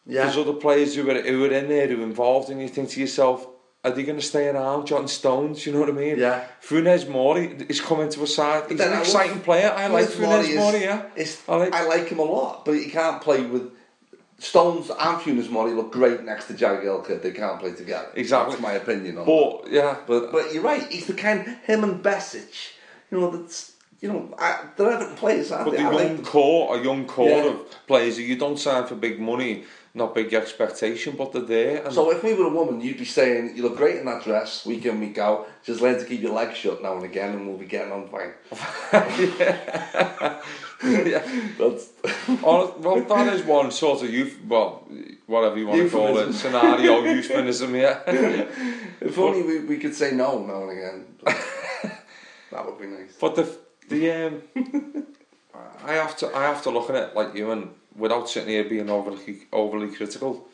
yeah. 0.05 0.23
there's 0.23 0.37
other 0.37 0.53
players 0.53 0.95
who 0.95 1.03
were 1.05 1.21
who 1.21 1.45
are 1.45 1.51
in 1.51 1.67
there 1.69 1.87
who 1.87 1.99
are 2.01 2.03
involved, 2.03 2.49
and 2.49 2.61
you 2.61 2.67
think 2.67 2.89
to 2.91 2.99
yourself, 2.99 3.47
are 3.83 3.91
they 3.91 4.03
going 4.03 4.19
to 4.19 4.25
stay 4.25 4.47
around? 4.47 4.85
John 4.87 5.07
Stones, 5.07 5.65
you 5.65 5.73
know 5.73 5.79
what 5.79 5.89
I 5.89 5.93
mean? 5.93 6.17
Yeah. 6.19 6.45
Funes 6.61 7.07
Mori 7.09 7.47
is 7.69 7.81
coming 7.81 8.09
to 8.09 8.23
a 8.23 8.27
side. 8.27 8.63
He's 8.69 8.79
an 8.79 8.93
I 8.93 8.99
exciting 8.99 9.33
love- 9.37 9.43
player. 9.43 9.73
I 9.75 9.87
like 9.87 10.07
Funes 10.07 10.55
Mori 10.55 10.77
is- 10.77 10.83
yeah. 10.83 11.05
is- 11.15 11.41
I 11.47 11.55
like, 11.55 11.73
I 11.73 11.83
like 11.85 12.07
him 12.09 12.19
a 12.19 12.23
lot, 12.23 12.63
but 12.65 12.73
he 12.73 12.85
can't 12.89 13.21
play 13.21 13.41
with 13.41 13.71
Stones 14.39 14.89
and 14.89 15.17
Funes 15.19 15.49
Mori 15.49 15.71
look 15.73 15.91
great 15.91 16.23
next 16.23 16.45
to 16.47 16.53
Jagielka. 16.53 17.21
They 17.21 17.31
can't 17.31 17.59
play 17.59 17.73
together. 17.73 18.09
Exactly. 18.15 18.53
That's 18.53 18.61
my 18.63 18.73
opinion 18.73 19.19
on 19.19 19.25
that. 19.25 19.61
but, 19.63 19.71
yeah. 19.71 19.97
But 20.07 20.31
but 20.31 20.51
you're 20.53 20.63
right. 20.63 20.87
He's 20.91 21.05
the 21.07 21.13
kind 21.13 21.57
him 21.63 21.83
and 21.83 22.03
Besic. 22.03 22.71
You 23.11 23.19
know 23.19 23.29
that's 23.37 23.73
you 23.99 24.09
know 24.11 24.33
I, 24.39 24.63
they're 24.77 24.89
Everton 24.91 25.15
players, 25.15 25.51
aren't 25.51 25.65
But 25.65 25.71
they? 25.77 25.83
the 25.83 25.89
I 25.89 25.91
young 25.91 26.15
like 26.17 26.25
core, 26.25 26.75
a 26.75 26.83
young 26.83 27.05
core 27.05 27.29
Yeah. 27.29 27.49
of 27.51 27.87
players 27.87 28.17
who 28.17 28.23
you 28.23 28.35
don't 28.35 28.57
sign 28.57 28.87
for 28.87 28.95
big 28.95 29.19
money, 29.19 29.65
not 29.93 30.15
big 30.15 30.33
expectation, 30.33 31.15
but 31.17 31.33
they're 31.33 31.41
there. 31.41 31.83
And 31.83 31.93
So 31.93 32.11
if 32.11 32.23
we 32.23 32.33
were 32.33 32.45
a 32.45 32.49
woman, 32.49 32.79
you'd 32.79 32.97
be 32.97 33.05
saying, 33.05 33.55
you 33.57 33.63
look 33.63 33.75
great 33.75 33.97
in 33.97 34.05
that 34.05 34.23
dress, 34.23 34.65
week 34.65 34.85
in, 34.85 34.99
week 34.99 35.17
out, 35.17 35.49
just 35.63 35.81
learn 35.81 35.99
to 35.99 36.05
keep 36.05 36.21
your 36.21 36.33
legs 36.33 36.57
shut 36.57 36.81
now 36.81 36.95
and 36.95 37.03
again 37.03 37.33
and 37.33 37.47
we'll 37.47 37.57
be 37.57 37.65
getting 37.65 37.91
on 37.91 38.07
fine. 38.07 38.33
yeah. 40.83 41.21
That's, 41.59 41.89
well, 42.41 43.01
that 43.01 43.33
is 43.33 43.43
one 43.43 43.71
sort 43.71 44.03
of 44.03 44.09
youth, 44.09 44.39
well, 44.47 44.87
whatever 45.27 45.57
you 45.57 45.67
want 45.67 45.81
to 45.81 45.89
call 45.89 46.17
it, 46.17 46.27
Euphemism. 46.27 46.33
scenario 46.33 47.03
euphemism, 47.13 47.75
yeah. 47.75 47.99
if 49.01 49.17
only 49.17 49.43
we, 49.43 49.59
we 49.59 49.77
could 49.77 49.93
say 49.93 50.11
no 50.13 50.45
now 50.45 50.69
and 50.69 50.71
again. 50.71 51.05
that 52.51 52.65
would 52.65 52.79
be 52.79 52.87
nice. 52.87 53.13
But 53.19 53.35
the 53.35 53.57
the 53.89 54.09
um, 54.27 54.41
I 55.83 55.93
have 55.93 56.15
to 56.17 56.33
I 56.35 56.43
have 56.43 56.61
to 56.63 56.69
look 56.69 56.89
at 56.89 56.95
it 56.95 57.15
like 57.15 57.35
you 57.35 57.51
and 57.51 57.73
without 57.95 58.29
sitting 58.29 58.49
here 58.49 58.63
being 58.63 58.89
overly 58.89 59.39
overly 59.51 59.93
critical. 59.95 60.47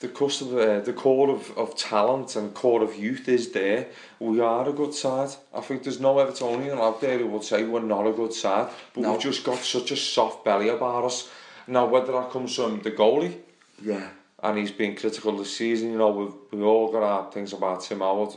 The 0.00 0.08
cost 0.08 0.42
of 0.42 0.52
uh, 0.54 0.80
the 0.80 0.92
core 0.92 1.30
of, 1.30 1.56
of 1.56 1.74
talent 1.74 2.36
and 2.36 2.52
core 2.52 2.82
of 2.82 2.96
youth 2.96 3.28
is 3.28 3.52
there. 3.52 3.86
We 4.20 4.40
are 4.40 4.68
a 4.68 4.72
good 4.72 4.92
side. 4.92 5.30
I 5.54 5.60
think 5.62 5.84
there's 5.84 6.00
no 6.00 6.16
Evertonian 6.16 6.78
out 6.78 7.00
there 7.00 7.18
who 7.18 7.28
would 7.28 7.44
say 7.44 7.64
we're 7.64 7.80
not 7.80 8.06
a 8.06 8.12
good 8.12 8.34
side, 8.34 8.68
but 8.92 9.00
No. 9.00 9.12
we've 9.12 9.20
just 9.22 9.42
got 9.42 9.58
such 9.58 9.90
a 9.92 9.96
soft 9.96 10.44
belly 10.44 10.68
about 10.68 11.04
us. 11.04 11.30
Now, 11.66 11.86
whether 11.86 12.12
that 12.12 12.30
comes 12.30 12.54
from 12.54 12.80
the 12.82 12.90
goalie, 12.90 13.38
Yeah. 13.82 14.08
and 14.42 14.58
he's 14.58 14.70
been 14.70 14.96
critical 14.96 15.32
this 15.38 15.56
season. 15.56 15.92
You 15.92 15.98
know, 15.98 16.10
we've 16.10 16.34
we 16.60 16.62
all 16.62 16.92
got 16.92 17.02
our 17.02 17.32
things 17.32 17.54
about 17.54 17.80
Tim 17.80 18.00
Howard. 18.00 18.36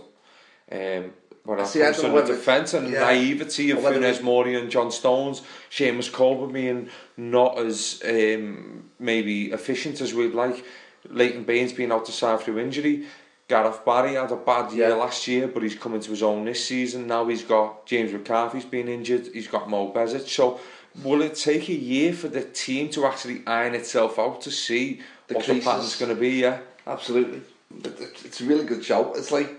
Um, 0.72 1.14
but 1.46 1.66
See, 1.66 1.82
I 1.82 1.86
comes 1.86 2.02
don't 2.02 2.16
to 2.16 2.22
the 2.22 2.28
defence 2.38 2.74
and 2.74 2.90
yeah. 2.92 3.00
naivety 3.00 3.72
of 3.72 3.80
Funes 3.80 4.22
Mori 4.22 4.56
and 4.56 4.70
John 4.70 4.92
Stones, 4.92 5.42
Seamus 5.72 6.12
Coleman 6.12 6.52
being 6.54 6.90
not 7.18 7.58
as 7.58 8.02
um, 8.08 8.90
maybe 9.00 9.52
efficient 9.52 10.00
as 10.02 10.14
we'd 10.14 10.34
like, 10.36 10.64
Leighton 11.10 11.44
Baines 11.44 11.74
being 11.74 11.92
out 11.92 12.06
to 12.06 12.12
side 12.12 12.42
through 12.42 12.60
injury. 12.60 13.06
Gareth 13.48 13.84
Barry 13.84 14.14
had 14.14 14.32
a 14.32 14.36
bad 14.36 14.72
year 14.74 14.90
Yeah. 14.90 14.96
last 14.96 15.28
year, 15.28 15.48
but 15.48 15.64
he's 15.64 15.74
coming 15.74 16.00
to 16.02 16.10
his 16.12 16.22
own 16.22 16.46
this 16.46 16.64
season. 16.64 17.08
Now 17.08 17.26
he's 17.28 17.42
got 17.44 17.86
James 17.88 18.12
McCarthy's 18.14 18.66
been 18.66 18.88
injured. 18.88 19.28
He's 19.34 19.48
got 19.48 19.68
Mo 19.68 19.92
Besic. 19.92 20.28
So 20.28 20.60
will 21.04 21.24
it 21.24 21.34
take 21.36 21.68
a 21.70 21.74
year 21.74 22.14
for 22.14 22.28
the 22.28 22.44
team 22.44 22.90
to 22.92 23.06
actually 23.08 23.42
iron 23.48 23.74
itself 23.74 24.20
out 24.20 24.42
to 24.42 24.52
see 24.52 25.02
The 25.28 25.36
what 25.36 25.46
creases. 25.46 25.64
the 25.64 25.70
pattern's 25.72 25.96
going 25.96 26.14
to 26.14 26.20
be? 26.22 26.30
Yeah. 26.42 26.60
Absolutely. 26.86 27.42
But 27.72 27.96
It's 28.24 28.40
a 28.42 28.46
really 28.46 28.66
good 28.66 28.84
show. 28.86 29.14
It's 29.14 29.32
like 29.32 29.59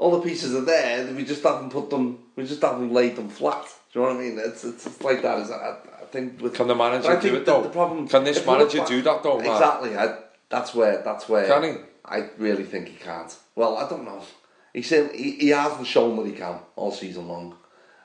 all 0.00 0.12
the 0.12 0.26
pieces 0.26 0.54
are 0.54 0.62
there. 0.64 1.12
We 1.12 1.26
just 1.26 1.42
haven't 1.42 1.70
put 1.70 1.90
them. 1.90 2.18
We 2.34 2.46
just 2.46 2.62
haven't 2.62 2.90
laid 2.90 3.16
them 3.16 3.28
flat. 3.28 3.66
Do 3.92 4.00
you 4.00 4.06
know 4.06 4.14
what 4.14 4.16
I 4.16 4.24
mean? 4.24 4.38
It's 4.38 4.64
it's, 4.64 4.86
it's 4.86 5.02
like 5.02 5.20
that. 5.20 5.40
Is 5.40 5.50
I, 5.50 5.76
I 6.00 6.04
think 6.06 6.40
with 6.40 6.54
Can 6.54 6.68
the 6.68 6.74
manager 6.74 7.10
I 7.10 7.16
do 7.16 7.20
think 7.20 7.34
it 7.34 7.44
though? 7.46 7.62
The 7.62 7.68
problem, 7.68 8.08
Can 8.08 8.24
this 8.24 8.38
if 8.38 8.46
you 8.46 8.50
look 8.50 8.58
manager 8.60 8.78
back- 8.78 8.88
do 8.88 9.02
that 9.02 9.22
though? 9.22 9.40
Exactly. 9.40 9.96
I, 9.98 10.16
that's 10.48 10.74
where. 10.74 11.02
That's 11.02 11.28
where. 11.28 11.46
Can 11.46 11.62
he? 11.64 11.80
I 12.06 12.30
really 12.38 12.64
think 12.64 12.88
he 12.88 12.94
can't. 12.96 13.36
Well, 13.54 13.76
I 13.76 13.88
don't 13.90 14.06
know. 14.06 14.22
He 14.72 14.80
said 14.80 15.14
he, 15.14 15.32
he 15.32 15.48
hasn't 15.50 15.86
shown 15.86 16.16
that 16.16 16.26
he 16.26 16.32
can 16.32 16.60
all 16.76 16.92
season 16.92 17.28
long, 17.28 17.56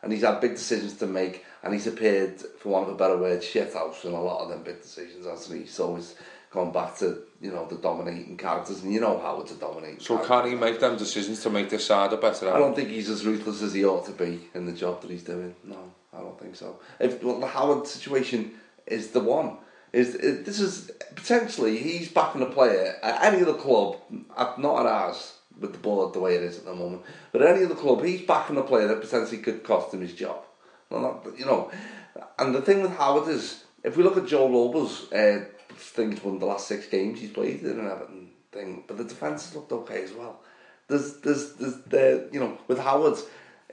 and 0.04 0.12
he's 0.12 0.24
had 0.24 0.42
big 0.42 0.56
decisions 0.56 0.96
to 0.98 1.08
make, 1.08 1.46
and 1.64 1.74
he's 1.74 1.88
appeared, 1.88 2.42
for 2.60 2.70
want 2.70 2.90
of 2.90 2.96
a 2.96 2.98
better 2.98 3.18
word, 3.18 3.40
shithouse 3.40 4.04
in 4.04 4.12
a 4.12 4.22
lot 4.22 4.44
of 4.44 4.50
them 4.50 4.64
big 4.64 4.82
decisions, 4.82 5.26
hasn't 5.26 5.62
he? 5.62 5.66
So 5.66 5.96
he's 5.96 6.16
gone 6.56 6.72
back 6.72 6.98
to 6.98 7.20
you 7.42 7.52
know 7.52 7.68
the 7.68 7.76
dominating 7.76 8.38
characters, 8.38 8.82
and 8.82 8.92
you 8.92 9.00
know 9.00 9.20
how 9.20 9.42
it's 9.42 9.52
a 9.52 9.56
dominating. 9.56 10.00
So 10.00 10.16
character. 10.16 10.42
can 10.42 10.50
he 10.50 10.56
make 10.56 10.80
them 10.80 10.98
decisions 10.98 11.44
to 11.44 11.50
make 11.50 11.70
this 11.70 11.86
side 11.86 12.12
a 12.14 12.18
better? 12.18 12.52
I 12.52 12.58
don't 12.58 12.76
think 12.76 12.90
he's 12.90 13.10
as 13.10 13.26
ruthless 13.26 13.62
as 13.62 13.74
he 13.74 13.86
ought 13.86 14.06
to 14.06 14.12
be 14.12 14.50
in 14.56 14.66
the 14.66 14.72
job 14.72 15.02
that 15.02 15.12
he's 15.12 15.24
doing. 15.24 15.54
No, 15.64 15.78
I 16.14 16.22
don't 16.22 16.40
think 16.40 16.56
so. 16.56 16.80
If 17.00 17.24
well, 17.24 17.40
the 17.40 17.48
Howard 17.48 17.86
situation 17.86 18.54
is 18.88 19.12
the 19.12 19.20
one, 19.20 19.58
is 19.94 20.16
it, 20.16 20.46
this 20.46 20.60
is 20.60 20.92
potentially 21.16 21.78
he's 21.78 22.10
backing 22.10 22.42
a 22.42 22.48
player 22.48 22.96
at 23.04 23.24
any 23.24 23.44
other 23.44 23.54
club, 23.54 23.98
at, 24.38 24.58
not 24.58 24.80
at 24.80 24.86
ours 24.86 25.34
with 25.60 25.74
the 25.74 25.78
board 25.78 26.14
the 26.14 26.20
way 26.20 26.36
it 26.36 26.44
is 26.44 26.58
at 26.58 26.66
the 26.66 26.74
moment, 26.74 27.02
but 27.32 27.42
at 27.42 27.56
any 27.56 27.66
other 27.66 27.76
club, 27.76 28.04
he's 28.04 28.22
backing 28.22 28.58
a 28.58 28.64
player 28.64 28.88
that 28.88 29.02
potentially 29.02 29.38
could 29.38 29.64
cost 29.64 29.94
him 29.94 30.02
his 30.02 30.14
job. 30.14 30.38
Not, 30.92 31.26
you 31.38 31.46
know, 31.46 31.72
and 32.40 32.54
the 32.54 32.62
thing 32.62 32.82
with 32.82 32.96
Howard 32.96 33.28
is, 33.28 33.64
if 33.84 33.98
we 33.98 34.04
look 34.04 34.18
at 34.18 34.28
Joe 34.28 34.50
Robles, 34.50 35.12
uh, 35.12 35.46
He's 35.78 36.24
won 36.24 36.40
the 36.40 36.46
last 36.46 36.68
six 36.68 36.88
games 36.88 37.20
he's 37.20 37.32
played 37.32 37.62
in 37.62 37.80
an 37.80 37.88
Everton 37.88 38.30
thing, 38.52 38.84
but 38.88 38.98
the 38.98 39.04
defence 39.04 39.46
has 39.46 39.56
looked 39.56 39.72
okay 39.72 40.04
as 40.04 40.14
well. 40.14 40.42
There's, 40.88 41.18
there's, 41.18 41.54
there's 41.54 41.78
the, 41.88 42.30
you 42.32 42.40
know, 42.40 42.58
with 42.68 42.80
Howard, 42.80 43.18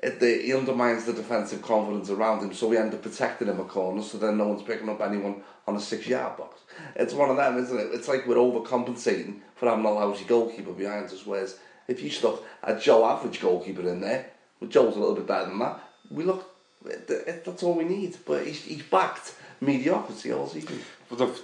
it, 0.03 0.19
the, 0.19 0.43
he 0.43 0.55
undermines 0.55 1.05
the 1.05 1.13
defensive 1.13 1.63
confidence 1.63 2.11
around 2.11 2.43
him, 2.43 2.53
so 2.55 2.69
we 2.69 2.77
end 2.77 2.95
up 2.95 3.03
protecting 3.03 3.49
him 3.49 3.61
a 3.61 3.65
corner, 3.65 4.03
so 4.03 4.19
then 4.19 4.39
no 4.39 4.49
one's 4.49 4.63
picking 4.63 4.89
up 4.89 5.01
anyone 5.01 5.43
on 5.67 5.77
a 5.77 5.81
six-yard 5.81 6.37
box. 6.37 6.61
It's 6.97 7.15
one 7.15 7.31
of 7.31 7.37
them, 7.37 7.59
isn't 7.59 7.79
it? 7.79 7.89
It's 7.93 8.09
like 8.09 8.27
we're 8.27 8.37
overcompensating 8.37 9.41
for 9.55 9.69
having 9.69 9.85
a 9.85 9.91
lousy 9.91 10.25
goalkeeper 10.25 10.73
behind 10.73 11.07
us, 11.07 11.27
whereas 11.27 11.59
if 11.87 12.03
you 12.03 12.11
stuck 12.11 12.43
a 12.63 12.79
Joe 12.79 13.05
average 13.05 13.41
goalkeeper 13.41 13.89
in 13.89 14.01
there, 14.01 14.31
well, 14.61 14.71
Joe's 14.71 14.97
a 14.97 14.99
little 14.99 15.15
bit 15.17 15.27
better 15.27 15.51
than 15.51 15.59
that, 15.59 15.81
we 16.11 16.25
look, 16.25 16.53
it, 16.85 17.09
it, 17.09 17.45
that's 17.45 17.63
all 17.63 17.75
we 17.75 17.85
need. 17.85 18.17
But 18.27 18.47
he's, 18.47 18.63
he's 18.63 18.83
backed 18.83 19.35
mediocrity 19.61 20.33
all 20.33 20.49
season. 20.49 20.81
But 21.09 21.19
the, 21.19 21.41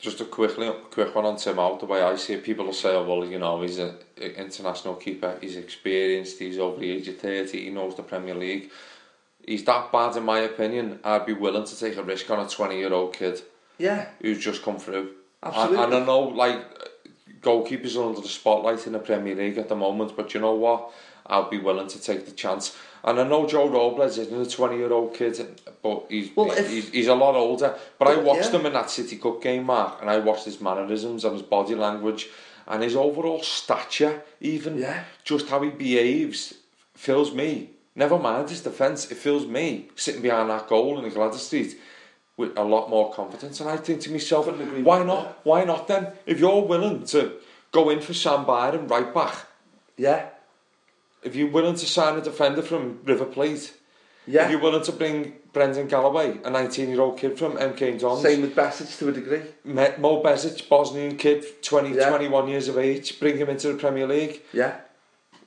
just 0.00 0.20
a 0.20 0.24
quickly, 0.24 0.70
quick 0.90 1.14
one 1.14 1.26
on 1.26 1.36
Tim 1.36 1.58
out. 1.58 1.80
The 1.80 1.86
way 1.86 2.02
I 2.02 2.16
see 2.16 2.34
it, 2.34 2.42
people 2.42 2.64
will 2.64 2.72
say, 2.72 2.90
oh, 2.90 3.04
well, 3.04 3.24
you 3.24 3.38
know, 3.38 3.60
he's 3.60 3.78
an 3.78 3.94
international 4.16 4.94
keeper. 4.94 5.36
He's 5.40 5.56
experienced. 5.56 6.38
He's 6.38 6.58
over 6.58 6.80
the 6.80 6.90
age 6.90 7.08
of 7.08 7.18
30. 7.18 7.64
He 7.64 7.70
knows 7.70 7.94
the 7.94 8.02
Premier 8.02 8.34
League. 8.34 8.70
He's 9.46 9.64
that 9.64 9.92
bad, 9.92 10.16
in 10.16 10.24
my 10.24 10.40
opinion. 10.40 11.00
I'd 11.04 11.26
be 11.26 11.32
willing 11.32 11.64
to 11.64 11.78
take 11.78 11.96
a 11.96 12.02
risk 12.02 12.30
on 12.30 12.40
a 12.40 12.44
20-year-old 12.44 13.14
kid 13.14 13.42
Yeah, 13.78 14.06
who's 14.20 14.38
just 14.38 14.62
come 14.62 14.78
through. 14.78 15.12
Absolutely. 15.42 15.76
And, 15.76 15.92
and 15.94 16.02
I 16.02 16.06
know, 16.06 16.20
like, 16.20 16.64
goalkeepers 17.40 17.96
are 17.96 18.08
under 18.08 18.20
the 18.20 18.28
spotlight 18.28 18.86
in 18.86 18.92
the 18.92 18.98
Premier 18.98 19.34
League 19.34 19.58
at 19.58 19.68
the 19.68 19.76
moment, 19.76 20.16
but 20.16 20.34
you 20.34 20.40
know 20.40 20.54
what? 20.54 20.92
I'll 21.30 21.48
be 21.48 21.58
willing 21.58 21.88
to 21.88 22.00
take 22.02 22.26
the 22.26 22.32
chance. 22.32 22.76
And 23.02 23.18
I 23.18 23.24
know 23.24 23.46
Joe 23.46 23.68
Robles 23.68 24.18
isn't 24.18 24.46
a 24.46 24.50
20 24.50 24.76
year 24.76 24.92
old 24.92 25.14
kid, 25.14 25.60
but 25.82 26.04
he's, 26.10 26.30
Well, 26.36 26.50
if- 26.50 26.68
he's 26.68 26.90
he's 26.90 27.08
a 27.08 27.14
lot 27.14 27.34
older. 27.36 27.74
But 27.98 28.08
I 28.08 28.16
watched 28.16 28.52
yeah. 28.52 28.58
him 28.60 28.66
in 28.66 28.72
that 28.74 28.90
City 28.90 29.16
Cup 29.16 29.40
game, 29.40 29.64
Mark, 29.64 30.00
and 30.02 30.10
I 30.10 30.18
watched 30.18 30.44
his 30.44 30.60
mannerisms 30.60 31.24
and 31.24 31.32
his 31.34 31.42
body 31.42 31.74
language 31.74 32.28
and 32.66 32.82
his 32.82 32.94
overall 32.96 33.42
stature, 33.42 34.22
even 34.40 34.78
Yeah. 34.78 35.04
just 35.24 35.48
how 35.48 35.62
he 35.62 35.70
behaves, 35.70 36.54
fills 36.94 37.32
me. 37.32 37.70
Never 37.96 38.18
mind 38.18 38.50
his 38.50 38.60
defence, 38.62 39.10
it 39.10 39.16
fills 39.16 39.46
me 39.46 39.88
sitting 39.96 40.22
behind 40.22 40.50
that 40.50 40.68
goal 40.68 40.98
in 40.98 41.04
the 41.04 41.10
Gwladys 41.10 41.38
Street 41.48 41.78
with 42.36 42.56
a 42.56 42.62
lot 42.62 42.88
more 42.90 43.12
confidence. 43.12 43.60
And 43.60 43.68
I 43.70 43.76
think 43.76 44.00
to 44.02 44.10
myself, 44.10 44.46
why 44.82 45.02
not? 45.04 45.40
Why 45.44 45.64
not 45.64 45.88
then? 45.88 46.08
If 46.26 46.38
you're 46.38 46.62
willing 46.62 47.04
to 47.06 47.32
go 47.72 47.88
in 47.90 48.00
for 48.00 48.14
Sam 48.14 48.44
Byron 48.44 48.86
right 48.88 49.12
back, 49.12 49.34
yeah, 49.96 50.26
if 51.22 51.36
you're 51.36 51.50
willing 51.50 51.74
to 51.74 51.86
sign 51.86 52.16
a 52.18 52.20
defender 52.20 52.62
from 52.62 53.00
River 53.04 53.26
Plate, 53.26 53.74
yeah. 54.26 54.44
if 54.44 54.50
you're 54.50 54.60
willing 54.60 54.84
to 54.84 54.92
bring 54.92 55.34
Brendan 55.52 55.88
Galloway, 55.88 56.38
a 56.44 56.50
19 56.50 56.88
year 56.88 57.00
old 57.00 57.18
kid 57.18 57.38
from 57.38 57.54
MK 57.54 58.00
Dons, 58.00 58.22
Same 58.22 58.42
with 58.42 58.54
Bassett 58.54 58.88
to 58.98 59.08
a 59.08 59.12
degree. 59.12 59.42
Mo 59.64 60.22
Besic, 60.22 60.68
Bosnian 60.68 61.16
kid, 61.16 61.62
20, 61.62 61.96
Yeah. 61.96 62.08
21 62.08 62.48
years 62.48 62.68
of 62.68 62.78
age, 62.78 63.18
bring 63.20 63.36
him 63.36 63.48
into 63.48 63.72
the 63.72 63.78
Premier 63.78 64.06
League. 64.06 64.42
Yeah, 64.52 64.76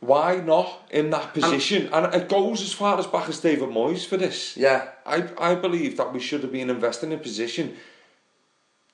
Why 0.01 0.35
not 0.37 0.87
in 0.91 1.09
that 1.11 1.33
position? 1.33 1.89
And, 1.93 2.13
it 2.13 2.27
goes 2.27 2.61
as 2.61 2.73
far 2.73 2.99
as 2.99 3.07
back 3.07 3.29
as 3.29 3.39
David 3.39 3.69
Moyes 3.69 4.05
for 4.05 4.17
this. 4.17 4.57
yeah, 4.57 4.89
I, 5.05 5.29
I 5.37 5.55
believe 5.55 5.95
that 5.97 6.11
we 6.13 6.19
should 6.19 6.41
have 6.43 6.51
been 6.51 6.69
investing 6.69 7.11
in 7.13 7.19
position 7.19 7.77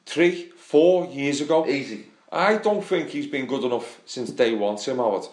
three, 0.05 0.51
four 0.55 1.07
years 1.07 1.41
ago. 1.41 1.65
easy. 1.65 2.05
I 2.31 2.57
don't 2.57 2.83
think 2.85 3.09
he's 3.09 3.25
been 3.25 3.47
good 3.47 3.63
enough 3.63 4.01
since 4.05 4.29
day 4.29 4.53
one, 4.53 4.77
Tim 4.77 4.97
Howard. 4.97 5.25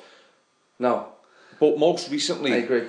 No, 0.78 1.08
But 1.58 1.78
most 1.78 2.10
recently, 2.10 2.52
I 2.52 2.56
agree. 2.56 2.84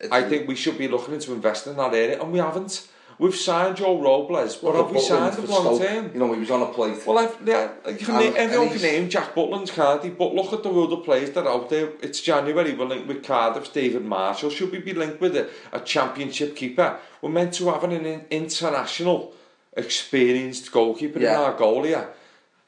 It's 0.00 0.12
I 0.12 0.22
think 0.28 0.48
we 0.48 0.56
should 0.56 0.78
be 0.78 0.88
looking 0.88 1.14
into 1.14 1.32
investing 1.32 1.72
in 1.72 1.76
that 1.78 1.94
area, 1.94 2.20
and 2.20 2.32
we 2.32 2.38
haven't. 2.38 2.88
We've 3.16 3.34
signed 3.34 3.76
Joe 3.76 4.00
Robles, 4.00 4.56
but 4.56 4.74
have 4.74 4.90
we 4.90 5.00
signed 5.00 5.38
him 5.38 5.46
long 5.46 5.78
term? 5.78 6.10
You 6.12 6.18
know, 6.18 6.32
he 6.32 6.40
was 6.40 6.50
on 6.50 6.62
a 6.62 6.72
plate. 6.72 7.00
Well, 7.06 7.18
I've, 7.18 7.36
yeah, 7.46 7.70
you 7.88 7.96
can 7.96 8.16
and, 8.16 8.24
name, 8.24 8.34
everyone 8.36 8.70
can 8.70 8.82
name 8.82 9.08
Jack 9.08 9.36
Butland, 9.36 9.68
can't 9.70 10.02
he? 10.02 10.10
But 10.10 10.34
look 10.34 10.52
at 10.52 10.64
the 10.64 10.70
other 10.70 10.96
players 10.96 11.30
that 11.30 11.46
are 11.46 11.50
out 11.50 11.70
there. 11.70 11.92
It's 12.02 12.20
January, 12.20 12.74
we're 12.74 12.86
linked 12.86 13.06
with 13.06 13.22
Cardiff's 13.22 13.68
David 13.68 14.04
Marshall. 14.04 14.50
Should 14.50 14.72
we 14.72 14.80
be 14.80 14.94
linked 14.94 15.20
with 15.20 15.36
a, 15.36 15.48
a 15.72 15.78
championship 15.80 16.56
keeper? 16.56 16.98
We're 17.22 17.30
meant 17.30 17.54
to 17.54 17.70
have 17.70 17.84
an, 17.84 17.92
an 17.92 18.24
international 18.30 19.32
experienced 19.76 20.72
goalkeeper 20.72 21.20
yeah. 21.20 21.34
in 21.34 21.40
our 21.40 21.52
goal 21.56 21.84
here. 21.84 22.08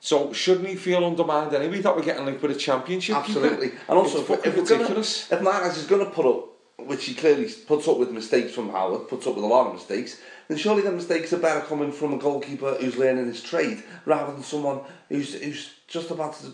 So 0.07 0.32
shouldn't 0.32 0.68
he 0.68 0.76
feel 0.76 1.04
undermined 1.04 1.52
anyway 1.52 1.80
that 1.80 1.96
we're 1.96 2.04
getting 2.04 2.26
linked 2.26 2.40
with 2.40 2.52
a 2.52 2.54
championship 2.54 3.16
Absolutely. 3.16 3.70
keeper? 3.70 3.82
And 3.88 3.98
also, 3.98 4.20
it's 4.20 4.46
if, 4.46 4.57
we're 4.57 4.62
gonna, 4.62 4.78
ridiculous. 4.78 5.32
if 5.32 5.42
Martinez 5.42 5.78
is 5.78 5.86
going 5.88 6.04
to 6.04 6.12
put 6.12 6.24
up, 6.24 6.46
which 6.78 7.07
he 7.07 7.14
clearly 7.14 7.50
puts 7.66 7.88
up 7.88 7.98
with 7.98 8.12
mistakes 8.12 8.52
from 8.52 8.68
Howard, 8.68 9.09
puts 9.09 9.26
up 9.26 9.34
with 9.34 9.42
a 9.42 9.48
lot 9.48 9.66
of 9.66 9.74
mistakes, 9.74 10.20
then 10.46 10.59
surely 10.59 10.82
the 10.82 10.92
mistakes 10.92 11.32
are 11.32 11.38
better 11.38 11.61
coming 11.62 11.90
from 11.90 12.14
a 12.14 12.18
goalkeeper 12.18 12.74
who's 12.74 12.96
learning 12.96 13.26
his 13.26 13.42
trade 13.42 13.82
rather 14.04 14.32
than 14.32 14.44
someone 14.44 14.78
who's 15.09 15.34
who's 15.42 15.74
just 15.88 16.12
about 16.12 16.34
to 16.34 16.52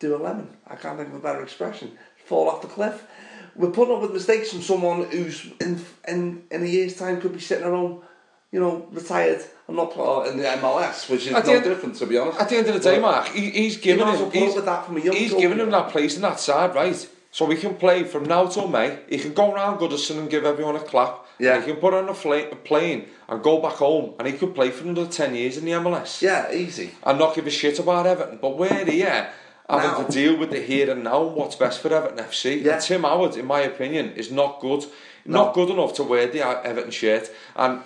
do 0.00 0.16
a 0.16 0.18
lemon. 0.18 0.48
I 0.66 0.74
can't 0.74 0.96
think 0.96 1.10
of 1.10 1.14
a 1.14 1.20
better 1.20 1.44
expression. 1.44 1.96
Fall 2.26 2.48
off 2.48 2.60
the 2.60 2.66
cliff. 2.66 3.06
We're 3.54 3.70
putting 3.70 3.94
up 3.94 4.02
with 4.02 4.10
mistakes 4.10 4.50
from 4.50 4.62
someone 4.62 5.04
who's 5.04 5.46
in 5.60 5.80
in 6.08 6.42
in 6.50 6.64
a 6.64 6.66
year's 6.66 6.96
time 6.96 7.20
could 7.20 7.34
be 7.34 7.38
sitting 7.38 7.66
around, 7.66 8.02
you 8.50 8.58
know, 8.58 8.88
retired 8.90 9.44
and 9.66 9.76
not 9.76 9.92
playing 9.92 10.32
in 10.32 10.36
the 10.38 10.44
MLS, 10.44 11.08
which 11.08 11.26
is 11.26 11.32
no 11.32 11.42
different 11.42 11.96
to 11.96 12.06
be 12.06 12.18
honest. 12.18 12.40
At 12.40 12.48
the 12.48 12.56
end 12.56 12.68
of 12.68 12.74
the 12.74 12.80
day, 12.80 12.98
Mark, 12.98 13.28
he, 13.28 13.50
he's 13.50 13.76
given 13.76 14.06
him 14.06 14.14
well 14.14 14.30
put 14.30 14.36
up 14.36 14.42
he's, 14.42 14.64
that 14.64 14.86
from 14.86 14.96
a 14.96 15.00
young 15.00 15.16
he's 15.16 15.34
given 15.34 15.60
him 15.60 15.70
that 15.70 15.90
place 15.90 16.16
in 16.16 16.22
that 16.22 16.40
side, 16.40 16.74
right? 16.74 17.08
So 17.30 17.44
we 17.46 17.56
can 17.56 17.74
play 17.74 18.04
from 18.04 18.24
now 18.26 18.46
till 18.46 18.68
May. 18.68 19.00
He 19.08 19.18
can 19.18 19.34
go 19.34 19.52
around 19.52 19.78
Goodison 19.78 20.18
and 20.18 20.30
give 20.30 20.44
everyone 20.44 20.76
a 20.76 20.80
clap. 20.80 21.26
Yeah. 21.40 21.58
He 21.60 21.72
can 21.72 21.76
put 21.80 21.92
on 21.92 22.08
a, 22.08 22.14
fla- 22.14 22.48
a 22.48 22.54
plane 22.54 23.06
and 23.28 23.42
go 23.42 23.60
back 23.60 23.72
home, 23.72 24.14
and 24.18 24.28
he 24.28 24.34
could 24.34 24.54
play 24.54 24.70
for 24.70 24.84
another 24.84 25.10
ten 25.10 25.34
years 25.34 25.56
in 25.56 25.64
the 25.64 25.72
MLS. 25.72 26.22
Yeah, 26.22 26.52
easy. 26.52 26.92
and 27.02 27.18
not 27.18 27.34
give 27.34 27.46
a 27.46 27.50
shit 27.50 27.80
about 27.80 28.06
Everton. 28.06 28.38
But 28.40 28.56
we're 28.56 28.84
here 28.84 29.30
having 29.68 29.90
Now. 29.90 30.04
to 30.04 30.12
deal 30.12 30.38
with 30.38 30.50
the 30.50 30.60
here 30.60 30.90
and 30.90 31.02
now 31.02 31.26
and 31.26 31.34
what's 31.34 31.56
best 31.56 31.80
for 31.80 31.92
Everton 31.92 32.18
FC. 32.18 32.62
Yeah. 32.62 32.74
And 32.74 32.82
Tim 32.82 33.02
Howard, 33.02 33.36
in 33.36 33.46
my 33.46 33.60
opinion, 33.60 34.12
is 34.12 34.30
not 34.30 34.60
good. 34.60 34.84
No. 35.26 35.44
Not 35.44 35.54
good 35.54 35.70
enough 35.70 35.94
to 35.94 36.04
wear 36.04 36.28
the 36.28 36.46
Everton 36.46 36.90
shirt. 36.92 37.30
And 37.56 37.82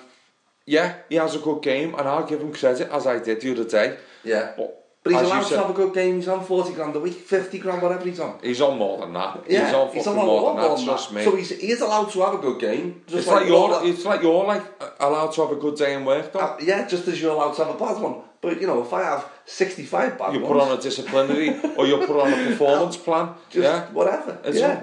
yeah, 0.76 0.88
he 1.08 1.16
has 1.16 1.34
a 1.34 1.38
good 1.38 1.62
game, 1.62 1.94
and 1.98 2.04
I'll 2.06 2.26
give 2.26 2.40
him 2.44 2.52
credit 2.52 2.88
as 2.92 3.06
I 3.06 3.18
did 3.18 3.40
the 3.40 3.52
other 3.52 3.64
day. 3.64 3.96
Yeah. 4.22 4.52
But, 4.56 4.68
But 5.02 5.12
he's 5.12 5.22
allowed 5.22 5.42
said, 5.44 5.56
to 5.56 5.62
have 5.62 5.70
a 5.70 5.78
good 5.82 5.94
game. 5.94 6.16
He's 6.16 6.28
on 6.28 6.44
40 6.44 6.74
grand 6.74 6.94
a 6.96 7.00
week, 7.00 7.14
50 7.14 7.58
grand, 7.58 7.80
whatever 7.80 8.04
he's 8.04 8.20
on. 8.20 8.38
He's 8.42 8.60
on 8.60 8.76
more 8.84 8.96
than 9.00 9.12
that. 9.14 9.44
Yeah, 9.48 9.90
he's 9.92 10.06
on 10.06 10.16
a 10.16 10.20
lot 10.20 10.26
more 10.26 10.54
than 10.54 10.62
more 10.62 10.76
that. 10.76 10.84
Trust 10.84 11.12
me. 11.14 11.24
So 11.24 11.36
he's, 11.36 11.50
he 11.64 11.70
is 11.70 11.80
allowed 11.80 12.10
to 12.12 12.18
have 12.24 12.34
a 12.34 12.42
good 12.46 12.58
game. 12.60 12.86
Just 13.06 13.18
it's 13.20 13.26
like, 13.28 13.50
all 13.50 13.70
you're. 13.82 13.90
It's 13.92 14.04
like 14.04 14.20
you're 14.22 14.44
like 14.54 14.64
allowed 15.00 15.32
to 15.34 15.40
have 15.42 15.52
a 15.52 15.60
good 15.64 15.76
day 15.76 15.94
in 15.94 16.04
work, 16.04 16.32
though. 16.32 16.40
Uh, 16.40 16.58
yeah, 16.70 16.86
just 16.86 17.08
as 17.08 17.16
you're 17.20 17.32
allowed 17.32 17.54
to 17.56 17.64
have 17.64 17.74
a 17.74 17.78
bad 17.78 17.96
one. 18.02 18.16
But 18.42 18.60
you 18.60 18.66
know, 18.66 18.82
if 18.86 18.92
I 18.92 19.02
have 19.04 19.22
65 19.46 20.18
bad 20.18 20.18
you 20.18 20.24
ones, 20.24 20.34
You 20.34 20.46
put 20.52 20.60
on 20.64 20.78
a 20.78 20.80
disciplinary, 20.88 21.48
or 21.76 21.86
you 21.86 21.96
put 22.10 22.16
on 22.24 22.32
a 22.32 22.46
performance 22.50 22.96
plan. 22.96 23.26
just 23.50 23.64
yeah, 23.64 23.86
whatever. 23.98 24.38
It's 24.44 24.58
yeah. 24.58 24.82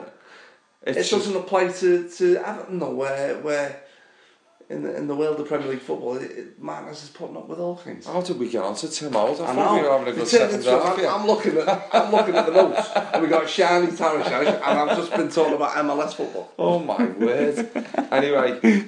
It's 0.88 0.98
it 0.98 1.02
just- 1.02 1.12
doesn't 1.12 1.36
apply 1.36 1.68
to, 1.82 2.10
to 2.10 2.38
Everton 2.38 2.80
though, 2.80 2.96
where 2.96 3.38
where 3.42 3.82
in 4.70 4.84
the, 4.84 4.98
in 4.98 5.08
the 5.08 5.16
world 5.16 5.40
of 5.40 5.48
Premier 5.48 5.68
League 5.68 5.80
football, 5.80 6.18
it, 6.18 6.32
it, 6.32 6.62
Martinez 6.62 7.04
is 7.04 7.10
putting 7.10 7.38
up 7.38 7.48
with 7.48 7.60
all 7.60 7.78
kinds. 7.78 8.08
How 8.08 8.22
did 8.22 8.40
we 8.40 8.50
get 8.50 8.64
on 8.64 8.76
to 8.76 8.90
Tim 8.90 9.14
Howard? 9.14 9.40
I, 9.40 9.44
I 9.44 9.56
thought 9.56 9.56
know. 9.56 9.74
we 9.76 9.82
were 9.88 9.98
having 9.98 10.14
a 10.14 10.16
good 10.16 10.28
second 10.28 10.64
half. 10.64 11.00
I'm, 11.00 11.22
I'm 11.22 11.28
looking 11.28 11.58
at 11.58 11.90
I'm 11.94 12.12
looking 12.12 12.36
at 12.36 12.46
the 12.48 12.52
notes, 12.52 12.90
and 13.14 13.22
we 13.22 13.30
got 13.30 13.44
Shani 13.44 13.88
Tarashanish, 13.88 14.56
and 14.56 14.80
I've 14.80 14.98
just 14.98 15.12
been 15.12 15.30
talking 15.30 15.54
about 15.54 15.72
MLS 15.86 16.14
football. 16.14 16.52
Oh 16.58 16.80
my 16.80 17.06
word! 17.06 17.70
anyway, 18.12 18.86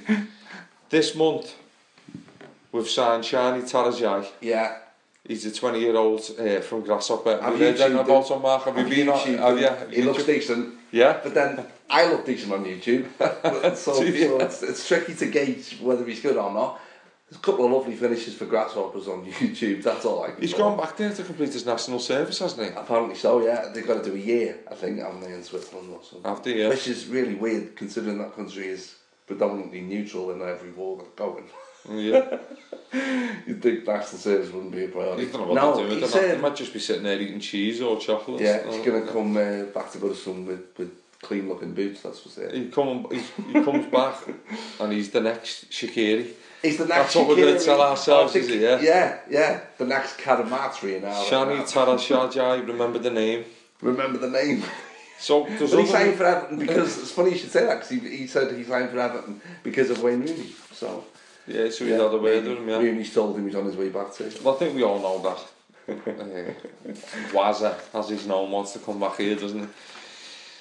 this 0.90 1.16
month 1.16 1.54
we've 2.72 2.88
signed 2.90 3.24
Shani 3.24 3.62
Tarashanish. 3.62 4.30
Yeah. 4.42 4.78
He's 5.28 5.46
a 5.46 5.52
20 5.54 5.80
year 5.80 5.96
old 5.96 6.22
uh, 6.40 6.62
from 6.62 6.82
Grasshopper. 6.82 7.32
Have, 7.32 7.42
have 7.42 7.60
you 7.60 7.66
heard 7.66 7.82
anything 7.82 8.00
about 8.00 8.32
him, 8.32 8.42
Mark? 8.42 8.64
Have, 8.64 8.76
have 8.78 8.88
you 8.88 8.96
been 8.96 9.10
on? 9.10 9.20
Have 9.20 9.60
you? 9.60 9.68
Have 9.68 9.92
he 9.92 10.02
looks 10.02 10.24
decent. 10.24 10.77
Yeah? 10.92 11.20
But 11.24 11.34
then 11.34 11.66
I 11.90 12.10
look 12.10 12.26
decent 12.26 12.54
on 12.54 12.66
YouTube, 12.66 13.08
so, 13.76 13.96
so 13.96 14.04
it's, 14.04 14.64
it's 14.64 14.88
tricky 14.88 15.16
to 15.16 15.28
gauge 15.28 15.78
whether 15.82 16.06
he's 16.06 16.22
good 16.22 16.38
or 16.38 16.54
not. 16.54 16.80
There's 17.30 17.42
a 17.42 17.44
couple 17.44 17.66
of 17.66 17.72
lovely 17.72 17.96
finishes 17.96 18.36
for 18.36 18.46
grasshoppers 18.46 19.10
on 19.10 19.26
YouTube. 19.32 19.84
That's 19.84 20.06
all 20.06 20.24
I 20.24 20.32
can. 20.32 20.42
He's 20.42 20.54
gone 20.54 20.78
back 20.78 20.96
there 20.96 21.14
to 21.14 21.24
complete 21.24 21.52
his 21.52 21.66
national 21.66 22.00
service, 22.00 22.40
hasn't 22.40 22.70
he? 22.70 22.76
Apparently 22.78 23.16
so. 23.16 23.44
Yeah, 23.44 23.70
they've 23.74 23.86
got 23.86 24.02
to 24.02 24.10
do 24.10 24.16
a 24.16 24.20
year, 24.20 24.60
I 24.72 24.76
think, 24.76 25.00
haven't 25.00 25.22
they, 25.22 25.34
in 25.34 25.44
Switzerland 25.44 25.90
or 25.92 26.00
something? 26.04 26.54
They, 26.54 26.62
yeah. 26.62 26.70
Which 26.70 26.88
is 26.88 27.08
really 27.08 27.36
weird, 27.36 27.76
considering 27.76 28.20
that 28.20 28.34
country 28.34 28.68
is 28.68 28.96
predominantly 29.26 29.82
neutral 29.82 30.32
in 30.32 30.42
every 30.42 30.72
war 30.72 30.98
that's 30.98 31.10
going. 31.16 31.44
Yeah. 31.90 32.38
You'd 33.46 33.62
think 33.62 33.86
national 33.86 34.20
service 34.20 34.52
wouldn't 34.52 34.72
be 34.72 34.86
a 34.86 34.88
priority. 34.88 35.24
You 35.24 35.30
don't 35.30 35.42
know 35.42 35.72
what 35.72 35.78
no, 35.78 35.88
he 35.90 36.00
not, 36.00 36.12
they 36.12 36.38
might 36.38 36.56
just 36.56 36.74
be 36.74 36.80
sitting 36.80 37.04
there 37.04 37.20
eating 37.20 37.40
cheese 37.40 37.82
or 37.82 38.00
chocolate. 38.00 38.42
yeah, 38.42 38.66
he's 38.70 38.86
going 38.86 39.06
to 39.06 39.12
come 39.12 39.36
uh, 39.36 39.64
back 39.74 39.92
to 39.92 39.98
Goodison 39.98 40.46
with, 40.46 40.62
with 40.78 40.92
clean 41.22 41.50
looking 41.50 41.74
boots. 41.74 42.02
That's 42.02 42.20
for 42.20 42.30
certain. 42.30 42.66
He, 42.66 42.70
come, 42.70 43.08
he 43.12 43.54
comes 43.64 43.86
back 43.88 44.16
and 44.80 44.94
he's 44.94 45.12
the 45.12 45.22
next 45.22 45.70
Shaqiri. 45.70 46.30
He's 46.62 46.78
the 46.78 46.86
next. 46.86 47.14
That's 47.14 47.16
what 47.16 47.28
we're 47.28 47.46
gonna 47.46 47.60
tell 47.60 47.82
ourselves, 47.82 48.36
I 48.36 48.40
is 48.40 48.48
think- 48.48 48.62
it, 48.62 48.64
yeah? 48.64 48.82
Yeah, 48.82 49.20
yeah. 49.30 49.62
The 49.78 49.86
next 49.86 50.18
Karamatri 50.18 51.02
now. 51.02 51.24
Shani 51.24 51.62
Tarashaj, 51.62 52.68
remember 52.68 53.00
the 53.00 53.12
name. 53.12 53.46
Remember 53.82 54.18
the 54.18 54.30
name. 54.30 54.64
So, 55.20 55.46
But 55.46 55.60
he 55.60 55.86
signed 55.88 56.16
for 56.16 56.26
Everton 56.26 56.60
because 56.60 56.98
it's 57.00 57.12
funny 57.12 57.32
you 57.32 57.38
should 57.38 57.52
say 57.52 57.66
that 57.66 57.76
because 57.76 57.90
he, 57.90 58.00
he 58.00 58.28
said 58.28 58.56
he 58.56 58.64
signed 58.64 58.92
for 58.92 59.00
Everton 59.00 59.42
because 59.64 59.90
of 59.90 60.02
Wayne 60.04 60.22
Rooney. 60.22 60.52
So 60.72 61.06
Yeah, 61.48 61.70
so 61.70 61.86
he's 61.86 61.94
had 61.94 62.02
a 62.02 62.18
word 62.18 62.44
with 62.46 62.58
him, 62.58 62.70
yeah. 62.70 62.78
Rooney's 62.78 63.14
told 63.14 63.38
him 63.38 63.46
he's 63.46 63.56
on 63.56 63.66
his 63.66 63.78
way 63.78 63.90
back 63.90 64.14
to. 64.16 64.32
Well, 64.44 64.56
I 64.56 64.58
think 64.60 64.76
we 64.76 64.84
all 64.84 65.00
know 65.00 65.22
that. 65.24 65.40
uh, 65.90 66.92
Wazza, 67.32 67.80
as 67.94 68.10
he's 68.10 68.28
known, 68.28 68.52
wants 68.52 68.74
to 68.74 68.80
come 68.80 69.00
back 69.00 69.18
here, 69.18 69.36
doesn't 69.36 69.60
he? 69.62 69.68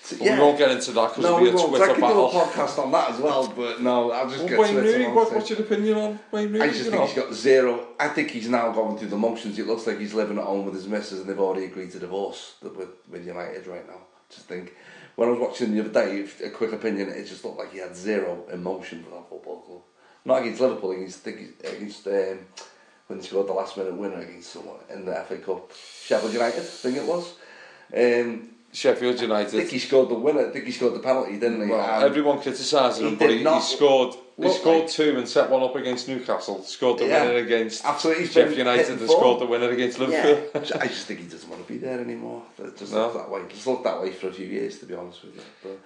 But 0.08 0.20
we 0.20 0.30
won't 0.38 0.56
get 0.56 0.70
into 0.70 0.92
that 0.92 1.08
because 1.08 1.24
No, 1.24 1.38
it'll 1.38 1.40
we 1.40 1.50
be 1.50 1.50
a 1.50 1.56
won't. 1.56 1.74
I 1.74 1.78
Twitter 1.78 1.94
could 1.94 2.00
do 2.00 2.26
a 2.26 2.30
podcast 2.30 2.78
on 2.84 2.92
that 2.92 3.10
as 3.10 3.20
well, 3.20 3.48
but 3.48 3.80
no, 3.82 4.12
I'll 4.12 4.28
just 4.28 4.38
Well, 4.38 4.48
get 4.48 4.58
Wayne 4.60 4.72
Twitter 4.74 4.98
Rooney, 4.98 5.12
what, 5.12 5.32
what's 5.34 5.50
your 5.50 5.60
opinion 5.60 5.98
on 5.98 6.20
Wayne 6.30 6.52
Rooney? 6.52 6.60
I 6.60 6.68
just 6.68 6.82
think 6.82 6.94
know? 6.94 7.06
he's 7.06 7.14
got 7.16 7.34
zero. 7.34 7.88
I 7.98 8.08
think 8.08 8.30
he's 8.30 8.48
now 8.48 8.70
going 8.70 8.98
through 8.98 9.08
the 9.08 9.16
motions. 9.16 9.58
It 9.58 9.66
looks 9.66 9.84
like 9.84 9.98
he's 9.98 10.14
living 10.14 10.38
at 10.38 10.44
home 10.44 10.64
with 10.64 10.74
his 10.74 10.86
missus, 10.86 11.20
and 11.20 11.28
they've 11.28 11.40
already 11.40 11.64
agreed 11.64 11.90
to 11.92 11.98
divorce 11.98 12.54
with 12.62 12.76
with 13.10 13.26
United 13.26 13.66
right 13.66 13.84
now. 13.88 13.98
Just 14.30 14.46
think, 14.46 14.74
when 15.16 15.28
I 15.28 15.32
was 15.32 15.40
watching 15.40 15.74
the 15.74 15.80
other 15.80 15.88
day, 15.88 16.24
a 16.44 16.50
quick 16.50 16.72
opinion, 16.72 17.08
it 17.08 17.26
just 17.26 17.44
looked 17.44 17.58
like 17.58 17.72
he 17.72 17.78
had 17.78 17.96
zero 17.96 18.44
emotion 18.52 19.02
for 19.02 19.10
that 19.10 19.28
football 19.28 19.60
club. 19.62 19.82
Not 20.26 20.42
against 20.42 20.60
Liverpool, 20.60 20.90
against 20.90 21.24
against 21.26 22.06
um, 22.08 22.38
when 23.06 23.20
he 23.20 23.24
scored 23.26 23.46
the 23.46 23.52
last 23.52 23.76
minute 23.76 23.94
winner 23.94 24.20
against 24.20 24.52
someone 24.52 24.76
in 24.92 25.04
the 25.04 25.14
FA 25.28 25.38
Cup, 25.38 25.70
Sheffield 26.02 26.32
United, 26.32 26.58
I 26.60 26.62
think 26.64 26.96
it 26.96 27.06
was. 27.06 27.34
Um, 27.96 28.48
Sheffield 28.72 29.18
I 29.20 29.22
United. 29.22 29.50
think 29.52 29.70
he 29.70 29.78
scored 29.78 30.08
the 30.10 30.14
winner. 30.16 30.48
I 30.48 30.50
think 30.50 30.64
he 30.66 30.72
scored 30.72 30.94
the 30.94 30.98
penalty, 30.98 31.38
didn't 31.38 31.64
he? 31.64 31.70
Well, 31.70 32.04
everyone 32.04 32.40
criticised 32.42 33.00
he 33.00 33.06
him, 33.08 33.14
but 33.14 33.30
he, 33.30 33.42
not 33.44 33.62
he 33.62 33.76
scored. 33.76 34.16
He 34.36 34.52
scored 34.52 34.80
like- 34.82 34.90
two 34.90 35.16
and 35.16 35.26
set 35.26 35.48
one 35.48 35.62
up 35.62 35.76
against 35.76 36.08
Newcastle. 36.08 36.62
Scored 36.64 36.98
the 36.98 37.06
Yeah, 37.06 37.24
winner 37.26 37.38
against 37.38 37.84
absolutely. 37.86 38.26
Sheffield 38.26 38.58
United 38.58 38.90
and 38.90 38.98
form. 38.98 39.10
scored 39.10 39.40
the 39.40 39.46
winner 39.46 39.70
against 39.70 39.98
Yeah, 39.98 40.06
Liverpool. 40.08 40.62
I 40.80 40.86
just 40.88 41.06
think 41.06 41.20
he 41.20 41.26
doesn't 41.26 41.48
want 41.48 41.64
to 41.66 41.72
be 41.72 41.78
there 41.78 42.00
anymore. 42.00 42.42
It 42.58 42.76
just 42.76 42.92
No. 42.92 43.10
that 43.16 43.30
way. 43.30 43.42
It's 43.48 43.66
looked 43.66 43.84
that 43.84 44.02
way 44.02 44.10
for 44.12 44.28
a 44.28 44.32
few 44.32 44.46
years, 44.46 44.78
to 44.80 44.86
be 44.86 44.94
honest 44.94 45.22
with 45.24 45.36
you. 45.36 45.42
But 45.62 45.78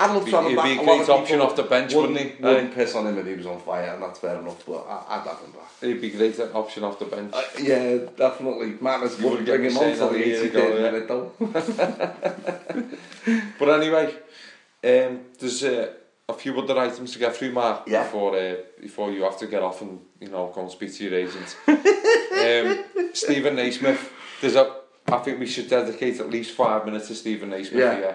I'd 0.00 0.14
love 0.14 0.24
to 0.24 0.30
have 0.30 0.46
him 0.46 0.56
back. 0.56 0.66
He'd 0.66 0.74
be 0.76 0.80
a 0.80 0.84
great 0.84 1.08
option 1.08 1.40
off 1.40 1.56
the 1.56 1.62
bench, 1.64 1.92
wouldn't, 1.94 2.14
wouldn't 2.14 2.36
he? 2.36 2.42
Wouldn't 2.42 2.74
piss 2.74 2.94
on 2.94 3.06
him 3.06 3.18
if 3.18 3.26
he 3.26 3.34
was 3.34 3.46
on 3.46 3.60
fire, 3.60 3.94
and 3.94 4.02
that's 4.02 4.18
fair 4.18 4.38
enough, 4.38 4.64
but 4.66 4.86
I, 4.88 5.16
I'd 5.16 5.26
have 5.26 5.40
him 5.40 5.50
back. 5.52 5.70
He'd 5.80 6.00
be 6.00 6.08
a 6.08 6.16
great 6.16 6.40
option 6.54 6.84
off 6.84 6.98
the 6.98 7.04
bench. 7.04 7.32
Uh, 7.34 7.42
yeah, 7.60 7.98
definitely. 8.16 8.76
Matters 8.80 9.18
wouldn't 9.20 9.46
bring 9.46 9.64
him 9.64 9.76
on 9.76 9.94
till 9.94 10.10
the 10.10 10.22
80th 10.22 10.80
minute, 10.80 11.08
though. 11.08 11.32
but 13.58 13.68
anyway, 13.80 14.14
um, 14.84 15.20
there's 15.38 15.62
uh, 15.64 15.92
a 16.30 16.34
few 16.34 16.58
other 16.58 16.78
items 16.78 17.12
to 17.12 17.18
get 17.18 17.36
through, 17.36 17.52
Mark, 17.52 17.82
yeah. 17.86 18.04
before, 18.04 18.36
uh, 18.36 18.56
before 18.80 19.10
you 19.10 19.22
have 19.24 19.38
to 19.38 19.46
get 19.46 19.62
off 19.62 19.82
and 19.82 20.00
you 20.20 20.28
know 20.28 20.50
go 20.54 20.62
and 20.62 20.70
speak 20.70 20.94
to 20.94 21.04
your 21.04 21.14
agent. 21.14 21.56
um, 21.68 23.10
Stephen 23.12 23.56
Naismith, 23.56 24.12
there's 24.40 24.56
a, 24.56 24.76
I 25.08 25.18
think 25.18 25.40
we 25.40 25.46
should 25.46 25.68
dedicate 25.68 26.20
at 26.20 26.30
least 26.30 26.52
five 26.52 26.84
minutes 26.84 27.08
to 27.08 27.14
Stephen 27.14 27.50
Naismith 27.50 27.80
yeah. 27.80 27.94
here. 27.96 28.14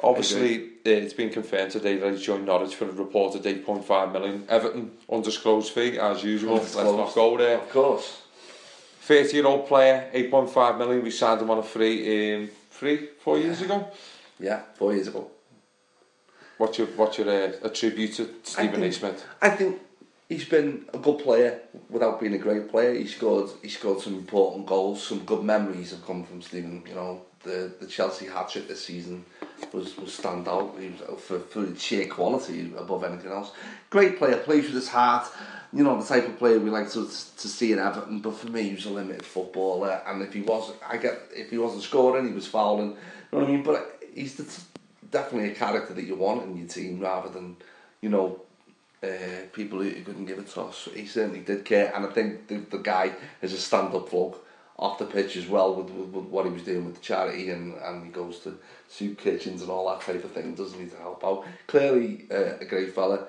Obviously, 0.00 0.64
uh, 0.86 0.90
it's 0.90 1.12
been 1.12 1.30
confirmed 1.30 1.72
today 1.72 1.96
that 1.96 2.12
he's 2.12 2.22
joined 2.22 2.46
Norwich 2.46 2.74
for 2.74 2.88
a 2.88 2.92
reported 2.92 3.42
8.5 3.42 4.12
million. 4.12 4.44
Everton 4.48 4.92
undisclosed 5.10 5.72
fee 5.72 5.98
as 5.98 6.22
usual. 6.22 6.54
Let's 6.54 6.76
not 6.76 7.14
go 7.14 7.36
there. 7.36 7.58
Of 7.58 7.70
course. 7.70 8.22
30 9.02 9.36
year 9.36 9.46
old 9.46 9.66
player, 9.66 10.08
8.5 10.14 10.78
million. 10.78 11.02
We 11.02 11.10
signed 11.10 11.40
him 11.40 11.50
on 11.50 11.58
a 11.58 11.62
free 11.62 12.34
um, 12.34 12.50
three, 12.70 13.08
four 13.20 13.38
years 13.38 13.60
ago. 13.60 13.88
Yeah, 14.38 14.60
four 14.74 14.94
years 14.94 15.08
ago. 15.08 15.30
What's 16.58 16.78
your 16.78 16.88
what's 16.88 17.18
your 17.18 17.28
uh, 17.28 17.52
attribute 17.64 18.14
to 18.14 18.28
Stephen 18.42 18.72
think- 18.72 18.82
Naismith? 18.82 19.24
I 19.40 19.50
think 19.50 19.80
he's 20.28 20.44
been 20.44 20.84
a 20.92 20.98
good 20.98 21.20
player 21.20 21.60
without 21.88 22.20
being 22.20 22.34
a 22.34 22.38
great 22.38 22.68
player. 22.70 22.94
He 22.94 23.06
scored 23.06 23.50
he 23.62 23.68
scored 23.68 24.00
some 24.00 24.14
important 24.14 24.66
goals. 24.66 25.02
Some 25.02 25.20
good 25.20 25.42
memories 25.42 25.90
have 25.92 26.04
come 26.04 26.24
from 26.24 26.42
Stephen. 26.42 26.82
You 26.86 26.94
know, 26.94 27.22
the 27.42 27.72
the 27.80 27.86
Chelsea 27.86 28.26
hat 28.26 28.48
trick 28.50 28.68
this 28.68 28.84
season 28.84 29.24
was 29.72 29.96
was 29.96 30.14
stand 30.14 30.48
out. 30.48 30.74
He 30.78 30.88
was 30.88 31.20
for 31.20 31.38
for 31.38 31.74
sheer 31.76 32.06
quality 32.06 32.72
above 32.76 33.04
anything 33.04 33.32
else. 33.32 33.52
Great 33.90 34.18
player, 34.18 34.36
plays 34.38 34.64
with 34.64 34.74
his 34.74 34.88
heart. 34.88 35.28
You 35.72 35.84
know, 35.84 36.00
the 36.00 36.06
type 36.06 36.26
of 36.26 36.38
player 36.38 36.58
we 36.58 36.70
like 36.70 36.90
to 36.92 37.04
to 37.06 37.48
see 37.48 37.72
in 37.72 37.78
Everton. 37.78 38.20
But 38.20 38.34
for 38.34 38.48
me, 38.48 38.62
he 38.64 38.74
was 38.74 38.86
a 38.86 38.90
limited 38.90 39.24
footballer. 39.24 40.02
And 40.06 40.22
if 40.22 40.32
he 40.32 40.40
was, 40.40 40.72
I 40.86 40.96
get 40.96 41.20
if 41.34 41.50
he 41.50 41.58
wasn't 41.58 41.82
scoring, 41.82 42.26
he 42.26 42.34
was 42.34 42.46
fouling. 42.46 42.90
You 42.90 42.94
know 43.32 43.38
what 43.40 43.48
I 43.48 43.52
mean? 43.52 43.62
But 43.62 44.02
he's 44.14 44.36
the, 44.36 44.60
definitely 45.10 45.50
a 45.50 45.54
character 45.54 45.94
that 45.94 46.04
you 46.04 46.16
want 46.16 46.44
in 46.44 46.56
your 46.56 46.68
team 46.68 47.00
rather 47.00 47.28
than 47.28 47.56
you 48.00 48.08
know 48.08 48.40
uh, 49.02 49.08
people 49.52 49.80
who, 49.80 49.90
couldn't 50.02 50.26
give 50.26 50.38
a 50.38 50.42
toss. 50.42 50.88
He 50.94 51.06
certainly 51.06 51.40
did 51.40 51.64
care, 51.64 51.92
and 51.94 52.06
I 52.06 52.10
think 52.10 52.48
the, 52.48 52.56
the 52.56 52.78
guy 52.78 53.12
is 53.42 53.52
a 53.52 53.58
stand-up 53.58 54.08
plug 54.08 54.36
off 54.78 54.98
the 54.98 55.04
pitch 55.04 55.36
as 55.36 55.46
well 55.46 55.74
with, 55.74 55.90
with, 55.90 56.08
with 56.10 56.24
what 56.26 56.46
he 56.46 56.52
was 56.52 56.62
doing 56.62 56.84
with 56.84 56.94
the 56.94 57.00
charity, 57.00 57.50
and, 57.50 57.74
and 57.78 58.04
he 58.04 58.10
goes 58.10 58.38
to 58.40 58.56
soup 58.88 59.18
kitchens 59.18 59.60
and 59.60 59.70
all 59.70 59.88
that 59.88 60.00
type 60.00 60.22
of 60.22 60.30
thing, 60.30 60.54
doesn't 60.54 60.78
he, 60.78 60.86
to 60.86 60.96
help 60.96 61.24
out. 61.24 61.44
Clearly 61.66 62.26
uh, 62.30 62.58
a 62.60 62.64
great 62.64 62.94
fella. 62.94 63.26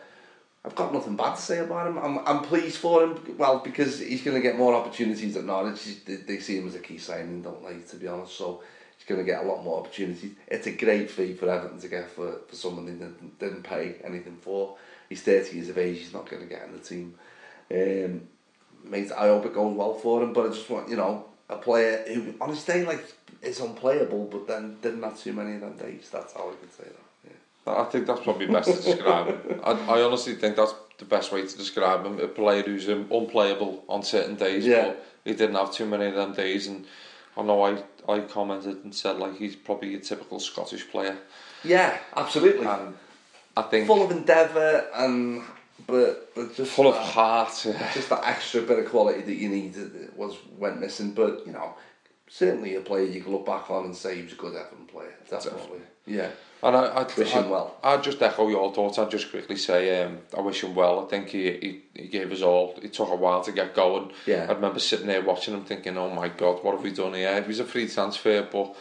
I've 0.63 0.75
got 0.75 0.93
nothing 0.93 1.15
bad 1.15 1.35
to 1.35 1.41
say 1.41 1.59
about 1.59 1.87
him. 1.87 1.97
I'm, 1.97 2.19
I'm 2.27 2.43
pleased 2.43 2.77
for 2.77 3.03
him, 3.03 3.35
well, 3.37 3.59
because 3.59 3.99
he's 3.99 4.21
going 4.21 4.35
to 4.35 4.41
get 4.41 4.57
more 4.57 4.75
opportunities 4.75 5.35
at 5.37 5.45
Norwich. 5.45 6.05
They, 6.05 6.17
they 6.17 6.39
see 6.39 6.57
him 6.57 6.67
as 6.67 6.75
a 6.75 6.79
key 6.79 6.99
signing, 6.99 7.41
don't 7.41 7.65
they, 7.65 7.79
to 7.89 7.95
be 7.95 8.07
honest, 8.07 8.37
so 8.37 8.61
he's 8.95 9.07
going 9.07 9.19
to 9.19 9.25
get 9.25 9.43
a 9.43 9.47
lot 9.47 9.63
more 9.63 9.79
opportunities. 9.79 10.33
It's 10.47 10.67
a 10.67 10.71
great 10.71 11.09
fee 11.09 11.33
for 11.33 11.49
Everton 11.49 11.79
to 11.79 11.87
get 11.87 12.11
for, 12.11 12.41
for 12.47 12.55
someone 12.55 12.85
they 12.85 12.91
didn't, 12.91 13.39
didn't 13.39 13.63
pay 13.63 13.95
anything 14.03 14.37
for. 14.39 14.77
He's 15.07 15.23
30 15.23 15.55
years 15.55 15.69
of 15.69 15.79
age, 15.79 15.97
he's 15.97 16.13
not 16.13 16.29
going 16.29 16.43
to 16.43 16.47
get 16.47 16.65
in 16.65 16.73
the 16.73 16.79
team 16.79 17.15
Um, 17.71 18.27
mate, 18.83 19.11
I 19.11 19.27
hope 19.29 19.47
it 19.47 19.55
goes 19.55 19.75
well 19.75 19.95
for 19.95 20.21
him, 20.21 20.33
but 20.33 20.45
I 20.45 20.49
just 20.49 20.69
want, 20.69 20.89
you 20.89 20.97
know, 20.97 21.25
a 21.49 21.55
player 21.57 22.03
who, 22.07 22.33
on 22.41 22.49
his 22.49 22.63
day, 22.63 22.83
like, 22.85 23.03
is 23.41 23.59
unplayable, 23.59 24.25
but 24.25 24.47
then 24.47 24.77
didn't 24.81 25.03
have 25.03 25.19
too 25.19 25.33
many 25.33 25.55
of 25.55 25.61
them 25.61 25.77
days. 25.77 26.09
That's 26.11 26.33
how 26.33 26.49
I 26.49 26.53
can 26.59 26.71
say 26.71 26.83
that. 26.83 27.31
Yeah. 27.67 27.81
I 27.81 27.83
think 27.85 28.07
that's 28.07 28.21
probably 28.21 28.47
best 28.47 28.69
to 28.69 28.81
describe 28.81 29.27
him. 29.27 29.61
I, 29.63 29.71
I 29.71 30.01
honestly 30.01 30.35
think 30.35 30.55
that's 30.55 30.73
the 30.97 31.05
best 31.05 31.31
way 31.31 31.45
to 31.45 31.57
describe 31.57 32.05
him. 32.05 32.19
A 32.19 32.27
player 32.27 32.63
who's 32.63 32.89
um, 32.89 33.07
unplayable 33.11 33.83
on 33.87 34.03
certain 34.03 34.35
days, 34.35 34.65
Yeah. 34.65 34.87
but 34.87 35.05
he 35.25 35.33
didn't 35.33 35.55
have 35.55 35.71
too 35.71 35.85
many 35.85 36.05
of 36.05 36.15
them 36.15 36.33
days. 36.33 36.67
And 36.67 36.85
I 37.37 37.41
know 37.43 37.63
I, 37.63 37.83
I 38.07 38.19
commented 38.21 38.83
and 38.83 38.93
said 38.93 39.17
like 39.17 39.37
he's 39.37 39.55
probably 39.55 39.95
a 39.95 39.99
typical 39.99 40.39
Scottish 40.39 40.89
player. 40.89 41.17
Yeah, 41.63 41.97
absolutely. 42.15 42.65
And 42.65 42.95
I 43.57 43.61
think 43.63 43.87
Full 43.87 44.03
of 44.03 44.11
endeavour 44.11 44.87
and, 44.93 45.43
but, 45.87 46.33
but 46.35 46.55
just 46.55 46.71
full 46.71 46.87
of 46.87 46.95
that- 46.95 47.03
heart. 47.05 47.65
yeah. 47.65 47.91
just 47.93 48.09
that 48.09 48.23
extra 48.25 48.61
bit 48.61 48.79
of 48.79 48.89
quality 48.89 49.21
that 49.21 49.35
you 49.35 49.49
needed 49.49 50.11
was 50.15 50.37
went 50.57 50.79
missing. 50.79 51.11
But 51.11 51.45
you 51.45 51.53
know, 51.53 51.73
certainly 52.27 52.75
a 52.75 52.81
player 52.81 53.03
you 53.05 53.21
can 53.21 53.31
look 53.31 53.45
back 53.45 53.69
on 53.69 53.85
and 53.85 53.95
say 53.95 54.15
he 54.15 54.23
was 54.23 54.33
a 54.33 54.35
good 54.35 54.55
Everton 54.55 54.85
player. 54.85 55.13
Definitely, 55.29 55.79
yeah. 56.05 56.29
And 56.61 56.75
I, 56.75 56.81
I 56.87 57.03
Wish 57.03 57.33
I, 57.33 57.41
him 57.41 57.49
well. 57.49 57.77
I'd 57.81 58.03
just 58.03 58.21
echo 58.21 58.49
your 58.49 58.73
thoughts. 58.73 58.99
I'd 58.99 59.09
just 59.09 59.29
quickly 59.31 59.55
say 59.55 60.03
um, 60.03 60.17
I 60.37 60.41
wish 60.41 60.61
him 60.61 60.75
well. 60.75 61.05
I 61.05 61.07
think 61.07 61.29
he, 61.29 61.43
he, 61.51 61.81
he 61.93 62.07
gave 62.09 62.33
us 62.33 62.41
all. 62.41 62.77
It 62.83 62.91
took 62.91 63.09
a 63.09 63.15
while 63.15 63.41
to 63.43 63.53
get 63.53 63.73
going. 63.73 64.11
Yeah. 64.25 64.45
I 64.49 64.51
remember 64.51 64.79
sitting 64.79 65.07
there 65.07 65.21
watching 65.21 65.53
him 65.53 65.63
thinking, 65.63 65.97
oh 65.97 66.09
my 66.09 66.27
God, 66.27 66.61
what 66.61 66.75
have 66.75 66.83
we 66.83 66.91
done 66.91 67.13
here? 67.13 67.41
He 67.41 67.47
was 67.47 67.61
a 67.61 67.63
free 67.63 67.87
transfer, 67.87 68.41
but 68.41 68.75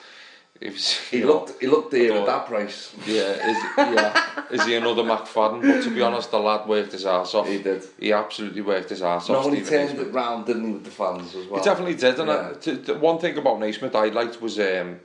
it 0.61 0.73
was, 0.73 0.99
He 1.11 1.19
you 1.19 1.27
know, 1.27 1.33
looked 1.35 1.61
he 1.61 1.67
looked 1.69 1.91
dear 1.93 2.15
I 2.15 2.19
at 2.19 2.27
that 2.27 2.47
price. 2.47 2.93
Yeah, 3.07 3.51
is, 3.51 3.57
yeah. 3.77 4.43
is 4.51 4.65
he 4.67 4.75
another 4.75 5.03
McFadden? 5.03 5.63
But 5.63 5.83
to 5.85 5.91
be 5.95 6.03
honest, 6.03 6.31
the 6.31 6.39
lad 6.41 6.69
worked 6.69 6.93
his 6.93 7.07
ass 7.07 7.35
off. 7.35 7.47
He 7.49 7.59
did. 7.63 7.85
He 7.99 8.13
absolutely 8.13 8.63
worked 8.63 8.91
his 8.91 9.03
ass 9.03 9.29
No, 9.29 9.37
off. 9.37 9.45
when 9.47 9.55
he 9.55 9.61
turned 9.63 9.91
Naismith. 9.91 10.09
it 10.09 10.13
round, 10.13 10.47
didn't 10.47 10.67
he, 10.67 10.73
with 10.73 10.85
the 10.85 10.91
fans 10.91 11.35
as 11.35 11.47
well? 11.47 11.61
He 11.61 11.65
definitely 11.65 11.95
did, 11.95 12.19
and 12.19 12.29
Yeah. 12.29 12.51
I, 12.51 12.55
t- 12.55 12.77
t- 12.79 12.93
one 12.93 13.19
thing 13.19 13.37
about 13.39 13.61
Naismith 13.61 13.95
I 13.95 14.07
liked 14.09 14.41
was 14.43 14.59
um, 14.59 14.99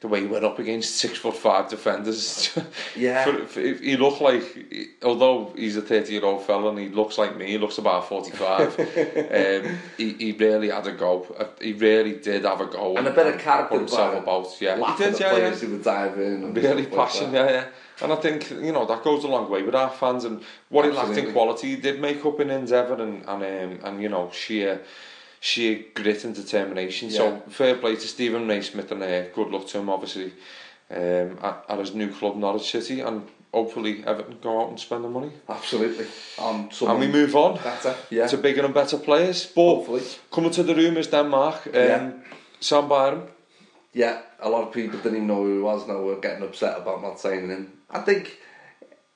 the 0.00 0.08
way 0.08 0.20
he 0.20 0.26
went 0.26 0.44
up 0.44 0.58
against 0.58 0.96
six 0.96 1.18
foot 1.18 1.36
five 1.36 1.68
defenders. 1.68 2.56
Yeah. 2.96 3.24
For- 3.24 3.46
for- 3.46 3.60
he 3.60 3.96
looked 3.96 4.20
like, 4.20 4.44
although 5.02 5.52
he's 5.56 5.76
a 5.76 5.82
thirty 5.82 6.12
year 6.14 6.24
old 6.24 6.42
fella 6.46 6.70
and 6.70 6.78
he 6.78 6.88
looks 6.88 7.18
like 7.18 7.36
me, 7.36 7.46
he 7.46 7.58
looks 7.58 7.78
about 7.78 8.08
forty 8.08 8.30
five. 8.30 8.78
um, 8.78 9.78
he, 9.96 10.12
he 10.12 10.32
really 10.32 10.70
had 10.70 10.86
a 10.86 10.92
go. 10.92 11.26
Uh, 11.38 11.46
He 11.60 11.72
really 11.72 12.14
did 12.14 12.44
have 12.44 12.60
a 12.60 12.66
go. 12.66 12.96
and 12.96 13.06
a 13.06 13.12
bit 13.12 13.26
of 13.26 13.38
character 13.40 13.78
himself 13.78 14.14
about 14.14 14.18
him. 14.18 14.22
about. 14.22 14.60
Yeah, 14.60 14.96
he 14.96 15.04
did. 15.04 15.20
Yeah, 15.20 15.30
players 15.30 15.62
yeah. 15.62 16.08
who 16.08 16.22
in. 16.22 16.44
And 16.44 16.56
Really 16.56 16.86
like 16.86 17.14
yeah, 17.20 17.30
yeah. 17.32 17.66
And 18.02 18.12
I 18.12 18.16
think 18.16 18.50
you 18.50 18.72
know 18.72 18.84
that 18.86 19.02
goes 19.02 19.24
a 19.24 19.28
long 19.28 19.50
way 19.50 19.62
with 19.62 19.74
our 19.74 19.90
fans 19.90 20.24
and 20.24 20.42
what 20.68 20.84
he 20.84 20.90
lacked 20.90 21.16
in 21.16 21.32
quality, 21.32 21.68
he 21.70 21.76
did 21.76 22.00
make 22.00 22.24
up 22.24 22.40
in 22.40 22.50
endeavour 22.50 23.02
and 23.02 23.24
and 23.28 23.42
um, 23.42 23.78
and 23.84 24.02
you 24.02 24.08
know 24.08 24.30
sheer 24.32 24.82
sheer 25.40 25.84
grit 25.94 26.24
and 26.24 26.34
determination. 26.34 27.08
Yeah. 27.10 27.16
So 27.16 27.42
fair 27.48 27.76
play 27.76 27.94
to 27.96 28.06
Stephen 28.08 28.46
Naismith 28.46 28.92
and 28.92 29.02
uh, 29.02 29.28
good 29.34 29.50
luck 29.50 29.66
to 29.68 29.78
him, 29.78 29.88
obviously, 29.88 30.32
um, 30.90 31.38
at, 31.42 31.64
at 31.68 31.78
his 31.78 31.94
new 31.94 32.08
club 32.08 32.36
Norwich 32.36 32.70
City, 32.70 33.00
and 33.00 33.22
hopefully 33.52 34.02
Everton 34.06 34.38
go 34.42 34.60
out 34.62 34.68
and 34.70 34.78
spend 34.80 35.04
the 35.04 35.08
money. 35.08 35.30
Absolutely. 35.48 36.06
Um, 36.38 36.68
And 36.86 37.00
we 37.00 37.06
move 37.06 37.34
on 37.34 37.54
Better, 37.62 37.94
yeah. 38.10 38.26
to 38.26 38.36
bigger 38.36 38.64
and 38.64 38.74
better 38.74 38.98
players. 38.98 39.46
But 39.46 39.62
Hopefully. 39.62 40.02
coming 40.30 40.50
to 40.52 40.62
the 40.62 40.74
is 40.98 41.08
Denmark. 41.08 41.66
Um, 41.66 41.72
Yeah. 41.74 42.10
Sam 42.60 42.88
Byram. 42.88 43.22
Yeah, 43.92 44.20
a 44.40 44.48
lot 44.50 44.66
of 44.66 44.72
people 44.74 44.98
didn't 44.98 45.16
even 45.16 45.26
know 45.26 45.42
who 45.44 45.54
he 45.56 45.62
was. 45.62 45.86
Now 45.88 46.02
we're 46.02 46.20
getting 46.20 46.42
upset 46.44 46.76
about 46.76 47.02
not 47.02 47.18
signing 47.18 47.48
him. 47.48 47.72
I 47.90 48.00
think, 48.00 48.38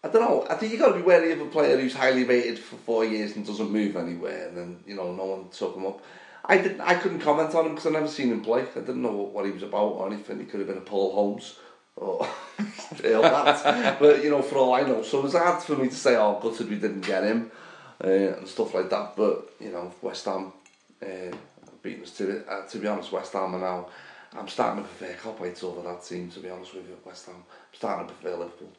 I 0.03 0.09
don't 0.09 0.23
know. 0.23 0.47
I 0.49 0.55
think 0.55 0.73
you 0.73 0.79
got 0.79 0.93
to 0.93 0.99
be 0.99 1.03
wary 1.03 1.33
of 1.33 1.41
a 1.41 1.47
player 1.47 1.79
who's 1.79 1.95
highly 1.95 2.25
rated 2.25 2.59
for 2.59 2.77
four 2.77 3.05
years 3.05 3.37
and 3.37 3.47
doesn't 3.47 3.71
move 3.71 3.97
anywhere, 3.97 4.49
and 4.49 4.57
then 4.57 4.81
you 4.87 4.95
know 4.95 5.13
no 5.13 5.25
one 5.25 5.49
took 5.51 5.77
him 5.77 5.87
up. 5.87 6.03
I 6.45 6.57
didn't. 6.57 6.81
I 6.81 6.95
couldn't 6.95 7.21
comment 7.21 7.55
on 7.55 7.67
him 7.67 7.75
because 7.75 7.87
I 7.87 7.91
never 7.91 8.09
seen 8.09 8.33
him 8.33 8.41
play. 8.43 8.63
I 8.63 8.81
didn't 8.81 9.03
know 9.03 9.13
what, 9.13 9.33
what 9.33 9.45
he 9.45 9.51
was 9.51 9.63
about 9.63 9.93
or 9.93 10.07
anything. 10.07 10.39
He 10.39 10.47
could 10.47 10.61
have 10.61 10.69
been 10.69 10.79
a 10.79 10.83
Paul 10.83 11.13
Holmes 11.13 11.59
or 11.97 12.27
that. 13.03 13.99
but 14.01 14.25
you 14.25 14.31
know, 14.31 14.43
for 14.43 14.57
all 14.57 14.75
I 14.75 14.83
know, 14.83 15.03
so 15.03 15.19
it 15.19 15.25
was 15.25 15.35
hard 15.35 15.63
for 15.63 15.77
me 15.77 15.89
to 15.89 15.95
say, 15.95 16.17
"Oh, 16.17 16.41
gutted 16.43 16.71
we 16.71 16.77
didn't 16.77 17.03
get 17.03 17.25
him," 17.25 17.51
uh, 18.03 18.09
and 18.09 18.49
stuff 18.49 18.75
like 18.75 18.89
that. 18.91 19.17
But 19.17 19.51
you 19.61 19.71
know, 19.71 19.93
West 20.01 20.25
Ham 20.25 20.53
uh, 21.03 21.07
us 22.03 22.11
to 22.13 22.31
it. 22.31 22.47
Uh, 22.49 22.67
to 22.67 22.79
be 22.79 22.89
honest, 22.89 23.13
West 23.13 23.33
Ham 23.35 23.55
are 23.55 23.61
now. 23.61 23.89
I'm 24.33 24.49
starting 24.49 24.85
to 24.85 24.89
prefer 24.89 25.13
Kopites 25.15 25.65
over 25.65 25.83
that 25.89 26.05
team. 26.05 26.31
To 26.31 26.41
be 26.41 26.49
honest 26.51 26.75
with 26.75 26.89
you, 26.89 26.97
West 27.05 27.27
Ham. 27.27 27.37
I'm 27.37 27.75
starting 27.75 28.09
to 28.09 28.15
prefer 28.15 28.37
Liverpool. 28.37 28.71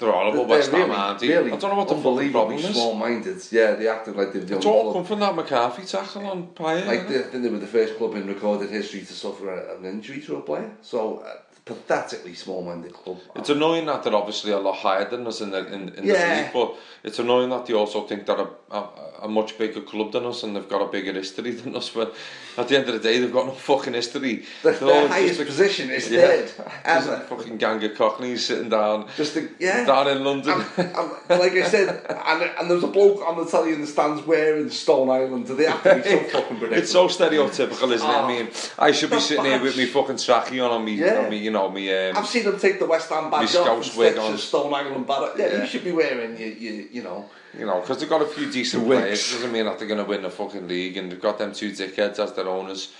They're 0.00 0.10
horrible 0.10 0.46
they're 0.46 0.58
West 0.58 0.70
Ham, 0.70 0.80
really, 0.80 0.94
aren't 0.94 1.18
they? 1.20 1.28
Really 1.28 1.52
I 1.52 1.56
don't 1.56 1.70
know 1.70 1.76
what 1.76 1.88
the 1.88 1.96
fucking 1.96 2.32
problem 2.32 2.58
is. 2.58 2.74
small-minded. 2.74 3.38
Yeah, 3.52 3.74
they 3.74 3.86
acted 3.86 4.16
like 4.16 4.32
they've 4.32 4.46
done... 4.46 4.56
It's 4.56 4.66
all 4.66 4.92
come 4.92 5.04
from 5.04 5.20
that 5.20 5.36
McCarthy 5.36 5.84
tackle 5.84 6.26
on 6.26 6.48
Payet. 6.48 6.86
Like, 6.86 7.08
they, 7.08 7.20
I 7.20 7.22
think 7.22 7.42
they 7.42 7.50
were 7.50 7.58
the 7.58 7.66
first 7.66 7.96
club 7.98 8.14
in 8.14 8.26
recorded 8.26 8.70
history 8.70 9.00
to 9.00 9.12
suffer 9.12 9.52
an 9.52 9.84
injury 9.84 10.20
to 10.22 10.36
a 10.36 10.40
player. 10.40 10.70
So, 10.80 11.18
uh, 11.18 11.34
pathetically 11.64 12.34
small-minded 12.34 12.92
club. 12.92 13.18
It's 13.36 13.50
annoying 13.50 13.86
that 13.86 14.02
they're 14.02 14.14
obviously 14.14 14.52
a 14.52 14.58
lot 14.58 14.76
higher 14.76 15.08
than 15.08 15.26
us 15.26 15.40
in 15.40 15.50
the, 15.50 15.66
in, 15.72 15.90
in 15.90 16.04
yeah. 16.04 16.34
the 16.34 16.42
league, 16.42 16.52
but 16.52 16.76
it's 17.04 17.18
annoying 17.18 17.50
that 17.50 17.66
they 17.66 17.74
also 17.74 18.06
think 18.06 18.26
that 18.26 18.38
a, 18.38 18.48
a, 18.70 18.78
a 18.78 19.09
a 19.22 19.28
much 19.28 19.58
bigger 19.58 19.80
club 19.80 20.12
than 20.12 20.24
us 20.24 20.42
and 20.42 20.56
they've 20.56 20.68
got 20.68 20.82
a 20.82 20.90
bigger 20.90 21.12
history 21.12 21.50
than 21.52 21.76
us 21.76 21.90
but 21.90 22.14
at 22.56 22.68
the 22.68 22.76
end 22.76 22.88
of 22.88 22.94
the 22.94 23.00
day 23.00 23.18
they've 23.18 23.32
got 23.32 23.46
no 23.46 23.52
fucking 23.52 23.94
history. 23.94 24.44
The, 24.62 24.70
They're 24.70 24.78
their 24.78 25.08
highest 25.08 25.40
a, 25.40 25.44
position 25.44 25.90
is 25.90 26.10
yeah, 26.10 26.20
dead 26.20 26.52
ever 26.84 27.14
a 27.14 27.20
fucking 27.20 27.58
gang 27.58 27.82
of 27.84 27.94
cockneys 27.94 28.46
sitting 28.46 28.68
down 28.68 29.08
just 29.16 29.36
a, 29.36 29.48
yeah. 29.58 29.84
down 29.84 30.08
in 30.08 30.24
London. 30.24 30.64
I'm, 30.76 30.94
I'm, 30.96 31.38
like 31.38 31.52
I 31.52 31.68
said 31.68 31.88
and, 32.08 32.42
and 32.42 32.70
there's 32.70 32.82
a 32.82 32.88
bloke 32.88 33.20
on 33.26 33.38
the 33.38 33.50
telly 33.50 33.72
in 33.72 33.80
the 33.80 33.86
stands 33.86 34.26
wearing 34.26 34.70
Stone 34.70 35.10
Island. 35.10 35.46
Do 35.46 35.56
they 35.56 35.66
have 35.66 35.82
to 35.82 35.96
be 35.96 36.02
so 36.02 36.18
fucking 36.40 36.58
predictable 36.58 36.74
it's 36.74 36.92
so 36.92 37.08
stereotypical 37.08 37.92
isn't 37.92 38.08
it? 38.08 38.12
I 38.12 38.22
oh. 38.22 38.28
mean 38.28 38.48
I 38.78 38.92
should 38.92 39.10
be 39.10 39.20
sitting 39.20 39.44
here 39.44 39.62
with 39.62 39.76
me 39.76 39.86
fucking 39.86 40.16
trackie 40.16 40.64
on 40.64 40.70
on 40.70 40.84
me, 40.84 40.94
yeah. 40.94 41.22
on 41.24 41.30
me 41.30 41.38
you 41.38 41.50
know 41.50 41.70
me 41.70 41.94
um, 41.94 42.16
I've 42.16 42.26
seen 42.26 42.44
them 42.44 42.58
take 42.58 42.78
the 42.78 42.86
West 42.86 43.08
Ham 43.10 43.30
badge 43.30 43.54
off 43.56 43.68
and 43.68 43.84
stitch 43.84 44.16
a 44.16 44.38
Stone 44.38 44.74
Island 44.74 45.06
badge 45.06 45.38
yeah, 45.38 45.46
yeah. 45.46 45.60
you 45.60 45.66
should 45.66 45.84
be 45.84 45.92
wearing 45.92 46.38
you, 46.38 46.46
you, 46.46 46.88
you 46.92 47.02
know. 47.02 47.28
You 47.58 47.66
know 47.66 47.80
because 47.80 47.98
they've 47.98 48.08
got 48.08 48.22
a 48.22 48.26
few 48.26 48.50
decent 48.50 48.86
players 48.86 49.09
Players. 49.10 49.32
Doesn't 49.32 49.52
mean 49.52 49.64
that 49.66 49.78
they're 49.78 49.88
going 49.88 50.02
to 50.02 50.08
win 50.08 50.22
the 50.22 50.30
fucking 50.30 50.68
league, 50.68 50.96
and 50.96 51.10
they've 51.10 51.20
got 51.20 51.38
them 51.38 51.52
two 51.52 51.70
dickheads 51.72 52.18
as 52.18 52.32
their 52.32 52.48
owners. 52.48 52.92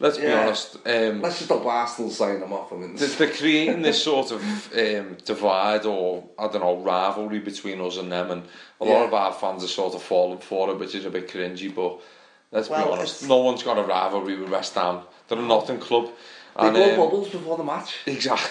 Let's 0.00 0.18
be 0.18 0.26
honest. 0.26 0.76
Um, 0.84 1.22
Let's 1.22 1.38
just 1.38 1.50
hope 1.50 1.64
Arsenal 1.66 2.10
sign 2.10 2.40
them 2.40 2.52
off. 2.52 2.72
I 2.72 2.76
mean, 2.76 2.96
th- 2.96 3.16
they're 3.16 3.30
creating 3.30 3.82
this 3.82 4.02
sort 4.02 4.32
of 4.32 4.42
um, 4.76 5.16
divide 5.24 5.86
or 5.86 6.24
I 6.36 6.48
don't 6.48 6.62
know 6.62 6.78
rivalry 6.78 7.38
between 7.38 7.80
us 7.80 7.96
and 7.96 8.10
them, 8.10 8.30
and 8.32 8.42
a 8.80 8.84
lot 8.84 9.00
Yeah. 9.00 9.04
of 9.04 9.14
our 9.14 9.32
fans 9.32 9.62
are 9.62 9.68
sort 9.68 9.94
of 9.94 10.02
falling 10.02 10.40
for 10.40 10.70
it, 10.70 10.78
which 10.80 10.96
is 10.96 11.04
a 11.04 11.10
bit 11.10 11.28
cringy. 11.28 11.72
But 11.72 12.00
let's 12.50 12.68
Well, 12.68 12.84
be 12.86 12.92
honest, 12.92 13.16
it's- 13.22 13.28
no 13.28 13.36
one's 13.38 13.62
got 13.62 13.78
a 13.78 13.82
rivalry 13.82 14.36
with 14.36 14.50
West 14.50 14.74
Ham. 14.74 15.00
They're 15.28 15.38
a 15.38 15.42
nothing 15.42 15.78
club. 15.78 16.10
they 16.60 16.66
and, 16.66 16.74
blow 16.76 16.90
um, 16.90 16.96
bubbles 16.96 17.28
before 17.28 17.56
the 17.56 17.64
match. 17.64 17.94
Exactly. 18.06 18.50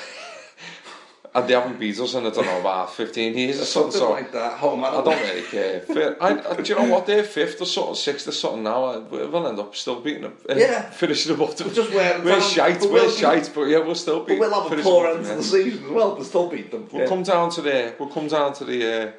And 1.35 1.47
they 1.47 1.53
haven't 1.53 1.79
beat 1.79 1.99
us 1.99 2.13
in 2.13 2.25
I 2.25 2.29
don't 2.29 2.45
know 2.45 2.59
about 2.59 2.93
fifteen 3.01 3.37
years 3.37 3.59
or 3.61 3.65
something. 3.65 3.91
Something 3.91 4.07
So 4.07 4.11
like 4.11 4.31
that. 4.33 4.53
Home 4.59 4.83
I 4.83 4.91
don't 4.91 5.07
really 5.21 5.41
care. 5.41 5.83
I, 6.21 6.27
I, 6.51 6.55
do 6.61 6.73
you 6.73 6.79
know 6.79 6.89
what? 6.93 7.05
They're 7.07 7.23
fifth 7.23 7.61
or 7.61 7.65
something, 7.65 7.95
sixth 7.95 8.27
or 8.27 8.31
something 8.31 8.63
now. 8.63 8.99
We'll 8.99 9.47
end 9.47 9.59
up 9.59 9.75
still 9.75 9.99
beating 9.99 10.23
them. 10.23 10.37
uh, 10.49 10.55
Yeah. 10.55 10.81
Finishing 10.91 11.31
them 11.35 11.41
up 11.47 11.55
to 11.55 11.63
we're 11.65 11.73
just 11.73 11.91
wear 11.93 12.21
we're 12.25 12.41
shite. 12.41 12.81
We're 12.81 12.91
we'll 12.93 13.11
shite, 13.11 13.51
but 13.55 13.63
yeah, 13.63 13.79
we'll 13.79 13.95
still 13.95 14.23
beat 14.25 14.39
But 14.39 14.49
we'll 14.51 14.61
have 14.69 14.79
a 14.79 14.81
poor 14.83 15.07
end 15.07 15.23
to 15.25 15.29
to 15.31 15.35
the 15.37 15.43
season 15.43 15.85
as 15.85 15.91
well, 15.91 16.15
but 16.15 16.25
still 16.25 16.49
beat 16.49 16.69
them. 16.71 16.87
We'll 16.91 17.03
Yeah. 17.03 17.07
come 17.09 17.23
down 17.23 17.49
to 17.51 17.61
the 17.61 17.93
we'll 17.97 18.09
come 18.09 18.27
down 18.27 18.53
to 18.53 18.63
the 18.65 18.79
uh, 19.07 19.11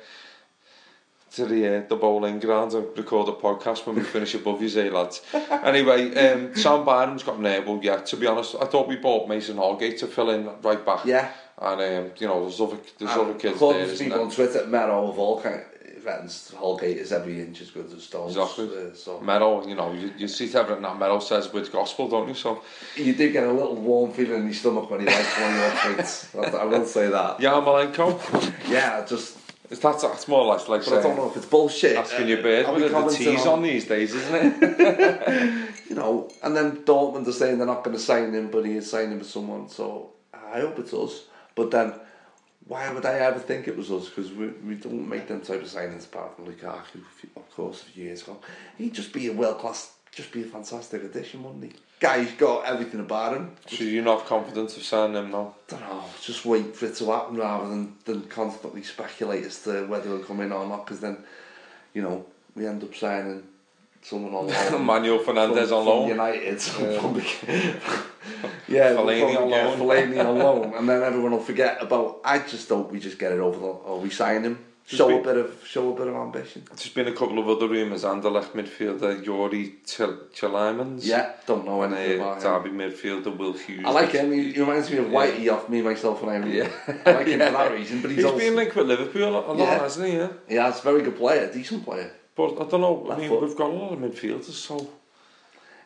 to 1.37 1.47
the 1.47 1.77
uh, 1.77 1.83
the 1.89 1.97
bowling 1.97 2.41
ground 2.41 2.73
and 2.73 2.87
record 2.97 3.29
a 3.29 3.33
podcast 3.33 3.87
when 3.87 3.97
we 3.97 4.03
finish 4.03 4.35
above 4.35 4.63
you, 4.63 4.81
eh, 4.81 4.91
lads. 4.91 5.23
Anyway, 5.65 6.15
um, 6.15 6.55
Sam 6.55 6.85
Byram's 6.85 7.23
got 7.23 7.39
an 7.39 7.47
able. 7.47 7.83
Yeah, 7.83 7.97
to 7.97 8.17
be 8.17 8.27
honest, 8.27 8.55
I 8.61 8.67
thought 8.67 8.89
we 8.89 8.97
bought 8.97 9.29
Mason 9.29 9.57
Holgate 9.57 9.99
to 9.99 10.07
fill 10.07 10.31
in 10.31 10.49
right 10.63 10.85
back. 10.85 11.05
Yeah. 11.05 11.31
and 11.61 11.81
um, 11.81 12.13
you 12.19 12.27
know 12.27 12.43
there's 12.43 12.61
other 12.61 12.77
there's 12.99 13.13
And 13.13 13.21
other 13.21 13.35
kids 13.35 13.61
there, 13.61 13.79
isn't 13.79 13.99
people 13.99 14.19
there? 14.19 14.27
on 14.27 14.33
Twitter, 14.33 14.67
Mero 14.67 15.09
of 15.09 15.19
all 15.19 15.41
kind 15.41 15.63
Holgate 16.57 16.99
is 16.99 17.13
every 17.13 17.41
inch 17.41 17.61
as 17.61 17.71
good 17.71 17.91
as 17.93 18.03
Stones. 18.03 18.37
Exactly. 18.37 18.69
Uh, 18.69 18.95
so 18.95 19.21
Meadow, 19.21 19.67
you 19.67 19.75
know, 19.75 19.93
you, 19.93 20.13
you 20.19 20.29
see 20.29 20.53
everything 20.55 20.83
that 20.83 20.99
Meadow 20.99 21.19
says 21.19 21.53
with 21.53 21.73
gospel, 21.73 22.09
don't 22.09 22.29
you? 22.29 22.35
So 22.35 22.63
you 22.97 23.15
do 23.15 23.33
get 23.33 23.45
a 23.45 23.53
little 23.53 23.77
warm 23.77 24.13
feeling 24.13 24.41
in 24.41 24.45
your 24.45 24.55
stomach 24.55 24.91
when 24.91 25.01
you 25.01 25.07
like 25.07 25.41
one 25.41 25.55
of 25.55 25.59
your 25.59 25.71
tweets. 25.71 26.55
I 26.61 26.65
will 26.65 26.85
say 26.85 27.09
that. 27.09 27.41
yeah, 27.41 27.53
Malenko. 27.53 28.21
Yeah, 28.69 29.05
just. 29.07 29.44
It's 29.75 29.83
that's 29.83 30.03
that's 30.03 30.29
more 30.29 30.47
like 30.47 30.69
like 30.69 30.85
But 30.85 31.01
I 31.01 31.03
don't 31.03 31.17
know 31.17 31.29
if 31.29 31.37
it's 31.37 31.47
bullshit. 31.47 31.97
asking 31.97 32.29
your 32.29 32.43
bird 32.43 32.73
with 32.73 32.85
the, 32.85 32.91
commenting 32.91 33.35
T's 33.35 33.45
on 33.45 33.61
these 33.61 33.85
days, 33.85 34.15
isn't 34.15 34.63
it? 34.63 35.71
you 35.91 35.97
know, 35.97 36.31
and 36.45 36.57
then 36.57 36.85
Dortmund 36.85 37.27
are 37.27 37.33
saying 37.33 37.59
they're 37.59 37.67
not 37.67 37.83
going 37.83 37.97
to 37.97 38.03
sign 38.03 38.33
him, 38.33 38.53
but 38.53 38.65
he 38.65 38.77
is 38.77 38.89
signing 38.89 39.19
with 39.19 39.27
someone. 39.27 39.69
So 39.69 40.13
I 40.33 40.61
hope 40.61 40.79
it's 40.79 40.95
us. 40.95 41.25
But 41.57 41.73
then, 41.73 41.93
why 42.69 42.89
would 42.93 43.05
I 43.05 43.15
ever 43.15 43.41
think 43.41 43.67
it 43.67 43.77
was 43.77 43.91
us? 43.91 44.09
Because 44.09 44.31
we, 44.31 44.47
we 44.47 44.77
don't 44.77 45.09
make 45.09 45.27
them 45.27 45.41
type 45.41 45.63
of 45.63 45.67
signings 45.67 46.05
apart 46.05 46.37
from 46.37 46.47
Lukaku, 46.47 47.01
of 47.37 47.51
course, 47.57 47.83
a 47.83 47.87
few 47.87 48.05
years 48.05 48.23
ago. 48.23 48.39
He'd 48.79 48.95
just 48.95 49.13
be 49.13 49.27
a 49.27 49.33
world 49.33 49.59
class, 49.59 49.94
just 50.15 50.31
be 50.33 50.43
a 50.43 50.47
fantastic 50.47 51.03
addition, 51.03 51.43
wouldn't 51.43 51.65
he? 51.65 51.73
Guy's 51.99 52.31
got 52.33 52.67
everything 52.67 53.01
about 53.01 53.37
him. 53.37 53.51
so 53.67 53.85
you're 53.85 54.05
not 54.05 54.27
confident 54.27 54.77
of 54.77 54.83
signing 54.83 55.17
him 55.17 55.31
now? 55.31 55.55
don't 55.69 55.81
know, 55.81 56.05
just 56.21 56.45
wait 56.45 56.77
for 56.77 56.87
it 56.87 56.95
to 56.97 57.11
happen 57.11 57.37
rather 57.37 57.69
than, 57.69 57.97
than 58.05 58.23
constantly 58.23 58.83
speculate 58.83 59.45
as 59.45 59.63
to 59.65 59.87
whether 59.87 60.09
he'll 60.09 60.19
come 60.21 60.41
in 60.41 60.53
or 60.53 60.67
not. 60.67 60.85
Because 60.85 61.01
then, 61.01 61.19
you 61.93 62.03
know, 62.03 62.25
we 62.55 62.67
end 62.67 62.83
up 62.85 62.95
signing 62.95 63.43
someone 64.03 64.35
on 64.35 64.47
loan. 64.47 64.87
Manuel 64.87 65.19
Fernandez 65.19 65.71
from, 65.71 65.79
on 65.79 65.87
loan. 65.87 66.09
United. 66.09 66.63
Yeah, 68.69 68.91
Fellaini 68.95 69.37
on 69.37 69.51
loan. 69.51 69.79
Fellaini 69.79 70.25
on 70.25 70.39
loan, 70.39 70.75
and 70.75 70.89
then 70.89 71.03
everyone 71.03 71.33
will 71.33 71.41
forget 71.41 71.83
about. 71.83 72.21
I 72.25 72.39
just 72.39 72.69
hope 72.69 72.93
we 72.93 73.01
just 73.01 73.19
get 73.19 73.33
it 73.33 73.41
over 73.41 73.59
the, 73.59 73.67
or 73.67 74.01
we 74.01 74.11
sign 74.11 74.45
him. 74.45 74.65
Show 74.87 75.19
a 75.19 75.23
bit 75.23 75.39
of 75.39 75.65
show 75.67 75.95
a 75.95 75.97
bit 75.97 76.09
of 76.09 76.15
ambition. 76.15 76.63
There's 76.69 76.89
been 76.91 77.09
a 77.09 77.13
couple 77.13 77.39
of 77.39 77.49
other 77.49 77.67
rumours. 77.67 78.05
Anderlecht 78.05 78.51
midfielder 78.53 79.25
Youri 79.25 79.77
Tielemans. 79.87 81.01
Yeah, 81.07 81.33
don't 81.47 81.65
know 81.65 81.83
anything 81.83 82.21
uh, 82.21 82.25
about 82.25 82.67
him. 82.67 82.77
Derby 82.77 82.93
midfielder 82.93 83.35
Will 83.35 83.55
Hughes. 83.55 83.83
I 83.87 83.91
like 83.93 84.11
him. 84.13 84.31
He, 84.31 84.53
he 84.53 84.61
reminds 84.61 84.91
me 84.91 84.99
of 84.99 85.07
Whitey 85.07 85.51
off 85.51 85.71
me, 85.71 85.81
myself, 85.81 86.21
and 86.23 86.31
Irene. 86.31 86.53
Yeah. 86.53 86.69
I 87.07 87.13
like 87.13 87.27
him 87.29 87.39
for 87.41 87.51
that 87.51 87.73
reason. 87.79 88.03
But 88.03 88.11
he's, 88.11 88.17
He's 88.19 88.25
also, 88.27 88.39
been 88.39 88.57
linked 88.57 88.77
with 88.77 88.87
Liverpool 88.87 89.29
a 89.29 89.31
lot, 89.31 89.59
Yeah. 89.59 89.79
hasn't 89.79 90.07
he? 90.07 90.17
Yeah. 90.17 90.29
yeah, 90.51 90.71
he's 90.71 90.81
a 90.81 90.83
very 90.83 91.01
good 91.01 91.17
player, 91.17 91.51
decent 91.51 91.83
player. 91.83 92.13
But 92.37 92.53
I 92.61 92.69
don't 92.69 92.83
know. 92.83 93.09
I 93.11 93.17
mean, 93.17 93.41
we've 93.41 93.57
got 93.57 93.71
a 93.71 93.73
lot 93.73 93.93
of 93.95 93.99
midfielders, 94.01 94.53
so 94.53 94.87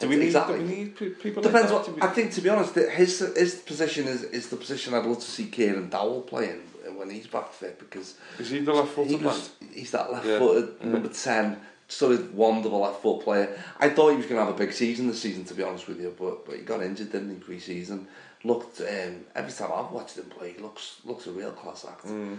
do 0.01 0.09
we 0.09 0.17
need? 0.17 0.27
Exactly. 0.27 0.59
Do 0.59 0.65
we 0.65 0.75
need 0.75 0.97
people? 0.97 1.43
Depends 1.43 1.71
like 1.71 1.85
that 1.87 1.95
what 1.95 2.03
I 2.03 2.09
think. 2.09 2.33
To 2.33 2.41
be 2.41 2.49
honest, 2.49 2.75
his 2.75 3.21
his 3.37 3.55
position 3.57 4.09
is 4.09 4.25
is 4.25 4.49
the 4.49 4.57
position 4.57 4.95
I'd 4.95 5.05
love 5.07 5.19
to 5.19 5.31
see 5.31 5.47
Kieran 5.47 5.89
Dowell 5.89 6.23
playing 6.23 6.63
when 6.97 7.11
he's 7.11 7.27
back 7.27 7.53
fit 7.53 7.79
because 7.79 8.15
Is 8.39 8.51
he 8.51 8.61
the 8.61 8.73
left 8.73 8.89
he 8.91 8.95
footed 8.95 9.17
man? 9.21 9.25
was, 9.25 9.51
he's 9.73 9.91
that 9.91 10.13
left 10.13 10.27
Yeah. 10.27 10.39
footed 10.39 10.85
number 10.85 11.09
ten, 11.09 11.61
sort 11.89 12.13
of 12.13 12.35
wonderful 12.35 12.81
left 12.81 13.03
foot 13.03 13.23
player. 13.23 13.59
I 13.81 13.89
thought 13.91 14.11
he 14.11 14.17
was 14.17 14.27
going 14.27 14.39
to 14.41 14.45
have 14.45 14.55
a 14.55 14.59
big 14.59 14.73
season 14.73 15.09
this 15.09 15.21
season, 15.21 15.45
to 15.47 15.55
be 15.55 15.63
honest 15.63 15.89
with 15.89 16.01
you, 16.01 16.15
but 16.19 16.47
but 16.47 16.57
he 16.57 16.63
got 16.63 16.83
injured, 16.83 17.13
didn't 17.13 17.31
he, 17.31 17.37
pre-season? 17.37 18.07
Looked 18.45 18.81
um, 18.81 19.25
every 19.35 19.53
time 19.53 19.71
I've 19.75 19.91
watched 19.91 20.17
him 20.17 20.27
play, 20.27 20.53
he 20.53 20.63
looks 20.63 20.97
looks 21.05 21.27
a 21.27 21.33
real 21.33 21.51
class 21.51 21.85
act. 21.89 22.07
Mm. 22.07 22.39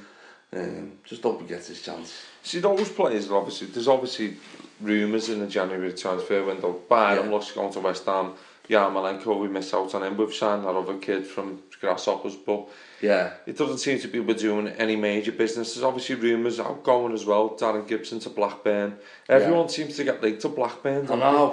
Um, 0.51 0.93
just 1.03 1.21
hope 1.21 1.41
he 1.41 1.47
gets 1.47 1.67
his 1.67 1.81
chance. 1.81 2.11
See, 2.41 2.59
those 2.59 2.89
players 2.89 3.30
are 3.30 3.35
obviously 3.38 3.67
there's 3.67 3.88
obviously 3.88 4.38
rumours 4.81 5.30
in 5.30 5.39
the 5.41 5.47
January 5.47 5.93
transfer 5.93 6.43
window. 6.43 6.81
Byram 6.89 7.26
Yeah. 7.26 7.31
looks 7.31 7.51
going 7.51 7.71
to 7.73 7.80
West 7.81 8.05
Ham. 8.05 8.34
Yarmolenko, 8.69 9.39
we 9.39 9.47
miss 9.47 9.73
out 9.73 9.95
on 9.95 10.03
him. 10.03 10.15
We've 10.17 10.33
signed 10.33 10.63
that 10.63 10.69
other 10.75 10.97
kid 10.97 11.25
from 11.25 11.61
Grasshoppers, 11.81 12.35
but 12.35 12.67
Yeah, 13.01 13.31
it 13.47 13.57
doesn't 13.57 13.79
seem 13.79 13.99
to 14.01 14.07
be 14.07 14.19
we're 14.19 14.35
doing 14.35 14.67
any 14.67 14.95
major 14.95 15.31
business. 15.31 15.73
There's 15.73 15.83
obviously 15.83 16.15
rumours 16.15 16.59
outgoing 16.59 17.13
as 17.13 17.25
well. 17.25 17.51
Darren 17.51 17.87
Gibson 17.87 18.19
to 18.19 18.29
Blackburn. 18.29 18.97
Everyone 19.27 19.69
seems 19.69 19.95
to 19.97 20.03
get 20.03 20.21
linked 20.21 20.41
to 20.41 20.49
Blackburn. 20.49 21.09
I 21.11 21.15
know. 21.15 21.51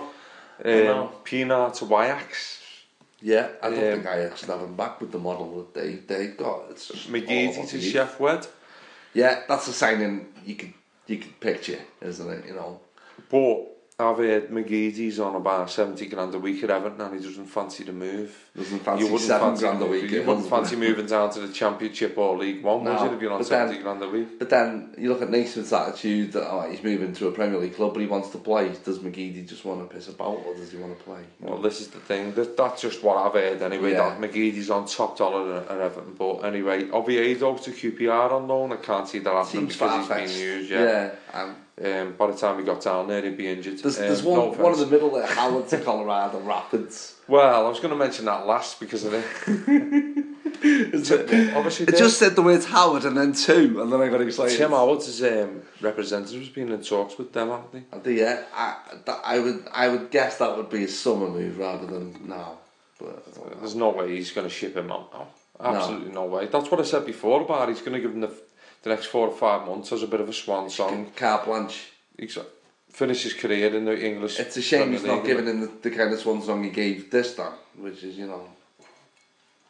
Um, 0.65 0.71
know. 0.73 1.13
Pienaar 1.25 1.75
to 1.79 1.85
Ajax. 1.87 2.63
Yeah, 3.23 3.49
I 3.63 3.71
don't 3.71 3.79
Um, 3.79 3.95
think 3.95 4.07
I 4.07 4.21
actually 4.25 4.53
have 4.53 4.61
him 4.63 4.77
back 4.77 5.01
with 5.01 5.11
the 5.11 5.19
model 5.19 5.57
that 5.59 5.75
they 5.75 5.95
they 5.95 6.29
got. 6.29 6.67
It's 6.71 6.91
McGeady 7.07 7.69
to. 7.71 7.79
Sheff 7.79 8.21
Wed. 8.21 8.47
Yeah, 9.15 9.41
that's 9.49 9.69
a 9.69 9.73
signing 9.73 10.27
you 10.45 10.55
could 10.55 10.75
you 11.07 11.17
could 11.19 11.41
picture, 11.41 11.79
isn't 12.03 12.29
it? 12.31 12.47
You 12.47 12.55
know. 12.55 12.81
But 13.31 13.76
I've 13.99 14.19
heard 14.19 14.51
McGeady's 14.51 15.19
on 15.19 15.37
about 15.37 15.71
70 15.71 16.05
grand 16.09 16.35
a 16.35 16.39
week 16.39 16.63
at 16.63 16.69
Everton 16.69 17.01
and 17.01 17.19
he 17.19 17.27
doesn't 17.27 17.47
fancy 17.47 17.83
the 17.83 17.93
move. 17.93 18.37
Doesn't 18.55 18.81
fancy 18.81 19.05
you 19.07 19.11
wouldn't 19.11 19.31
fancy 19.31 19.63
grand 19.63 19.81
a 19.81 19.87
week 19.87 20.11
You 20.11 20.23
wouldn't 20.23 20.51
fancy 20.51 20.77
moving 20.77 21.07
down 21.07 21.31
to 21.33 21.41
the 21.41 21.51
Championship 21.51 22.19
or 22.19 22.37
League 22.37 22.63
One, 22.63 22.85
would 22.85 23.01
you, 23.01 23.17
if 23.17 23.23
you're 23.23 23.33
on 23.33 23.39
but 23.39 23.47
70 23.47 23.73
then- 23.73 23.83
grand 23.83 24.03
a 24.03 24.09
week? 24.11 24.39
But 24.39 24.51
then 24.51 24.95
you 24.99 25.09
look 25.09 25.23
at 25.23 25.31
Naismith's 25.31 25.73
attitude 25.73 26.33
that 26.33 26.47
oh, 26.47 26.71
he's 26.71 26.83
moving 26.83 27.15
to 27.15 27.29
a 27.29 27.33
Premier 27.33 27.59
League 27.59 27.75
club, 27.75 27.95
but 27.95 28.01
he 28.01 28.07
wants 28.07 28.29
to 28.31 28.39
play. 28.39 28.71
Does 28.85 28.99
McGeady 28.99 29.49
just 29.49 29.65
want 29.65 29.89
to 29.89 29.95
piss 29.95 30.09
about, 30.09 30.43
or 30.45 30.55
does 30.55 30.73
he 30.73 30.77
want 30.77 30.99
to 30.99 31.03
play? 31.03 31.23
Well, 31.41 31.63
this 31.63 31.81
is 31.81 31.89
the 31.89 32.01
thing. 32.01 32.35
That, 32.35 32.55
that's 32.55 32.83
just 32.83 33.03
what 33.03 33.17
I've 33.17 33.33
heard 33.33 33.63
anyway. 33.63 33.93
Yeah. 33.93 34.11
That 34.11 34.21
McGeady's 34.21 34.69
on 34.69 34.87
top 34.87 35.17
dollar 35.17 35.63
at, 35.63 35.71
Everton. 35.71 36.17
But 36.19 36.41
anyway, 36.41 36.91
Oviedo 36.91 37.57
to 37.57 37.71
QPR 37.71 38.31
on 38.31 38.47
loan. 38.47 38.73
I 38.75 38.77
can't 38.77 39.09
see 39.09 39.21
that 39.21 39.33
happening 39.33 39.71
Seems 39.71 39.73
because 39.73 40.07
he's 40.07 40.35
been 40.35 40.39
used. 40.39 40.71
Yeah. 40.71 40.85
Yeah. 40.85 41.11
and 41.33 41.57
Um, 41.85 42.15
by 42.15 42.29
the 42.29 42.37
time 42.37 42.59
he 42.59 42.65
got 42.65 42.83
down 42.83 43.07
there, 43.07 43.21
he'd 43.23 43.37
be 43.37 43.49
injured. 43.49 43.79
there's, 43.81 43.99
Um, 43.99 44.05
there's 44.07 44.25
no 44.25 44.31
one 44.47 44.59
one 44.59 44.73
in 44.73 44.81
the 44.81 44.87
middle 44.87 45.11
there, 45.11 45.27
Howard 45.27 45.69
to 45.69 45.79
Colorado 45.79 46.41
Rapids. 46.41 47.13
Well, 47.29 47.67
I 47.67 47.69
was 47.69 47.81
going 47.81 47.91
to 47.91 47.97
mention 47.97 48.27
that 48.27 48.47
last 48.47 48.79
because 48.79 49.05
of 49.05 49.13
it. 49.13 49.25
Obviously, 51.57 51.87
It 51.87 51.97
just 51.97 52.21
said 52.21 52.37
the 52.37 52.43
words 52.43 52.67
Howard 52.67 53.05
and 53.05 53.17
then 53.17 53.33
two, 53.33 53.83
and 53.83 53.93
then 53.93 54.01
I 54.01 54.09
got 54.09 54.21
excited. 54.21 54.57
Tim 54.57 54.71
Howard's 54.71 55.21
um, 55.25 55.63
representative's 55.81 56.51
been 56.51 56.71
in 56.71 56.83
talks 56.83 57.19
with 57.19 57.33
them, 57.33 57.49
haven't 57.49 57.73
they? 57.73 57.83
I 57.93 57.99
do, 57.99 58.13
yeah, 58.13 58.45
I, 58.55 58.77
that, 59.05 59.21
I 59.25 59.41
would 59.41 59.65
I 59.73 59.89
would 59.89 60.13
guess 60.13 60.39
that 60.39 60.57
would 60.57 60.71
be 60.71 60.85
a 60.85 60.89
summer 60.89 61.29
move 61.29 61.59
rather 61.59 61.87
than 61.87 62.29
now. 62.29 62.59
But 62.99 63.25
I 63.27 63.31
don't 63.37 63.51
know. 63.51 63.57
There's 63.59 63.75
no 63.75 63.89
way 63.91 64.15
he's 64.15 64.31
going 64.31 64.47
to 64.47 64.53
ship 64.55 64.77
him 64.77 64.93
out 64.93 65.13
now. 65.13 65.27
Absolutely 65.59 66.13
no. 66.13 66.27
way. 66.27 66.47
That's 66.47 66.71
what 66.71 66.79
I 66.81 66.85
said 66.85 67.05
before 67.07 67.41
about 67.43 67.69
he's 67.69 67.81
going 67.81 67.95
to 67.95 68.01
give 68.01 68.13
him 68.13 68.21
the, 68.21 68.33
the 68.87 68.95
next 68.95 69.07
four 69.07 69.27
or 69.27 69.37
five 69.37 69.67
months 69.67 69.91
as 69.93 70.05
a 70.05 70.07
bit 70.07 70.21
of 70.21 70.29
a 70.29 70.33
swan 70.33 70.71
song. 70.71 71.11
carte 71.17 71.45
blanche. 71.45 71.89
He's 72.17 72.39
finish 72.93 73.25
his 73.25 73.35
career 73.35 73.75
in 73.75 73.85
the 73.85 73.99
English. 74.11 74.39
It's 74.39 74.57
a 74.57 74.63
shame 74.63 74.93
he's 74.93 75.03
not 75.03 75.25
giving 75.25 75.47
him 75.47 75.61
the, 75.63 75.71
the 75.83 75.91
kind 75.91 76.13
of 76.15 76.21
swan 76.21 76.41
song 76.41 76.63
he 76.63 76.71
gave 76.71 77.11
this 77.11 77.35
time, 77.35 77.55
which 77.77 78.05
is 78.05 78.17
you 78.17 78.29
know, 78.29 78.45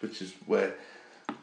which 0.01 0.21
is 0.21 0.35
where, 0.45 0.75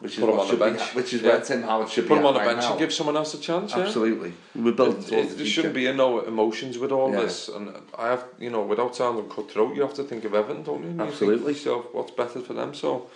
which 0.02 0.14
is 0.20 0.24
him 0.24 0.30
on 0.30 0.48
the 0.48 0.56
bench. 0.56 0.78
be, 0.78 1.00
which 1.00 1.14
is 1.16 1.24
Yeah. 1.24 1.30
where 1.30 1.42
Tim 1.42 1.64
Howard 1.64 1.90
should 1.90 2.08
Put 2.08 2.14
be 2.14 2.20
him 2.20 2.26
on 2.28 2.36
the 2.36 2.40
right 2.42 2.50
bench 2.50 2.62
now. 2.62 2.70
and 2.74 2.80
give 2.80 2.94
someone 2.94 3.18
else 3.18 3.34
a 3.34 3.40
chance. 3.40 3.72
Yeah? 3.76 3.86
Absolutely, 3.86 4.34
we're 4.54 4.72
building 4.72 5.02
It, 5.02 5.12
it, 5.14 5.30
the 5.30 5.36
there 5.38 5.46
shouldn't 5.48 5.74
be 5.74 5.88
uh, 5.88 5.94
no 5.94 6.20
emotions 6.22 6.78
with 6.78 6.92
all 6.92 7.10
Yeah. 7.12 7.22
this, 7.22 7.50
and 7.50 7.74
I 7.98 8.10
have, 8.10 8.24
you 8.38 8.52
know, 8.52 8.62
without 8.62 8.96
sounding 8.96 9.28
cutthroat, 9.30 9.76
you 9.76 9.82
have 9.82 9.96
to 9.96 10.04
think 10.04 10.26
of 10.26 10.36
Everton, 10.36 10.62
don't 10.64 10.84
you? 10.84 10.90
And 10.90 11.00
you 11.00 11.06
Absolutely. 11.08 11.54
yourself, 11.54 11.88
what's 11.92 12.12
better 12.12 12.40
for 12.40 12.54
them? 12.54 12.76
So, 12.76 13.10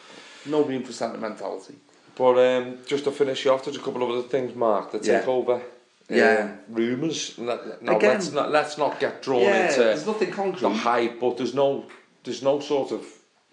no 0.47 0.63
room 0.63 0.81
for 0.83 0.93
sentimentality. 0.93 1.75
But 2.17 2.37
um, 2.37 2.77
just 2.85 3.03
to 3.05 3.11
finish 3.11 3.45
you 3.45 3.51
off, 3.51 3.63
there's 3.65 3.77
a 3.77 3.81
couple 3.81 4.03
of 4.03 4.09
other 4.09 4.27
things, 4.27 4.55
Mark. 4.55 4.91
The 4.91 4.99
Yeah. 4.99 5.21
takeover. 5.21 5.61
Yeah. 6.09 6.51
Um, 6.69 6.73
rumours. 6.75 7.37
Now 7.37 7.59
Again- 7.97 7.99
let's 8.13 8.31
not 8.31 8.51
let's 8.51 8.77
not 8.77 8.99
get 8.99 9.21
drawn 9.21 9.41
Yeah, 9.41 9.67
into 9.67 9.79
there's 9.83 10.07
nothing 10.07 10.31
concrete. 10.31 10.61
the 10.61 10.69
hype, 10.69 11.19
but 11.19 11.37
there's 11.37 11.53
no 11.53 11.85
there's 12.23 12.41
no 12.41 12.59
sort 12.59 12.91
of 12.91 13.05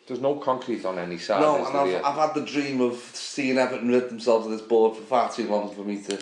there's 0.07 0.21
no 0.21 0.37
concrete 0.37 0.85
on 0.85 0.99
any 0.99 1.19
side. 1.19 1.41
No, 1.41 1.65
and 1.67 1.77
I've, 1.77 1.91
yet? 1.91 2.05
I've 2.05 2.15
had 2.17 2.35
the 2.35 2.43
dream 2.43 2.81
of 2.81 2.97
seeing 3.15 3.59
Everton 3.59 3.89
rid 3.89 4.09
themselves 4.11 4.47
of 4.47 4.53
this 4.53 4.61
board 4.61 4.97
for 4.97 5.03
far 5.03 5.33
too 5.33 5.49
long 5.49 5.75
for 5.75 5.81
me 5.83 6.01
to, 6.03 6.19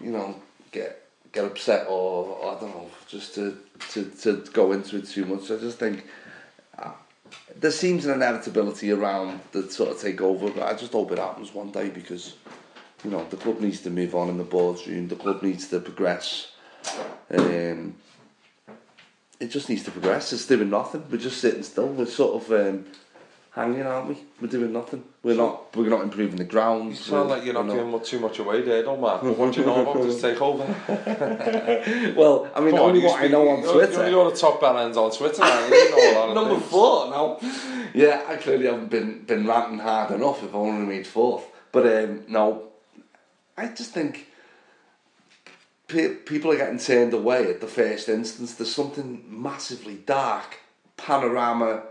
you 0.00 0.10
know, 0.12 0.36
get 0.70 1.02
get 1.32 1.44
upset 1.44 1.86
or, 1.88 2.36
or 2.40 2.56
I 2.56 2.60
don't 2.60 2.70
know, 2.74 2.90
just 3.08 3.34
to, 3.34 3.56
to, 3.92 4.04
to 4.22 4.44
go 4.52 4.72
into 4.72 4.96
it 4.98 5.06
too 5.08 5.24
much. 5.26 5.50
I 5.50 5.56
just 5.56 5.78
think 5.78 6.04
there 7.56 7.70
seems 7.70 8.06
an 8.06 8.12
inevitability 8.12 8.92
around 8.92 9.40
the 9.52 9.70
sort 9.70 9.90
of 9.90 9.96
takeover, 9.96 10.54
but 10.54 10.62
I 10.62 10.74
just 10.74 10.92
hope 10.92 11.12
it 11.12 11.18
happens 11.18 11.52
one 11.52 11.70
day 11.70 11.88
because, 11.88 12.34
you 13.04 13.10
know, 13.10 13.24
the 13.30 13.36
club 13.36 13.60
needs 13.60 13.80
to 13.82 13.90
move 13.90 14.14
on 14.14 14.28
in 14.28 14.38
the 14.38 14.44
boardroom, 14.44 15.08
the 15.08 15.16
club 15.16 15.42
needs 15.42 15.68
to 15.68 15.80
progress. 15.80 16.52
Um, 17.30 17.96
it 19.40 19.48
just 19.50 19.68
needs 19.68 19.82
to 19.84 19.90
progress. 19.90 20.32
It's 20.32 20.46
doing 20.46 20.70
nothing. 20.70 21.04
We're 21.10 21.18
just 21.18 21.40
sitting 21.40 21.62
still. 21.62 21.88
We're 21.88 22.06
sort 22.06 22.42
of 22.42 22.52
um, 22.52 22.86
hanging, 23.50 23.82
aren't 23.82 24.08
we? 24.08 24.16
We're 24.40 24.48
doing 24.48 24.72
nothing. 24.72 25.02
We're 25.22 25.36
not. 25.36 25.74
We're 25.76 25.88
not 25.88 26.02
improving 26.02 26.36
the 26.36 26.44
grounds. 26.44 26.98
You 26.98 27.04
sound 27.12 27.28
like 27.30 27.44
you're 27.44 27.54
not 27.54 27.66
giving 27.66 27.90
much, 27.90 28.08
too 28.10 28.20
much 28.20 28.38
away 28.38 28.62
there, 28.62 28.82
don't? 28.82 29.00
But 29.00 29.24
what 29.38 29.52
do 29.54 29.60
you 29.60 29.66
know 29.66 29.82
about 29.82 30.02
this 30.02 30.22
takeover? 30.22 30.66
Well, 32.16 32.50
I 32.54 32.60
mean, 32.60 32.70
Come 32.70 32.80
on, 32.80 32.88
only 32.90 33.00
you 33.00 33.06
what 33.06 33.22
I 33.22 33.28
know 33.28 33.48
on 33.48 33.62
Twitter. 33.62 33.92
You're, 34.02 34.10
you're 34.10 34.30
the 34.30 34.36
top 34.36 34.60
bellends 34.60 34.96
on 34.96 35.10
Twitter, 35.10 35.44
you? 35.44 35.74
You 35.76 35.90
know 35.90 36.12
a 36.12 36.14
lot 36.18 36.28
of 36.30 36.34
Number 36.40 36.54
things. 36.56 36.70
four 36.70 37.10
now. 37.10 37.38
Yeah, 37.94 38.24
I 38.28 38.36
clearly 38.36 38.66
haven't 38.66 38.90
been 38.90 39.24
been 39.24 39.46
ranting 39.46 39.78
hard 39.78 40.10
enough. 40.12 40.42
If 40.42 40.54
I 40.54 40.58
only 40.58 40.86
made 40.86 41.06
fourth, 41.06 41.44
but 41.72 41.86
um, 41.86 42.22
no, 42.28 42.68
I 43.56 43.66
just 43.68 43.92
think 43.92 44.26
pe- 45.88 46.14
people 46.14 46.52
are 46.52 46.56
getting 46.56 46.78
turned 46.78 47.12
away 47.14 47.48
at 47.50 47.60
the 47.60 47.66
first 47.66 48.08
instance. 48.08 48.54
There's 48.54 48.74
something 48.74 49.24
massively 49.28 49.94
dark, 50.06 50.58
panorama, 50.96 51.82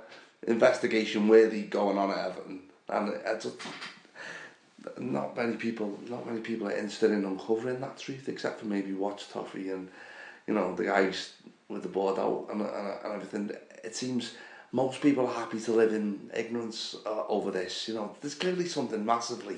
investigation 0.46 1.28
worthy 1.28 1.64
going 1.64 1.98
on 1.98 2.12
at 2.12 2.18
Everton, 2.18 2.62
and 2.90 3.14
I 3.28 3.34
just 3.36 3.58
not 4.98 5.36
many 5.36 5.56
people, 5.56 6.00
not 6.08 6.26
many 6.26 6.42
people 6.42 6.68
are 6.68 6.72
interested 6.72 7.12
in 7.12 7.26
uncovering 7.26 7.80
that 7.82 7.98
truth, 7.98 8.30
except 8.30 8.60
for 8.60 8.66
maybe 8.66 8.94
Watch 8.94 9.30
Toffee 9.30 9.70
and 9.70 9.90
you 10.48 10.54
know 10.54 10.76
the 10.76 10.86
guys 10.86 11.34
with 11.70 11.84
the 11.84 11.90
board 11.90 12.18
out 12.20 12.48
and, 12.52 12.62
and, 12.62 12.70
and 13.04 13.14
everything. 13.14 13.52
It 13.84 13.96
seems 13.96 14.36
most 14.72 15.02
people 15.02 15.28
are 15.28 15.34
happy 15.34 15.60
to 15.62 15.72
live 15.72 15.94
in 15.94 16.30
ignorance 16.34 16.96
uh, 17.06 17.26
over 17.28 17.52
this. 17.52 17.88
You 17.88 17.96
know, 17.96 18.16
there's 18.22 18.36
clearly 18.36 18.68
something 18.68 19.06
massively 19.06 19.58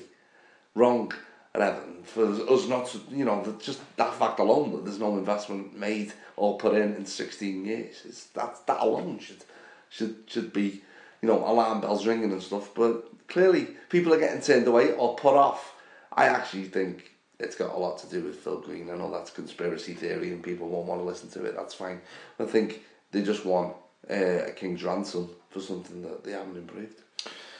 wrong 0.74 1.12
at 1.54 1.60
Everton 1.60 2.02
for 2.04 2.26
us 2.26 2.68
not 2.68 2.86
to, 2.88 3.00
you 3.10 3.24
know, 3.24 3.56
just 3.60 3.80
that 3.96 4.14
fact 4.14 4.38
alone 4.38 4.72
that 4.72 4.84
there's 4.84 5.00
no 5.00 5.18
investment 5.18 5.76
made 5.76 6.12
or 6.36 6.58
put 6.58 6.74
in 6.74 6.94
in 6.94 7.06
16 7.06 7.64
years. 7.64 8.02
It's 8.04 8.26
that 8.26 8.66
that 8.66 8.80
alone 8.80 9.18
should 9.18 9.44
should 9.90 10.16
should 10.26 10.52
be, 10.52 10.82
you 11.20 11.28
know, 11.28 11.38
alarm 11.38 11.82
bells 11.82 12.06
ringing 12.06 12.32
and 12.32 12.42
stuff. 12.42 12.70
But 12.74 13.28
clearly, 13.28 13.68
people 13.90 14.14
are 14.14 14.18
getting 14.18 14.40
turned 14.40 14.66
away 14.66 14.92
or 14.92 15.16
put 15.16 15.34
off. 15.34 15.74
I 16.12 16.26
actually 16.26 16.64
think 16.64 17.10
it's 17.38 17.56
got 17.56 17.74
a 17.74 17.78
lot 17.78 17.98
to 17.98 18.06
do 18.08 18.24
with 18.24 18.36
Phil 18.36 18.60
Green. 18.60 18.90
I 18.90 18.96
know 18.96 19.10
that's 19.10 19.30
conspiracy 19.30 19.94
theory 19.94 20.32
and 20.32 20.42
people 20.42 20.68
won't 20.68 20.86
want 20.86 21.00
to 21.00 21.04
listen 21.04 21.28
to 21.30 21.44
it. 21.44 21.54
That's 21.54 21.74
fine. 21.74 22.00
I 22.38 22.44
think 22.44 22.82
they 23.12 23.22
just 23.22 23.44
want 23.44 23.76
uh, 24.10 24.46
a 24.46 24.52
king's 24.52 24.82
ransom 24.82 25.30
for 25.50 25.60
something 25.60 26.02
that 26.02 26.24
they 26.24 26.32
haven't 26.32 26.56
improved, 26.56 27.00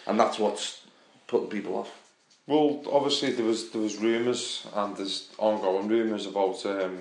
and 0.06 0.18
that's 0.18 0.38
what's 0.38 0.82
putting 1.26 1.48
people 1.48 1.76
off. 1.76 1.90
Well, 2.46 2.82
obviously 2.90 3.32
there 3.32 3.46
was 3.46 3.70
there 3.70 3.80
was 3.80 3.96
rumours 3.98 4.66
and 4.74 4.96
there's 4.96 5.28
ongoing 5.38 5.88
rumours 5.88 6.26
about 6.26 6.64
um, 6.66 6.98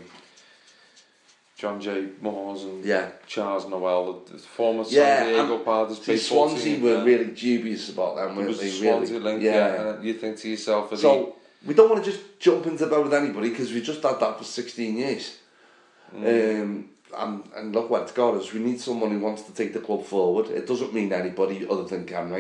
John 1.60 1.82
J. 1.82 2.08
Moores 2.22 2.64
and 2.64 2.86
Yeah. 2.86 3.10
Charles 3.28 3.66
Noell, 3.66 4.26
the 4.26 4.38
former 4.38 4.86
Yeah, 4.88 5.18
San 5.20 5.34
Diego 5.34 5.58
Padres. 5.58 6.00
B14, 6.00 6.18
Swansea 6.18 6.80
were 6.80 6.98
yeah. 7.00 7.04
really 7.04 7.26
dubious 7.26 7.90
about 7.90 8.16
them, 8.16 8.38
weren't 8.38 8.48
was 8.48 8.60
they? 8.62 8.70
the 8.70 8.78
Swansea 8.78 9.20
really? 9.20 9.32
link, 9.32 9.44
yeah. 9.44 9.90
and 9.96 10.04
you 10.06 10.14
think 10.14 10.38
to 10.38 10.48
yourself, 10.50 10.98
So 10.98 11.36
we 11.66 11.74
don't 11.74 11.90
want 11.90 12.02
to 12.06 12.10
just 12.12 12.24
jump 12.40 12.66
into 12.66 12.88
bed 12.88 13.04
with 13.04 13.14
anybody 13.14 13.50
because 13.50 13.74
we've 13.74 13.84
just 13.84 14.02
had 14.02 14.18
that 14.22 14.38
for 14.38 14.46
16 14.46 14.98
years. 14.98 15.38
Mm. 16.16 16.62
Um, 16.62 16.90
and, 17.18 17.44
and 17.56 17.74
look 17.74 17.90
what 17.90 18.04
it's 18.04 18.12
got 18.12 18.36
us. 18.36 18.54
We 18.54 18.60
need 18.60 18.80
someone 18.80 19.12
who 19.12 19.20
wants 19.20 19.44
to 19.44 19.54
take 19.54 19.74
the 19.74 19.80
club 19.80 20.04
forward. 20.06 20.48
It 20.50 20.68
doesn't 20.68 20.94
mean 20.94 21.12
anybody 21.12 21.66
other 21.70 21.84
than 21.84 22.06
Cam 22.06 22.32
uh, 22.32 22.38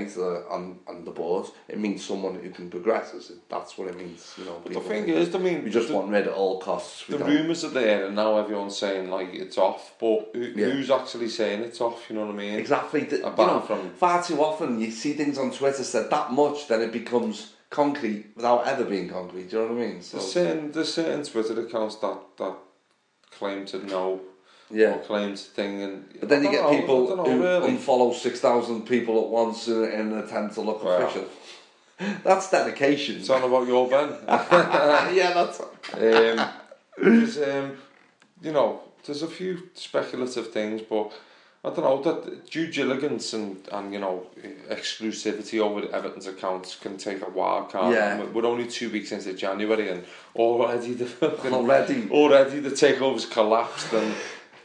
on, 0.49 0.79
on 0.87 1.05
the 1.05 1.11
board. 1.11 1.47
It 1.67 1.79
means 1.79 2.05
someone 2.05 2.35
who 2.35 2.49
can 2.51 2.69
progress 2.69 3.13
us. 3.13 3.31
That's 3.49 3.77
what 3.77 3.87
it 3.87 3.97
means. 3.97 4.33
You 4.37 4.45
know, 4.45 4.61
the 4.65 4.79
thing 4.79 5.05
think 5.05 5.07
is, 5.09 5.33
I 5.33 5.39
mean, 5.39 5.63
we 5.63 5.69
just 5.69 5.87
the, 5.87 5.95
want 5.95 6.09
rid 6.09 6.27
at 6.27 6.33
all 6.33 6.59
costs. 6.59 7.07
We 7.07 7.17
the 7.17 7.23
don't. 7.25 7.35
rumours 7.35 7.63
are 7.63 7.69
there, 7.69 8.05
and 8.05 8.15
now 8.15 8.37
everyone's 8.37 8.77
saying 8.77 9.09
like 9.09 9.33
it's 9.33 9.57
off. 9.57 9.95
But 9.99 10.29
who, 10.33 10.41
Yeah. 10.55 10.69
who's 10.69 10.91
actually 10.91 11.29
saying 11.29 11.61
it's 11.61 11.81
off? 11.81 12.05
You 12.09 12.15
know 12.15 12.25
what 12.25 12.35
I 12.35 12.37
mean? 12.37 12.59
Exactly. 12.59 13.01
The, 13.01 13.17
you 13.17 13.23
know, 13.23 13.61
from- 13.61 13.91
far 13.91 14.23
too 14.23 14.41
often 14.41 14.79
you 14.79 14.91
see 14.91 15.13
things 15.13 15.37
on 15.37 15.51
Twitter 15.51 15.83
said 15.83 16.09
that 16.09 16.31
much, 16.31 16.67
then 16.67 16.81
it 16.81 16.91
becomes 16.91 17.53
concrete 17.69 18.27
without 18.35 18.67
ever 18.67 18.83
being 18.83 19.09
concrete. 19.09 19.49
Do 19.49 19.57
you 19.57 19.67
know 19.67 19.73
what 19.73 19.83
I 19.83 19.87
mean? 19.87 20.01
So 20.01 20.17
There's 20.17 20.31
certain, 20.31 20.71
there's 20.71 20.93
certain 20.93 21.23
Twitter 21.23 21.59
accounts 21.61 21.95
that, 21.97 22.19
that 22.37 22.55
claim 23.31 23.65
to 23.67 23.85
know 23.85 24.21
yeah. 24.71 24.95
or 24.95 24.99
claim 24.99 25.31
to 25.35 25.37
thing, 25.41 25.81
and 25.81 26.05
But 26.19 26.29
then 26.29 26.43
you 26.43 26.51
get 26.51 26.63
know, 26.63 26.69
people 26.79 27.23
who 27.25 27.41
really. 27.41 27.71
unfollow 27.71 28.13
six 28.13 28.39
thousand 28.39 28.85
people 28.85 29.21
at 29.23 29.29
once 29.29 29.67
in, 29.67 29.83
in 29.83 30.11
an 30.13 30.17
attempt 30.19 30.55
to 30.55 30.61
look 30.61 30.83
Well. 30.83 31.01
official. 31.03 31.25
That's 32.23 32.49
dedication. 32.49 33.17
It's 33.17 33.29
on 33.29 33.43
about 33.43 33.67
your 33.67 33.89
Ben. 33.89 34.09
yeah, 34.27 35.33
that's 35.33 35.59
um, 35.59 36.39
um, 37.03 37.77
you 38.41 38.53
know, 38.53 38.79
there's 39.05 39.21
a 39.21 39.27
few 39.27 39.69
speculative 39.73 40.51
things, 40.53 40.81
but 40.81 41.11
I 41.65 41.69
don't 41.71 41.79
know 41.83 42.01
that 42.03 42.49
due 42.49 42.67
diligence 42.71 43.33
and, 43.33 43.67
and 43.73 43.91
you 43.91 43.99
know 43.99 44.27
exclusivity 44.69 45.59
over 45.59 45.81
Everton's 45.93 46.27
accounts 46.27 46.75
can 46.75 46.95
take 46.97 47.21
a 47.21 47.25
while. 47.29 47.65
Can't 47.65 47.93
Yeah. 47.93 48.23
We're 48.23 48.45
only 48.45 48.67
two 48.67 48.89
weeks 48.89 49.11
into 49.11 49.33
January, 49.33 49.89
and 49.89 50.05
already 50.35 50.93
the 50.93 51.07
Already. 51.51 52.09
already 52.11 52.59
the 52.61 52.71
takeover's 52.71 53.25
collapsed 53.25 53.91
and 53.93 54.13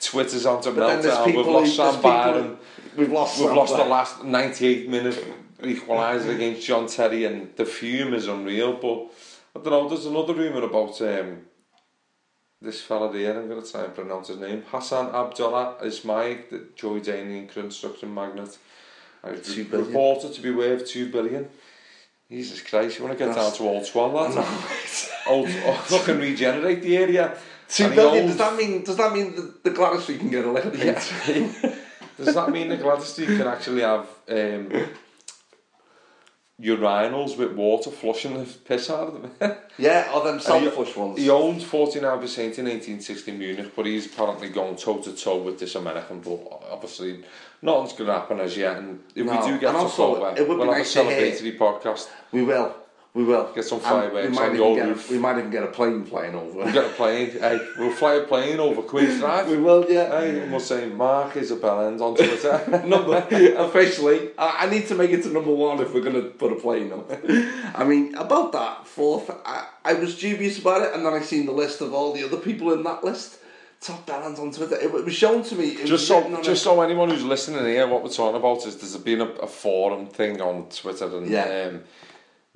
Twitter's 0.05 0.47
onto 0.47 0.71
But 0.73 0.87
then 0.87 1.03
there's 1.03 1.15
meltdown. 1.15 1.37
We've 1.37 1.47
lost 1.47 1.77
Sam 1.77 2.03
Byram. 2.03 2.59
We've 2.97 3.13
lost. 3.13 3.39
We've 3.39 3.49
Sam 3.49 3.57
lost 3.57 3.77
the 3.77 3.85
last 3.85 4.25
98 4.25 4.89
minute 4.89 5.25
equaliser 5.63 6.35
against 6.35 6.67
John 6.67 6.87
Terry, 6.87 7.25
and 7.25 7.55
the 7.57 7.65
fume 7.65 8.15
is 8.15 8.29
unreal. 8.29 8.75
But 8.75 9.11
I 9.59 9.63
don't 9.63 9.73
know. 9.73 9.89
There's 9.89 10.07
another 10.07 10.35
rumour 10.35 10.63
about 10.65 11.01
um, 11.01 11.43
this 12.61 12.81
fella 12.83 13.13
there. 13.13 13.39
I'm 13.41 13.49
going 13.49 13.63
to 13.63 13.71
try 13.71 13.85
and 13.85 13.95
pronounce 13.95 14.29
his 14.29 14.39
name. 14.39 14.63
Hassan 14.71 15.15
Abdullah 15.15 15.77
Ismaik, 15.83 16.51
the 16.51 16.59
Jordanian 16.77 17.49
construction 17.49 18.13
magnate. 18.13 18.59
And 19.23 19.37
it's 19.37 19.55
Two 19.55 19.65
billion. 19.65 19.89
reported 19.89 20.35
to 20.35 20.41
be 20.43 20.51
worth 20.51 20.87
two 20.87 21.11
billion. 21.11 21.49
Jesus 22.31 22.61
Christ! 22.63 22.99
You 22.99 23.05
want 23.05 23.17
to 23.19 23.25
get 23.25 23.35
That's- 23.35 23.59
down 23.59 23.67
to 23.69 23.75
Old 23.75 23.87
Swan, 23.87 24.13
lads? 24.13 25.11
Old, 25.27 25.49
old, 25.65 25.77
fucking 25.79 26.19
regenerate 26.19 26.83
the 26.83 26.99
area. 26.99 27.35
He 27.73 27.85
Does 27.85 28.37
that 28.37 28.57
mean? 28.57 28.83
Does 28.85 28.97
that 28.97 29.13
mean 29.13 29.35
the, 29.37 29.55
the 29.65 29.71
Gwladys 29.71 30.01
Street 30.03 30.21
can 30.21 30.31
get 30.31 30.45
a 30.45 30.51
little 30.51 30.75
Yeah. 30.77 31.03
bit? 31.27 31.75
Does 32.17 32.35
that 32.35 32.51
mean 32.51 32.69
the 32.69 32.77
Gwladys 32.77 33.03
Street 33.03 33.27
can 33.27 33.47
actually 33.49 33.83
have 33.83 34.07
um, 34.29 34.71
urinals 36.61 37.37
with 37.37 37.53
water 37.53 37.91
flushing 37.91 38.35
the 38.39 38.45
piss 38.45 38.89
out 38.91 39.09
of 39.09 39.23
them? 39.41 39.57
yeah, 39.79 40.13
or 40.15 40.23
them 40.25 40.39
self-push 40.39 40.95
ones. 40.97 41.19
He 41.19 41.29
owned 41.31 41.61
49% 41.61 41.99
in 41.99 42.67
1860 42.67 43.33
Munich, 43.33 43.73
but 43.75 43.87
he's 43.87 44.07
apparently 44.07 44.49
gone 44.51 44.77
toe 44.77 44.99
to 44.99 45.13
toe 45.17 45.39
with 45.43 45.59
this 45.59 45.75
American. 45.75 46.21
But 46.21 46.63
obviously, 46.71 47.25
nothing's 47.63 47.93
going 47.95 48.07
to 48.07 48.15
happen 48.15 48.39
as 48.41 48.57
yet. 48.57 48.77
And 48.77 49.01
if 49.17 49.27
No, 49.27 49.33
we 49.33 49.39
do 49.49 49.59
get 49.59 49.71
and 49.71 49.79
to 49.79 49.83
also, 49.83 50.17
over, 50.17 50.29
it 50.37 50.49
would 50.49 50.55
be 50.55 50.61
we'll 50.61 50.69
have 50.69 50.79
nice 50.79 50.95
a 50.97 51.03
to 51.03 51.11
hear- 51.11 51.33
celebratory 51.33 51.59
podcast. 51.59 52.09
We 52.31 52.45
will. 52.45 52.77
We 53.15 53.23
will. 53.23 53.53
Get 53.55 53.65
some 53.65 53.79
fireworks 53.79 54.29
we 54.29 54.35
might 54.35 54.49
on 54.49 54.55
even 54.55 54.57
your 54.57 54.75
get 54.77 54.89
roof. 54.89 55.09
A, 55.09 55.13
we 55.13 55.19
might 55.21 55.39
even 55.39 55.51
get 55.51 55.63
a 55.63 55.69
plane 55.69 56.05
flying 56.05 56.35
over. 56.35 56.59
We'll 56.59 56.73
get 56.73 56.85
a 56.87 56.89
plane. 56.95 57.31
hey, 57.31 57.61
we'll 57.79 57.93
fly 57.93 58.15
a 58.15 58.25
plane 58.25 58.59
over 58.59 58.83
Queen's 58.83 59.19
Drive. 59.21 59.49
we 59.49 59.57
will, 59.57 59.89
yeah. 59.89 60.21
Hey, 60.21 60.41
and 60.41 60.51
we'll 60.51 60.59
say 60.59 60.89
Mark 60.89 61.37
is 61.37 61.53
a 61.53 61.57
bell 61.57 61.87
end 61.87 62.01
on 62.01 62.17
Twitter. 62.17 62.83
number 62.87 63.19
officially. 63.57 64.31
I, 64.37 64.67
I 64.67 64.69
need 64.69 64.89
to 64.89 64.97
make 64.97 65.13
it 65.13 65.23
to 65.23 65.29
number 65.29 65.55
one 65.55 65.79
if 65.81 65.95
we're 65.95 66.01
going 66.01 66.21
to 66.21 66.29
put 66.29 66.51
a 66.53 66.57
plane 66.57 66.91
on. 66.93 67.05
I 67.73 67.85
mean, 67.85 68.17
about 68.17 68.51
that 68.51 68.85
fourth, 68.87 69.31
I, 69.45 69.69
I 69.85 69.95
was 69.95 70.19
dubious 70.19 70.59
about 70.59 70.83
it, 70.83 70.93
and 70.95 71.07
then 71.07 71.13
I 71.15 71.21
seen 71.21 71.47
the 71.47 71.53
list 71.53 71.81
of 71.83 71.95
all 71.95 72.13
the 72.13 72.25
other 72.25 72.39
people 72.39 72.73
in 72.73 72.83
that 72.83 73.05
list. 73.05 73.39
Top 73.81 74.07
balance 74.07 74.41
on 74.41 74.51
Twitter. 74.51 74.77
It, 74.77 74.91
was 74.91 75.15
shown 75.15 75.45
to 75.45 75.55
me. 75.55 75.77
Just 75.85 76.09
so, 76.09 76.29
just 76.43 76.49
a, 76.49 76.57
so 76.57 76.81
anyone 76.81 77.11
who's 77.11 77.23
listening 77.23 77.65
here, 77.67 77.87
what 77.87 78.03
we're 78.03 78.09
talking 78.09 78.37
about 78.37 78.67
is 78.67 78.77
there's 78.79 78.97
been 78.97 79.21
a, 79.21 79.29
a 79.29 79.47
forum 79.47 80.07
thing 80.07 80.41
on 80.41 80.69
Twitter, 80.71 81.05
and 81.17 81.29
Yeah. 81.31 81.69
um, 81.69 81.85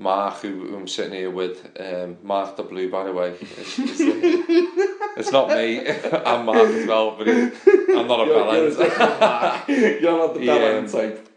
Mark, 0.01 0.37
who, 0.43 0.69
who 0.69 0.77
I'm 0.77 0.87
sitting 0.87 1.13
here 1.13 1.31
with, 1.31 1.69
um, 1.79 2.19
Mark 2.23 2.57
the 2.57 2.63
Blue, 2.63 2.89
by 2.89 3.03
the 3.05 3.13
way, 3.13 3.31
is 3.41 3.77
the- 3.99 4.95
it's 5.17 5.33
not 5.33 5.49
me. 5.49 5.85
I'm 6.25 6.47
Mark 6.47 6.69
as 6.69 6.87
well, 6.87 7.17
but 7.19 7.29
I'm 7.29 8.07
not 8.07 8.21
a 8.21 8.25
You're, 8.25 8.37
you're, 8.37 8.77
balance. 8.77 8.79
You're 9.69 10.17
not 10.17 10.35
the 10.35 10.47
bell 10.47 10.89
type. 10.89 11.29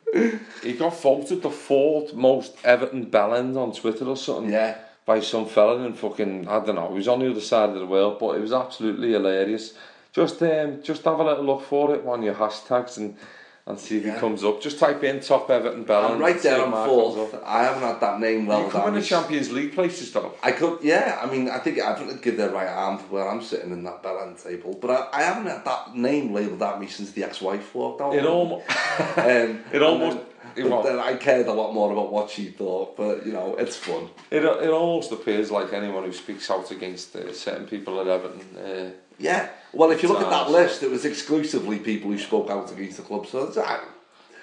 He 0.62 0.74
got 0.74 1.02
voted 1.02 1.42
the 1.42 1.50
fourth 1.50 2.14
most 2.14 2.56
Everton 2.64 3.08
bellend 3.08 3.58
on 3.58 3.74
Twitter 3.74 4.06
or 4.06 4.18
something. 4.18 4.52
Yeah. 4.52 4.78
By 5.08 5.22
some 5.22 5.48
fella 5.48 5.84
in 5.84 5.94
fucking 5.94 6.48
I 6.48 6.64
don't 6.64 6.76
know. 6.76 6.90
He 6.90 6.96
was 6.98 7.08
on 7.08 7.20
the 7.20 7.32
other 7.32 7.42
side 7.42 7.70
of 7.70 7.80
the 7.80 7.88
world, 7.88 8.20
but 8.20 8.36
it 8.36 8.42
was 8.42 8.54
absolutely 8.54 9.14
hilarious. 9.14 9.74
Just 10.14 10.40
um, 10.44 10.84
just 10.84 11.04
have 11.06 11.20
a 11.20 11.24
little 11.24 11.46
look 11.46 11.64
for 11.64 11.96
it 11.96 12.06
on 12.06 12.22
your 12.22 12.36
hashtags 12.36 12.98
and 12.98 13.18
and 13.68 13.80
see 13.80 13.98
if 13.98 14.06
Yeah. 14.06 14.14
he 14.16 14.20
comes 14.20 14.44
up. 14.44 14.62
Just 14.62 14.80
type 14.80 15.04
in 15.04 15.20
top 15.20 15.50
Everton 15.50 15.86
bellend. 15.86 16.12
I'm 16.12 16.20
right 16.20 16.42
there 16.42 16.64
on 16.66 16.88
fourth. 16.88 17.36
I 17.46 17.64
haven't 17.64 17.84
had 17.84 18.00
that 18.02 18.20
name 18.20 18.46
well. 18.48 18.64
You 18.66 18.70
come 18.72 18.88
in 18.90 18.94
the. 18.96 19.02
Champions 19.02 19.52
League 19.52 19.74
places 19.74 20.12
though. 20.12 20.34
I 20.42 20.52
could, 20.52 20.80
yeah. 20.82 21.20
I 21.22 21.26
mean, 21.32 21.50
I 21.50 21.60
think 21.60 21.80
I 21.80 22.02
would 22.02 22.22
give 22.22 22.38
their 22.38 22.50
right 22.50 22.68
arm 22.68 22.98
to 22.98 23.04
where 23.06 23.28
I'm 23.30 23.42
sitting 23.42 23.72
in 23.72 23.84
that 23.84 24.02
bell 24.04 24.34
table, 24.42 24.78
but 24.82 24.90
I, 24.90 25.20
I 25.20 25.24
haven't 25.24 25.48
had 25.48 25.64
that 25.66 25.96
name 25.96 26.34
labelled 26.34 26.62
at 26.64 26.80
me 26.80 26.88
since 26.88 27.12
the 27.12 27.24
ex-wife 27.24 27.74
walked 27.76 28.02
out. 28.02 28.16
It 28.16 28.26
almost 28.26 28.66
Um, 29.18 29.64
It 29.74 29.82
almost- 29.84 30.18
and 30.18 30.26
it 30.58 30.62
then, 30.64 30.70
but 30.70 30.82
then 30.84 31.00
I 31.00 31.14
cared 31.16 31.48
a 31.48 31.54
lot 31.54 31.74
more 31.74 31.92
about 31.94 32.12
what 32.12 32.30
she 32.30 32.48
thought, 32.48 32.98
but 32.98 33.26
you 33.26 33.32
know, 33.32 33.56
it's 33.58 33.78
fun. 33.78 34.10
it, 34.32 34.44
it 34.44 34.70
almost 34.70 35.12
appears 35.12 35.50
like 35.50 35.72
anyone 35.72 36.04
who 36.04 36.12
speaks 36.12 36.50
out 36.52 36.72
against 36.72 37.16
uh, 37.16 37.32
certain 37.34 37.66
people 37.68 38.02
at 38.02 38.08
Everton. 38.08 38.42
Uh, 38.58 38.90
Yeah. 39.18 39.48
Well, 39.74 39.92
if 39.92 40.04
you 40.04 40.10
look 40.10 40.22
at 40.22 40.30
that 40.30 40.50
list, 40.50 40.84
it 40.84 40.90
was 40.90 41.06
exclusively 41.06 41.80
people 41.80 42.12
who 42.12 42.18
spoke 42.18 42.50
out 42.50 42.72
against 42.72 42.98
the 42.98 43.04
club. 43.04 43.26
So 43.26 43.46
that, 43.46 43.66
uh, 43.66 43.80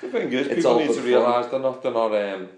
the 0.01 0.09
thing 0.09 0.33
is, 0.33 0.47
it's 0.47 0.57
people 0.57 0.79
need 0.79 0.95
to 0.95 1.03
realise 1.03 1.47
they're 1.49 1.61
not, 1.61 1.83
they're 1.83 1.93
not 1.93 2.15
um, 2.15 2.49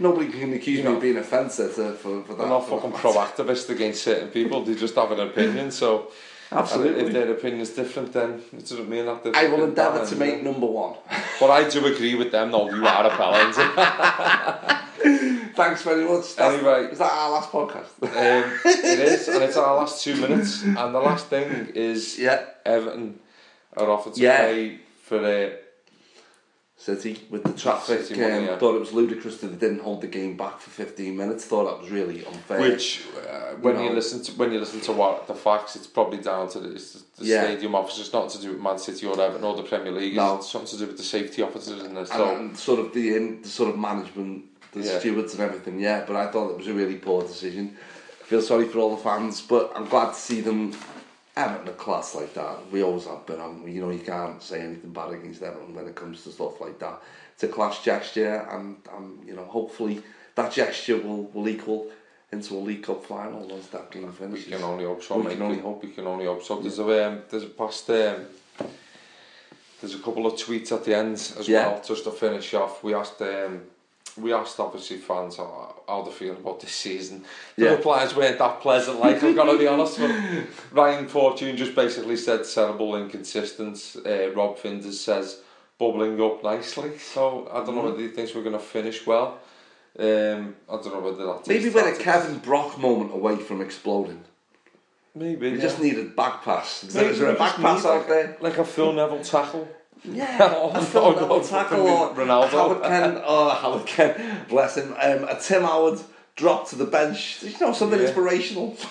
Nobody 0.00 0.30
can 0.30 0.54
accuse 0.54 0.78
you 0.78 0.84
know, 0.84 0.92
me 0.92 0.96
of 0.96 1.02
being 1.02 1.16
offensive 1.18 1.74
to, 1.74 1.92
for, 1.92 2.22
for 2.22 2.32
that. 2.32 2.38
They're 2.38 2.48
not 2.48 2.66
for 2.66 2.80
fucking 2.80 2.96
pro-activist 2.96 3.68
against 3.68 4.02
certain 4.02 4.28
people, 4.28 4.64
they 4.64 4.74
just 4.74 4.94
have 4.94 5.12
an 5.12 5.20
opinion, 5.20 5.70
so... 5.70 6.10
Absolutely. 6.52 6.98
And 6.98 7.08
if 7.08 7.12
their 7.12 7.30
opinion's 7.30 7.70
different, 7.70 8.12
then 8.12 8.42
it 8.52 8.60
doesn't 8.60 8.88
mean 8.88 9.06
that 9.06 9.22
they're... 9.22 9.36
I 9.36 9.46
will 9.46 9.62
endeavour 9.62 10.04
to 10.04 10.16
make 10.16 10.42
number 10.42 10.66
one. 10.66 10.96
but 11.38 11.50
I 11.50 11.68
do 11.68 11.86
agree 11.86 12.16
with 12.16 12.32
them, 12.32 12.50
though, 12.50 12.68
you 12.70 12.84
are 12.84 13.06
a 13.06 13.16
balance. 13.16 13.56
um, 15.50 15.54
Thanks 15.54 15.82
very 15.82 16.04
much. 16.04 16.34
That's- 16.36 16.58
Anyway. 16.58 16.92
is 16.92 16.98
that 16.98 17.12
our 17.12 17.30
last 17.30 17.50
podcast? 17.50 17.92
Um, 18.02 18.60
it 18.64 18.98
is, 19.00 19.28
and 19.28 19.42
it's 19.42 19.56
our 19.56 19.76
last 19.76 20.02
two 20.04 20.16
minutes. 20.16 20.62
And 20.62 20.76
the 20.94 21.00
last 21.00 21.26
thing 21.26 21.68
is 21.74 22.18
yeah. 22.18 22.44
Everton 22.64 23.18
are 23.76 23.90
offered 23.90 24.14
to 24.14 24.20
Yeah. 24.20 24.38
pay 24.46 24.78
for 25.02 25.18
uh, 25.24 25.50
City 26.76 27.20
with 27.28 27.42
the 27.44 27.52
traffic. 27.52 28.06
City 28.06 28.24
um, 28.24 28.44
yeah. 28.46 28.56
Thought 28.58 28.76
it 28.76 28.80
was 28.80 28.92
ludicrous 28.94 29.36
that 29.42 29.48
they 29.48 29.56
didn't 29.68 29.82
hold 29.82 30.00
the 30.00 30.06
game 30.06 30.34
back 30.38 30.60
for 30.60 30.70
15 30.70 31.14
minutes. 31.14 31.44
Thought 31.44 31.64
that 31.66 31.82
was 31.82 31.90
really 31.90 32.24
unfair. 32.24 32.58
which 32.58 33.02
uh, 33.28 33.50
when 33.60 33.78
you, 33.80 33.90
know. 33.90 33.94
listen 33.96 34.22
to 34.22 34.32
when 34.32 34.50
you 34.50 34.58
listen 34.58 34.80
to 34.82 34.92
what 34.92 35.26
the 35.26 35.34
facts, 35.34 35.76
it's 35.76 35.86
probably 35.86 36.18
down 36.18 36.48
to 36.48 36.58
the, 36.58 36.68
the 36.70 37.24
Yeah. 37.26 37.42
stadium 37.44 37.74
officers, 37.74 38.10
not 38.14 38.30
to 38.30 38.40
do 38.40 38.52
with 38.52 38.60
Man 38.62 38.78
City 38.78 39.06
or 39.06 39.12
Everton 39.20 39.44
or 39.44 39.56
the 39.56 39.62
Premier 39.62 39.92
League. 39.92 40.16
No. 40.16 40.36
It's 40.36 40.50
something 40.50 40.70
to 40.70 40.78
do 40.78 40.86
with 40.86 40.96
the 40.96 41.02
safety 41.02 41.42
officers 41.42 41.82
and 41.82 41.98
and, 41.98 42.08
So 42.08 42.34
and 42.34 42.56
sort 42.56 42.80
of 42.80 42.94
the, 42.94 43.14
in, 43.14 43.42
the 43.42 43.48
sort 43.48 43.68
of 43.68 43.78
management, 43.78 44.44
the 44.72 44.80
Yeah. 44.80 44.98
stewards 44.98 45.32
and 45.34 45.42
everything. 45.42 45.78
Yeah, 45.80 46.04
but 46.06 46.16
I 46.16 46.26
thought 46.30 46.50
it 46.50 46.56
was 46.58 46.66
a 46.68 46.72
really 46.74 46.96
poor 46.96 47.22
decision. 47.22 47.76
I 48.20 48.24
feel 48.24 48.42
sorry 48.42 48.68
for 48.68 48.78
all 48.78 48.94
the 48.96 49.02
fans, 49.02 49.40
but 49.40 49.72
I'm 49.74 49.86
glad 49.88 50.14
to 50.14 50.20
see 50.20 50.40
them 50.40 50.72
Everton 51.36 51.68
a 51.68 51.72
class 51.72 52.14
like 52.14 52.34
that. 52.34 52.70
We 52.70 52.82
always 52.82 53.06
have 53.06 53.24
been 53.26 53.40
on. 53.40 53.64
You 53.66 53.82
know, 53.82 53.90
you 53.90 54.00
can't 54.00 54.42
say 54.42 54.60
anything 54.60 54.92
bad 54.92 55.10
against 55.12 55.42
Everton 55.42 55.74
when 55.74 55.86
it 55.86 55.94
comes 55.94 56.22
to 56.24 56.30
stuff 56.32 56.60
like 56.60 56.78
that. 56.80 57.00
It's 57.34 57.42
a 57.44 57.48
class 57.48 57.82
gesture, 57.82 58.46
and 58.50 58.76
um, 58.94 59.18
you 59.26 59.34
know, 59.34 59.44
hopefully 59.44 60.02
that 60.34 60.52
gesture 60.52 60.98
will, 60.98 61.24
will 61.32 61.48
equal 61.48 61.86
into 62.32 62.54
a 62.54 62.58
League 62.58 62.82
Cup 62.84 63.04
final 63.04 63.46
once 63.48 63.66
that 63.68 63.90
game 63.90 64.06
We 64.06 64.12
finishes. 64.12 64.52
can 64.52 64.62
only 64.62 64.84
hope 64.84 65.02
so, 65.02 65.16
We 65.16 65.24
mate. 65.24 65.32
can 65.32 65.42
only 65.42 65.56
we, 65.56 65.62
hope. 65.62 65.82
we 65.82 65.90
can 65.90 66.06
only 66.06 66.26
hope 66.26 66.42
so. 66.44 66.60
There's 66.60 66.78
a 66.78 67.06
um, 67.08 67.22
there's 67.30 67.44
a 67.44 67.46
past 67.48 67.88
um, 67.90 68.26
there's 69.80 69.94
a 69.94 69.98
couple 69.98 70.26
of 70.26 70.34
tweets 70.34 70.70
at 70.72 70.84
the 70.84 70.94
end 70.96 71.14
as 71.14 71.48
Yeah. 71.48 71.68
well, 71.68 71.82
just 71.82 72.04
to 72.04 72.10
finish 72.10 72.52
off. 72.54 72.84
We 72.84 72.92
asked 72.94 73.20
um, 73.22 73.62
we 74.16 74.32
asked 74.32 74.58
obviously 74.60 74.96
fans 74.98 75.36
how, 75.36 75.82
how 75.88 76.02
they 76.02 76.10
feel 76.10 76.32
about 76.34 76.60
this 76.60 76.72
season. 76.72 77.24
The 77.56 77.64
Yeah. 77.64 77.70
replies 77.72 78.14
weren't 78.14 78.38
that 78.38 78.60
pleasant, 78.60 79.00
like 79.00 79.22
I've 79.22 79.34
got 79.36 79.50
to 79.50 79.58
be 79.58 79.66
honest. 79.66 79.98
But 79.98 80.10
Ryan 80.72 81.08
Fortune 81.08 81.56
just 81.56 81.74
basically 81.74 82.16
said 82.16 82.44
terrible, 82.52 82.96
inconsistent. 82.96 83.96
Uh, 84.06 84.30
Rob 84.32 84.58
Finders 84.58 85.00
says 85.00 85.40
bubbling 85.78 86.20
up 86.20 86.42
nicely. 86.44 86.98
So 86.98 87.48
I 87.52 87.64
don't 87.64 87.74
know 87.74 87.82
whether 87.84 87.98
he 88.00 88.08
thinks 88.08 88.34
we're 88.34 88.42
going 88.42 88.52
to 88.54 88.58
finish 88.58 89.06
well. 89.06 89.38
Um, 89.98 90.54
I 90.68 90.74
don't 90.76 90.92
know 90.92 91.00
whether 91.00 91.26
that's 91.26 91.48
Maybe 91.48 91.68
we're 91.68 91.92
a 91.92 91.96
Kevin 91.96 92.38
Brock 92.38 92.78
moment 92.78 93.12
away 93.12 93.36
from 93.36 93.60
exploding. 93.60 94.22
Maybe 95.14 95.50
We 95.50 95.56
yeah. 95.56 95.62
just 95.62 95.80
needed 95.80 96.14
back 96.14 96.44
pass. 96.44 96.84
Is 96.84 96.94
there, 96.94 97.02
Maybe 97.02 97.14
is 97.14 97.18
there 97.20 97.30
a 97.30 97.38
back 97.38 97.56
pass 97.56 97.82
need 97.82 97.90
out 97.90 98.08
there? 98.08 98.36
like 98.40 98.58
a 98.58 98.64
Phil 98.64 98.92
Neville 98.92 99.24
tackle. 99.24 99.68
Yeah, 100.04 100.38
Oh, 100.56 100.70
a 100.70 100.80
Phil 100.82 101.12
no, 101.12 101.26
no, 101.28 101.42
tackle 101.42 101.80
or 101.86 102.14
Ronaldo. 102.14 102.50
Howard 102.50 102.82
Ken, 102.82 103.20
oh 103.26 103.50
Howard 103.50 103.86
Ken, 103.86 104.46
bless 104.48 104.76
him. 104.76 104.92
Um, 105.00 105.24
a 105.24 105.38
Tim 105.40 105.62
Howard 105.62 106.00
drop 106.36 106.68
to 106.70 106.76
the 106.76 106.86
bench. 106.86 107.42
You 107.42 107.52
know, 107.60 107.72
something 107.72 107.98
Yeah. 107.98 108.06
inspirational. 108.06 108.76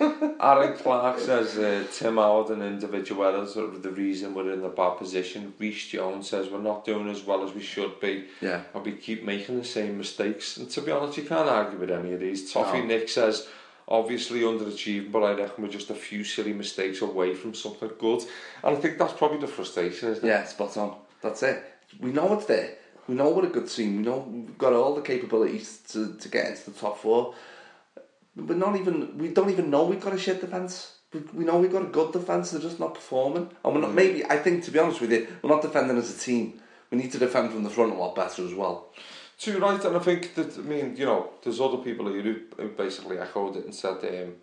Aaron 0.00 0.76
Clark 0.78 1.20
says 1.20 1.56
uh, 1.56 1.84
Tim 1.92 2.16
Howard 2.16 2.50
and 2.50 2.62
individual 2.62 3.24
errors 3.24 3.56
are 3.56 3.68
the 3.68 3.90
reason 3.90 4.34
we're 4.34 4.52
in 4.52 4.64
a 4.64 4.68
bad 4.68 4.98
position. 4.98 5.54
Reece 5.58 5.88
Jones 5.88 6.28
says 6.28 6.48
we're 6.48 6.60
not 6.60 6.84
doing 6.84 7.08
as 7.08 7.22
well 7.22 7.44
as 7.46 7.54
we 7.54 7.62
should 7.62 8.00
be. 8.00 8.24
Yeah. 8.40 8.62
And 8.74 8.84
we 8.84 8.92
keep 8.92 9.24
making 9.24 9.58
the 9.58 9.64
same 9.64 9.98
mistakes. 9.98 10.56
And 10.56 10.68
to 10.70 10.80
be 10.80 10.90
honest, 10.90 11.18
you 11.18 11.24
can't 11.24 11.48
argue 11.48 11.78
with 11.78 11.90
any 11.90 12.12
of 12.14 12.20
these. 12.20 12.52
Toffee 12.52 12.80
No. 12.80 12.86
Nick 12.86 13.08
says 13.08 13.46
obviously 13.92 14.40
underachieving, 14.40 15.12
but 15.12 15.22
I 15.22 15.34
reckon 15.34 15.62
we're 15.62 15.70
just 15.70 15.90
a 15.90 15.94
few 15.94 16.24
silly 16.24 16.54
mistakes 16.54 17.02
away 17.02 17.34
from 17.34 17.52
something 17.52 17.90
good. 17.98 18.22
And 18.64 18.74
I 18.76 18.80
think 18.80 18.96
that's 18.98 19.12
probably 19.12 19.38
the 19.38 19.46
frustration, 19.46 20.08
isn't 20.08 20.24
it? 20.24 20.28
Yeah, 20.28 20.44
spot 20.44 20.78
on. 20.78 20.96
That's 21.20 21.42
it. 21.42 21.62
We 22.00 22.10
know 22.10 22.32
it's 22.32 22.46
there. 22.46 22.78
We 23.06 23.14
know 23.14 23.28
we're 23.30 23.46
a 23.46 23.50
good 23.50 23.68
team. 23.68 23.98
We 23.98 24.02
know 24.02 24.26
we've 24.26 24.56
got 24.56 24.72
all 24.72 24.94
the 24.94 25.02
capabilities 25.02 25.80
to, 25.90 26.14
to 26.14 26.28
get 26.28 26.48
into 26.48 26.70
the 26.70 26.78
top 26.78 26.98
four. 26.98 27.34
We're 28.34 28.54
not 28.54 28.76
even. 28.76 29.18
We 29.18 29.28
don't 29.28 29.50
even 29.50 29.68
know 29.68 29.84
we've 29.84 30.00
got 30.00 30.14
a 30.14 30.18
shit 30.18 30.40
defence. 30.40 30.94
We, 31.12 31.20
we 31.34 31.44
know 31.44 31.58
we've 31.58 31.70
got 31.70 31.82
a 31.82 31.86
good 31.88 32.12
defence. 32.12 32.50
They're 32.50 32.62
just 32.62 32.80
not 32.80 32.94
performing. 32.94 33.50
And 33.62 33.74
we're 33.74 33.82
not. 33.82 33.90
Mm. 33.90 33.94
Maybe 33.94 34.24
I 34.24 34.38
think 34.38 34.64
to 34.64 34.70
be 34.70 34.78
honest 34.78 35.02
with 35.02 35.12
you, 35.12 35.28
we're 35.42 35.50
not 35.50 35.60
defending 35.60 35.98
as 35.98 36.16
a 36.16 36.18
team. 36.18 36.60
We 36.90 36.96
need 36.96 37.12
to 37.12 37.18
defend 37.18 37.52
from 37.52 37.62
the 37.62 37.70
front 37.70 37.92
a 37.92 37.96
lot 37.96 38.14
better 38.14 38.42
as 38.46 38.54
well. 38.54 38.92
Too 39.42 39.58
right, 39.58 39.84
and 39.84 39.96
I 39.96 39.98
think 39.98 40.36
that 40.36 40.56
I 40.56 40.60
mean, 40.60 40.96
you 40.96 41.04
know, 41.04 41.30
there's 41.42 41.60
other 41.60 41.78
people 41.78 42.06
who, 42.06 42.36
who 42.56 42.68
basically 42.68 43.18
echoed 43.18 43.56
it 43.56 43.64
and 43.64 43.74
said 43.74 43.96
um, 44.04 44.34